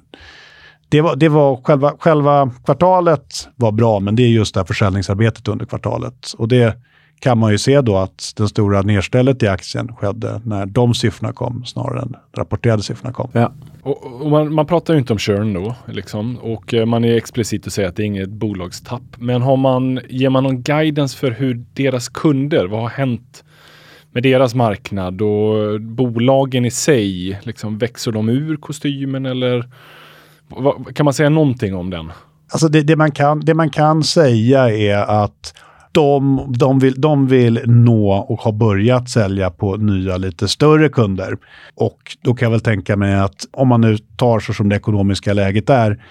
det 0.89 1.01
var, 1.01 1.15
det 1.15 1.29
var 1.29 1.61
själva, 1.63 1.93
själva 1.99 2.51
kvartalet 2.65 3.49
var 3.55 3.71
bra, 3.71 3.99
men 3.99 4.15
det 4.15 4.23
är 4.23 4.27
just 4.27 4.53
det 4.53 4.59
här 4.59 4.65
försäljningsarbetet 4.65 5.47
under 5.47 5.65
kvartalet. 5.65 6.33
Och 6.37 6.47
det 6.47 6.77
kan 7.21 7.37
man 7.37 7.51
ju 7.51 7.57
se 7.57 7.81
då 7.81 7.97
att 7.97 8.33
det 8.37 8.47
stora 8.47 8.81
nedstället 8.81 9.43
i 9.43 9.47
aktien 9.47 9.95
skedde 9.95 10.41
när 10.45 10.65
de 10.65 10.93
siffrorna 10.93 11.33
kom 11.33 11.65
snarare 11.65 12.01
än 12.01 12.15
rapporterade 12.37 12.83
siffrorna 12.83 13.13
kom. 13.13 13.29
Ja. 13.33 13.53
Och, 13.83 14.21
och 14.21 14.31
man, 14.31 14.53
man, 14.53 14.65
pratar 14.65 14.93
ju 14.93 14.99
inte 14.99 15.13
om 15.13 15.19
churn 15.19 15.53
då, 15.53 15.75
liksom, 15.85 16.37
och 16.37 16.73
eh, 16.73 16.85
man 16.85 17.05
är 17.05 17.15
explicit 17.15 17.67
att 17.67 17.73
säga 17.73 17.89
att 17.89 17.95
det 17.95 18.03
är 18.03 18.05
inget 18.05 18.29
bolagstapp. 18.29 19.01
Men 19.17 19.41
har 19.41 19.57
man, 19.57 19.99
ger 20.09 20.29
man 20.29 20.43
någon 20.43 20.61
guidance 20.61 21.17
för 21.17 21.31
hur 21.31 21.65
deras 21.73 22.09
kunder, 22.09 22.67
vad 22.67 22.81
har 22.81 22.89
hänt 22.89 23.43
med 24.11 24.23
deras 24.23 24.55
marknad 24.55 25.21
och 25.21 25.81
bolagen 25.81 26.65
i 26.65 26.71
sig, 26.71 27.39
liksom, 27.43 27.77
växer 27.77 28.11
de 28.11 28.29
ur 28.29 28.57
kostymen 28.57 29.25
eller 29.25 29.69
vad, 30.47 30.95
kan 30.95 31.03
man 31.03 31.13
säga 31.13 31.29
någonting 31.29 31.75
om 31.75 31.89
den? 31.89 32.11
Alltså 32.51 32.67
det, 32.67 32.81
det, 32.81 32.95
man 32.95 33.11
kan, 33.11 33.39
det 33.39 33.53
man 33.53 33.69
kan 33.69 34.03
säga 34.03 34.69
är 34.69 35.23
att 35.23 35.53
de, 35.91 36.45
de, 36.57 36.79
vill, 36.79 37.01
de 37.01 37.27
vill 37.27 37.59
nå 37.65 38.11
och 38.11 38.41
har 38.41 38.51
börjat 38.51 39.09
sälja 39.09 39.49
på 39.49 39.75
nya 39.75 40.17
lite 40.17 40.47
större 40.47 40.89
kunder. 40.89 41.37
Och 41.75 42.17
då 42.21 42.33
kan 42.33 42.45
jag 42.45 42.51
väl 42.51 42.61
tänka 42.61 42.97
mig 42.97 43.15
att 43.15 43.47
om 43.51 43.67
man 43.67 43.81
nu 43.81 43.97
tar 43.97 44.39
så 44.39 44.53
som 44.53 44.69
det 44.69 44.75
ekonomiska 44.75 45.33
läget 45.33 45.69
är, 45.69 46.03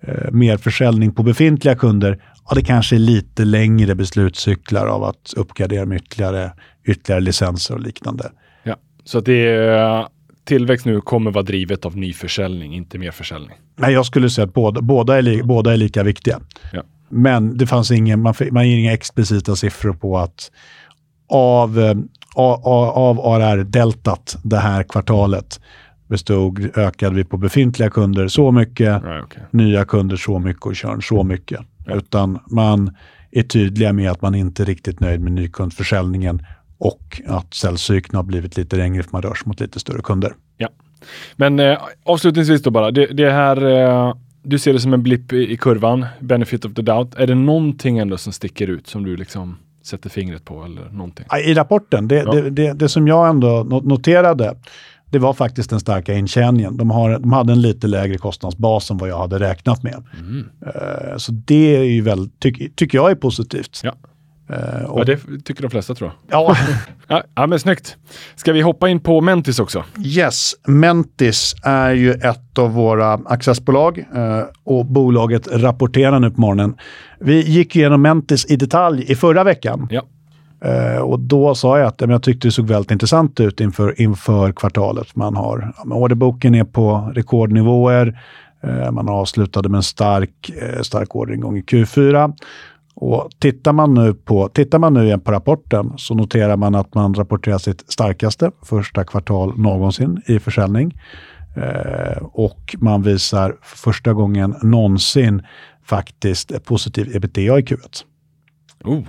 eh, 0.00 0.30
mer 0.32 0.56
försäljning 0.56 1.12
på 1.12 1.22
befintliga 1.22 1.74
kunder, 1.74 2.22
ja 2.48 2.54
det 2.54 2.64
kanske 2.64 2.96
är 2.96 3.00
lite 3.00 3.44
längre 3.44 3.94
beslutscyklar 3.94 4.86
av 4.86 5.04
att 5.04 5.34
uppgradera 5.36 5.86
med 5.86 5.96
ytterligare, 5.96 6.52
ytterligare 6.86 7.20
licenser 7.20 7.74
och 7.74 7.80
liknande. 7.80 8.30
Ja, 8.62 8.76
så 9.04 9.18
att 9.18 9.24
det 9.24 9.46
är 9.46 10.06
tillväxt 10.44 10.86
nu 10.86 11.00
kommer 11.00 11.30
vara 11.30 11.44
drivet 11.44 11.84
av 11.84 11.96
nyförsäljning, 11.96 12.74
inte 12.74 12.98
mer 12.98 13.10
försäljning. 13.10 13.56
Nej, 13.76 13.92
jag 13.92 14.06
skulle 14.06 14.30
säga 14.30 14.44
att 14.44 14.54
båda, 14.54 14.80
båda, 14.80 15.18
är, 15.18 15.22
li, 15.22 15.42
båda 15.42 15.72
är 15.72 15.76
lika 15.76 16.02
viktiga. 16.02 16.40
Ja. 16.72 16.82
Men 17.08 17.56
det 17.56 17.66
fanns 17.66 17.90
ingen, 17.90 18.22
man, 18.22 18.34
man 18.50 18.68
ger 18.68 18.76
inga 18.76 18.92
explicita 18.92 19.56
siffror 19.56 19.92
på 19.92 20.18
att 20.18 20.50
av, 21.28 21.78
eh, 21.78 21.94
av, 22.34 22.66
av 22.66 23.20
ARR-deltat 23.20 24.36
det 24.42 24.58
här 24.58 24.82
kvartalet 24.82 25.60
bestod, 26.08 26.76
ökade 26.76 27.16
vi 27.16 27.24
på 27.24 27.36
befintliga 27.36 27.90
kunder 27.90 28.28
så 28.28 28.52
mycket, 28.52 29.04
right, 29.04 29.24
okay. 29.24 29.42
nya 29.50 29.84
kunder 29.84 30.16
så 30.16 30.38
mycket 30.38 30.66
och 30.66 30.76
körn 30.76 31.02
så 31.02 31.22
mycket. 31.22 31.60
Ja. 31.86 31.94
Utan 31.94 32.38
man 32.46 32.96
är 33.30 33.42
tydliga 33.42 33.92
med 33.92 34.10
att 34.10 34.22
man 34.22 34.34
inte 34.34 34.62
är 34.62 34.66
riktigt 34.66 35.00
nöjd 35.00 35.20
med 35.20 35.32
nykundförsäljningen 35.32 36.42
och 36.78 37.22
att 37.26 37.54
säljcykeln 37.54 38.16
har 38.16 38.22
blivit 38.22 38.56
lite 38.56 38.76
längre 38.76 39.02
för 39.02 39.12
man 39.12 39.22
rör 39.22 39.34
sig 39.34 39.48
mot 39.48 39.60
lite 39.60 39.80
större 39.80 40.02
kunder. 40.02 40.34
Ja. 40.56 40.68
Men 41.36 41.60
eh, 41.60 41.78
avslutningsvis 42.04 42.62
då 42.62 42.70
bara, 42.70 42.90
det, 42.90 43.06
det 43.06 43.30
här 43.30 43.66
eh, 43.66 44.14
du 44.48 44.58
ser 44.58 44.72
det 44.72 44.80
som 44.80 44.94
en 44.94 45.02
blipp 45.02 45.32
i, 45.32 45.52
i, 45.52 45.56
kurvan, 45.56 46.06
benefit 46.20 46.64
of 46.64 46.74
the 46.74 46.82
doubt. 46.82 47.14
Är 47.14 47.26
det 47.26 47.34
någonting 47.34 47.98
ändå 47.98 48.18
som 48.18 48.32
sticker 48.32 48.66
ut 48.70 48.86
som 48.86 49.04
du 49.04 49.16
liksom 49.16 49.56
sätter 49.82 50.10
fingret 50.10 50.44
på 50.44 50.64
eller 50.64 50.90
någonting? 50.90 51.26
I 51.46 51.54
rapporten, 51.54 52.08
det, 52.08 52.16
ja. 52.16 52.32
det, 52.32 52.50
det, 52.50 52.72
det, 52.72 52.88
som 52.88 53.08
jag 53.08 53.28
ändå 53.28 53.62
noterade, 53.84 54.56
det 55.10 55.18
var 55.18 55.34
faktiskt 55.34 55.70
den 55.70 55.80
starka 55.80 56.14
intjäningen. 56.14 56.76
De, 56.76 56.90
har, 56.90 57.18
de 57.18 57.32
hade 57.32 57.52
en 57.52 57.62
lite 57.62 57.86
lägre 57.86 58.18
kostnadsbas 58.18 58.90
än 58.90 58.98
vad 58.98 59.08
jag 59.08 59.18
hade 59.18 59.38
räknat 59.38 59.82
med. 59.82 60.04
Mm. 60.20 60.48
Uh, 60.66 61.16
så 61.16 61.32
det 61.32 61.76
är 61.76 61.82
ju 61.82 62.02
väl, 62.02 62.30
tycker 62.38 62.68
tyck 62.68 62.94
jag 62.94 63.10
är 63.10 63.14
positivt. 63.14 63.80
Ja. 63.84 63.94
Uh, 64.50 64.84
och, 64.84 65.00
ja, 65.00 65.04
det 65.04 65.44
tycker 65.44 65.62
de 65.62 65.70
flesta 65.70 65.94
tror 65.94 66.10
jag. 66.10 66.40
Ja. 66.40 66.56
ja. 67.08 67.22
ja, 67.34 67.46
men 67.46 67.58
snyggt. 67.58 67.96
Ska 68.36 68.52
vi 68.52 68.60
hoppa 68.60 68.88
in 68.88 69.00
på 69.00 69.20
Mentis 69.20 69.58
också? 69.58 69.84
Yes, 70.04 70.54
Mentis 70.66 71.54
är 71.62 71.90
ju 71.90 72.12
ett 72.12 72.58
av 72.58 72.72
våra 72.72 73.12
accessbolag 73.12 73.98
uh, 73.98 74.42
och 74.64 74.86
bolaget 74.86 75.48
rapporterar 75.52 76.20
nu 76.20 76.30
på 76.30 76.40
morgonen. 76.40 76.76
Vi 77.18 77.40
gick 77.40 77.76
igenom 77.76 78.02
Mentis 78.02 78.46
i 78.50 78.56
detalj 78.56 79.04
i 79.08 79.14
förra 79.14 79.44
veckan. 79.44 79.88
Ja. 79.90 80.02
Uh, 80.66 81.00
och 81.00 81.20
då 81.20 81.54
sa 81.54 81.78
jag 81.78 81.86
att 81.86 82.00
jag 82.00 82.22
tyckte 82.22 82.48
det 82.48 82.52
såg 82.52 82.66
väldigt 82.66 82.90
intressant 82.90 83.40
ut 83.40 83.60
inför, 83.60 84.00
inför 84.00 84.52
kvartalet. 84.52 85.16
Man 85.16 85.36
har, 85.36 85.72
ja, 85.76 85.94
orderboken 85.94 86.54
är 86.54 86.64
på 86.64 87.12
rekordnivåer. 87.14 88.20
Man 88.90 89.08
avslutade 89.08 89.68
med 89.68 89.78
en 89.78 89.82
stark, 89.82 90.50
stark 90.82 91.16
orderingång 91.16 91.58
i 91.58 91.62
Q4 91.62 92.32
och 93.00 93.30
tittar 93.38 93.72
man 93.72 93.94
nu 93.94 94.14
på, 94.14 94.48
tittar 94.48 94.78
man 94.78 94.94
nu 94.94 95.04
igen 95.04 95.20
på 95.20 95.32
rapporten 95.32 95.92
så 95.96 96.14
noterar 96.14 96.56
man 96.56 96.74
att 96.74 96.94
man 96.94 97.14
rapporterar 97.14 97.58
sitt 97.58 97.92
starkaste 97.92 98.50
första 98.62 99.04
kvartal 99.04 99.58
någonsin 99.58 100.22
i 100.26 100.38
försäljning. 100.38 101.00
Eh, 101.56 102.22
och 102.22 102.76
man 102.78 103.02
visar 103.02 103.56
för 103.62 103.76
första 103.76 104.12
gången 104.12 104.54
någonsin 104.62 105.42
faktiskt 105.84 106.64
positiv 106.64 107.16
ebitda 107.16 107.40
i 107.40 107.62
Q1. 107.62 108.04
Oh. 108.84 109.02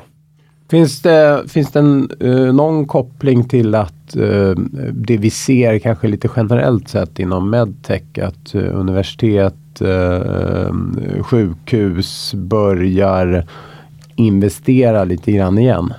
Finns 0.69 1.01
det, 1.01 1.43
finns 1.47 1.71
det 1.71 1.79
en, 1.79 2.11
uh, 2.23 2.53
någon 2.53 2.87
koppling 2.87 3.47
till 3.47 3.75
att 3.75 4.15
uh, 4.17 4.55
det 4.93 5.17
vi 5.17 5.29
ser 5.29 5.79
kanske 5.79 6.07
lite 6.07 6.29
generellt 6.35 6.89
sett 6.89 7.19
inom 7.19 7.49
medtech, 7.49 8.03
att 8.21 8.55
uh, 8.55 8.79
universitet, 8.79 9.55
sjukhus 11.21 12.33
börjar 12.33 13.45
investera 14.19 15.03
lite 15.03 15.31
grann 15.31 15.57
igen? 15.57 15.93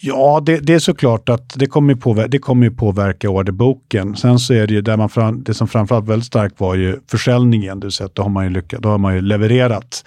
Ja, 0.00 0.42
det, 0.46 0.58
det, 0.58 0.74
är 0.74 0.78
såklart 0.78 1.28
att 1.28 1.54
det 1.56 1.66
kommer, 1.66 1.94
påverka, 1.94 2.28
det 2.28 2.38
kommer 2.38 2.70
påverka 2.70 3.30
orderboken. 3.30 4.16
Sen 4.16 4.38
så 4.38 4.54
är 4.54 4.66
det 4.66 4.74
ju 4.74 4.80
där 4.80 4.96
man 4.96 5.08
fram, 5.08 5.42
det 5.42 5.54
som 5.54 5.68
framförallt 5.68 6.08
väldigt 6.08 6.26
starkt 6.26 6.60
var 6.60 6.74
ju 6.74 7.00
försäljningen. 7.10 7.80
Du 7.80 7.90
sett, 7.90 8.14
då 8.14 8.22
har 8.22 8.30
man 8.30 8.44
ju 8.44 8.50
lyckats, 8.50 8.82
då 8.82 8.88
har 8.88 8.98
man 8.98 9.14
ju 9.14 9.20
levererat, 9.20 10.04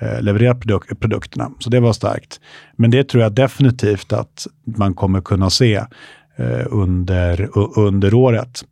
eh, 0.00 0.22
levererat 0.22 0.60
produk, 0.60 1.00
produkterna. 1.00 1.50
Så 1.58 1.70
det 1.70 1.80
var 1.80 1.92
starkt. 1.92 2.40
Men 2.76 2.90
det 2.90 3.04
tror 3.04 3.22
jag 3.22 3.32
definitivt 3.32 4.12
att 4.12 4.46
man 4.64 4.94
kommer 4.94 5.20
kunna 5.20 5.50
se 5.50 5.74
eh, 6.36 6.66
under, 6.70 7.48
under 7.78 8.14
året. 8.14 8.64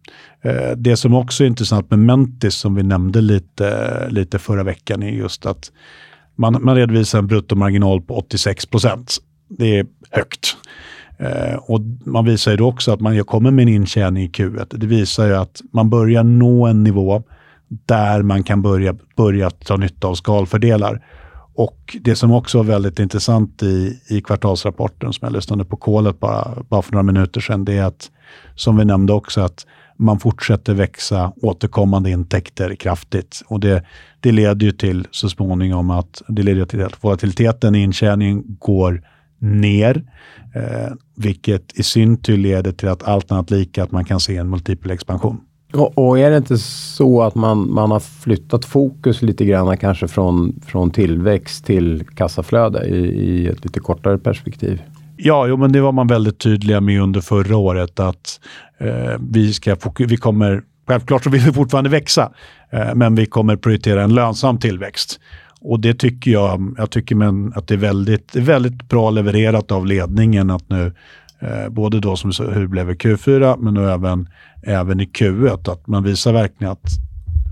Eh, 0.42 0.70
det 0.76 0.96
som 0.96 1.14
också 1.14 1.44
är 1.44 1.48
intressant 1.48 1.90
med 1.90 1.98
Mentis, 1.98 2.54
som 2.54 2.74
vi 2.74 2.82
nämnde 2.82 3.20
lite, 3.20 4.08
lite 4.10 4.38
förra 4.38 4.62
veckan, 4.62 5.02
är 5.02 5.10
just 5.10 5.46
att 5.46 5.70
man, 6.36 6.58
man 6.60 6.76
redovisar 6.76 7.18
en 7.18 7.26
bruttomarginal 7.26 8.02
på 8.02 8.14
86 8.14 8.66
procent. 8.66 9.16
Det 9.48 9.78
är 9.78 9.86
högt. 10.10 10.56
Eh, 11.18 11.56
och 11.56 11.80
man 12.04 12.24
visar 12.24 12.50
ju 12.50 12.56
då 12.56 12.68
också 12.68 12.92
att 12.92 13.00
man 13.00 13.24
kommer 13.24 13.50
med 13.50 13.62
en 13.62 13.68
intjäning 13.68 14.24
i 14.24 14.28
Q1. 14.28 14.76
Det 14.76 14.86
visar 14.86 15.26
ju 15.26 15.36
att 15.36 15.60
man 15.72 15.90
börjar 15.90 16.24
nå 16.24 16.66
en 16.66 16.84
nivå 16.84 17.22
där 17.68 18.22
man 18.22 18.42
kan 18.42 18.62
börja, 18.62 18.96
börja 19.16 19.50
ta 19.50 19.76
nytta 19.76 20.06
av 20.08 20.14
skalfördelar. 20.14 21.02
Och 21.54 21.96
det 22.00 22.16
som 22.16 22.32
också 22.32 22.58
var 22.58 22.64
väldigt 22.64 22.98
intressant 22.98 23.62
i, 23.62 24.00
i 24.08 24.20
kvartalsrapporten, 24.20 25.12
som 25.12 25.26
jag 25.26 25.32
lyssnade 25.32 25.64
på 25.64 25.76
kolet 25.76 26.20
bara, 26.20 26.62
bara 26.68 26.82
för 26.82 26.92
några 26.92 27.02
minuter 27.02 27.40
sedan, 27.40 27.64
det 27.64 27.72
är 27.72 27.84
att, 27.84 28.10
som 28.54 28.76
vi 28.76 28.84
nämnde 28.84 29.12
också, 29.12 29.40
att 29.40 29.66
man 29.96 30.18
fortsätter 30.18 30.74
växa 30.74 31.32
återkommande 31.42 32.10
intäkter 32.10 32.74
kraftigt. 32.74 33.42
Och 33.46 33.60
det, 33.60 33.84
det 34.20 34.32
leder 34.32 34.66
ju 34.66 34.72
till 34.72 35.06
så 35.10 35.28
småningom 35.28 35.90
att 35.90 36.22
det 36.28 36.42
leder 36.42 36.64
till 36.64 36.84
att 36.84 37.04
volatiliteten 37.04 37.74
i 37.74 37.82
intjäningen 37.82 38.44
går 38.58 39.02
ner, 39.38 40.04
eh, 40.54 40.92
vilket 41.16 41.78
i 41.78 41.82
sin 41.82 42.16
tur 42.16 42.36
leder 42.36 42.72
till 42.72 42.88
att 42.88 43.02
allt 43.02 43.32
annat 43.32 43.50
lika 43.50 43.82
att 43.82 43.92
man 43.92 44.04
kan 44.04 44.20
se 44.20 44.36
en 44.36 44.50
multipel 44.50 44.90
expansion. 44.90 45.40
Och, 45.72 45.98
och, 45.98 46.18
är 46.18 46.30
det 46.30 46.36
inte 46.36 46.58
så 46.58 47.22
att 47.22 47.34
man, 47.34 47.72
man 47.72 47.90
har 47.90 48.00
flyttat 48.00 48.64
fokus 48.64 49.22
lite 49.22 49.44
grann 49.44 49.76
kanske 49.76 50.08
från, 50.08 50.60
från 50.66 50.90
tillväxt 50.90 51.64
till 51.64 52.06
kassaflöde 52.14 52.86
i, 52.86 52.96
i 52.96 53.46
ett 53.46 53.64
lite 53.64 53.80
kortare 53.80 54.18
perspektiv? 54.18 54.82
Ja, 55.16 55.46
jo, 55.46 55.56
men 55.56 55.72
det 55.72 55.80
var 55.80 55.92
man 55.92 56.06
väldigt 56.06 56.38
tydliga 56.38 56.80
med 56.80 57.00
under 57.00 57.20
förra 57.20 57.56
året 57.56 58.00
att 58.00 58.40
eh, 58.78 59.20
vi, 59.20 59.52
ska 59.52 59.76
vi 59.98 60.16
kommer, 60.16 60.62
självklart 60.88 61.24
så 61.24 61.30
vill 61.30 61.40
vi 61.40 61.52
fortfarande 61.52 61.90
växa, 61.90 62.32
eh, 62.70 62.94
men 62.94 63.14
vi 63.14 63.26
kommer 63.26 63.56
prioritera 63.56 64.02
en 64.02 64.14
lönsam 64.14 64.58
tillväxt. 64.58 65.20
Och 65.60 65.80
det 65.80 65.94
tycker 65.94 66.30
jag, 66.30 66.74
jag 66.78 66.90
tycker 66.90 67.14
men 67.14 67.52
att 67.56 67.68
det 67.68 67.74
är 67.74 67.78
väldigt, 67.78 68.36
väldigt 68.36 68.88
bra 68.88 69.10
levererat 69.10 69.72
av 69.72 69.86
ledningen 69.86 70.50
att 70.50 70.68
nu, 70.68 70.92
eh, 71.40 71.68
både 71.68 72.00
då 72.00 72.16
som 72.16 72.32
hur 72.52 72.60
det 72.60 72.68
blev 72.68 72.90
i 72.90 72.94
Q4, 72.94 73.56
men 73.58 73.74
nu 73.74 73.90
även, 73.90 74.28
även 74.62 75.00
i 75.00 75.04
Q1, 75.04 75.70
att 75.70 75.86
man 75.86 76.02
visar 76.02 76.32
verkligen 76.32 76.72
att 76.72 76.90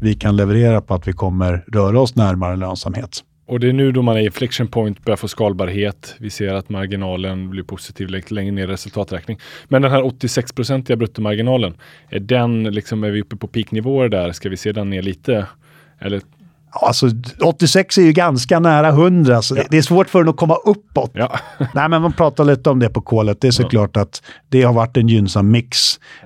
vi 0.02 0.14
kan 0.14 0.36
leverera 0.36 0.80
på 0.80 0.94
att 0.94 1.08
vi 1.08 1.12
kommer 1.12 1.64
röra 1.72 2.00
oss 2.00 2.16
närmare 2.16 2.56
lönsamhet. 2.56 3.22
Och 3.46 3.60
det 3.60 3.68
är 3.68 3.72
nu 3.72 3.92
då 3.92 4.02
man 4.02 4.16
är 4.16 4.20
i 4.20 4.30
flexion 4.30 4.68
point, 4.68 5.04
börjar 5.04 5.16
få 5.16 5.28
skalbarhet. 5.28 6.16
Vi 6.18 6.30
ser 6.30 6.54
att 6.54 6.68
marginalen 6.68 7.50
blir 7.50 7.62
positiv 7.62 8.08
längre 8.08 8.52
ner 8.52 8.62
i 8.62 8.66
resultaträkning. 8.66 9.38
Men 9.68 9.82
den 9.82 9.90
här 9.90 10.02
86-procentiga 10.02 10.96
bruttomarginalen, 10.96 11.74
är 12.08 12.20
den 12.20 12.64
liksom, 12.64 13.04
är 13.04 13.10
vi 13.10 13.20
uppe 13.20 13.36
på 13.36 13.46
peaknivåer 13.46 14.08
där? 14.08 14.32
Ska 14.32 14.48
vi 14.48 14.56
se 14.56 14.72
den 14.72 14.90
ner 14.90 15.02
lite? 15.02 15.46
Eller 15.98 16.20
Alltså 16.82 17.06
86 17.44 17.98
är 17.98 18.02
ju 18.02 18.12
ganska 18.12 18.60
nära 18.60 18.88
100, 18.88 19.42
så 19.42 19.56
ja. 19.56 19.62
det 19.70 19.78
är 19.78 19.82
svårt 19.82 20.10
för 20.10 20.18
den 20.18 20.28
att 20.28 20.36
komma 20.36 20.54
uppåt. 20.54 21.10
Ja. 21.14 21.38
Nej, 21.74 21.88
men 21.88 22.02
man 22.02 22.12
pratar 22.12 22.44
lite 22.44 22.70
om 22.70 22.78
det 22.78 22.88
på 22.88 23.00
kolet. 23.00 23.40
Det 23.40 23.46
är 23.46 23.52
såklart 23.52 23.96
att 23.96 24.22
det 24.48 24.62
har 24.62 24.72
varit 24.72 24.96
en 24.96 25.08
gynnsam 25.08 25.50
mix. 25.50 25.78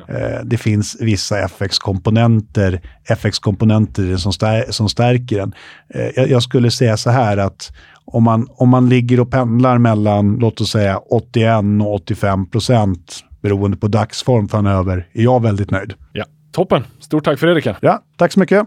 Eh, 0.08 0.44
det 0.44 0.56
finns 0.56 0.96
vissa 1.00 1.38
FX-komponenter 1.38 2.80
FX-komponenter 3.08 4.16
som, 4.16 4.32
stär 4.32 4.64
som 4.70 4.88
stärker 4.88 5.38
den. 5.38 5.52
Eh, 5.94 6.10
jag, 6.16 6.30
jag, 6.30 6.42
skulle 6.42 6.70
säga 6.70 6.96
så 6.96 7.10
här 7.10 7.36
att 7.36 7.72
om 8.04 8.22
man, 8.22 8.46
om 8.50 8.68
man 8.68 8.88
ligger 8.88 9.20
och 9.20 9.30
pendlar 9.30 9.78
mellan, 9.78 10.36
låt 10.40 10.60
oss 10.60 10.70
säga 10.70 10.98
81 10.98 11.54
och 11.80 11.94
85 11.94 12.50
procent 12.50 13.24
beroende 13.42 13.76
på 13.76 13.88
dagsform 13.88 14.48
framöver, 14.48 15.08
är 15.12 15.22
jag 15.22 15.42
väldigt 15.42 15.70
nöjd. 15.70 15.94
Ja, 16.12 16.24
Toppen! 16.52 16.84
Stort 17.00 17.24
tack 17.24 17.42
Rickard. 17.42 17.76
Ja, 17.80 18.02
tack 18.16 18.32
så 18.32 18.40
mycket. 18.40 18.66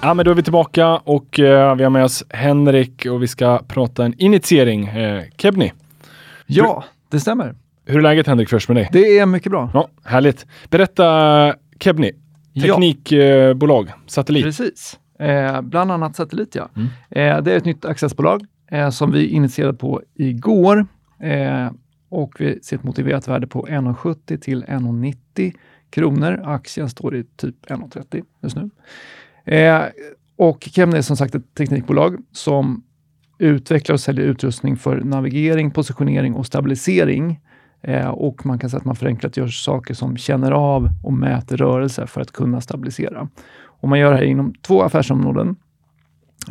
Ja, 0.00 0.14
men 0.14 0.24
då 0.24 0.30
är 0.30 0.34
vi 0.34 0.42
tillbaka 0.42 0.96
och 0.96 1.38
uh, 1.38 1.74
vi 1.74 1.82
har 1.84 1.90
med 1.90 2.04
oss 2.04 2.24
Henrik 2.30 3.06
och 3.06 3.22
vi 3.22 3.26
ska 3.26 3.58
prata 3.68 4.04
en 4.04 4.14
initiering. 4.18 4.88
Uh, 4.88 5.22
Kebni. 5.36 5.72
Ja, 6.46 6.84
det 7.10 7.20
stämmer. 7.20 7.54
Hur 7.84 7.98
är 7.98 8.02
läget 8.02 8.26
Henrik 8.26 8.48
först 8.48 8.68
med 8.68 8.76
dig? 8.76 8.88
Det 8.92 9.18
är 9.18 9.26
mycket 9.26 9.50
bra. 9.50 9.70
Ja, 9.74 9.88
härligt. 10.04 10.46
Berätta 10.70 11.54
Kebni, 11.80 12.12
teknikbolag, 12.62 13.88
ja. 13.88 13.94
satellit. 14.06 14.44
Precis, 14.44 14.98
eh, 15.18 15.60
bland 15.60 15.92
annat 15.92 16.16
satellit 16.16 16.54
ja. 16.54 16.68
Mm. 16.76 16.88
Eh, 17.10 17.42
det 17.42 17.52
är 17.52 17.56
ett 17.56 17.64
nytt 17.64 17.84
accessbolag 17.84 18.46
eh, 18.70 18.90
som 18.90 19.12
vi 19.12 19.26
initierade 19.26 19.78
på 19.78 20.02
igår 20.14 20.86
eh, 21.20 21.70
och 22.08 22.34
vi 22.38 22.60
ser 22.62 22.76
ett 22.76 22.84
motiverat 22.84 23.28
värde 23.28 23.46
på 23.46 23.66
1,70 23.66 24.38
till 24.40 24.64
1,90 24.64 25.52
kronor. 25.96 26.40
Aktien 26.44 26.88
står 26.88 27.16
i 27.16 27.24
typ 27.24 27.66
1,30 27.66 28.24
just 28.42 28.56
nu. 28.56 28.70
Eh, 29.54 29.82
och 30.36 30.68
Kemne 30.72 30.98
är 30.98 31.02
som 31.02 31.16
sagt 31.16 31.34
ett 31.34 31.54
teknikbolag 31.54 32.16
som 32.32 32.82
utvecklar 33.38 33.94
och 33.94 34.00
säljer 34.00 34.24
utrustning 34.24 34.76
för 34.76 35.00
navigering, 35.00 35.70
positionering 35.70 36.34
och 36.34 36.46
stabilisering. 36.46 37.40
Eh, 37.82 38.08
och 38.08 38.46
man 38.46 38.58
kan 38.58 38.70
säga 38.70 38.78
att 38.78 38.84
man 38.84 38.96
förenklat 38.96 39.36
gör 39.36 39.48
saker 39.48 39.94
som 39.94 40.16
känner 40.16 40.52
av 40.52 40.88
och 41.02 41.12
mäter 41.12 41.56
rörelse 41.56 42.06
för 42.06 42.20
att 42.20 42.32
kunna 42.32 42.60
stabilisera. 42.60 43.28
Och 43.58 43.88
man 43.88 43.98
gör 43.98 44.10
det 44.10 44.16
här 44.16 44.24
inom 44.24 44.54
två 44.54 44.82
affärsområden. 44.82 45.56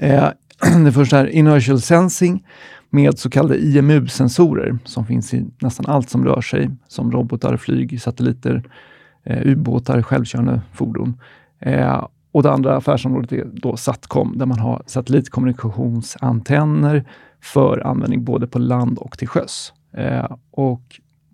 Eh, 0.01 0.29
det 0.85 0.91
första 0.91 1.19
är 1.19 1.27
inertial 1.27 1.81
sensing 1.81 2.43
med 2.89 3.19
så 3.19 3.29
kallade 3.29 3.57
IMU-sensorer 3.57 4.77
som 4.85 5.05
finns 5.05 5.33
i 5.33 5.45
nästan 5.61 5.85
allt 5.85 6.09
som 6.09 6.25
rör 6.25 6.41
sig, 6.41 6.69
som 6.87 7.11
robotar, 7.11 7.57
flyg, 7.57 8.01
satelliter, 8.01 8.63
eh, 9.25 9.47
ubåtar, 9.47 10.01
självkörande 10.01 10.61
fordon. 10.73 11.17
Eh, 11.59 12.07
och 12.31 12.43
det 12.43 12.51
andra 12.51 12.75
affärsområdet 12.75 13.31
är 13.31 13.45
då 13.53 13.77
Satcom, 13.77 14.37
där 14.37 14.45
man 14.45 14.59
har 14.59 14.83
satellitkommunikationsantenner 14.85 17.05
för 17.41 17.87
användning 17.87 18.23
både 18.23 18.47
på 18.47 18.59
land 18.59 18.97
och 18.97 19.17
till 19.17 19.27
sjöss. 19.27 19.73
Eh, 19.93 20.31
och 20.51 20.81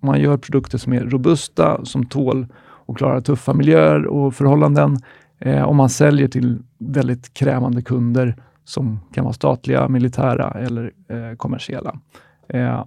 man 0.02 0.22
gör 0.22 0.38
produkter 0.38 0.78
som 0.78 0.94
är 0.94 1.02
robusta, 1.02 1.86
som 1.86 2.06
tål 2.06 2.48
och 2.92 2.98
klarar 2.98 3.22
tuffa 3.22 3.54
miljöer 3.54 4.06
och 4.06 4.36
förhållanden. 4.36 4.98
Eh, 5.40 5.62
och 5.62 5.76
man 5.76 5.90
säljer 5.90 6.28
till 6.28 6.60
väldigt 6.78 7.34
krävande 7.34 7.82
kunder 7.82 8.36
som 8.64 9.00
kan 9.14 9.24
vara 9.24 9.34
statliga, 9.34 9.88
militära 9.88 10.52
eller 10.52 10.92
eh, 11.08 11.36
kommersiella. 11.38 12.00
Eh, 12.48 12.86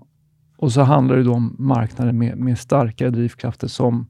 och 0.57 0.73
så 0.73 0.83
handlar 0.83 1.17
det 1.17 1.23
då 1.23 1.33
om 1.33 1.57
marknader 1.59 2.13
med, 2.13 2.39
med 2.39 2.59
starka 2.59 3.11
drivkrafter 3.11 3.69
som, 3.69 4.07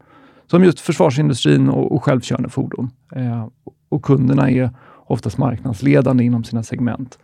som 0.54 0.64
just 0.64 0.80
försvarsindustrin 0.80 1.68
och, 1.68 1.92
och 1.92 2.04
självkörande 2.04 2.48
fordon. 2.48 2.90
Eh, 3.16 3.48
och 3.88 4.02
kunderna 4.02 4.50
är 4.50 4.70
oftast 5.06 5.38
marknadsledande 5.38 6.24
inom 6.24 6.44
sina 6.44 6.62
segment. 6.62 7.18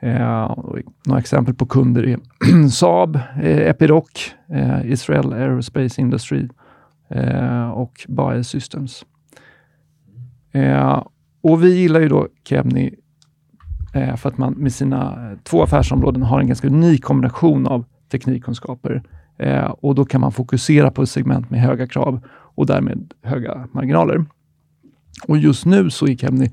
Eh, 0.00 0.56
några 1.06 1.20
exempel 1.20 1.54
på 1.54 1.66
kunder 1.66 2.06
är 2.06 2.18
Saab, 2.70 3.16
eh, 3.42 3.68
Epiroc, 3.68 4.34
eh, 4.52 4.90
Israel 4.92 5.32
Aerospace 5.32 6.00
Industry 6.00 6.48
eh, 7.08 7.68
och 7.68 8.06
Bae 8.08 8.44
Systems. 8.44 9.04
Eh, 10.52 11.02
och 11.42 11.64
vi 11.64 11.80
gillar 11.80 12.00
ju 12.00 12.08
då 12.08 12.28
Kebni 12.44 12.94
eh, 13.94 14.16
för 14.16 14.28
att 14.28 14.38
man 14.38 14.52
med 14.52 14.72
sina 14.72 15.30
eh, 15.30 15.38
två 15.42 15.62
affärsområden 15.62 16.22
har 16.22 16.40
en 16.40 16.46
ganska 16.46 16.68
unik 16.68 17.04
kombination 17.04 17.66
av 17.66 17.84
teknikkunskaper. 18.10 19.02
Eh, 19.38 19.64
och 19.64 19.94
då 19.94 20.04
kan 20.04 20.20
man 20.20 20.32
fokusera 20.32 20.90
på 20.90 21.02
ett 21.02 21.10
segment 21.10 21.50
med 21.50 21.60
höga 21.60 21.86
krav 21.86 22.20
och 22.58 22.66
därmed 22.66 23.14
höga 23.22 23.68
marginaler. 23.72 24.24
Och 25.28 25.38
just 25.38 25.66
nu 25.66 25.90
så 25.90 26.06
är 26.06 26.16
Kemny 26.16 26.50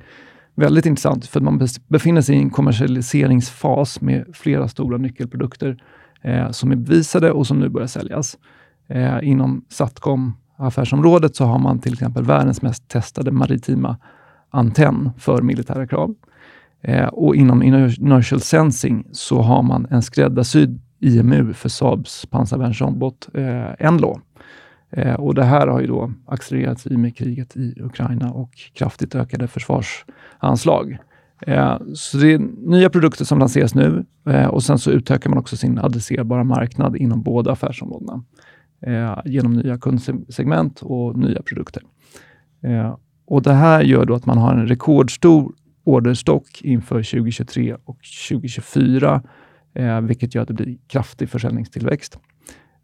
väldigt 0.55 0.85
intressant 0.85 1.25
för 1.25 1.39
att 1.39 1.43
man 1.43 1.67
befinner 1.87 2.21
sig 2.21 2.35
i 2.35 2.39
en 2.39 2.49
kommersialiseringsfas 2.49 4.01
med 4.01 4.25
flera 4.33 4.67
stora 4.67 4.97
nyckelprodukter 4.97 5.83
eh, 6.21 6.51
som 6.51 6.71
är 6.71 6.75
bevisade 6.75 7.31
och 7.31 7.47
som 7.47 7.59
nu 7.59 7.69
börjar 7.69 7.87
säljas. 7.87 8.37
Eh, 8.87 9.17
inom 9.21 9.65
Satcom 9.69 10.33
affärsområdet 10.57 11.35
så 11.35 11.45
har 11.45 11.59
man 11.59 11.79
till 11.79 11.93
exempel 11.93 12.23
världens 12.23 12.61
mest 12.61 12.87
testade 12.87 13.31
maritima 13.31 13.97
antenn 14.49 15.11
för 15.17 15.41
militära 15.41 15.87
krav. 15.87 16.15
Eh, 16.81 17.07
och 17.07 17.35
inom 17.35 17.63
inertial 17.63 18.41
sensing 18.41 19.07
så 19.11 19.41
har 19.41 19.63
man 19.63 19.87
en 19.89 20.01
skräddarsydd 20.01 20.81
IMU 20.99 21.53
för 21.53 21.69
Saabs 21.69 22.25
pansarvärnsrobot 22.25 23.29
eh, 23.33 23.87
Enlo 23.87 24.19
Eh, 24.95 25.13
och 25.13 25.35
det 25.35 25.43
här 25.43 25.67
har 25.67 25.81
ju 25.81 25.87
då 25.87 26.11
accelererats 26.25 26.87
i 26.87 26.97
med 26.97 27.17
kriget 27.17 27.57
i 27.57 27.73
Ukraina 27.81 28.31
och 28.31 28.51
kraftigt 28.73 29.15
ökade 29.15 29.47
försvarsanslag. 29.47 30.97
Eh, 31.41 31.77
så 31.93 32.17
det 32.17 32.33
är 32.33 32.39
nya 32.69 32.89
produkter 32.89 33.25
som 33.25 33.39
lanseras 33.39 33.75
nu 33.75 34.05
eh, 34.29 34.45
och 34.45 34.63
sen 34.63 34.79
så 34.79 34.91
utökar 34.91 35.29
man 35.29 35.39
också 35.39 35.57
sin 35.57 35.79
adresserbara 35.79 36.43
marknad 36.43 36.95
inom 36.95 37.21
båda 37.21 37.51
affärsområdena 37.51 38.23
eh, 38.81 39.17
genom 39.25 39.53
nya 39.53 39.77
kundsegment 39.77 40.81
och 40.81 41.17
nya 41.17 41.41
produkter. 41.41 41.83
Eh, 42.63 42.97
och 43.27 43.41
Det 43.41 43.53
här 43.53 43.81
gör 43.81 44.05
då 44.05 44.13
att 44.13 44.25
man 44.25 44.37
har 44.37 44.53
en 44.53 44.67
rekordstor 44.67 45.53
orderstock 45.83 46.61
inför 46.61 46.95
2023 46.95 47.75
och 47.85 47.99
2024, 48.29 49.21
eh, 49.73 50.01
vilket 50.01 50.35
gör 50.35 50.41
att 50.41 50.47
det 50.47 50.53
blir 50.53 50.77
kraftig 50.87 51.29
försäljningstillväxt. 51.29 52.19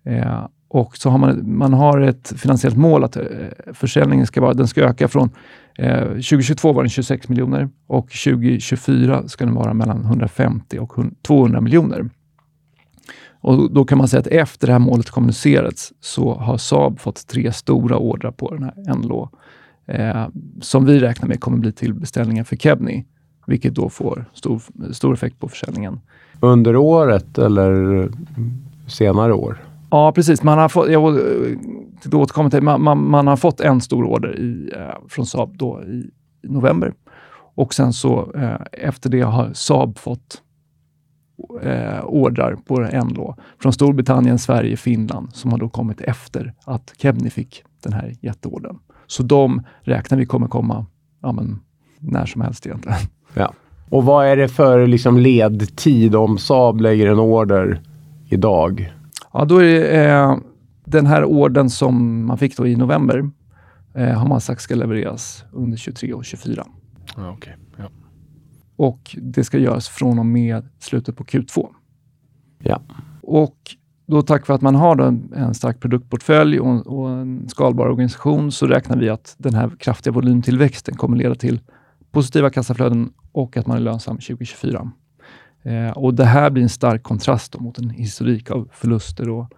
Eh, 0.05 0.47
och 0.73 0.97
så 0.97 1.09
har 1.09 1.17
man, 1.17 1.57
man 1.57 1.73
har 1.73 2.01
ett 2.01 2.33
finansiellt 2.37 2.77
mål 2.77 3.03
att 3.03 3.15
eh, 3.15 3.23
försäljningen 3.73 4.27
ska, 4.27 4.41
vara, 4.41 4.53
den 4.53 4.67
ska 4.67 4.81
öka 4.81 5.07
från 5.07 5.29
Eh, 5.77 6.07
2022 6.07 6.73
var 6.73 6.83
den 6.83 6.89
26 6.89 7.29
miljoner 7.29 7.69
och 7.87 8.11
2024 8.25 9.27
ska 9.27 9.45
den 9.45 9.55
vara 9.55 9.73
mellan 9.73 10.01
150 10.05 10.79
och 10.79 10.93
200 11.21 11.61
miljoner. 11.61 12.09
Och 13.29 13.73
då 13.73 13.85
kan 13.85 13.97
man 13.97 14.07
säga 14.07 14.19
att 14.19 14.27
efter 14.27 14.67
det 14.67 14.73
här 14.73 14.79
målet 14.79 15.09
kommunicerats 15.09 15.93
så 15.99 16.33
har 16.33 16.57
Saab 16.57 16.99
fått 16.99 17.27
tre 17.27 17.53
stora 17.53 17.97
ordrar 17.97 18.31
på 18.31 18.53
den 18.53 18.63
här 18.63 18.95
NLO 18.95 19.29
eh, 19.85 20.27
som 20.61 20.85
vi 20.85 20.99
räknar 20.99 21.27
med 21.27 21.39
kommer 21.39 21.57
bli 21.57 21.71
till 21.71 21.93
beställningar 21.93 22.43
för 22.43 22.55
Kebni, 22.55 23.05
vilket 23.45 23.75
då 23.75 23.89
får 23.89 24.25
stor, 24.33 24.61
stor 24.93 25.13
effekt 25.13 25.39
på 25.39 25.47
försäljningen. 25.47 25.99
Under 26.39 26.75
året 26.75 27.37
eller 27.37 28.09
senare 28.87 29.33
år? 29.33 29.70
Ja, 29.91 30.11
precis. 30.11 30.43
Man 30.43 30.57
har 30.57 30.69
fått, 30.69 30.91
jag 30.91 31.17
eh, 31.17 31.57
återkommer 32.13 32.49
till, 32.49 32.61
man, 32.61 32.83
man, 32.83 33.09
man, 33.09 33.27
har 33.27 33.35
fått 33.35 33.61
en 33.61 33.81
stor 33.81 34.03
order 34.03 34.39
i, 34.39 34.71
eh, 34.75 35.07
från 35.09 35.25
Saab 35.25 35.57
då 35.57 35.83
i, 35.83 36.09
i 36.43 36.47
november. 36.47 36.93
Och 37.55 37.73
sen 37.73 37.93
så 37.93 38.31
eh, 38.35 38.61
efter 38.71 39.09
det 39.09 39.21
har 39.21 39.53
Saab 39.53 39.97
fått 39.97 40.41
eh, 41.61 42.03
ordrar 42.03 42.55
på 42.55 42.81
en 42.81 43.13
då 43.13 43.35
från 43.61 43.73
Storbritannien, 43.73 44.39
Sverige, 44.39 44.77
Finland 44.77 45.35
som 45.35 45.51
har 45.51 45.59
då 45.59 45.69
kommit 45.69 46.01
efter 46.01 46.53
att 46.65 46.93
Kebni 46.97 47.29
fick 47.29 47.63
den 47.83 47.93
här 47.93 48.15
jätteordern. 48.21 48.77
Så 49.07 49.23
de 49.23 49.63
räknar 49.81 50.17
vi 50.17 50.25
kommer 50.25 50.47
komma 50.47 50.85
ja, 51.21 51.31
men, 51.31 51.59
när 51.99 52.25
som 52.25 52.41
helst 52.41 52.65
egentligen. 52.65 52.97
Ja. 53.33 53.53
Och 53.89 54.03
vad 54.03 54.25
är 54.25 54.37
det 54.37 54.47
för 54.47 54.87
liksom 54.87 55.17
ledtid 55.17 56.15
om 56.15 56.37
Saab 56.37 56.81
lägger 56.81 57.07
en 57.07 57.19
order 57.19 57.81
idag? 58.29 58.93
Ja, 59.33 59.45
då 59.45 59.57
är 59.57 59.63
det 59.63 60.05
eh, 60.05 60.37
den 60.85 61.05
här 61.05 61.25
orden 61.25 61.69
som 61.69 62.25
man 62.25 62.37
fick 62.37 62.57
då 62.57 62.67
i 62.67 62.75
november 62.75 63.29
eh, 63.93 64.09
har 64.09 64.27
man 64.27 64.41
sagt 64.41 64.61
ska 64.61 64.75
levereras 64.75 65.43
under 65.51 65.77
23 65.77 66.13
och 66.13 66.25
24. 66.25 66.67
Ja, 67.17 67.31
okay. 67.31 67.53
ja. 67.77 67.89
Och 68.75 69.15
det 69.21 69.43
ska 69.43 69.57
göras 69.57 69.89
från 69.89 70.19
och 70.19 70.25
med 70.25 70.69
slutet 70.79 71.17
på 71.17 71.23
Q2. 71.23 71.67
Ja. 72.59 72.81
Och 73.21 73.57
då 74.05 74.21
tack 74.21 74.47
vare 74.47 74.55
att 74.55 74.61
man 74.61 74.75
har 74.75 74.97
en, 74.97 75.33
en 75.35 75.53
stark 75.53 75.79
produktportfölj 75.79 76.59
och, 76.59 76.87
och, 76.87 77.09
en 77.09 77.49
skalbar 77.49 77.87
organisation 77.87 78.51
så 78.51 78.67
räknar 78.67 78.97
vi 78.97 79.09
att 79.09 79.35
den 79.37 79.53
här 79.53 79.71
kraftiga 79.79 80.13
volymtillväxten 80.13 80.95
kommer 80.95 81.17
leda 81.17 81.35
till 81.35 81.59
positiva 82.11 82.49
kassaflöden 82.49 83.13
och 83.31 83.57
att 83.57 83.67
man 83.67 83.77
är 83.77 83.81
lönsam 83.81 84.17
2024. 84.17 84.91
Eh, 85.63 85.89
och 85.89 86.13
Det 86.13 86.25
här 86.25 86.49
blir 86.49 86.63
en 86.63 86.69
stark 86.69 87.03
kontrast 87.03 87.59
mot 87.59 87.77
en 87.77 87.89
historik 87.89 88.51
av 88.51 88.69
förluster 88.73 89.29
och, 89.29 89.53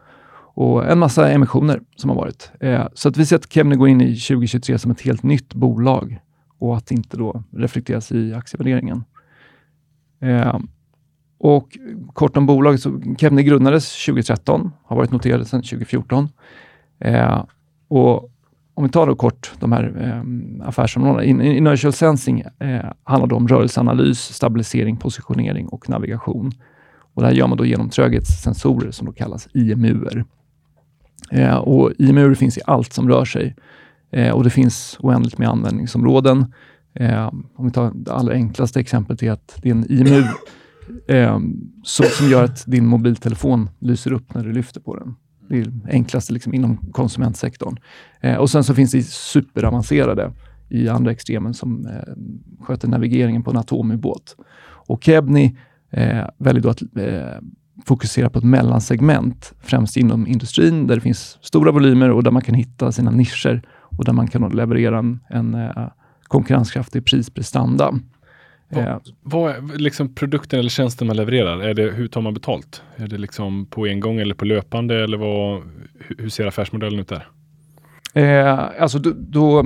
och 0.55 0.91
en 0.91 0.99
massa 0.99 1.31
emissioner 1.31 1.81
som 1.95 2.09
har 2.09 2.17
varit. 2.17 2.51
Eh, 2.59 2.87
så 2.93 3.09
att 3.09 3.17
vi 3.17 3.25
ser 3.25 3.35
att 3.35 3.53
Kemne 3.53 3.75
går 3.75 3.89
in 3.89 4.01
i 4.01 4.15
2023 4.15 4.79
som 4.79 4.91
ett 4.91 5.01
helt 5.01 5.23
nytt 5.23 5.53
bolag 5.53 6.19
och 6.59 6.77
att 6.77 6.85
det 6.87 6.95
inte 6.95 7.17
då 7.17 7.43
reflekteras 7.51 8.11
i 8.11 8.33
aktievärderingen. 8.33 9.03
Eh, 10.19 10.59
och 11.37 11.77
kort 12.13 12.37
om 12.37 12.45
bolaget, 12.45 12.81
så 12.81 13.01
Kemne 13.17 13.43
grundades 13.43 14.05
2013, 14.05 14.71
har 14.83 14.95
varit 14.95 15.11
noterade 15.11 15.45
sedan 15.45 15.61
2014. 15.61 16.29
Eh, 16.99 17.43
och 17.87 18.32
om 18.75 18.83
vi 18.83 18.89
tar 18.89 19.07
då 19.07 19.15
kort 19.15 19.51
de 19.59 19.71
här 19.71 19.93
eh, 20.01 20.67
affärsområdena. 20.67 21.23
In, 21.23 21.41
Inertial 21.41 21.93
Sensing 21.93 22.43
eh, 22.59 22.85
handlar 23.03 23.27
då 23.27 23.35
om 23.35 23.47
rörelseanalys, 23.47 24.19
stabilisering, 24.19 24.97
positionering 24.97 25.67
och 25.67 25.89
navigation. 25.89 26.51
Och 27.13 27.21
det 27.21 27.27
här 27.27 27.35
gör 27.35 27.47
man 27.47 27.57
då 27.57 27.65
genom 27.65 27.89
tröghetssensorer 27.89 28.91
som 28.91 29.07
då 29.07 29.13
kallas 29.13 29.47
IMUer. 29.53 30.25
Eh, 31.31 31.55
och 31.55 31.91
IMUer 31.97 32.33
finns 32.33 32.57
i 32.57 32.61
allt 32.65 32.93
som 32.93 33.09
rör 33.09 33.25
sig 33.25 33.55
eh, 34.11 34.31
och 34.31 34.43
det 34.43 34.49
finns 34.49 34.97
oändligt 34.99 35.37
med 35.37 35.49
användningsområden. 35.49 36.53
Eh, 36.93 37.27
om 37.55 37.65
vi 37.65 37.71
tar 37.71 37.91
det 37.95 38.13
allra 38.13 38.33
enklaste 38.33 38.79
exemplet 38.79 39.23
är 39.23 39.31
att 39.31 39.59
det 39.61 39.69
är 39.69 39.73
en 39.73 39.91
IMU 39.91 40.23
eh, 41.07 41.39
så, 41.83 42.03
som 42.03 42.29
gör 42.29 42.43
att 42.43 42.63
din 42.67 42.87
mobiltelefon 42.87 43.69
lyser 43.79 44.13
upp 44.13 44.33
när 44.33 44.43
du 44.43 44.53
lyfter 44.53 44.81
på 44.81 44.95
den. 44.95 45.15
Det 45.49 45.59
är 45.59 45.71
enklaste 45.89 46.33
liksom 46.33 46.53
inom 46.53 46.77
konsumentsektorn. 46.77 47.77
Eh, 48.21 48.35
och 48.35 48.49
sen 48.49 48.63
så 48.63 48.75
finns 48.75 48.91
det 48.91 49.03
superavancerade 49.03 50.31
i 50.69 50.89
andra 50.89 51.11
extremen 51.11 51.53
som 51.53 51.85
eh, 51.85 52.13
sköter 52.65 52.87
navigeringen 52.87 53.43
på 53.43 53.51
en 53.51 53.57
atomubåt. 53.57 54.35
Och 54.87 55.03
Kebni 55.03 55.57
eh, 55.91 56.25
väljer 56.37 56.63
då 56.63 56.69
att 56.69 56.81
eh, 56.81 57.41
fokusera 57.85 58.29
på 58.29 58.39
ett 58.39 58.45
mellansegment, 58.45 59.53
främst 59.61 59.97
inom 59.97 60.27
industrin 60.27 60.87
där 60.87 60.95
det 60.95 61.01
finns 61.01 61.37
stora 61.41 61.71
volymer 61.71 62.11
och 62.11 62.23
där 62.23 62.31
man 62.31 62.41
kan 62.41 62.55
hitta 62.55 62.91
sina 62.91 63.11
nischer 63.11 63.61
och 63.97 64.05
där 64.05 64.13
man 64.13 64.27
kan 64.27 64.49
leverera 64.49 64.99
en, 64.99 65.19
en 65.29 65.53
eh, 65.53 65.87
konkurrenskraftig 66.23 67.05
prisprestanda. 67.05 67.93
Eh, 68.79 68.97
vad 69.21 69.51
är 69.51 69.77
liksom 69.77 70.15
produkten 70.15 70.59
eller 70.59 70.69
tjänsten 70.69 71.07
man 71.07 71.15
levererar? 71.15 71.59
Är 71.59 71.73
det, 71.73 71.91
hur 71.91 72.07
tar 72.07 72.21
man 72.21 72.33
betalt? 72.33 72.81
Är 72.95 73.07
det 73.07 73.17
liksom 73.17 73.65
på 73.65 73.87
en 73.87 73.99
gång 73.99 74.19
eller 74.19 74.35
på 74.35 74.45
löpande? 74.45 75.03
Eller 75.03 75.17
vad, 75.17 75.61
hur 76.17 76.29
ser 76.29 76.47
affärsmodellen 76.47 76.99
ut 76.99 77.07
där? 77.07 77.27
Eh, 78.13 78.81
alltså 78.81 78.99
då, 78.99 79.11
då, 79.17 79.63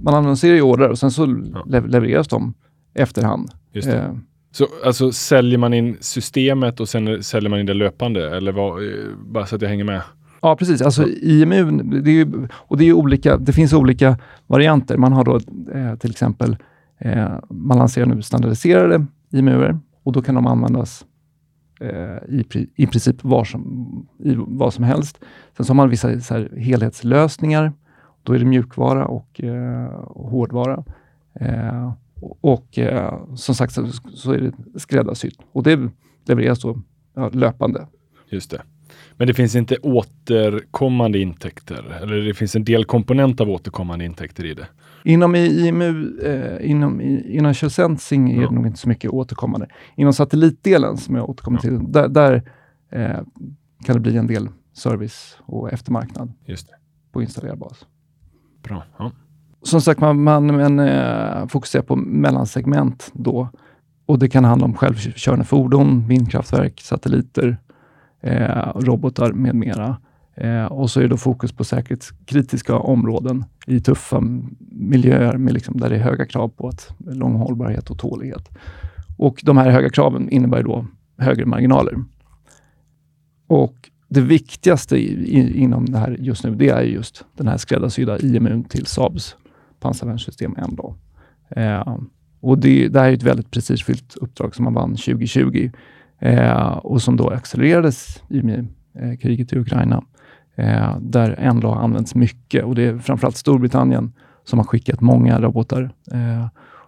man 0.00 0.14
annonserar 0.14 0.54
ju 0.54 0.62
order 0.62 0.88
och 0.88 0.98
sen 0.98 1.10
så 1.10 1.44
ja. 1.54 1.64
levereras 1.64 2.28
de 2.28 2.54
efterhand. 2.94 3.50
Just 3.72 3.88
eh. 3.88 4.12
Så 4.50 4.68
alltså 4.84 5.12
säljer 5.12 5.58
man 5.58 5.74
in 5.74 5.96
systemet 6.00 6.80
och 6.80 6.88
sen 6.88 7.22
säljer 7.22 7.50
man 7.50 7.60
in 7.60 7.66
det 7.66 7.74
löpande? 7.74 8.36
Eller 8.36 8.52
vad, 8.52 8.84
eh, 8.84 8.94
bara 9.26 9.46
så 9.46 9.56
att 9.56 9.62
jag 9.62 9.68
hänger 9.68 9.84
med. 9.84 10.02
Ja, 10.42 10.56
precis. 10.56 10.82
Alltså 10.82 11.08
IMU, 11.08 11.70
det, 12.02 12.10
är 12.10 12.14
ju, 12.14 12.48
och 12.52 12.76
det, 12.76 12.84
är 12.84 12.92
olika, 12.92 13.36
det 13.36 13.52
finns 13.52 13.72
olika 13.72 14.18
varianter. 14.46 14.96
Man 14.96 15.12
har 15.12 15.24
då 15.24 15.36
eh, 15.74 15.96
till 15.96 16.10
exempel 16.10 16.56
Eh, 16.98 17.38
man 17.50 17.78
lanserar 17.78 18.06
nu 18.06 18.22
standardiserade 18.22 19.06
IMUer 19.30 19.78
och 20.02 20.12
då 20.12 20.22
kan 20.22 20.34
de 20.34 20.46
användas 20.46 21.06
eh, 21.80 22.16
i, 22.28 22.44
i, 22.54 22.68
i 22.74 22.86
princip 22.86 23.24
var 23.24 23.44
som, 23.44 24.06
i 24.18 24.34
vad 24.36 24.74
som 24.74 24.84
helst. 24.84 25.18
Sen 25.56 25.66
så 25.66 25.70
har 25.70 25.76
man 25.76 25.90
vissa 25.90 26.20
så 26.20 26.34
här, 26.34 26.52
helhetslösningar. 26.56 27.72
Då 28.22 28.32
är 28.32 28.38
det 28.38 28.44
mjukvara 28.44 29.06
och, 29.06 29.44
eh, 29.44 29.86
och 29.94 30.30
hårdvara. 30.30 30.84
Eh, 31.34 31.92
och 32.40 32.78
eh, 32.78 33.34
som 33.34 33.54
sagt 33.54 33.72
så, 33.72 33.86
så, 34.14 34.32
är 34.32 34.40
det 34.40 34.80
skräddarsytt 34.80 35.38
och 35.52 35.62
det 35.62 35.90
levereras 36.24 36.60
då 36.60 36.82
ja, 37.14 37.28
löpande. 37.28 37.86
Just 38.30 38.50
det. 38.50 38.62
Men 39.16 39.26
det 39.26 39.34
finns 39.34 39.56
inte 39.56 39.76
återkommande 39.76 41.18
intäkter? 41.18 41.98
Eller 42.02 42.16
det 42.16 42.34
finns 42.34 42.56
en 42.56 42.64
del 42.64 42.84
komponent 42.84 43.40
av 43.40 43.50
återkommande 43.50 44.04
intäkter 44.04 44.44
i 44.44 44.54
det? 44.54 44.66
Inom 45.04 45.34
IMU, 45.34 46.20
eh, 46.22 46.70
inom, 46.70 47.00
inom 47.00 47.54
Sensing 47.54 48.30
är 48.30 48.42
ja. 48.42 48.48
det 48.48 48.54
nog 48.54 48.66
inte 48.66 48.78
så 48.78 48.88
mycket 48.88 49.10
återkommande. 49.10 49.68
Inom 49.96 50.12
satellitdelen, 50.12 50.96
som 50.96 51.14
jag 51.14 51.30
återkommer 51.30 51.58
ja. 51.58 51.60
till, 51.62 51.92
där, 51.92 52.08
där 52.08 52.42
eh, 52.90 53.20
kan 53.84 53.94
det 53.94 54.00
bli 54.00 54.16
en 54.16 54.26
del 54.26 54.48
service 54.72 55.38
och 55.40 55.72
eftermarknad 55.72 56.32
på 57.12 57.22
installerad 57.22 57.58
bas. 57.58 57.86
Bra. 58.62 58.82
Ja. 58.98 59.10
Som 59.62 59.80
sagt, 59.80 60.00
man, 60.00 60.22
man, 60.22 60.56
man 60.56 60.78
eh, 60.78 61.46
fokuserar 61.46 61.82
på 61.82 61.96
mellansegment 61.96 63.10
då. 63.12 63.48
Och 64.06 64.18
det 64.18 64.28
kan 64.28 64.44
handla 64.44 64.64
om 64.64 64.74
självkörande 64.74 65.44
fordon, 65.44 66.08
vindkraftverk, 66.08 66.80
satelliter, 66.80 67.56
eh, 68.26 68.72
robotar 68.74 69.32
med 69.32 69.54
mera. 69.54 69.96
Eh, 70.34 70.64
och 70.64 70.90
så 70.90 71.00
är 71.00 71.02
det 71.02 71.08
då 71.08 71.16
fokus 71.16 71.52
på 71.52 71.64
säkerhetskritiska 71.64 72.76
områden 72.78 73.44
i 73.66 73.80
tuffa 73.80 74.22
miljöer 74.70 75.36
med 75.36 75.54
liksom, 75.54 75.80
där 75.80 75.90
det 75.90 75.96
är 75.96 76.00
höga 76.00 76.26
krav 76.26 76.48
på 76.48 76.68
att 76.68 76.90
lång 76.98 77.34
hållbarhet 77.34 77.90
och 77.90 77.98
tålighet. 77.98 78.48
Och 79.18 79.40
de 79.44 79.56
här 79.56 79.70
höga 79.70 79.90
kraven 79.90 80.28
innebär 80.28 80.62
då 80.62 80.86
högre 81.18 81.46
marginaler. 81.46 82.04
Och 83.46 83.90
det 84.08 84.20
viktigaste 84.20 84.96
i, 84.96 85.38
i, 85.38 85.58
inom 85.58 85.84
det 85.86 85.98
här 85.98 86.16
just 86.20 86.44
nu, 86.44 86.54
det 86.54 86.68
är 86.68 86.82
just 86.82 87.24
den 87.36 87.48
här 87.48 87.56
skräddarsydda 87.56 88.18
IMU 88.18 88.64
till 88.68 88.86
Saabs 88.86 89.36
pansarvärnssystem 89.80 90.56
M. 90.58 90.76
Eh, 91.50 91.96
och 92.40 92.58
det, 92.58 92.88
det 92.88 93.00
här 93.00 93.08
är 93.08 93.12
ett 93.12 93.22
väldigt 93.22 93.50
prestigefyllt 93.50 94.16
uppdrag 94.16 94.54
som 94.54 94.64
man 94.64 94.74
vann 94.74 94.90
2020 94.90 95.70
eh, 96.18 96.68
och 96.68 97.02
som 97.02 97.16
då 97.16 97.30
accelererades 97.30 98.22
i 98.28 98.38
eh, 98.38 99.16
kriget 99.20 99.52
i 99.52 99.58
Ukraina 99.58 100.04
eh, 100.54 100.96
där 101.00 101.52
NLA 101.52 101.74
används 101.74 102.14
mycket 102.14 102.64
och 102.64 102.74
det 102.74 102.82
är 102.82 102.98
framförallt 102.98 103.36
Storbritannien 103.36 104.12
som 104.44 104.58
har 104.58 104.66
skickat 104.66 105.00
många 105.00 105.40
robotar. 105.40 105.90
Eh, 106.12 106.46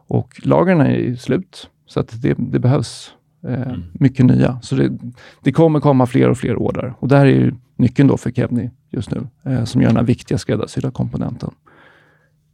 och 0.09 0.40
lagren 0.44 0.80
är 0.80 1.14
slut, 1.14 1.70
så 1.86 2.00
att 2.00 2.22
det, 2.22 2.34
det 2.38 2.59
behövs 2.59 3.14
eh, 3.46 3.62
mm. 3.62 3.82
mycket 3.92 4.26
nya. 4.26 4.59
Så 4.62 4.74
det, 4.74 4.98
det, 5.42 5.52
kommer 5.52 5.80
komma 5.80 6.06
fler 6.06 6.30
och 6.30 6.38
fler 6.38 6.56
order 6.56 6.94
och 6.98 7.09
det 7.09 7.16
här 7.16 7.26
är 7.26 7.30
ju 7.30 7.55
nyckeln 7.76 8.09
då 8.09 8.16
för 8.16 8.30
Kebni 8.30 8.70
just 8.90 9.10
nu, 9.10 9.26
eh, 9.44 9.64
som 9.64 9.82
gör 9.82 9.88
den 9.88 9.96
här 9.96 10.05
viktiga 10.05 10.38
skräddarsydda 10.38 10.90
komponenten. 10.90 11.50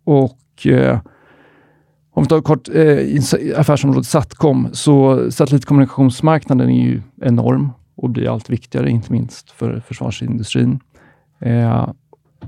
Och 0.05 0.67
eh, 0.67 1.01
om 2.15 2.23
vi 2.23 2.29
tar 2.29 2.41
kort 2.41 2.69
eh, 2.69 3.61
affärsområdet 3.61 4.07
Satcom, 4.07 4.69
så 4.73 5.27
satellitkommunikationsmarknaden 5.31 6.71
är 6.71 6.85
ju 6.85 7.03
enorm 7.23 7.71
och 7.95 8.11
blir 8.11 8.33
allt 8.33 8.51
viktigare, 8.51 8.91
inte 8.91 9.13
minst 9.13 9.51
för 9.51 9.81
försvarsindustrin. 9.81 10.81
Eh, 11.41 11.89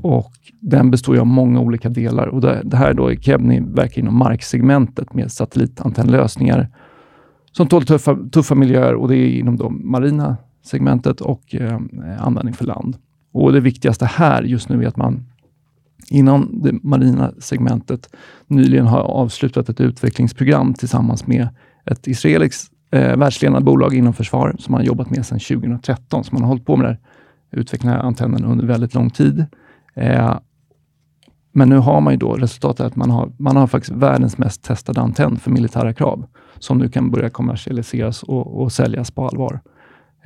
och 0.00 0.32
den 0.60 0.90
består 0.90 1.14
ju 1.14 1.20
av 1.20 1.26
många 1.26 1.60
olika 1.60 1.88
delar. 1.88 2.26
Och 2.26 2.40
det, 2.40 2.60
det 2.64 2.76
här 2.76 2.94
då 2.94 3.14
Kebni 3.14 3.60
verkar 3.60 4.02
inom 4.02 4.18
marksegmentet 4.18 5.14
med 5.14 5.32
satellitantennlösningar 5.32 6.68
som 7.52 7.66
tål 7.66 7.84
tuffa, 7.84 8.16
tuffa 8.32 8.54
miljöer 8.54 8.94
och 8.94 9.08
det 9.08 9.16
är 9.16 9.28
inom 9.28 9.56
det 9.56 9.70
marina 9.70 10.36
segmentet 10.64 11.20
och 11.20 11.54
eh, 11.54 11.80
användning 12.18 12.54
för 12.54 12.64
land. 12.64 12.96
Och 13.32 13.52
Det 13.52 13.60
viktigaste 13.60 14.04
här 14.04 14.42
just 14.42 14.68
nu 14.68 14.82
är 14.82 14.88
att 14.88 14.96
man 14.96 15.24
inom 16.10 16.60
det 16.62 16.72
marina 16.82 17.32
segmentet 17.38 18.08
nyligen 18.46 18.86
har 18.86 19.00
avslutat 19.00 19.68
ett 19.68 19.80
utvecklingsprogram 19.80 20.74
tillsammans 20.74 21.26
med 21.26 21.48
ett 21.84 22.06
israeliskt 22.06 22.72
eh, 22.90 23.16
världsledande 23.16 23.64
bolag 23.64 23.94
inom 23.94 24.12
försvar 24.12 24.56
som 24.58 24.72
man 24.72 24.80
har 24.80 24.86
jobbat 24.86 25.10
med 25.10 25.26
sedan 25.26 25.38
2013. 25.38 26.24
Så 26.24 26.34
man 26.34 26.42
har 26.42 26.48
hållit 26.48 26.66
på 26.66 26.76
med 26.76 26.86
det 26.86 26.98
utveckla 27.50 27.98
antennen 27.98 28.44
under 28.44 28.66
väldigt 28.66 28.94
lång 28.94 29.10
tid. 29.10 29.46
Eh, 29.94 30.38
men 31.52 31.68
nu 31.68 31.76
har 31.76 32.00
man 32.00 32.12
ju 32.12 32.16
då 32.16 32.32
resultatet 32.32 32.86
att 32.86 32.96
man 32.96 33.10
har, 33.10 33.32
man 33.38 33.56
har 33.56 33.66
faktiskt 33.66 33.96
världens 33.96 34.38
mest 34.38 34.62
testade 34.62 35.00
antenn 35.00 35.38
för 35.38 35.50
militära 35.50 35.94
krav 35.94 36.26
som 36.58 36.78
nu 36.78 36.88
kan 36.88 37.10
börja 37.10 37.30
kommersialiseras 37.30 38.22
och, 38.22 38.62
och 38.62 38.72
säljas 38.72 39.10
på 39.10 39.28
allvar. 39.28 39.60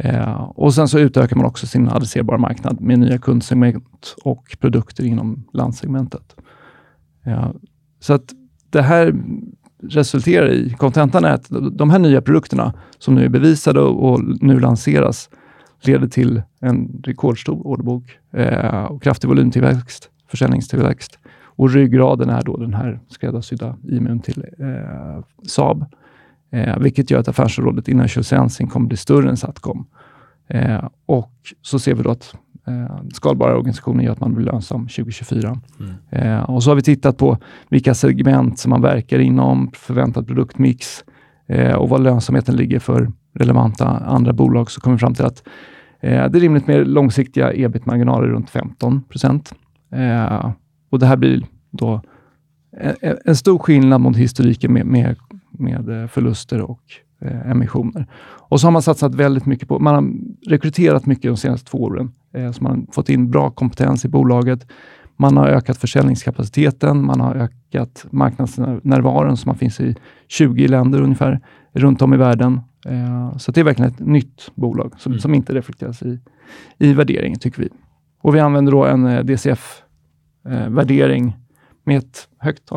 Eh, 0.04 0.42
och 0.42 0.74
sen 0.74 0.88
så 0.88 0.98
utökar 0.98 1.36
man 1.36 1.46
också 1.46 1.66
sin 1.66 1.88
adresserbara 1.88 2.38
marknad 2.38 2.80
med 2.80 2.98
nya 2.98 3.18
kundsegment 3.18 4.16
och 4.24 4.56
produkter 4.60 5.04
inom 5.04 5.44
landsegmentet. 5.52 6.36
Eh, 7.24 7.50
så 8.00 8.12
att 8.12 8.32
det 8.70 8.82
här 8.82 9.14
resulterar 9.82 10.48
i, 10.48 10.70
kontentan 10.70 11.24
är 11.24 11.32
att 11.32 11.46
de 11.72 11.90
här 11.90 11.98
nya 11.98 12.22
produkterna 12.22 12.74
som 12.98 13.14
nu 13.14 13.24
är 13.24 13.28
bevisade 13.28 13.80
och, 13.80 14.20
nu 14.40 14.60
lanseras 14.60 15.30
leder 15.82 16.08
till 16.08 16.42
en 16.60 17.02
rekordstor 17.04 17.66
orderbok 17.66 18.18
eh, 18.32 18.84
och 18.84 19.02
kraftig 19.02 19.28
volymtillväxt, 19.28 20.10
försäljningstillväxt. 20.28 21.18
Och 21.42 21.70
ryggraden 21.70 22.30
är 22.30 22.42
då 22.42 22.56
den 22.56 22.74
här 22.74 23.00
skräddarsydda 23.08 23.76
IMUn 23.88 24.20
till 24.20 24.44
eh, 24.58 25.24
Saab, 25.46 25.84
eh, 26.52 26.78
vilket 26.78 27.10
gör 27.10 27.20
att 27.20 27.28
affärsområdet 27.28 27.88
Inertial 27.88 28.24
Sensing 28.24 28.66
kommer 28.66 28.86
bli 28.88 28.96
större 28.96 29.30
än 29.30 29.36
Satcom. 29.36 29.86
Eh, 30.48 30.88
och 31.06 31.32
så 31.62 31.78
ser 31.78 31.94
vi 31.94 32.02
då 32.02 32.10
att 32.10 32.34
eh, 32.66 32.96
skalbara 33.12 33.56
organisationer 33.56 34.04
gör 34.04 34.12
att 34.12 34.20
man 34.20 34.34
blir 34.34 34.46
lönsam 34.46 34.88
2024. 34.88 35.60
Mm. 35.80 35.94
Eh, 36.10 36.42
och 36.42 36.62
så 36.62 36.70
har 36.70 36.74
vi 36.74 36.82
tittat 36.82 37.16
på 37.16 37.38
vilka 37.68 37.94
segment 37.94 38.58
som 38.58 38.70
man 38.70 38.82
verkar 38.82 39.18
inom, 39.18 39.70
förväntad 39.74 40.26
produktmix 40.26 41.04
eh, 41.46 41.74
och 41.74 41.88
vad 41.88 42.02
lönsamheten 42.02 42.56
ligger 42.56 42.78
för 42.78 43.12
relevanta 43.34 43.86
andra 43.88 44.32
bolag 44.32 44.70
så 44.70 44.80
kommer 44.80 44.96
vi 44.96 45.00
fram 45.00 45.14
till 45.14 45.24
att 45.24 45.42
eh, 46.00 46.30
det 46.30 46.38
är 46.38 46.40
rimligt 46.40 46.66
med 46.66 46.88
långsiktiga 46.88 47.52
ebit-marginaler 47.54 48.28
runt 48.28 48.50
15 48.50 49.02
procent. 49.02 49.54
Eh, 49.92 50.50
och 50.90 50.98
det 50.98 51.06
här 51.06 51.16
blir 51.16 51.44
då 51.70 52.00
en, 53.02 53.16
en 53.24 53.36
stor 53.36 53.58
skillnad 53.58 54.00
mot 54.00 54.16
historiken 54.16 54.72
med, 54.72 54.86
med, 54.86 55.16
med 55.60 56.02
eh, 56.02 56.06
förluster 56.06 56.60
och 56.60 56.82
eh, 57.20 57.50
emissioner. 57.50 58.06
Och 58.22 58.60
så 58.60 58.66
har 58.66 58.72
man 58.72 58.82
satsat 58.82 59.14
väldigt 59.14 59.46
mycket 59.46 59.68
på, 59.68 59.78
man 59.78 59.94
har 59.94 60.04
rekryterat 60.50 61.06
mycket 61.06 61.30
de 61.30 61.36
senaste 61.36 61.70
två 61.70 61.78
åren. 61.78 62.12
Eh, 62.34 62.52
så 62.52 62.64
man 62.64 62.72
har 62.72 62.82
fått 62.92 63.08
in 63.08 63.30
bra 63.30 63.50
kompetens 63.50 64.04
i 64.04 64.08
bolaget. 64.08 64.66
Man 65.16 65.36
har 65.36 65.48
ökat 65.48 65.78
försäljningskapaciteten, 65.78 67.04
man 67.04 67.20
har 67.20 67.34
ökat 67.34 68.06
marknadsnärvaron, 68.10 69.36
så 69.36 69.48
man 69.48 69.56
finns 69.56 69.80
i 69.80 69.96
20 70.28 70.68
länder 70.68 71.02
ungefär, 71.02 71.40
runt 71.72 72.02
om 72.02 72.14
i 72.14 72.16
världen. 72.16 72.60
Eh, 72.86 73.36
så 73.36 73.52
det 73.52 73.60
är 73.60 73.64
verkligen 73.64 73.92
ett 73.92 74.00
nytt 74.00 74.50
bolag 74.54 74.92
som, 74.98 75.12
mm. 75.12 75.20
som 75.20 75.34
inte 75.34 75.54
reflekteras 75.54 76.02
i, 76.02 76.18
i 76.78 76.92
värderingen, 76.92 77.38
tycker 77.38 77.62
vi. 77.62 77.68
Och 78.22 78.34
vi 78.34 78.40
använder 78.40 78.72
då 78.72 78.84
en 78.84 79.26
DCF-värdering 79.26 81.36
med 81.84 81.98
ett 81.98 82.28
högt 82.38 82.72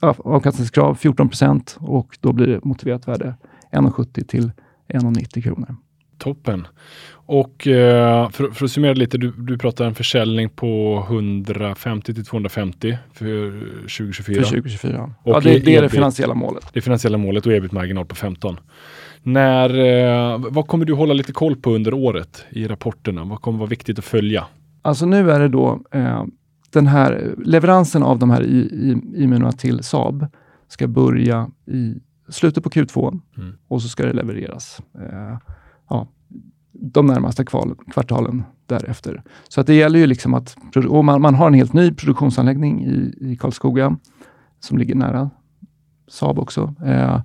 avkastningskrav, 0.00 0.94
14 0.94 1.28
procent, 1.28 1.76
och 1.80 2.18
då 2.20 2.32
blir 2.32 2.46
det 2.46 2.64
motiverat 2.64 3.08
värde 3.08 3.34
1,70 3.72 4.24
till 4.24 4.52
1,90 4.88 5.42
kronor. 5.42 5.76
Toppen. 6.18 6.66
Och 7.12 7.66
eh, 7.66 8.30
för, 8.30 8.50
för, 8.50 8.64
att 8.64 8.70
summera 8.70 8.92
lite, 8.92 9.18
du, 9.18 9.32
du 9.32 9.58
pratar 9.58 9.84
en 9.84 9.94
försäljning 9.94 10.48
på 10.48 11.04
150 11.08 12.14
till 12.14 12.24
250 12.24 12.98
för 13.12 13.50
2024. 13.80 14.34
För 14.34 14.42
2024. 14.42 15.14
Och 15.22 15.34
ja, 15.34 15.40
det, 15.40 15.58
det 15.58 15.76
är 15.76 15.82
det 15.82 15.88
finansiella 15.88 16.34
målet. 16.34 16.66
Det 16.72 16.80
finansiella 16.80 17.18
målet 17.18 17.46
och 17.46 17.52
ebit-marginal 17.52 18.06
på 18.06 18.14
15. 18.14 18.56
När, 19.22 19.78
eh, 19.78 20.38
vad 20.50 20.66
kommer 20.66 20.84
du 20.84 20.92
hålla 20.92 21.14
lite 21.14 21.32
koll 21.32 21.56
på 21.56 21.70
under 21.70 21.94
året 21.94 22.44
i 22.50 22.66
rapporterna? 22.66 23.24
Vad 23.24 23.40
kommer 23.40 23.58
vara 23.58 23.68
viktigt 23.68 23.98
att 23.98 24.04
följa? 24.04 24.46
Alltså 24.82 25.06
nu 25.06 25.30
är 25.30 25.40
det 25.40 25.48
då 25.48 25.80
eh, 25.90 26.24
den 26.70 26.86
här 26.86 27.34
leveransen 27.44 28.02
av 28.02 28.18
de 28.18 28.30
här 28.30 28.42
immunerna 29.16 29.52
till 29.52 29.82
Saab 29.82 30.26
ska 30.68 30.88
börja 30.88 31.50
i 31.66 31.94
slutet 32.28 32.64
på 32.64 32.70
Q2 32.70 33.20
mm. 33.36 33.56
och 33.68 33.82
så 33.82 33.88
ska 33.88 34.06
det 34.06 34.12
levereras 34.12 34.80
eh, 34.94 35.38
ja, 35.88 36.08
de 36.72 37.06
närmaste 37.06 37.44
kval, 37.44 37.74
kvartalen 37.92 38.44
därefter. 38.66 39.22
Så 39.48 39.60
att 39.60 39.66
det 39.66 39.74
gäller 39.74 39.98
ju 39.98 40.06
liksom 40.06 40.34
att 40.34 40.56
man, 41.02 41.22
man 41.22 41.34
har 41.34 41.46
en 41.46 41.54
helt 41.54 41.72
ny 41.72 41.94
produktionsanläggning 41.94 42.84
i, 42.84 43.14
i 43.20 43.36
Karlskoga 43.36 43.96
som 44.60 44.78
ligger 44.78 44.94
nära 44.94 45.30
Saab 46.08 46.38
också. 46.38 46.74
Eh, 46.84 47.20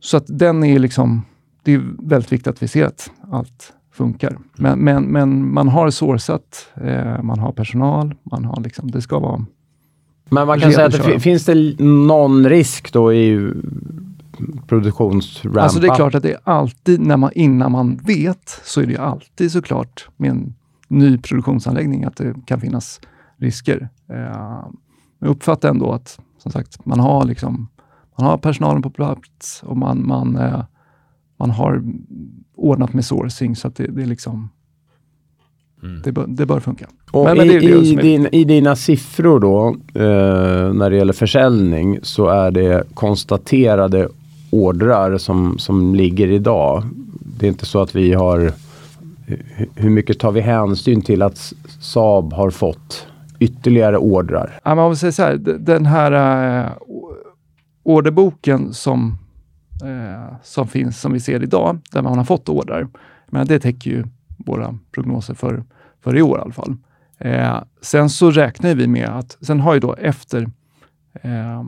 så 0.00 0.16
att 0.16 0.24
den 0.28 0.64
är 0.64 0.78
liksom, 0.78 1.22
det 1.62 1.72
är 1.72 1.82
väldigt 1.98 2.32
viktigt 2.32 2.46
att 2.46 2.62
vi 2.62 2.68
ser 2.68 2.84
att 2.86 3.10
allt 3.30 3.72
funkar. 4.00 4.38
Men, 4.56 4.78
men, 4.78 5.04
men 5.04 5.54
man 5.54 5.68
har 5.68 5.90
sourcat, 5.90 6.68
eh, 6.74 7.22
man 7.22 7.38
har 7.38 7.52
personal, 7.52 8.14
man 8.22 8.44
har 8.44 8.60
liksom, 8.60 8.90
det 8.90 9.02
ska 9.02 9.18
vara 9.18 9.46
Men 10.28 10.46
man 10.46 10.60
kan 10.60 10.72
säga 10.72 10.86
att 10.86 10.92
det 10.92 11.20
finns 11.20 11.44
det 11.44 11.80
någon 11.80 12.48
risk 12.48 12.92
då 12.92 13.12
i 13.12 13.52
produktionsrampa? 14.66 15.60
Alltså 15.60 15.80
det 15.80 15.86
är 15.86 15.94
klart 15.94 16.14
att 16.14 16.22
det 16.22 16.32
är 16.32 16.40
alltid, 16.44 17.00
när 17.00 17.16
man, 17.16 17.30
innan 17.34 17.72
man 17.72 17.96
vet, 17.96 18.60
så 18.64 18.80
är 18.80 18.86
det 18.86 18.96
alltid 18.96 19.52
såklart 19.52 20.08
med 20.16 20.30
en 20.30 20.54
ny 20.88 21.18
produktionsanläggning 21.18 22.04
att 22.04 22.16
det 22.16 22.34
kan 22.46 22.60
finnas 22.60 23.00
risker. 23.36 23.88
Eh, 24.08 24.64
jag 25.18 25.28
uppfattar 25.30 25.68
ändå 25.68 25.92
att 25.92 26.20
som 26.38 26.52
sagt, 26.52 26.86
man 26.86 27.00
har 27.00 27.24
liksom 27.24 27.68
man 28.18 28.28
har 28.28 28.38
personalen 28.38 28.82
på 28.82 28.90
plats 28.90 29.62
och 29.62 29.76
man, 29.76 30.06
man, 30.06 30.36
eh, 30.36 30.64
man 31.40 31.50
har 31.50 31.82
ordnat 32.56 32.92
med 32.92 33.04
sourcing 33.04 33.56
så 33.56 33.68
att 33.68 33.76
det, 33.76 33.86
det 33.86 34.02
är 34.02 34.06
liksom 34.06 34.48
Mm. 35.82 36.02
Det, 36.04 36.12
bör, 36.12 36.24
det, 36.28 36.46
bör, 36.46 36.60
funka. 36.60 36.86
Och 37.10 37.24
men, 37.24 37.36
i, 37.36 37.38
men 37.38 37.48
det, 37.48 37.58
det 37.58 37.66
i, 37.66 37.94
din, 37.94 38.28
I 38.32 38.44
dina 38.44 38.76
siffror 38.76 39.40
då, 39.40 39.76
eh, 39.94 40.72
när 40.72 40.90
det 40.90 40.96
gäller 40.96 41.12
försäljning, 41.12 41.98
så 42.02 42.26
är 42.26 42.50
det 42.50 42.84
konstaterade 42.94 44.08
ordrar 44.50 45.18
som, 45.18 45.58
som 45.58 45.94
ligger 45.94 46.28
idag. 46.28 46.82
Det 47.38 47.46
är 47.46 47.48
inte 47.48 47.66
så 47.66 47.82
att 47.82 47.94
vi 47.94 48.12
har... 48.12 48.52
Hur 49.74 49.90
mycket 49.90 50.18
tar 50.18 50.32
vi 50.32 50.40
hänsyn 50.40 51.02
till 51.02 51.22
att 51.22 51.52
Saab 51.80 52.32
har 52.32 52.50
fått 52.50 53.06
ytterligare 53.38 53.98
ordrar? 53.98 54.60
Ja, 54.64 54.74
men 54.74 54.84
om 54.84 54.90
vi 54.90 54.96
säger 54.96 55.12
så 55.12 55.22
här, 55.22 55.36
den 55.58 55.86
här 55.86 56.12
äh, 56.64 56.70
orderboken 57.82 58.74
som, 58.74 59.18
eh, 59.82 60.34
som 60.42 60.68
finns, 60.68 61.00
som 61.00 61.12
vi 61.12 61.20
ser 61.20 61.42
idag, 61.42 61.78
där 61.92 62.02
man 62.02 62.18
har 62.18 62.24
fått 62.24 62.48
order, 62.48 62.88
men 63.26 63.46
det 63.46 63.60
täcker 63.60 63.90
ju 63.90 64.04
våra 64.36 64.78
prognoser 64.92 65.34
för, 65.34 65.64
för 66.00 66.16
i 66.16 66.22
år 66.22 66.38
i 66.38 66.40
alla 66.40 66.52
fall. 66.52 66.76
Eh, 67.18 67.62
sen 67.80 68.10
så 68.10 68.30
räknar 68.30 68.74
vi 68.74 68.86
med 68.86 69.08
att, 69.08 69.38
sen 69.40 69.60
har 69.60 69.74
ju 69.74 69.80
då 69.80 69.94
efter 69.94 70.50
eh, 71.22 71.64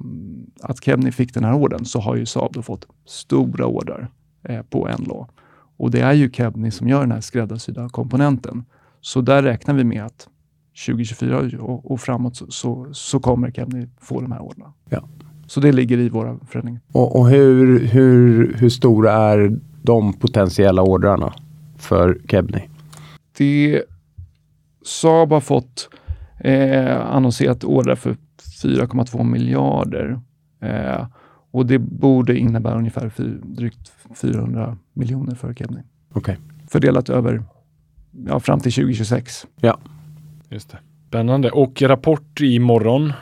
att 0.60 0.84
Kebni 0.84 1.12
fick 1.12 1.34
den 1.34 1.44
här 1.44 1.54
ordern 1.54 1.84
så 1.84 2.00
har 2.00 2.16
ju 2.16 2.26
Saab 2.26 2.52
då 2.52 2.62
fått 2.62 2.86
stora 3.06 3.66
order 3.66 4.08
eh, 4.42 4.62
på 4.62 4.88
NLAW. 4.98 5.26
Och 5.76 5.90
det 5.90 6.00
är 6.00 6.12
ju 6.12 6.30
Kebni 6.30 6.70
som 6.70 6.88
gör 6.88 7.00
den 7.00 7.12
här 7.12 7.20
skräddarsydda 7.20 7.88
komponenten. 7.88 8.64
Så 9.00 9.20
där 9.20 9.42
räknar 9.42 9.74
vi 9.74 9.84
med 9.84 10.04
att 10.04 10.28
2024 10.86 11.38
och, 11.60 11.90
och 11.90 12.00
framåt 12.00 12.36
så, 12.36 12.46
så, 12.50 12.88
så, 12.92 13.20
kommer 13.20 13.50
Kebni 13.50 13.88
få 14.00 14.20
de 14.20 14.32
här 14.32 14.40
orderna. 14.40 14.72
Ja. 14.88 15.08
Så 15.52 15.60
det 15.60 15.72
ligger 15.72 15.98
i 15.98 16.08
våra 16.08 16.38
förändringar. 16.48 16.80
Och, 16.92 17.20
och, 17.20 17.28
hur, 17.28 17.86
hur, 17.86 18.54
hur 18.54 18.68
stora 18.68 19.12
är 19.12 19.58
de 19.82 20.12
potentiella 20.12 20.82
ordrarna 20.82 21.32
för 21.78 22.20
Kebni? 22.28 22.68
Det 23.38 23.82
Saab 24.84 25.30
har 25.30 25.40
fått 25.40 25.88
eh, 26.38 27.00
annonserat 27.00 27.64
order 27.64 27.94
för 27.94 28.16
4,2 28.62 29.24
miljarder. 29.24 30.20
Eh, 30.60 31.06
och 31.50 31.66
det 31.66 31.78
borde 31.78 32.38
innebära 32.38 32.78
ungefär 32.78 33.08
fyr, 33.08 33.40
drygt 33.44 33.92
400 34.14 34.76
miljoner 34.92 35.34
för 35.34 35.54
Kebni. 35.54 35.80
Okay. 36.14 36.36
Fördelat 36.68 37.08
över, 37.08 37.42
ja, 38.26 38.40
fram 38.40 38.60
till 38.60 38.72
2026. 38.72 39.46
Ja. 39.60 39.78
Just 40.48 40.70
det. 40.70 40.78
Spännande. 41.08 41.50
Och 41.50 41.82
rapport 41.82 42.40
imorgon? 42.40 43.12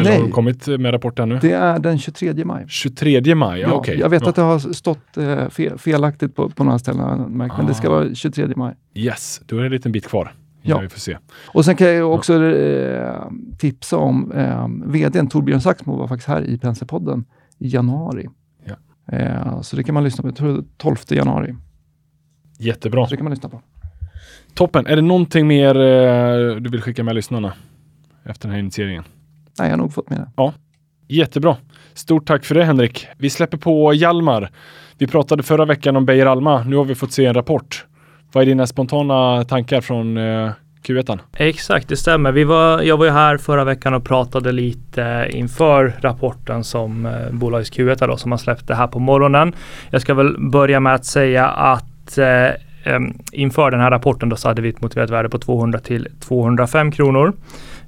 Eller 0.00 0.10
Nej. 0.10 0.20
har 0.20 0.26
du 0.26 0.32
kommit 0.32 0.66
med 0.66 0.92
rapport 0.92 1.18
ännu? 1.18 1.38
Det 1.42 1.52
är 1.52 1.78
den 1.78 1.98
23 1.98 2.44
maj. 2.44 2.64
23 2.68 3.34
maj, 3.34 3.60
ja, 3.60 3.68
ja 3.68 3.74
okay. 3.74 3.98
Jag 3.98 4.08
vet 4.08 4.22
ja. 4.22 4.28
att 4.28 4.36
det 4.36 4.42
har 4.42 4.58
stått 4.58 5.16
eh, 5.16 5.48
fel, 5.48 5.78
felaktigt 5.78 6.36
på, 6.36 6.48
på 6.48 6.64
några 6.64 6.78
ställen, 6.78 7.24
men 7.30 7.50
ah. 7.50 7.62
det 7.62 7.74
ska 7.74 7.90
vara 7.90 8.14
23 8.14 8.46
maj. 8.56 8.74
Yes, 8.94 9.40
då 9.46 9.56
är 9.56 9.60
det 9.60 9.66
en 9.66 9.72
liten 9.72 9.92
bit 9.92 10.08
kvar. 10.08 10.32
Ja. 10.62 10.78
Vi 10.78 10.88
får 10.88 11.00
se. 11.00 11.18
Och 11.46 11.64
sen 11.64 11.76
kan 11.76 11.86
jag 11.86 12.14
också 12.14 12.44
eh, 12.44 13.22
tipsa 13.58 13.96
om 13.96 14.32
eh, 14.32 14.68
vdn 14.84 15.28
Torbjörn 15.28 15.60
Saxmo 15.60 15.96
var 15.96 16.08
faktiskt 16.08 16.28
här 16.28 16.44
i 16.44 16.58
Penserpodden 16.58 17.24
i 17.58 17.68
januari. 17.68 18.28
Ja. 18.64 18.74
Eh, 19.16 19.60
så 19.60 19.76
det 19.76 19.82
kan 19.82 19.94
man 19.94 20.04
lyssna 20.04 20.22
på. 20.22 20.28
Jag 20.28 20.36
tror 20.36 20.52
det 20.52 20.58
är 20.58 20.64
12 20.76 20.96
januari. 21.08 21.54
Jättebra. 22.58 23.06
Så 23.06 23.10
det 23.10 23.16
kan 23.16 23.24
man 23.24 23.30
lyssna 23.32 23.48
på. 23.48 23.62
Toppen. 24.54 24.86
Är 24.86 24.96
det 24.96 25.02
någonting 25.02 25.46
mer 25.46 25.76
eh, 25.76 26.56
du 26.56 26.70
vill 26.70 26.82
skicka 26.82 27.04
med 27.04 27.14
lyssnarna 27.14 27.52
efter 28.24 28.48
den 28.48 28.52
här 28.52 28.58
initieringen? 28.58 29.04
Nej, 29.60 29.68
jag 29.68 29.76
har 29.76 29.82
nog 29.82 29.94
fått 29.94 30.10
med 30.10 30.18
det. 30.18 30.52
Jättebra. 31.08 31.56
Stort 31.94 32.26
tack 32.26 32.44
för 32.44 32.54
det 32.54 32.64
Henrik. 32.64 33.06
Vi 33.18 33.30
släpper 33.30 33.56
på 33.56 33.94
Hjalmar. 33.94 34.50
Vi 34.98 35.06
pratade 35.06 35.42
förra 35.42 35.64
veckan 35.64 35.96
om 35.96 36.06
Beijer 36.06 36.26
Alma. 36.26 36.64
Nu 36.64 36.76
har 36.76 36.84
vi 36.84 36.94
fått 36.94 37.12
se 37.12 37.26
en 37.26 37.34
rapport. 37.34 37.86
Vad 38.32 38.42
är 38.42 38.46
dina 38.46 38.66
spontana 38.66 39.44
tankar 39.44 39.80
från 39.80 40.16
eh, 40.16 40.50
Q1? 40.82 41.18
Exakt, 41.36 41.88
det 41.88 41.96
stämmer. 41.96 42.32
Vi 42.32 42.44
var, 42.44 42.82
jag 42.82 42.96
var 42.96 43.04
ju 43.04 43.10
här 43.10 43.36
förra 43.36 43.64
veckan 43.64 43.94
och 43.94 44.04
pratade 44.04 44.52
lite 44.52 45.26
inför 45.30 45.94
rapporten 46.00 46.64
som 46.64 47.06
eh, 47.06 47.30
bolagets 47.32 47.72
Q1 47.72 48.06
då, 48.06 48.16
som 48.16 48.28
man 48.30 48.38
släppte 48.38 48.74
här 48.74 48.86
på 48.86 48.98
morgonen. 48.98 49.52
Jag 49.90 50.00
ska 50.00 50.14
väl 50.14 50.36
börja 50.50 50.80
med 50.80 50.94
att 50.94 51.04
säga 51.04 51.48
att 51.48 52.18
eh, 52.18 52.98
inför 53.32 53.70
den 53.70 53.80
här 53.80 53.90
rapporten 53.90 54.28
då 54.28 54.36
så 54.36 54.48
hade 54.48 54.62
vi 54.62 54.68
ett 54.68 54.82
motiverat 54.82 55.10
värde 55.10 55.28
på 55.28 55.38
200 55.38 55.78
till 55.78 56.08
205 56.20 56.92
kronor. 56.92 57.32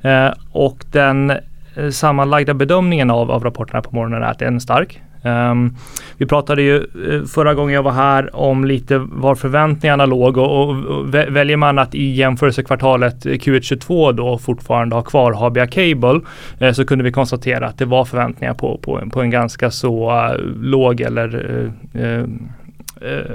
Eh, 0.03 0.31
och 0.53 0.85
den 0.93 1.33
Eh, 1.77 1.89
sammanlagda 1.91 2.55
bedömningen 2.55 3.11
av, 3.11 3.31
av 3.31 3.45
rapporterna 3.45 3.83
på 3.83 3.95
morgonen 3.97 4.23
är 4.23 4.27
att 4.27 4.39
den 4.39 4.55
är 4.57 4.59
stark. 4.59 5.01
Um, 5.25 5.77
vi 6.17 6.27
pratade 6.27 6.63
ju 6.63 6.77
eh, 6.77 7.25
förra 7.25 7.55
gången 7.55 7.75
jag 7.75 7.83
var 7.83 7.93
här 7.93 8.37
om 8.37 8.65
lite 8.65 8.99
var 8.99 9.35
förväntningarna 9.35 10.07
låg 10.07 10.37
och, 10.37 10.61
och, 10.69 10.77
och 10.85 11.15
väljer 11.15 11.57
man 11.57 11.79
att 11.79 11.95
i 11.95 12.05
jämförelsekvartalet 12.05 13.25
Q1 13.27 14.13
då 14.13 14.39
fortfarande 14.39 14.97
ha 14.97 15.03
kvar 15.03 15.33
Habia 15.33 15.67
Cable 15.67 16.21
eh, 16.59 16.73
så 16.73 16.85
kunde 16.85 17.05
vi 17.05 17.13
konstatera 17.13 17.67
att 17.67 17.79
det 17.79 17.85
var 17.85 18.05
förväntningar 18.05 18.55
på, 18.55 18.79
på, 18.79 18.99
en- 19.01 19.11
på 19.11 19.21
en 19.23 19.31
ganska 19.31 19.71
så 19.71 20.11
uh, 20.11 20.37
låg 20.63 21.01
eller 21.01 21.35
uh, 21.37 21.71
uh, 22.03 22.27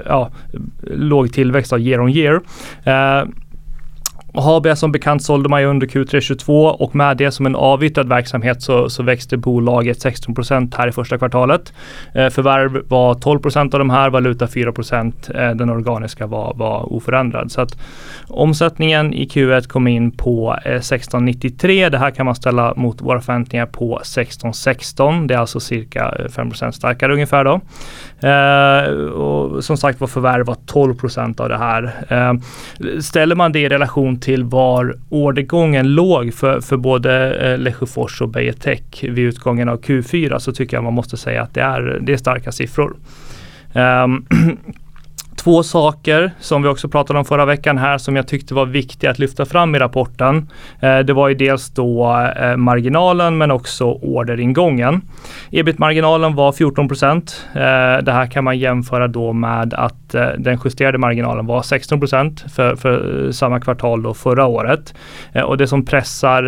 ja, 0.06 0.30
låg 0.82 1.32
tillväxt 1.32 1.72
av 1.72 1.80
year 1.80 2.00
on 2.00 2.08
year. 2.10 2.40
Ehm, 2.84 3.32
Habia 4.42 4.76
som 4.76 4.92
bekant 4.92 5.22
sålde 5.22 5.48
man 5.48 5.60
ju 5.60 5.66
under 5.66 5.86
Q3 5.86 6.20
22 6.20 6.64
och 6.64 6.94
med 6.94 7.16
det 7.16 7.30
som 7.30 7.46
en 7.46 7.56
avyttrad 7.56 8.08
verksamhet 8.08 8.62
så, 8.62 8.88
så 8.90 9.02
växte 9.02 9.36
bolaget 9.36 10.04
16% 10.04 10.74
här 10.78 10.88
i 10.88 10.92
första 10.92 11.18
kvartalet. 11.18 11.72
Eh, 12.14 12.28
förvärv 12.28 12.82
var 12.88 13.14
12% 13.14 13.74
av 13.74 13.78
de 13.78 13.90
här, 13.90 14.10
valuta 14.10 14.46
4 14.46 14.72
eh, 15.34 15.50
den 15.50 15.70
organiska 15.70 16.26
var, 16.26 16.54
var 16.54 16.92
oförändrad. 16.92 17.52
Så 17.52 17.60
att 17.60 17.78
omsättningen 18.28 19.14
i 19.14 19.26
Q1 19.26 19.68
kom 19.68 19.86
in 19.86 20.10
på 20.10 20.58
eh, 20.64 20.72
1693. 20.72 21.88
Det 21.88 21.98
här 21.98 22.10
kan 22.10 22.26
man 22.26 22.34
ställa 22.34 22.74
mot 22.76 23.00
våra 23.00 23.20
förväntningar 23.20 23.66
på 23.66 23.96
1616. 23.96 25.26
Det 25.26 25.34
är 25.34 25.38
alltså 25.38 25.60
cirka 25.60 26.14
eh, 26.18 26.28
5 26.28 26.50
procent 26.50 26.74
starkare 26.74 27.12
ungefär 27.12 27.44
då. 27.44 27.60
Eh, 28.28 28.92
och 29.10 29.64
som 29.64 29.76
sagt 29.76 30.00
var 30.00 30.08
förvärv 30.08 30.46
var 30.46 30.54
12% 30.54 31.40
av 31.40 31.48
det 31.48 31.58
här. 31.58 31.94
Eh, 32.08 32.32
ställer 33.00 33.34
man 33.34 33.52
det 33.52 33.60
i 33.60 33.68
relation 33.68 34.20
till 34.20 34.27
till 34.28 34.44
var 34.44 34.94
ordergången 35.08 35.94
låg 35.94 36.34
för, 36.34 36.60
för 36.60 36.76
både 36.76 37.34
eh, 37.34 37.58
Lesjöfors 37.58 38.20
och 38.20 38.28
Beijer 38.28 38.52
Tech 38.52 38.82
vid 39.02 39.18
utgången 39.18 39.68
av 39.68 39.80
Q4 39.80 40.38
så 40.38 40.52
tycker 40.52 40.76
jag 40.76 40.84
man 40.84 40.94
måste 40.94 41.16
säga 41.16 41.42
att 41.42 41.54
det 41.54 41.60
är, 41.60 41.98
det 42.02 42.12
är 42.12 42.16
starka 42.16 42.52
siffror. 42.52 42.96
Um, 43.72 44.26
Två 45.38 45.62
saker 45.62 46.30
som 46.40 46.62
vi 46.62 46.68
också 46.68 46.88
pratade 46.88 47.18
om 47.18 47.24
förra 47.24 47.44
veckan 47.44 47.78
här 47.78 47.98
som 47.98 48.16
jag 48.16 48.28
tyckte 48.28 48.54
var 48.54 48.66
viktiga 48.66 49.10
att 49.10 49.18
lyfta 49.18 49.44
fram 49.44 49.74
i 49.74 49.78
rapporten. 49.78 50.50
Eh, 50.80 50.98
det 50.98 51.12
var 51.12 51.28
ju 51.28 51.34
dels 51.34 51.70
då 51.70 52.16
eh, 52.36 52.56
marginalen 52.56 53.38
men 53.38 53.50
också 53.50 53.84
orderingången. 53.84 55.00
Ebit-marginalen 55.50 56.34
var 56.34 56.52
14 56.52 56.88
procent. 56.88 57.46
Eh, 57.54 57.60
det 58.02 58.12
här 58.12 58.26
kan 58.26 58.44
man 58.44 58.58
jämföra 58.58 59.08
då 59.08 59.32
med 59.32 59.74
att 59.74 59.94
den 60.38 60.58
justerade 60.64 60.98
marginalen 60.98 61.46
var 61.46 61.62
16 61.62 62.00
procent 62.00 62.44
för, 62.54 62.76
för 62.76 63.28
samma 63.32 63.60
kvartal 63.60 64.02
då 64.02 64.14
förra 64.14 64.46
året. 64.46 64.94
Och 65.44 65.56
det 65.56 65.66
som 65.66 65.84
pressar 65.84 66.42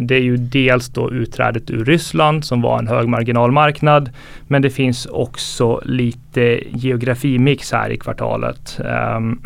det 0.00 0.14
är 0.14 0.20
ju 0.20 0.36
dels 0.36 0.88
då 0.88 1.10
utträdet 1.10 1.70
ur 1.70 1.84
Ryssland 1.84 2.44
som 2.44 2.62
var 2.62 2.78
en 2.78 2.88
hög 2.88 3.08
marginalmarknad. 3.08 4.10
Men 4.46 4.62
det 4.62 4.70
finns 4.70 5.06
också 5.06 5.80
lite 5.84 6.23
geografimix 6.70 7.72
här 7.72 7.90
i 7.90 7.96
kvartalet. 7.96 8.80
Um, 9.16 9.40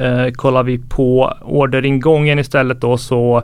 uh, 0.00 0.30
kollar 0.36 0.62
vi 0.62 0.78
på 0.78 1.34
orderingången 1.42 2.38
istället 2.38 2.80
då 2.80 2.96
så 2.96 3.42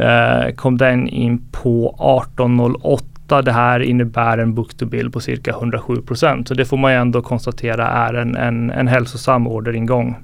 uh, 0.00 0.54
kom 0.56 0.78
den 0.78 1.08
in 1.08 1.42
på 1.52 1.88
1808. 1.88 3.42
Det 3.42 3.52
här 3.52 3.80
innebär 3.80 4.38
en 4.38 4.54
book-to-bill 4.54 5.10
på 5.10 5.20
cirka 5.20 5.50
107 5.50 5.96
procent. 6.02 6.48
Så 6.48 6.54
det 6.54 6.64
får 6.64 6.76
man 6.76 6.92
ju 6.92 6.98
ändå 6.98 7.22
konstatera 7.22 7.88
är 7.88 8.14
en, 8.14 8.36
en, 8.36 8.70
en 8.70 8.88
hälsosam 8.88 9.46
orderingång. 9.46 10.16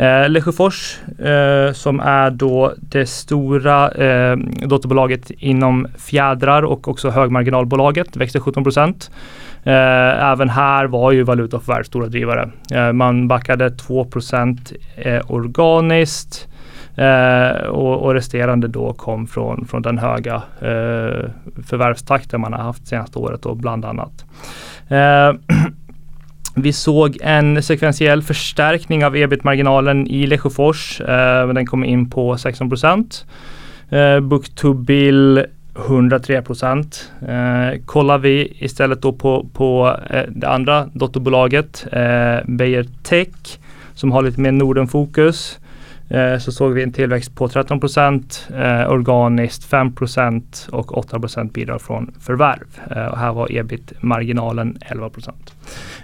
Eh, 0.00 0.28
Lesjöfors 0.28 0.98
eh, 1.18 1.72
som 1.72 2.00
är 2.00 2.30
då 2.30 2.74
det 2.78 3.06
stora 3.06 3.90
eh, 3.90 4.36
dotterbolaget 4.66 5.30
inom 5.30 5.86
fjädrar 5.98 6.62
och 6.62 6.88
också 6.88 7.10
högmarginalbolaget 7.10 8.16
växte 8.16 8.40
17 8.40 8.64
procent. 8.64 9.10
Eh, 9.64 10.30
även 10.32 10.48
här 10.48 10.84
var 10.84 11.12
ju 11.12 11.22
valutaförvärv 11.22 11.82
stora 11.82 12.06
drivare. 12.06 12.50
Eh, 12.72 12.92
man 12.92 13.28
backade 13.28 13.70
2 13.70 14.06
eh, 14.96 15.20
organiskt. 15.26 16.48
Eh, 16.94 17.66
och, 17.66 18.02
och 18.02 18.14
resterande 18.14 18.68
då 18.68 18.92
kom 18.92 19.26
från, 19.26 19.66
från 19.66 19.82
den 19.82 19.98
höga 19.98 20.34
eh, 20.60 21.30
förvärvstakten 21.66 22.40
man 22.40 22.52
har 22.52 22.62
haft 22.62 22.88
senaste 22.88 23.18
året 23.18 23.46
och 23.46 23.56
bland 23.56 23.84
annat. 23.84 24.24
Eh, 24.88 25.32
vi 26.54 26.72
såg 26.72 27.18
en 27.20 27.62
sekventiell 27.62 28.22
förstärkning 28.22 29.04
av 29.04 29.16
ebit-marginalen 29.16 30.06
i 30.06 30.26
Lesjöfors. 30.26 31.00
Eh, 31.00 31.48
den 31.48 31.66
kom 31.66 31.84
in 31.84 32.10
på 32.10 32.36
16 32.36 32.68
procent. 32.68 33.26
Eh, 33.88 34.20
book 34.20 34.54
to 34.54 34.72
bill 34.74 35.46
103 35.86 36.42
procent. 36.42 37.12
Eh, 37.28 37.80
kollar 37.84 38.18
vi 38.18 38.52
istället 38.58 39.02
då 39.02 39.12
på, 39.12 39.46
på 39.52 39.96
eh, 40.10 40.22
det 40.28 40.48
andra 40.48 40.86
dotterbolaget, 40.92 41.86
eh, 41.92 42.38
Beijer 42.46 42.86
Tech, 43.02 43.58
som 43.94 44.12
har 44.12 44.22
lite 44.22 44.40
mer 44.40 44.52
Norden-fokus, 44.52 45.58
eh, 46.08 46.38
så 46.38 46.52
såg 46.52 46.72
vi 46.72 46.82
en 46.82 46.92
tillväxt 46.92 47.34
på 47.34 47.48
13 47.48 47.80
procent, 47.80 48.48
eh, 48.56 48.90
organiskt 48.90 49.64
5 49.64 49.92
procent 49.94 50.68
och 50.72 50.98
8 50.98 51.20
procent 51.20 51.52
bidrag 51.52 51.82
från 51.82 52.14
förvärv. 52.20 52.66
Eh, 52.90 53.06
och 53.06 53.18
här 53.18 53.32
var 53.32 53.52
ebit-marginalen 53.52 54.78
11 54.80 55.10
procent. 55.10 55.54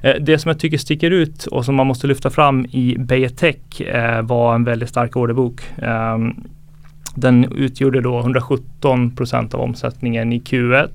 Eh, 0.03 0.15
Det 0.21 0.39
som 0.39 0.49
jag 0.49 0.59
tycker 0.59 0.79
sticker 0.79 1.11
ut 1.11 1.47
och 1.47 1.65
som 1.65 1.75
man 1.75 1.87
måste 1.87 2.07
lyfta 2.07 2.31
fram 2.31 2.65
i 2.65 2.97
Beijer 2.99 3.29
Tech 3.29 3.81
eh, 3.81 4.23
var 4.23 4.55
en 4.55 4.65
väldigt 4.65 4.89
stark 4.89 5.17
orderbok. 5.17 5.61
Ehm, 5.83 6.35
den 7.17 7.53
utgjorde 7.53 8.01
då 8.01 8.19
117 8.19 9.17
procent 9.17 9.55
av 9.55 9.61
omsättningen 9.61 10.33
i 10.33 10.41
Q1. 10.41 10.89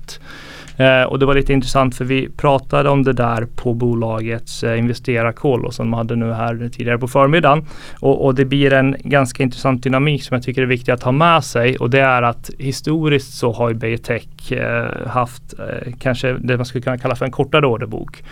Eh, 0.76 1.02
och 1.02 1.18
det 1.18 1.26
var 1.26 1.34
lite 1.34 1.52
intressant 1.52 1.96
för 1.96 2.04
vi 2.04 2.28
pratade 2.28 2.88
om 2.88 3.02
det 3.02 3.12
där 3.12 3.46
på 3.56 3.74
bolagets 3.74 4.64
eh, 4.64 4.78
investerarkoll 4.78 5.72
som 5.72 5.90
de 5.90 5.92
hade 5.92 6.16
nu 6.16 6.32
här 6.32 6.68
tidigare 6.72 6.98
på 6.98 7.08
förmiddagen. 7.08 7.66
Och, 8.00 8.24
och 8.24 8.34
det 8.34 8.44
blir 8.44 8.72
en 8.72 8.96
ganska 9.04 9.42
intressant 9.42 9.82
dynamik 9.82 10.22
som 10.22 10.34
jag 10.34 10.44
tycker 10.44 10.62
är 10.62 10.66
viktig 10.66 10.92
att 10.92 11.02
ha 11.02 11.12
med 11.12 11.44
sig 11.44 11.76
och 11.76 11.90
det 11.90 12.00
är 12.00 12.22
att 12.22 12.50
historiskt 12.58 13.34
så 13.34 13.52
har 13.52 13.68
ju 13.68 13.74
Beijer 13.74 13.96
Tech 13.96 14.52
eh, 14.52 15.06
haft 15.06 15.54
eh, 15.58 15.92
kanske 15.98 16.32
det 16.32 16.56
man 16.56 16.66
skulle 16.66 16.82
kunna 16.82 16.98
kalla 16.98 17.16
för 17.16 17.24
en 17.24 17.32
kortare 17.32 17.66
orderbok. 17.66 18.22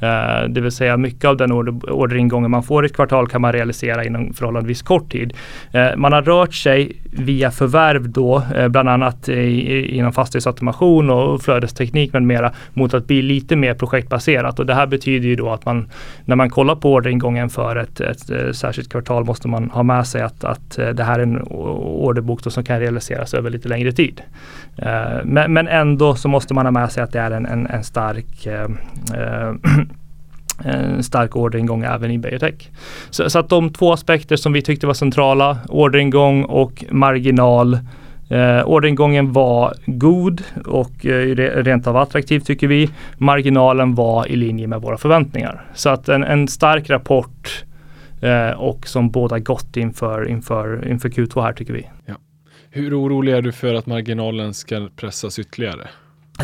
Eh, 0.00 0.48
det 0.48 0.60
vill 0.60 0.72
säga 0.72 0.96
mycket 0.96 1.24
av 1.24 1.36
den 1.36 1.52
order, 1.52 1.92
orderingången 1.92 2.50
man 2.50 2.62
får 2.62 2.84
i 2.84 2.86
ett 2.86 2.94
kvartal 2.94 3.28
kan 3.28 3.40
man 3.40 3.52
realisera 3.52 4.04
inom 4.04 4.32
förhållandevis 4.32 4.82
kort 4.82 5.12
tid. 5.12 5.32
Eh, 5.72 5.96
man 5.96 6.12
har 6.12 6.22
rört 6.22 6.54
sig 6.54 6.92
via 7.12 7.50
förvärv 7.50 8.10
då, 8.10 8.42
eh, 8.56 8.68
bland 8.68 8.88
annat 8.88 9.28
inom 9.28 10.12
fastighetsautomation 10.12 11.10
och 11.10 11.42
flödesteknik 11.42 12.12
med 12.12 12.22
mera, 12.22 12.52
mot 12.72 12.94
att 12.94 13.06
bli 13.06 13.22
lite 13.22 13.56
mer 13.56 13.74
projektbaserat. 13.74 14.58
Och 14.58 14.66
det 14.66 14.74
här 14.74 14.86
betyder 14.86 15.28
ju 15.28 15.36
då 15.36 15.50
att 15.50 15.64
man, 15.64 15.90
när 16.24 16.36
man 16.36 16.50
kollar 16.50 16.74
på 16.74 16.92
orderingången 16.92 17.50
för 17.50 17.76
ett, 17.76 18.00
ett, 18.00 18.30
ett 18.30 18.56
särskilt 18.56 18.90
kvartal 18.90 19.24
måste 19.24 19.48
man 19.48 19.70
ha 19.70 19.82
med 19.82 20.06
sig 20.06 20.22
att, 20.22 20.44
att 20.44 20.78
eh, 20.78 20.88
det 20.88 21.04
här 21.04 21.18
är 21.18 21.22
en 21.22 21.42
orderbok 21.42 22.44
då 22.44 22.50
som 22.50 22.64
kan 22.64 22.80
realiseras 22.80 23.34
över 23.34 23.50
lite 23.50 23.68
längre 23.68 23.92
tid. 23.92 24.22
Eh, 24.76 25.24
men, 25.24 25.52
men 25.52 25.68
ändå 25.68 26.14
så 26.14 26.28
måste 26.28 26.54
man 26.54 26.66
ha 26.66 26.70
med 26.70 26.92
sig 26.92 27.02
att 27.02 27.12
det 27.12 27.20
är 27.20 27.30
en, 27.30 27.46
en, 27.46 27.66
en 27.66 27.84
stark 27.84 28.46
en 30.64 31.02
stark 31.02 31.36
orderingång 31.36 31.82
även 31.82 32.10
i 32.10 32.18
biotech. 32.18 32.70
Så, 33.10 33.30
så 33.30 33.38
att 33.38 33.48
de 33.48 33.72
två 33.72 33.92
aspekter 33.92 34.36
som 34.36 34.52
vi 34.52 34.62
tyckte 34.62 34.86
var 34.86 34.94
centrala, 34.94 35.58
orderingång 35.68 36.44
och 36.44 36.84
marginal. 36.90 37.78
Eh, 38.30 38.68
orderingången 38.68 39.32
var 39.32 39.74
god 39.86 40.42
och 40.66 41.06
eh, 41.06 41.36
rent 41.62 41.86
av 41.86 41.96
attraktiv 41.96 42.40
tycker 42.40 42.66
vi. 42.66 42.90
Marginalen 43.18 43.94
var 43.94 44.26
i 44.26 44.36
linje 44.36 44.66
med 44.66 44.80
våra 44.80 44.98
förväntningar. 44.98 45.64
Så 45.74 45.88
att 45.88 46.08
en, 46.08 46.24
en 46.24 46.48
stark 46.48 46.90
rapport 46.90 47.64
eh, 48.20 48.50
och 48.50 48.88
som 48.88 49.10
båda 49.10 49.38
gott 49.38 49.76
inför, 49.76 50.28
inför, 50.28 50.88
inför 50.88 51.08
Q2 51.08 51.42
här 51.42 51.52
tycker 51.52 51.72
vi. 51.72 51.86
Hur 52.70 53.00
orolig 53.00 53.32
är 53.32 53.42
du 53.42 53.52
för 53.52 53.74
att 53.74 53.86
marginalen 53.86 54.54
ska 54.54 54.88
pressas 54.96 55.38
ytterligare? 55.38 55.88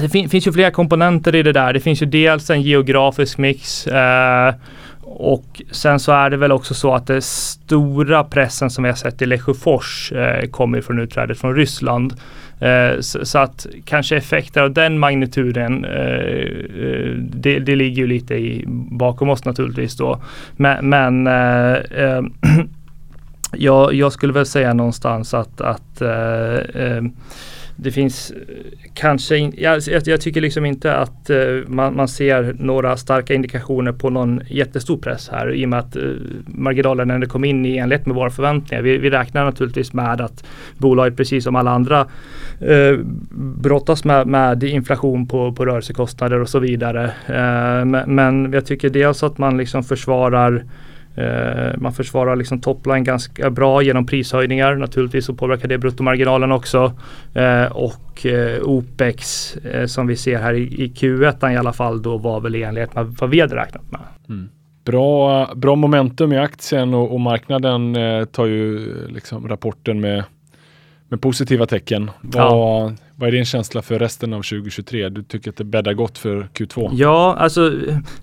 Det 0.01 0.09
fin 0.09 0.29
finns 0.29 0.47
ju 0.47 0.53
flera 0.53 0.71
komponenter 0.71 1.35
i 1.35 1.43
det 1.43 1.53
där. 1.53 1.73
Det 1.73 1.81
finns 1.81 2.03
ju 2.03 2.07
dels 2.07 2.51
en 2.51 2.63
geografisk 2.63 3.39
mix 3.39 3.87
eh, 3.87 4.55
och 5.03 5.63
sen 5.71 6.01
så 6.01 6.13
är 6.13 6.31
det 6.31 6.37
väl 6.37 6.53
också 6.53 6.75
så 6.75 6.95
att 6.95 7.07
den 7.07 7.23
stora 7.23 8.25
pressen 8.25 8.71
som 8.71 8.85
vi 8.85 8.91
har 8.91 8.97
sett 8.97 9.23
i 9.23 9.27
Lesjöfors 9.27 10.13
eh, 10.13 10.49
kommer 10.49 10.81
från 10.81 10.99
utträdet 10.99 11.39
från 11.39 11.55
Ryssland. 11.55 12.15
Eh, 12.61 13.01
så, 13.01 13.27
så, 13.27 13.39
att 13.39 13.67
kanske 13.85 14.17
effekter 14.17 14.63
av 14.63 14.73
den 14.73 14.99
magnituden, 14.99 15.85
eh, 15.85 15.93
eh, 15.93 17.15
det, 17.19 17.59
det, 17.59 17.77
ligger 17.77 17.97
ju 17.97 18.07
lite 18.07 18.35
i, 18.35 18.65
bakom 18.91 19.29
oss 19.29 19.45
naturligtvis 19.45 19.97
då. 19.97 20.23
Men, 20.57 20.89
men 20.89 21.27
eh, 21.27 21.75
eh, 21.75 22.23
jag, 23.53 23.95
jag, 23.95 24.13
skulle 24.13 24.33
väl 24.33 24.47
säga 24.47 24.75
någonstans 24.75 25.35
att, 25.35 25.61
att 25.61 26.01
eh, 26.01 26.83
eh, 26.83 27.03
det 27.77 27.91
finns 27.91 28.31
eh, 28.31 28.37
kanske, 28.95 29.37
in, 29.37 29.55
jag, 29.59 29.83
jag, 30.05 30.21
tycker 30.21 30.41
liksom 30.41 30.65
inte 30.65 30.95
att 30.95 31.31
uh, 31.31 31.63
man, 31.67 31.97
man, 31.97 32.09
ser 32.09 32.57
några 32.59 32.97
starka 32.97 33.35
indikationer 33.35 33.93
på 33.93 34.11
någon 34.11 34.41
jättestor 34.49 34.97
press 34.97 35.29
här 35.33 35.55
i 35.55 35.65
och 35.65 35.69
med 35.69 35.79
att 35.79 35.97
uh, 35.97 36.17
marginalen 36.47 37.11
ändå 37.11 37.27
kom 37.27 37.45
in 37.45 37.67
i 37.67 37.77
enlighet 37.77 38.07
med 38.07 38.17
våra 38.17 38.31
förväntningar. 38.31 38.83
Vi, 38.83 38.99
vi 38.99 39.11
räknar 39.11 39.45
naturligtvis 39.45 39.93
med 39.93 40.21
att 40.21 40.45
bolaget 40.79 41.17
precis 41.17 41.45
som 41.45 41.57
alla 41.57 41.71
andra 41.71 42.07
uh, 42.69 42.99
brottas 43.61 44.05
med, 44.05 44.27
med 44.27 44.63
inflation 44.63 45.27
på, 45.29 45.53
på 45.53 45.67
rörelsekostnader 45.67 46.41
och 46.41 46.49
så 46.49 46.59
vidare. 46.59 47.05
Uh, 47.05 47.85
men, 47.85 48.15
men 48.15 48.53
jag 48.53 48.67
tycker 48.67 48.91
dels 48.91 49.23
att 49.23 49.39
man 49.39 49.57
liksom 49.57 49.85
försvarar 49.85 50.53
Uh, 50.55 50.65
man 51.77 51.93
försvarar 51.93 52.37
liksom 52.37 52.61
topline 52.61 53.05
ganska 53.05 53.51
bra 53.51 53.83
genom 53.83 54.07
prishöjningar. 54.07 54.75
Naturligtvis 54.75 55.25
så 55.25 55.35
påverkar 55.35 55.69
det 55.69 55.79
bruttomarginalen 55.79 56.53
också. 56.53 56.93
Uh, 57.37 57.73
och 57.73 58.27
uh, 58.27 58.63
OPEX 58.63 59.57
som 59.87 60.07
vi 60.07 60.17
ser 60.17 60.39
här 60.39 60.55
i, 60.55 60.85
i 60.85 60.89
Q1 60.89 61.53
i 61.53 61.57
alla 61.57 61.73
fall 61.73 62.03
då 62.03 62.19
var 62.19 62.41
väl 62.41 62.57
i 62.57 62.63
enlighet 62.63 62.95
med 62.95 63.07
vad 63.07 63.31
vi 63.31 63.41
hade 63.41 63.57
räknat 63.57 63.93
med. 63.93 64.01
Mm. 64.29 64.49
Bra, 64.85 65.51
bra 65.55 65.77
momentum 65.77 66.33
i 66.33 66.39
aktien 66.39 66.95
och, 66.95 67.13
och 67.13 67.21
marknaden 67.21 67.97
tar 68.33 68.47
ju 68.47 68.89
liksom 69.09 69.49
rapporten 69.49 70.01
med, 70.01 70.25
med 71.09 71.21
positiva 71.21 71.67
tecken. 71.67 72.11
Vad, 72.21 72.43
ja. 72.43 72.93
Vad 73.17 73.29
är 73.29 73.33
din 73.33 73.45
känsla 73.45 73.83
för 73.83 73.99
resten 73.99 74.33
av 74.33 74.37
2023? 74.37 75.09
Du 75.09 75.23
tycker 75.23 75.51
att 75.51 75.57
det 75.57 75.65
bäddar 75.65 75.93
gott 75.93 76.19
för 76.19 76.49
Q2? 76.55 76.91
Ja, 76.93 77.37
alltså 77.39 77.71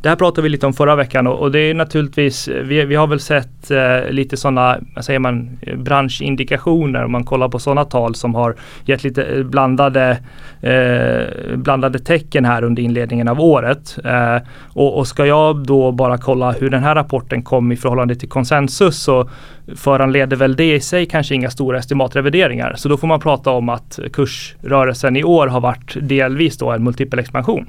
det 0.02 0.10
här 0.10 0.16
pratade 0.16 0.42
vi 0.42 0.50
lite 0.50 0.66
om 0.66 0.74
förra 0.74 0.96
veckan 0.96 1.28
och, 1.28 1.40
och 1.40 1.52
det 1.52 1.60
är 1.60 1.74
naturligtvis, 1.74 2.48
vi, 2.48 2.86
vi 2.86 2.96
har 2.96 3.08
väl 3.08 3.20
sett 3.20 3.72
eh, 3.72 4.10
lite 4.10 4.38
sådana, 4.38 4.78
vad 4.96 5.06
säger 5.06 5.20
man, 5.20 5.60
branschindikationer 5.78 7.06
om 7.06 7.12
man 7.12 7.24
kollar 7.24 7.50
på 7.50 7.60
sådana 7.60 7.86
tal 7.86 8.16
som 8.16 8.36
har 8.36 8.56
gett 8.86 9.04
lite 9.04 9.24
eh, 9.24 9.44
blandade, 9.44 10.18
eh, 10.62 11.56
blandade 11.58 12.00
tecken 12.00 12.46
här 12.46 12.64
under 12.64 12.84
inledningen 12.84 13.28
av 13.28 13.42
året. 13.42 13.98
Eh, 14.06 14.38
och, 14.74 14.98
och 14.98 15.08
ska 15.08 15.26
jag 15.26 15.66
då 15.66 15.92
bara 15.92 16.18
kolla 16.18 16.52
hur 16.52 16.70
den 16.70 16.84
här 16.84 16.96
rapporten 16.96 17.44
kom 17.44 17.72
i 17.72 17.78
förhållande 17.78 18.16
till 18.16 18.30
konsensus 18.30 19.04
så 19.04 19.30
föranleder 19.76 20.38
väl 20.38 20.56
det 20.56 20.76
i 20.76 20.80
sig 20.80 21.06
kanske 21.06 21.36
inga 21.36 21.50
stora 21.50 21.78
estimatrevideringar. 21.78 22.74
Så 22.78 22.90
då 22.90 22.98
får 22.98 23.08
man 23.08 23.20
prata 23.20 23.52
om 23.52 23.70
att 23.70 24.00
kursrörelsen 24.14 24.81
i 25.16 25.24
år 25.24 25.48
har 25.48 25.62
varit 25.62 25.98
delvis 26.02 26.58
då 26.58 26.72
en 26.72 26.84
multipel 26.84 27.20
expansion. 27.20 27.66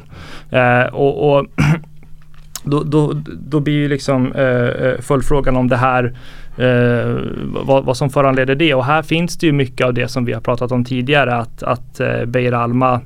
Eh, 0.51 0.83
och, 0.83 1.33
och 1.37 1.47
då, 2.65 2.83
då, 2.83 3.13
då 3.27 3.61
blir 3.61 3.75
ju 3.75 3.89
liksom 3.89 4.33
eh, 4.33 4.45
eh, 4.45 5.01
följdfrågan 5.01 5.57
om 5.57 5.69
det 5.69 5.77
här 5.77 6.05
eh, 6.57 7.17
vad, 7.65 7.85
vad, 7.85 7.97
som 7.97 8.11
föranleder 8.11 8.55
det. 8.55 8.75
Och 8.75 8.85
här 8.85 9.03
finns 9.03 9.39
det 9.39 9.47
ju 9.47 9.53
mycket 9.53 9.87
av 9.87 9.95
det 9.95 10.09
som 10.09 10.25
vi 10.25 10.33
har 10.33 10.41
pratat 10.41 10.73
om 10.73 10.85
tidigare 10.85 11.35
att, 11.35 11.63
att 11.63 12.01
eh, 12.01 12.25
Beijer 12.25 12.53
Alma 12.53 13.01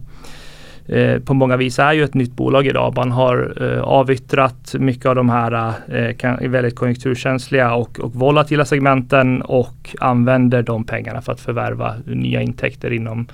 eh, 0.88 1.18
på 1.18 1.34
många 1.34 1.56
vis 1.56 1.78
är 1.78 1.92
ju 1.92 2.04
ett 2.04 2.14
nytt 2.14 2.36
bolag 2.36 2.66
idag. 2.66 2.92
Man 2.96 3.12
har 3.12 3.62
eh, 3.62 3.82
avyttrat 3.82 4.74
mycket 4.78 5.06
av 5.06 5.14
de 5.14 5.28
här 5.28 5.72
eh, 5.88 6.16
kan, 6.16 6.50
väldigt 6.50 6.74
konjunkturkänsliga 6.74 7.74
och, 7.74 8.00
och 8.00 8.14
volatila 8.14 8.64
segmenten 8.64 9.42
och 9.42 9.96
använder 10.00 10.62
de 10.62 10.84
pengarna 10.84 11.22
för 11.22 11.32
att 11.32 11.40
förvärva 11.40 11.94
nya 12.04 12.42
intäkter 12.42 12.92
inom 12.92 13.26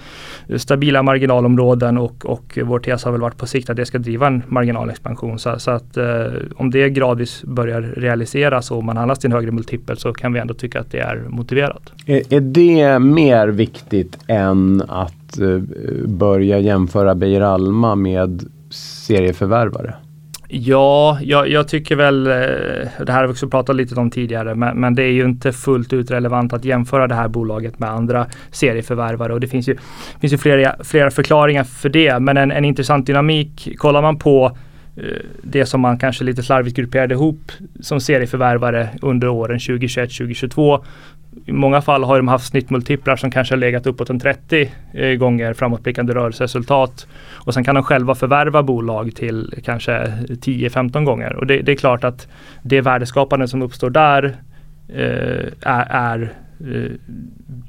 stabila 0.56 1.02
marginalområden 1.02 1.98
och, 1.98 2.26
och 2.26 2.58
vår 2.62 2.78
tes 2.78 3.04
har 3.04 3.12
väl 3.12 3.20
varit 3.20 3.36
på 3.36 3.46
sikt 3.46 3.70
att 3.70 3.76
det 3.76 3.86
ska 3.86 3.98
driva 3.98 4.26
en 4.26 4.42
marginalexpansion. 4.46 5.38
Så, 5.38 5.58
så 5.58 5.70
att 5.70 5.96
eh, 5.96 6.26
om 6.56 6.70
det 6.70 6.90
gradvis 6.90 7.42
börjar 7.44 7.82
realiseras 7.82 8.70
och 8.70 8.84
man 8.84 8.96
handlas 8.96 9.18
till 9.18 9.28
en 9.28 9.32
högre 9.32 9.50
multipel 9.50 9.96
så 9.96 10.12
kan 10.12 10.32
vi 10.32 10.40
ändå 10.40 10.54
tycka 10.54 10.80
att 10.80 10.90
det 10.90 10.98
är 10.98 11.24
motiverat. 11.28 11.92
Är, 12.06 12.34
är 12.34 12.40
det 12.40 12.98
mer 12.98 13.48
viktigt 13.48 14.18
än 14.26 14.82
att 14.88 15.38
eh, 15.38 15.58
börja 16.06 16.58
jämföra 16.58 17.14
Beijer 17.14 17.40
Alma 17.40 17.94
med 17.94 18.44
serieförvärvare? 18.70 19.94
Ja, 20.54 21.18
jag, 21.22 21.48
jag, 21.48 21.68
tycker 21.68 21.96
väl, 21.96 22.26
eh, 22.26 22.32
det 23.06 23.12
här 23.12 23.20
har 23.20 23.26
vi 23.26 23.32
också 23.32 23.48
pratat 23.48 23.76
lite 23.76 23.94
om 23.94 24.10
tidigare, 24.10 24.54
men, 24.54 24.80
men, 24.80 24.94
det 24.94 25.02
är 25.02 25.12
ju 25.12 25.24
inte 25.24 25.52
fullt 25.52 25.92
ut 25.92 26.10
relevant 26.10 26.52
att 26.52 26.64
jämföra 26.64 27.06
det 27.06 27.14
här 27.14 27.28
bolaget 27.28 27.78
med 27.78 27.90
andra 27.90 28.26
serieförvärvare 28.50 29.32
och 29.32 29.40
det 29.40 29.48
finns 29.48 29.68
ju, 29.68 29.76
finns 30.20 30.32
ju 30.32 30.38
flera, 30.38 30.74
flera 30.84 31.10
förklaringar 31.10 31.64
för 31.64 31.88
det. 31.88 32.18
Men 32.18 32.36
en, 32.36 32.50
en 32.52 32.64
intressant 32.64 33.06
dynamik, 33.06 33.68
kollar 33.78 34.02
man 34.02 34.18
på 34.18 34.56
Eh, 34.96 35.02
det 35.42 35.66
som 35.66 35.80
man 35.80 35.98
kanske 35.98 36.24
lite 36.24 36.42
slarvigt 36.42 36.76
grupperade 36.76 37.14
ihop 37.14 37.52
som 37.80 38.00
serieförvärvare 38.00 38.88
under 39.02 39.28
åren 39.28 39.58
2021-2022 39.58 40.84
i 41.46 41.52
många 41.52 41.80
fall 41.80 42.04
har 42.04 42.16
de 42.16 42.28
haft 42.28 42.46
snittmultiplar 42.46 43.16
som 43.16 43.30
kanske 43.30 43.54
har 43.54 43.58
legat 43.58 43.86
uppåt 43.86 44.10
en 44.10 44.20
30 44.20 44.70
eh, 44.92 45.10
gånger 45.14 45.54
framåtblickande 45.54 46.14
rörelseresultat. 46.14 47.06
Och 47.32 47.54
sen 47.54 47.64
kan 47.64 47.74
de 47.74 47.84
själva 47.84 48.14
förvärva 48.14 48.62
bolag 48.62 49.14
till 49.14 49.54
kanske 49.64 49.92
10-15 50.28 51.04
gånger. 51.04 51.36
Och 51.36 51.46
det, 51.46 51.58
det, 51.62 51.72
är 51.72 51.76
klart 51.76 52.04
att 52.04 52.28
det 52.62 52.80
värdeskapande 52.80 53.48
som 53.48 53.62
uppstår 53.62 53.90
där 53.90 54.36
eh, 54.88 55.46
är, 55.60 55.86
är 55.90 56.32
Eh, 56.66 56.90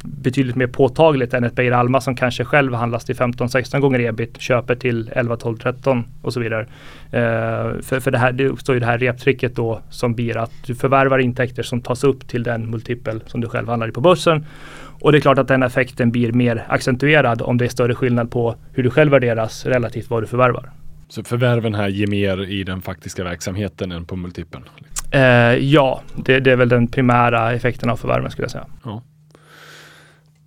betydligt 0.04 0.56
mer 0.56 0.68
påtagligt 0.68 1.34
än 1.34 1.44
ett 1.44 1.56
Beijer 1.56 1.72
Alma 1.72 2.02
som 2.02 2.16
kanske 2.16 2.46
själv 2.46 2.74
handlas 2.74 3.06
till 3.06 3.16
15-16 3.16 3.80
gånger 3.80 4.00
ebit, 4.00 4.42
köper 4.42 4.76
till 4.76 5.12
11, 5.16 5.38
12, 5.38 5.58
13 5.58 6.06
och 6.22 6.34
så 6.34 6.40
vidare. 6.40 6.62
Eh, 7.12 7.82
för, 7.82 8.00
för 8.00 8.12
det 8.12 8.18
här 8.18 8.32
det 8.32 8.48
uppstår 8.48 8.76
ju 8.76 8.80
det 8.80 8.86
här 8.86 8.98
reptricket 8.98 9.56
då 9.56 9.82
som 9.90 10.14
blir 10.14 10.38
att 10.38 10.52
du 10.66 10.76
förvärvar 10.76 11.20
intäkter 11.20 11.64
som 11.64 11.82
tas 11.82 12.04
upp 12.04 12.28
till 12.28 12.44
den 12.44 12.70
multipel 12.70 13.24
som 13.28 13.42
du 13.42 13.50
själv 13.50 13.68
handlar 13.68 13.88
i 13.88 13.92
på 13.92 14.02
börsen. 14.02 14.46
Och 15.02 15.12
det 15.12 15.18
är 15.18 15.20
klart 15.20 15.38
att 15.38 15.48
den 15.48 15.64
effekten 15.64 16.12
blir 16.12 16.32
mer 16.32 16.66
accentuerad 16.68 17.42
om 17.42 17.58
det 17.58 17.66
är 17.66 17.70
större 17.70 17.96
skillnad 17.96 18.32
på 18.32 18.56
hur 18.74 18.84
du 18.84 18.90
själv 18.90 19.12
värderas 19.12 19.66
relativt 19.66 20.10
vad 20.10 20.24
du 20.24 20.28
förvärvar. 20.28 20.72
Så 21.08 21.24
förvärven 21.24 21.76
här 21.76 21.88
ger 21.88 22.08
mer 22.08 22.50
i 22.50 22.64
den 22.64 22.82
faktiska 22.82 23.24
verksamheten 23.24 23.92
än 23.92 24.06
på 24.06 24.16
multipeln? 24.16 24.64
Eh, 25.14 25.56
ja, 25.58 26.02
det, 26.16 26.40
det, 26.40 26.52
är 26.52 26.56
väl 26.56 26.70
den 26.70 26.88
primära 26.88 27.54
effekten 27.54 27.90
av 27.90 27.96
förvärven 27.96 28.32
skulle 28.32 28.44
jag 28.44 28.52
säga. 28.52 28.66
Ja. 28.84 29.02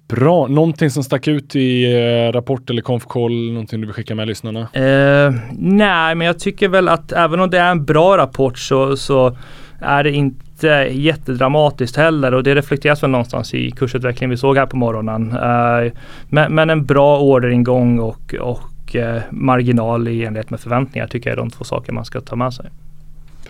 Bra. 0.09 0.47
Någonting 0.47 0.90
som 0.90 1.05
stack 1.05 1.28
ut 1.28 1.56
i 1.56 1.84
eh, 1.84 2.32
rapport 2.32 2.70
eller 2.70 2.82
konfkoll? 2.82 3.52
Någonting 3.52 3.80
du 3.80 3.86
vill 3.86 3.94
skicka 3.94 4.14
med 4.14 4.28
lyssnarna? 4.28 4.60
Eh, 4.60 5.34
nej, 5.59 6.14
men 6.14 6.26
jag 6.26 6.38
tycker 6.38 6.68
väl 6.68 6.88
att 6.88 7.12
även 7.12 7.40
om 7.40 7.51
det 7.51 7.59
är 7.59 7.70
en 7.70 7.84
bra 7.84 8.16
rapport 8.16 8.59
så, 8.59 8.97
så 8.97 9.36
är 9.80 10.05
det 10.05 10.10
inte 10.10 10.68
jättedramatiskt 10.90 11.97
heller 11.97 12.34
och 12.34 12.43
det 12.43 12.55
reflekteras 12.55 13.02
väl 13.02 13.10
någonstans 13.10 13.55
i 13.55 13.70
kursutvecklingen 13.70 14.30
vi 14.30 14.36
såg 14.36 14.56
här 14.56 14.66
på 14.66 14.76
morgonen. 14.76 15.32
Eh, 15.32 15.93
men, 16.28 16.55
men, 16.55 16.70
en 16.70 16.84
bra 16.84 17.20
orderingång 17.20 17.98
och, 17.98 18.34
och 18.40 18.97
eh, 18.97 19.22
marginal 19.30 20.09
i 20.09 20.24
enlighet 20.24 20.51
med 20.51 20.60
förväntningar 20.60 21.06
tycker 21.06 21.30
jag 21.30 21.34
är 21.34 21.40
de 21.40 21.51
två 21.51 21.64
saker 21.64 21.93
man 21.93 22.05
ska 22.05 22.20
ta 22.20 22.36
med 22.36 22.55
sig. 22.55 22.66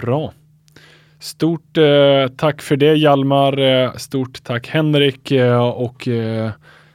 Bra. 0.00 0.32
Stort 1.18 1.76
eh, 1.76 2.28
tack 2.36 2.62
för 2.62 2.76
det 2.76 2.94
Hjalmar. 2.94 3.58
Eh, 3.58 3.92
stort 3.92 4.44
tack 4.44 4.68
Henrik 4.68 5.30
eh, 5.30 5.68
och 5.68 6.08
eh, 6.08 6.50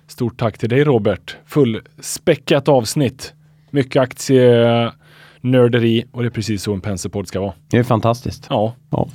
stort 0.08 0.40
tack 0.40 0.58
till 0.58 0.70
dig 0.70 0.84
Robert. 0.84 1.38
Fullspäckat 1.46 2.68
avsnitt. 2.68 3.34
Mycket 3.70 4.02
aktienörderi 4.02 6.06
och 6.12 6.22
det 6.22 6.28
är 6.28 6.30
precis 6.30 6.64
så 6.64 6.74
en 6.74 6.82
Penserpodd 6.82 7.28
ska 7.28 7.40
vara. 7.40 7.54
Det 7.68 7.78
är 7.78 7.84
fantastiskt. 7.84 8.48
Ja. 8.50 8.74
ja. 8.90 9.08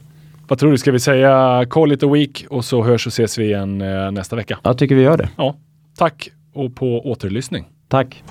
Vad 0.49 0.59
tror 0.59 0.71
du, 0.71 0.79
ska 0.79 0.93
vi 0.93 1.01
säga 1.01 1.65
call 1.71 1.93
it 1.93 2.03
a 2.03 2.13
week 2.13 2.47
och 2.51 2.65
så 2.65 2.83
hörs 2.83 3.07
och 3.07 3.13
ses 3.13 3.39
vi 3.39 3.45
igen 3.45 3.81
eh, 3.81 4.11
nästa 4.11 4.37
vecka? 4.37 4.59
Jag 4.63 4.79
tycker 4.79 4.95
vi 4.95 5.03
gör 5.03 5.17
det. 5.17 5.29
Ja. 5.37 5.57
Tack 5.97 6.29
och 6.53 6.75
på 6.75 7.11
återlyssning. 7.11 7.65
Tack. 7.89 8.23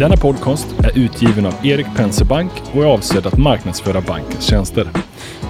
Denna 0.00 0.16
podcast 0.16 0.74
är 0.84 0.98
utgiven 0.98 1.46
av 1.46 1.66
Erik 1.66 1.86
Penser 1.96 2.24
Bank 2.24 2.52
och 2.72 2.82
är 2.82 2.86
avsedd 2.86 3.26
att 3.26 3.38
marknadsföra 3.38 4.00
bankens 4.00 4.44
tjänster. 4.44 4.88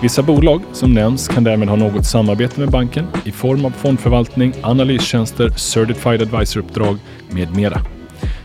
Vissa 0.02 0.22
bolag 0.22 0.62
som 0.72 0.94
nämns 0.94 1.28
kan 1.28 1.44
därmed 1.44 1.68
ha 1.68 1.76
något 1.76 2.06
samarbete 2.06 2.60
med 2.60 2.70
banken 2.70 3.06
i 3.24 3.32
form 3.32 3.64
av 3.64 3.70
fondförvaltning, 3.70 4.54
analystjänster, 4.62 5.50
certified 5.50 6.22
advisor-uppdrag 6.22 6.98
med 7.30 7.56
mera. 7.56 7.80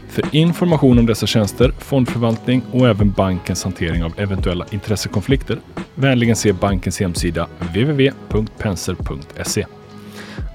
För 0.10 0.24
information 0.32 1.00
om 1.00 1.06
dessa 1.06 1.28
tjänster, 1.28 1.74
fondförvaltning 1.80 2.62
och 2.72 2.88
även 2.88 3.12
bankens 3.12 3.64
hantering 3.64 4.04
av 4.04 4.14
eventuella 4.18 4.66
intressekonflikter, 4.72 5.60
vänligen 5.96 6.36
se 6.36 6.54
bankens 6.54 7.00
hemsida 7.00 7.48
www.penser.se. 7.60 9.66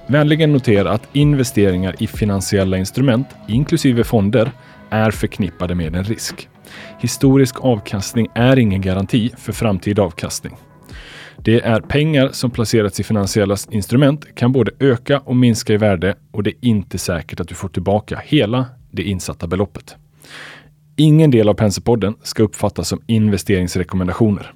Vänligen 0.07 0.53
notera 0.53 0.91
att 0.91 1.09
investeringar 1.13 1.97
i 1.99 2.07
finansiella 2.07 2.77
instrument, 2.77 3.27
inklusive 3.49 4.05
fonder, 4.05 4.53
är 4.91 5.11
förknippade 5.11 5.75
med 5.75 5.97
en 5.97 6.05
risk. 6.05 6.49
Historisk 7.01 7.61
avkastning 7.61 8.29
är 8.35 8.59
ingen 8.59 8.81
garanti 8.81 9.31
för 9.39 9.53
framtida 9.53 10.03
avkastning. 10.03 10.57
Det 11.37 11.61
är 11.61 11.81
pengar 11.81 12.29
som 12.33 12.51
placerats 12.51 13.01
i 13.01 13.03
finansiella 13.03 13.57
instrument 13.71 14.35
kan 14.35 14.53
både 14.53 14.73
öka 14.79 15.21
och 15.21 15.37
minska 15.37 15.73
i 15.73 15.77
värde 15.77 16.15
och 16.33 16.43
det 16.43 16.51
är 16.51 16.57
inte 16.61 16.99
säkert 16.99 17.41
att 17.41 17.49
du 17.49 17.55
får 17.55 17.69
tillbaka 17.69 18.21
hela 18.25 18.67
det 18.91 19.03
insatta 19.03 19.47
beloppet. 19.47 19.97
Ingen 20.97 21.31
del 21.31 21.49
av 21.49 21.55
Penserpodden 21.55 22.15
ska 22.23 22.43
uppfattas 22.43 22.89
som 22.89 23.03
investeringsrekommendationer. 23.07 24.55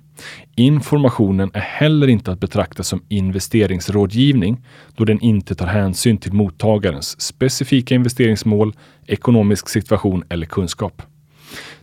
Informationen 0.56 1.50
är 1.54 1.60
heller 1.60 2.08
inte 2.08 2.32
att 2.32 2.40
betrakta 2.40 2.82
som 2.82 3.02
investeringsrådgivning 3.08 4.66
då 4.96 5.04
den 5.04 5.20
inte 5.20 5.54
tar 5.54 5.66
hänsyn 5.66 6.18
till 6.18 6.32
mottagarens 6.32 7.20
specifika 7.20 7.94
investeringsmål, 7.94 8.72
ekonomisk 9.06 9.68
situation 9.68 10.24
eller 10.28 10.46
kunskap. 10.46 11.02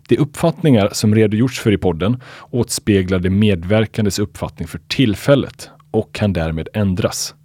De 0.07 0.17
uppfattningar 0.17 0.89
som 0.91 1.15
redogjorts 1.15 1.59
för 1.59 1.71
i 1.71 1.77
podden 1.77 2.21
återspeglar 2.49 3.19
de 3.19 3.29
medverkandes 3.29 4.19
uppfattning 4.19 4.67
för 4.67 4.79
tillfället 4.87 5.69
och 5.91 6.13
kan 6.13 6.33
därmed 6.33 6.67
ändras. 6.73 7.35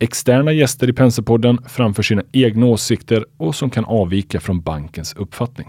Externa 0.00 0.52
gäster 0.52 0.88
i 0.88 0.92
Penserpodden 0.92 1.58
framför 1.68 2.02
sina 2.02 2.22
egna 2.32 2.66
åsikter 2.66 3.24
och 3.36 3.54
som 3.54 3.70
kan 3.70 3.84
avvika 3.84 4.40
från 4.40 4.60
bankens 4.60 5.14
uppfattning. 5.14 5.68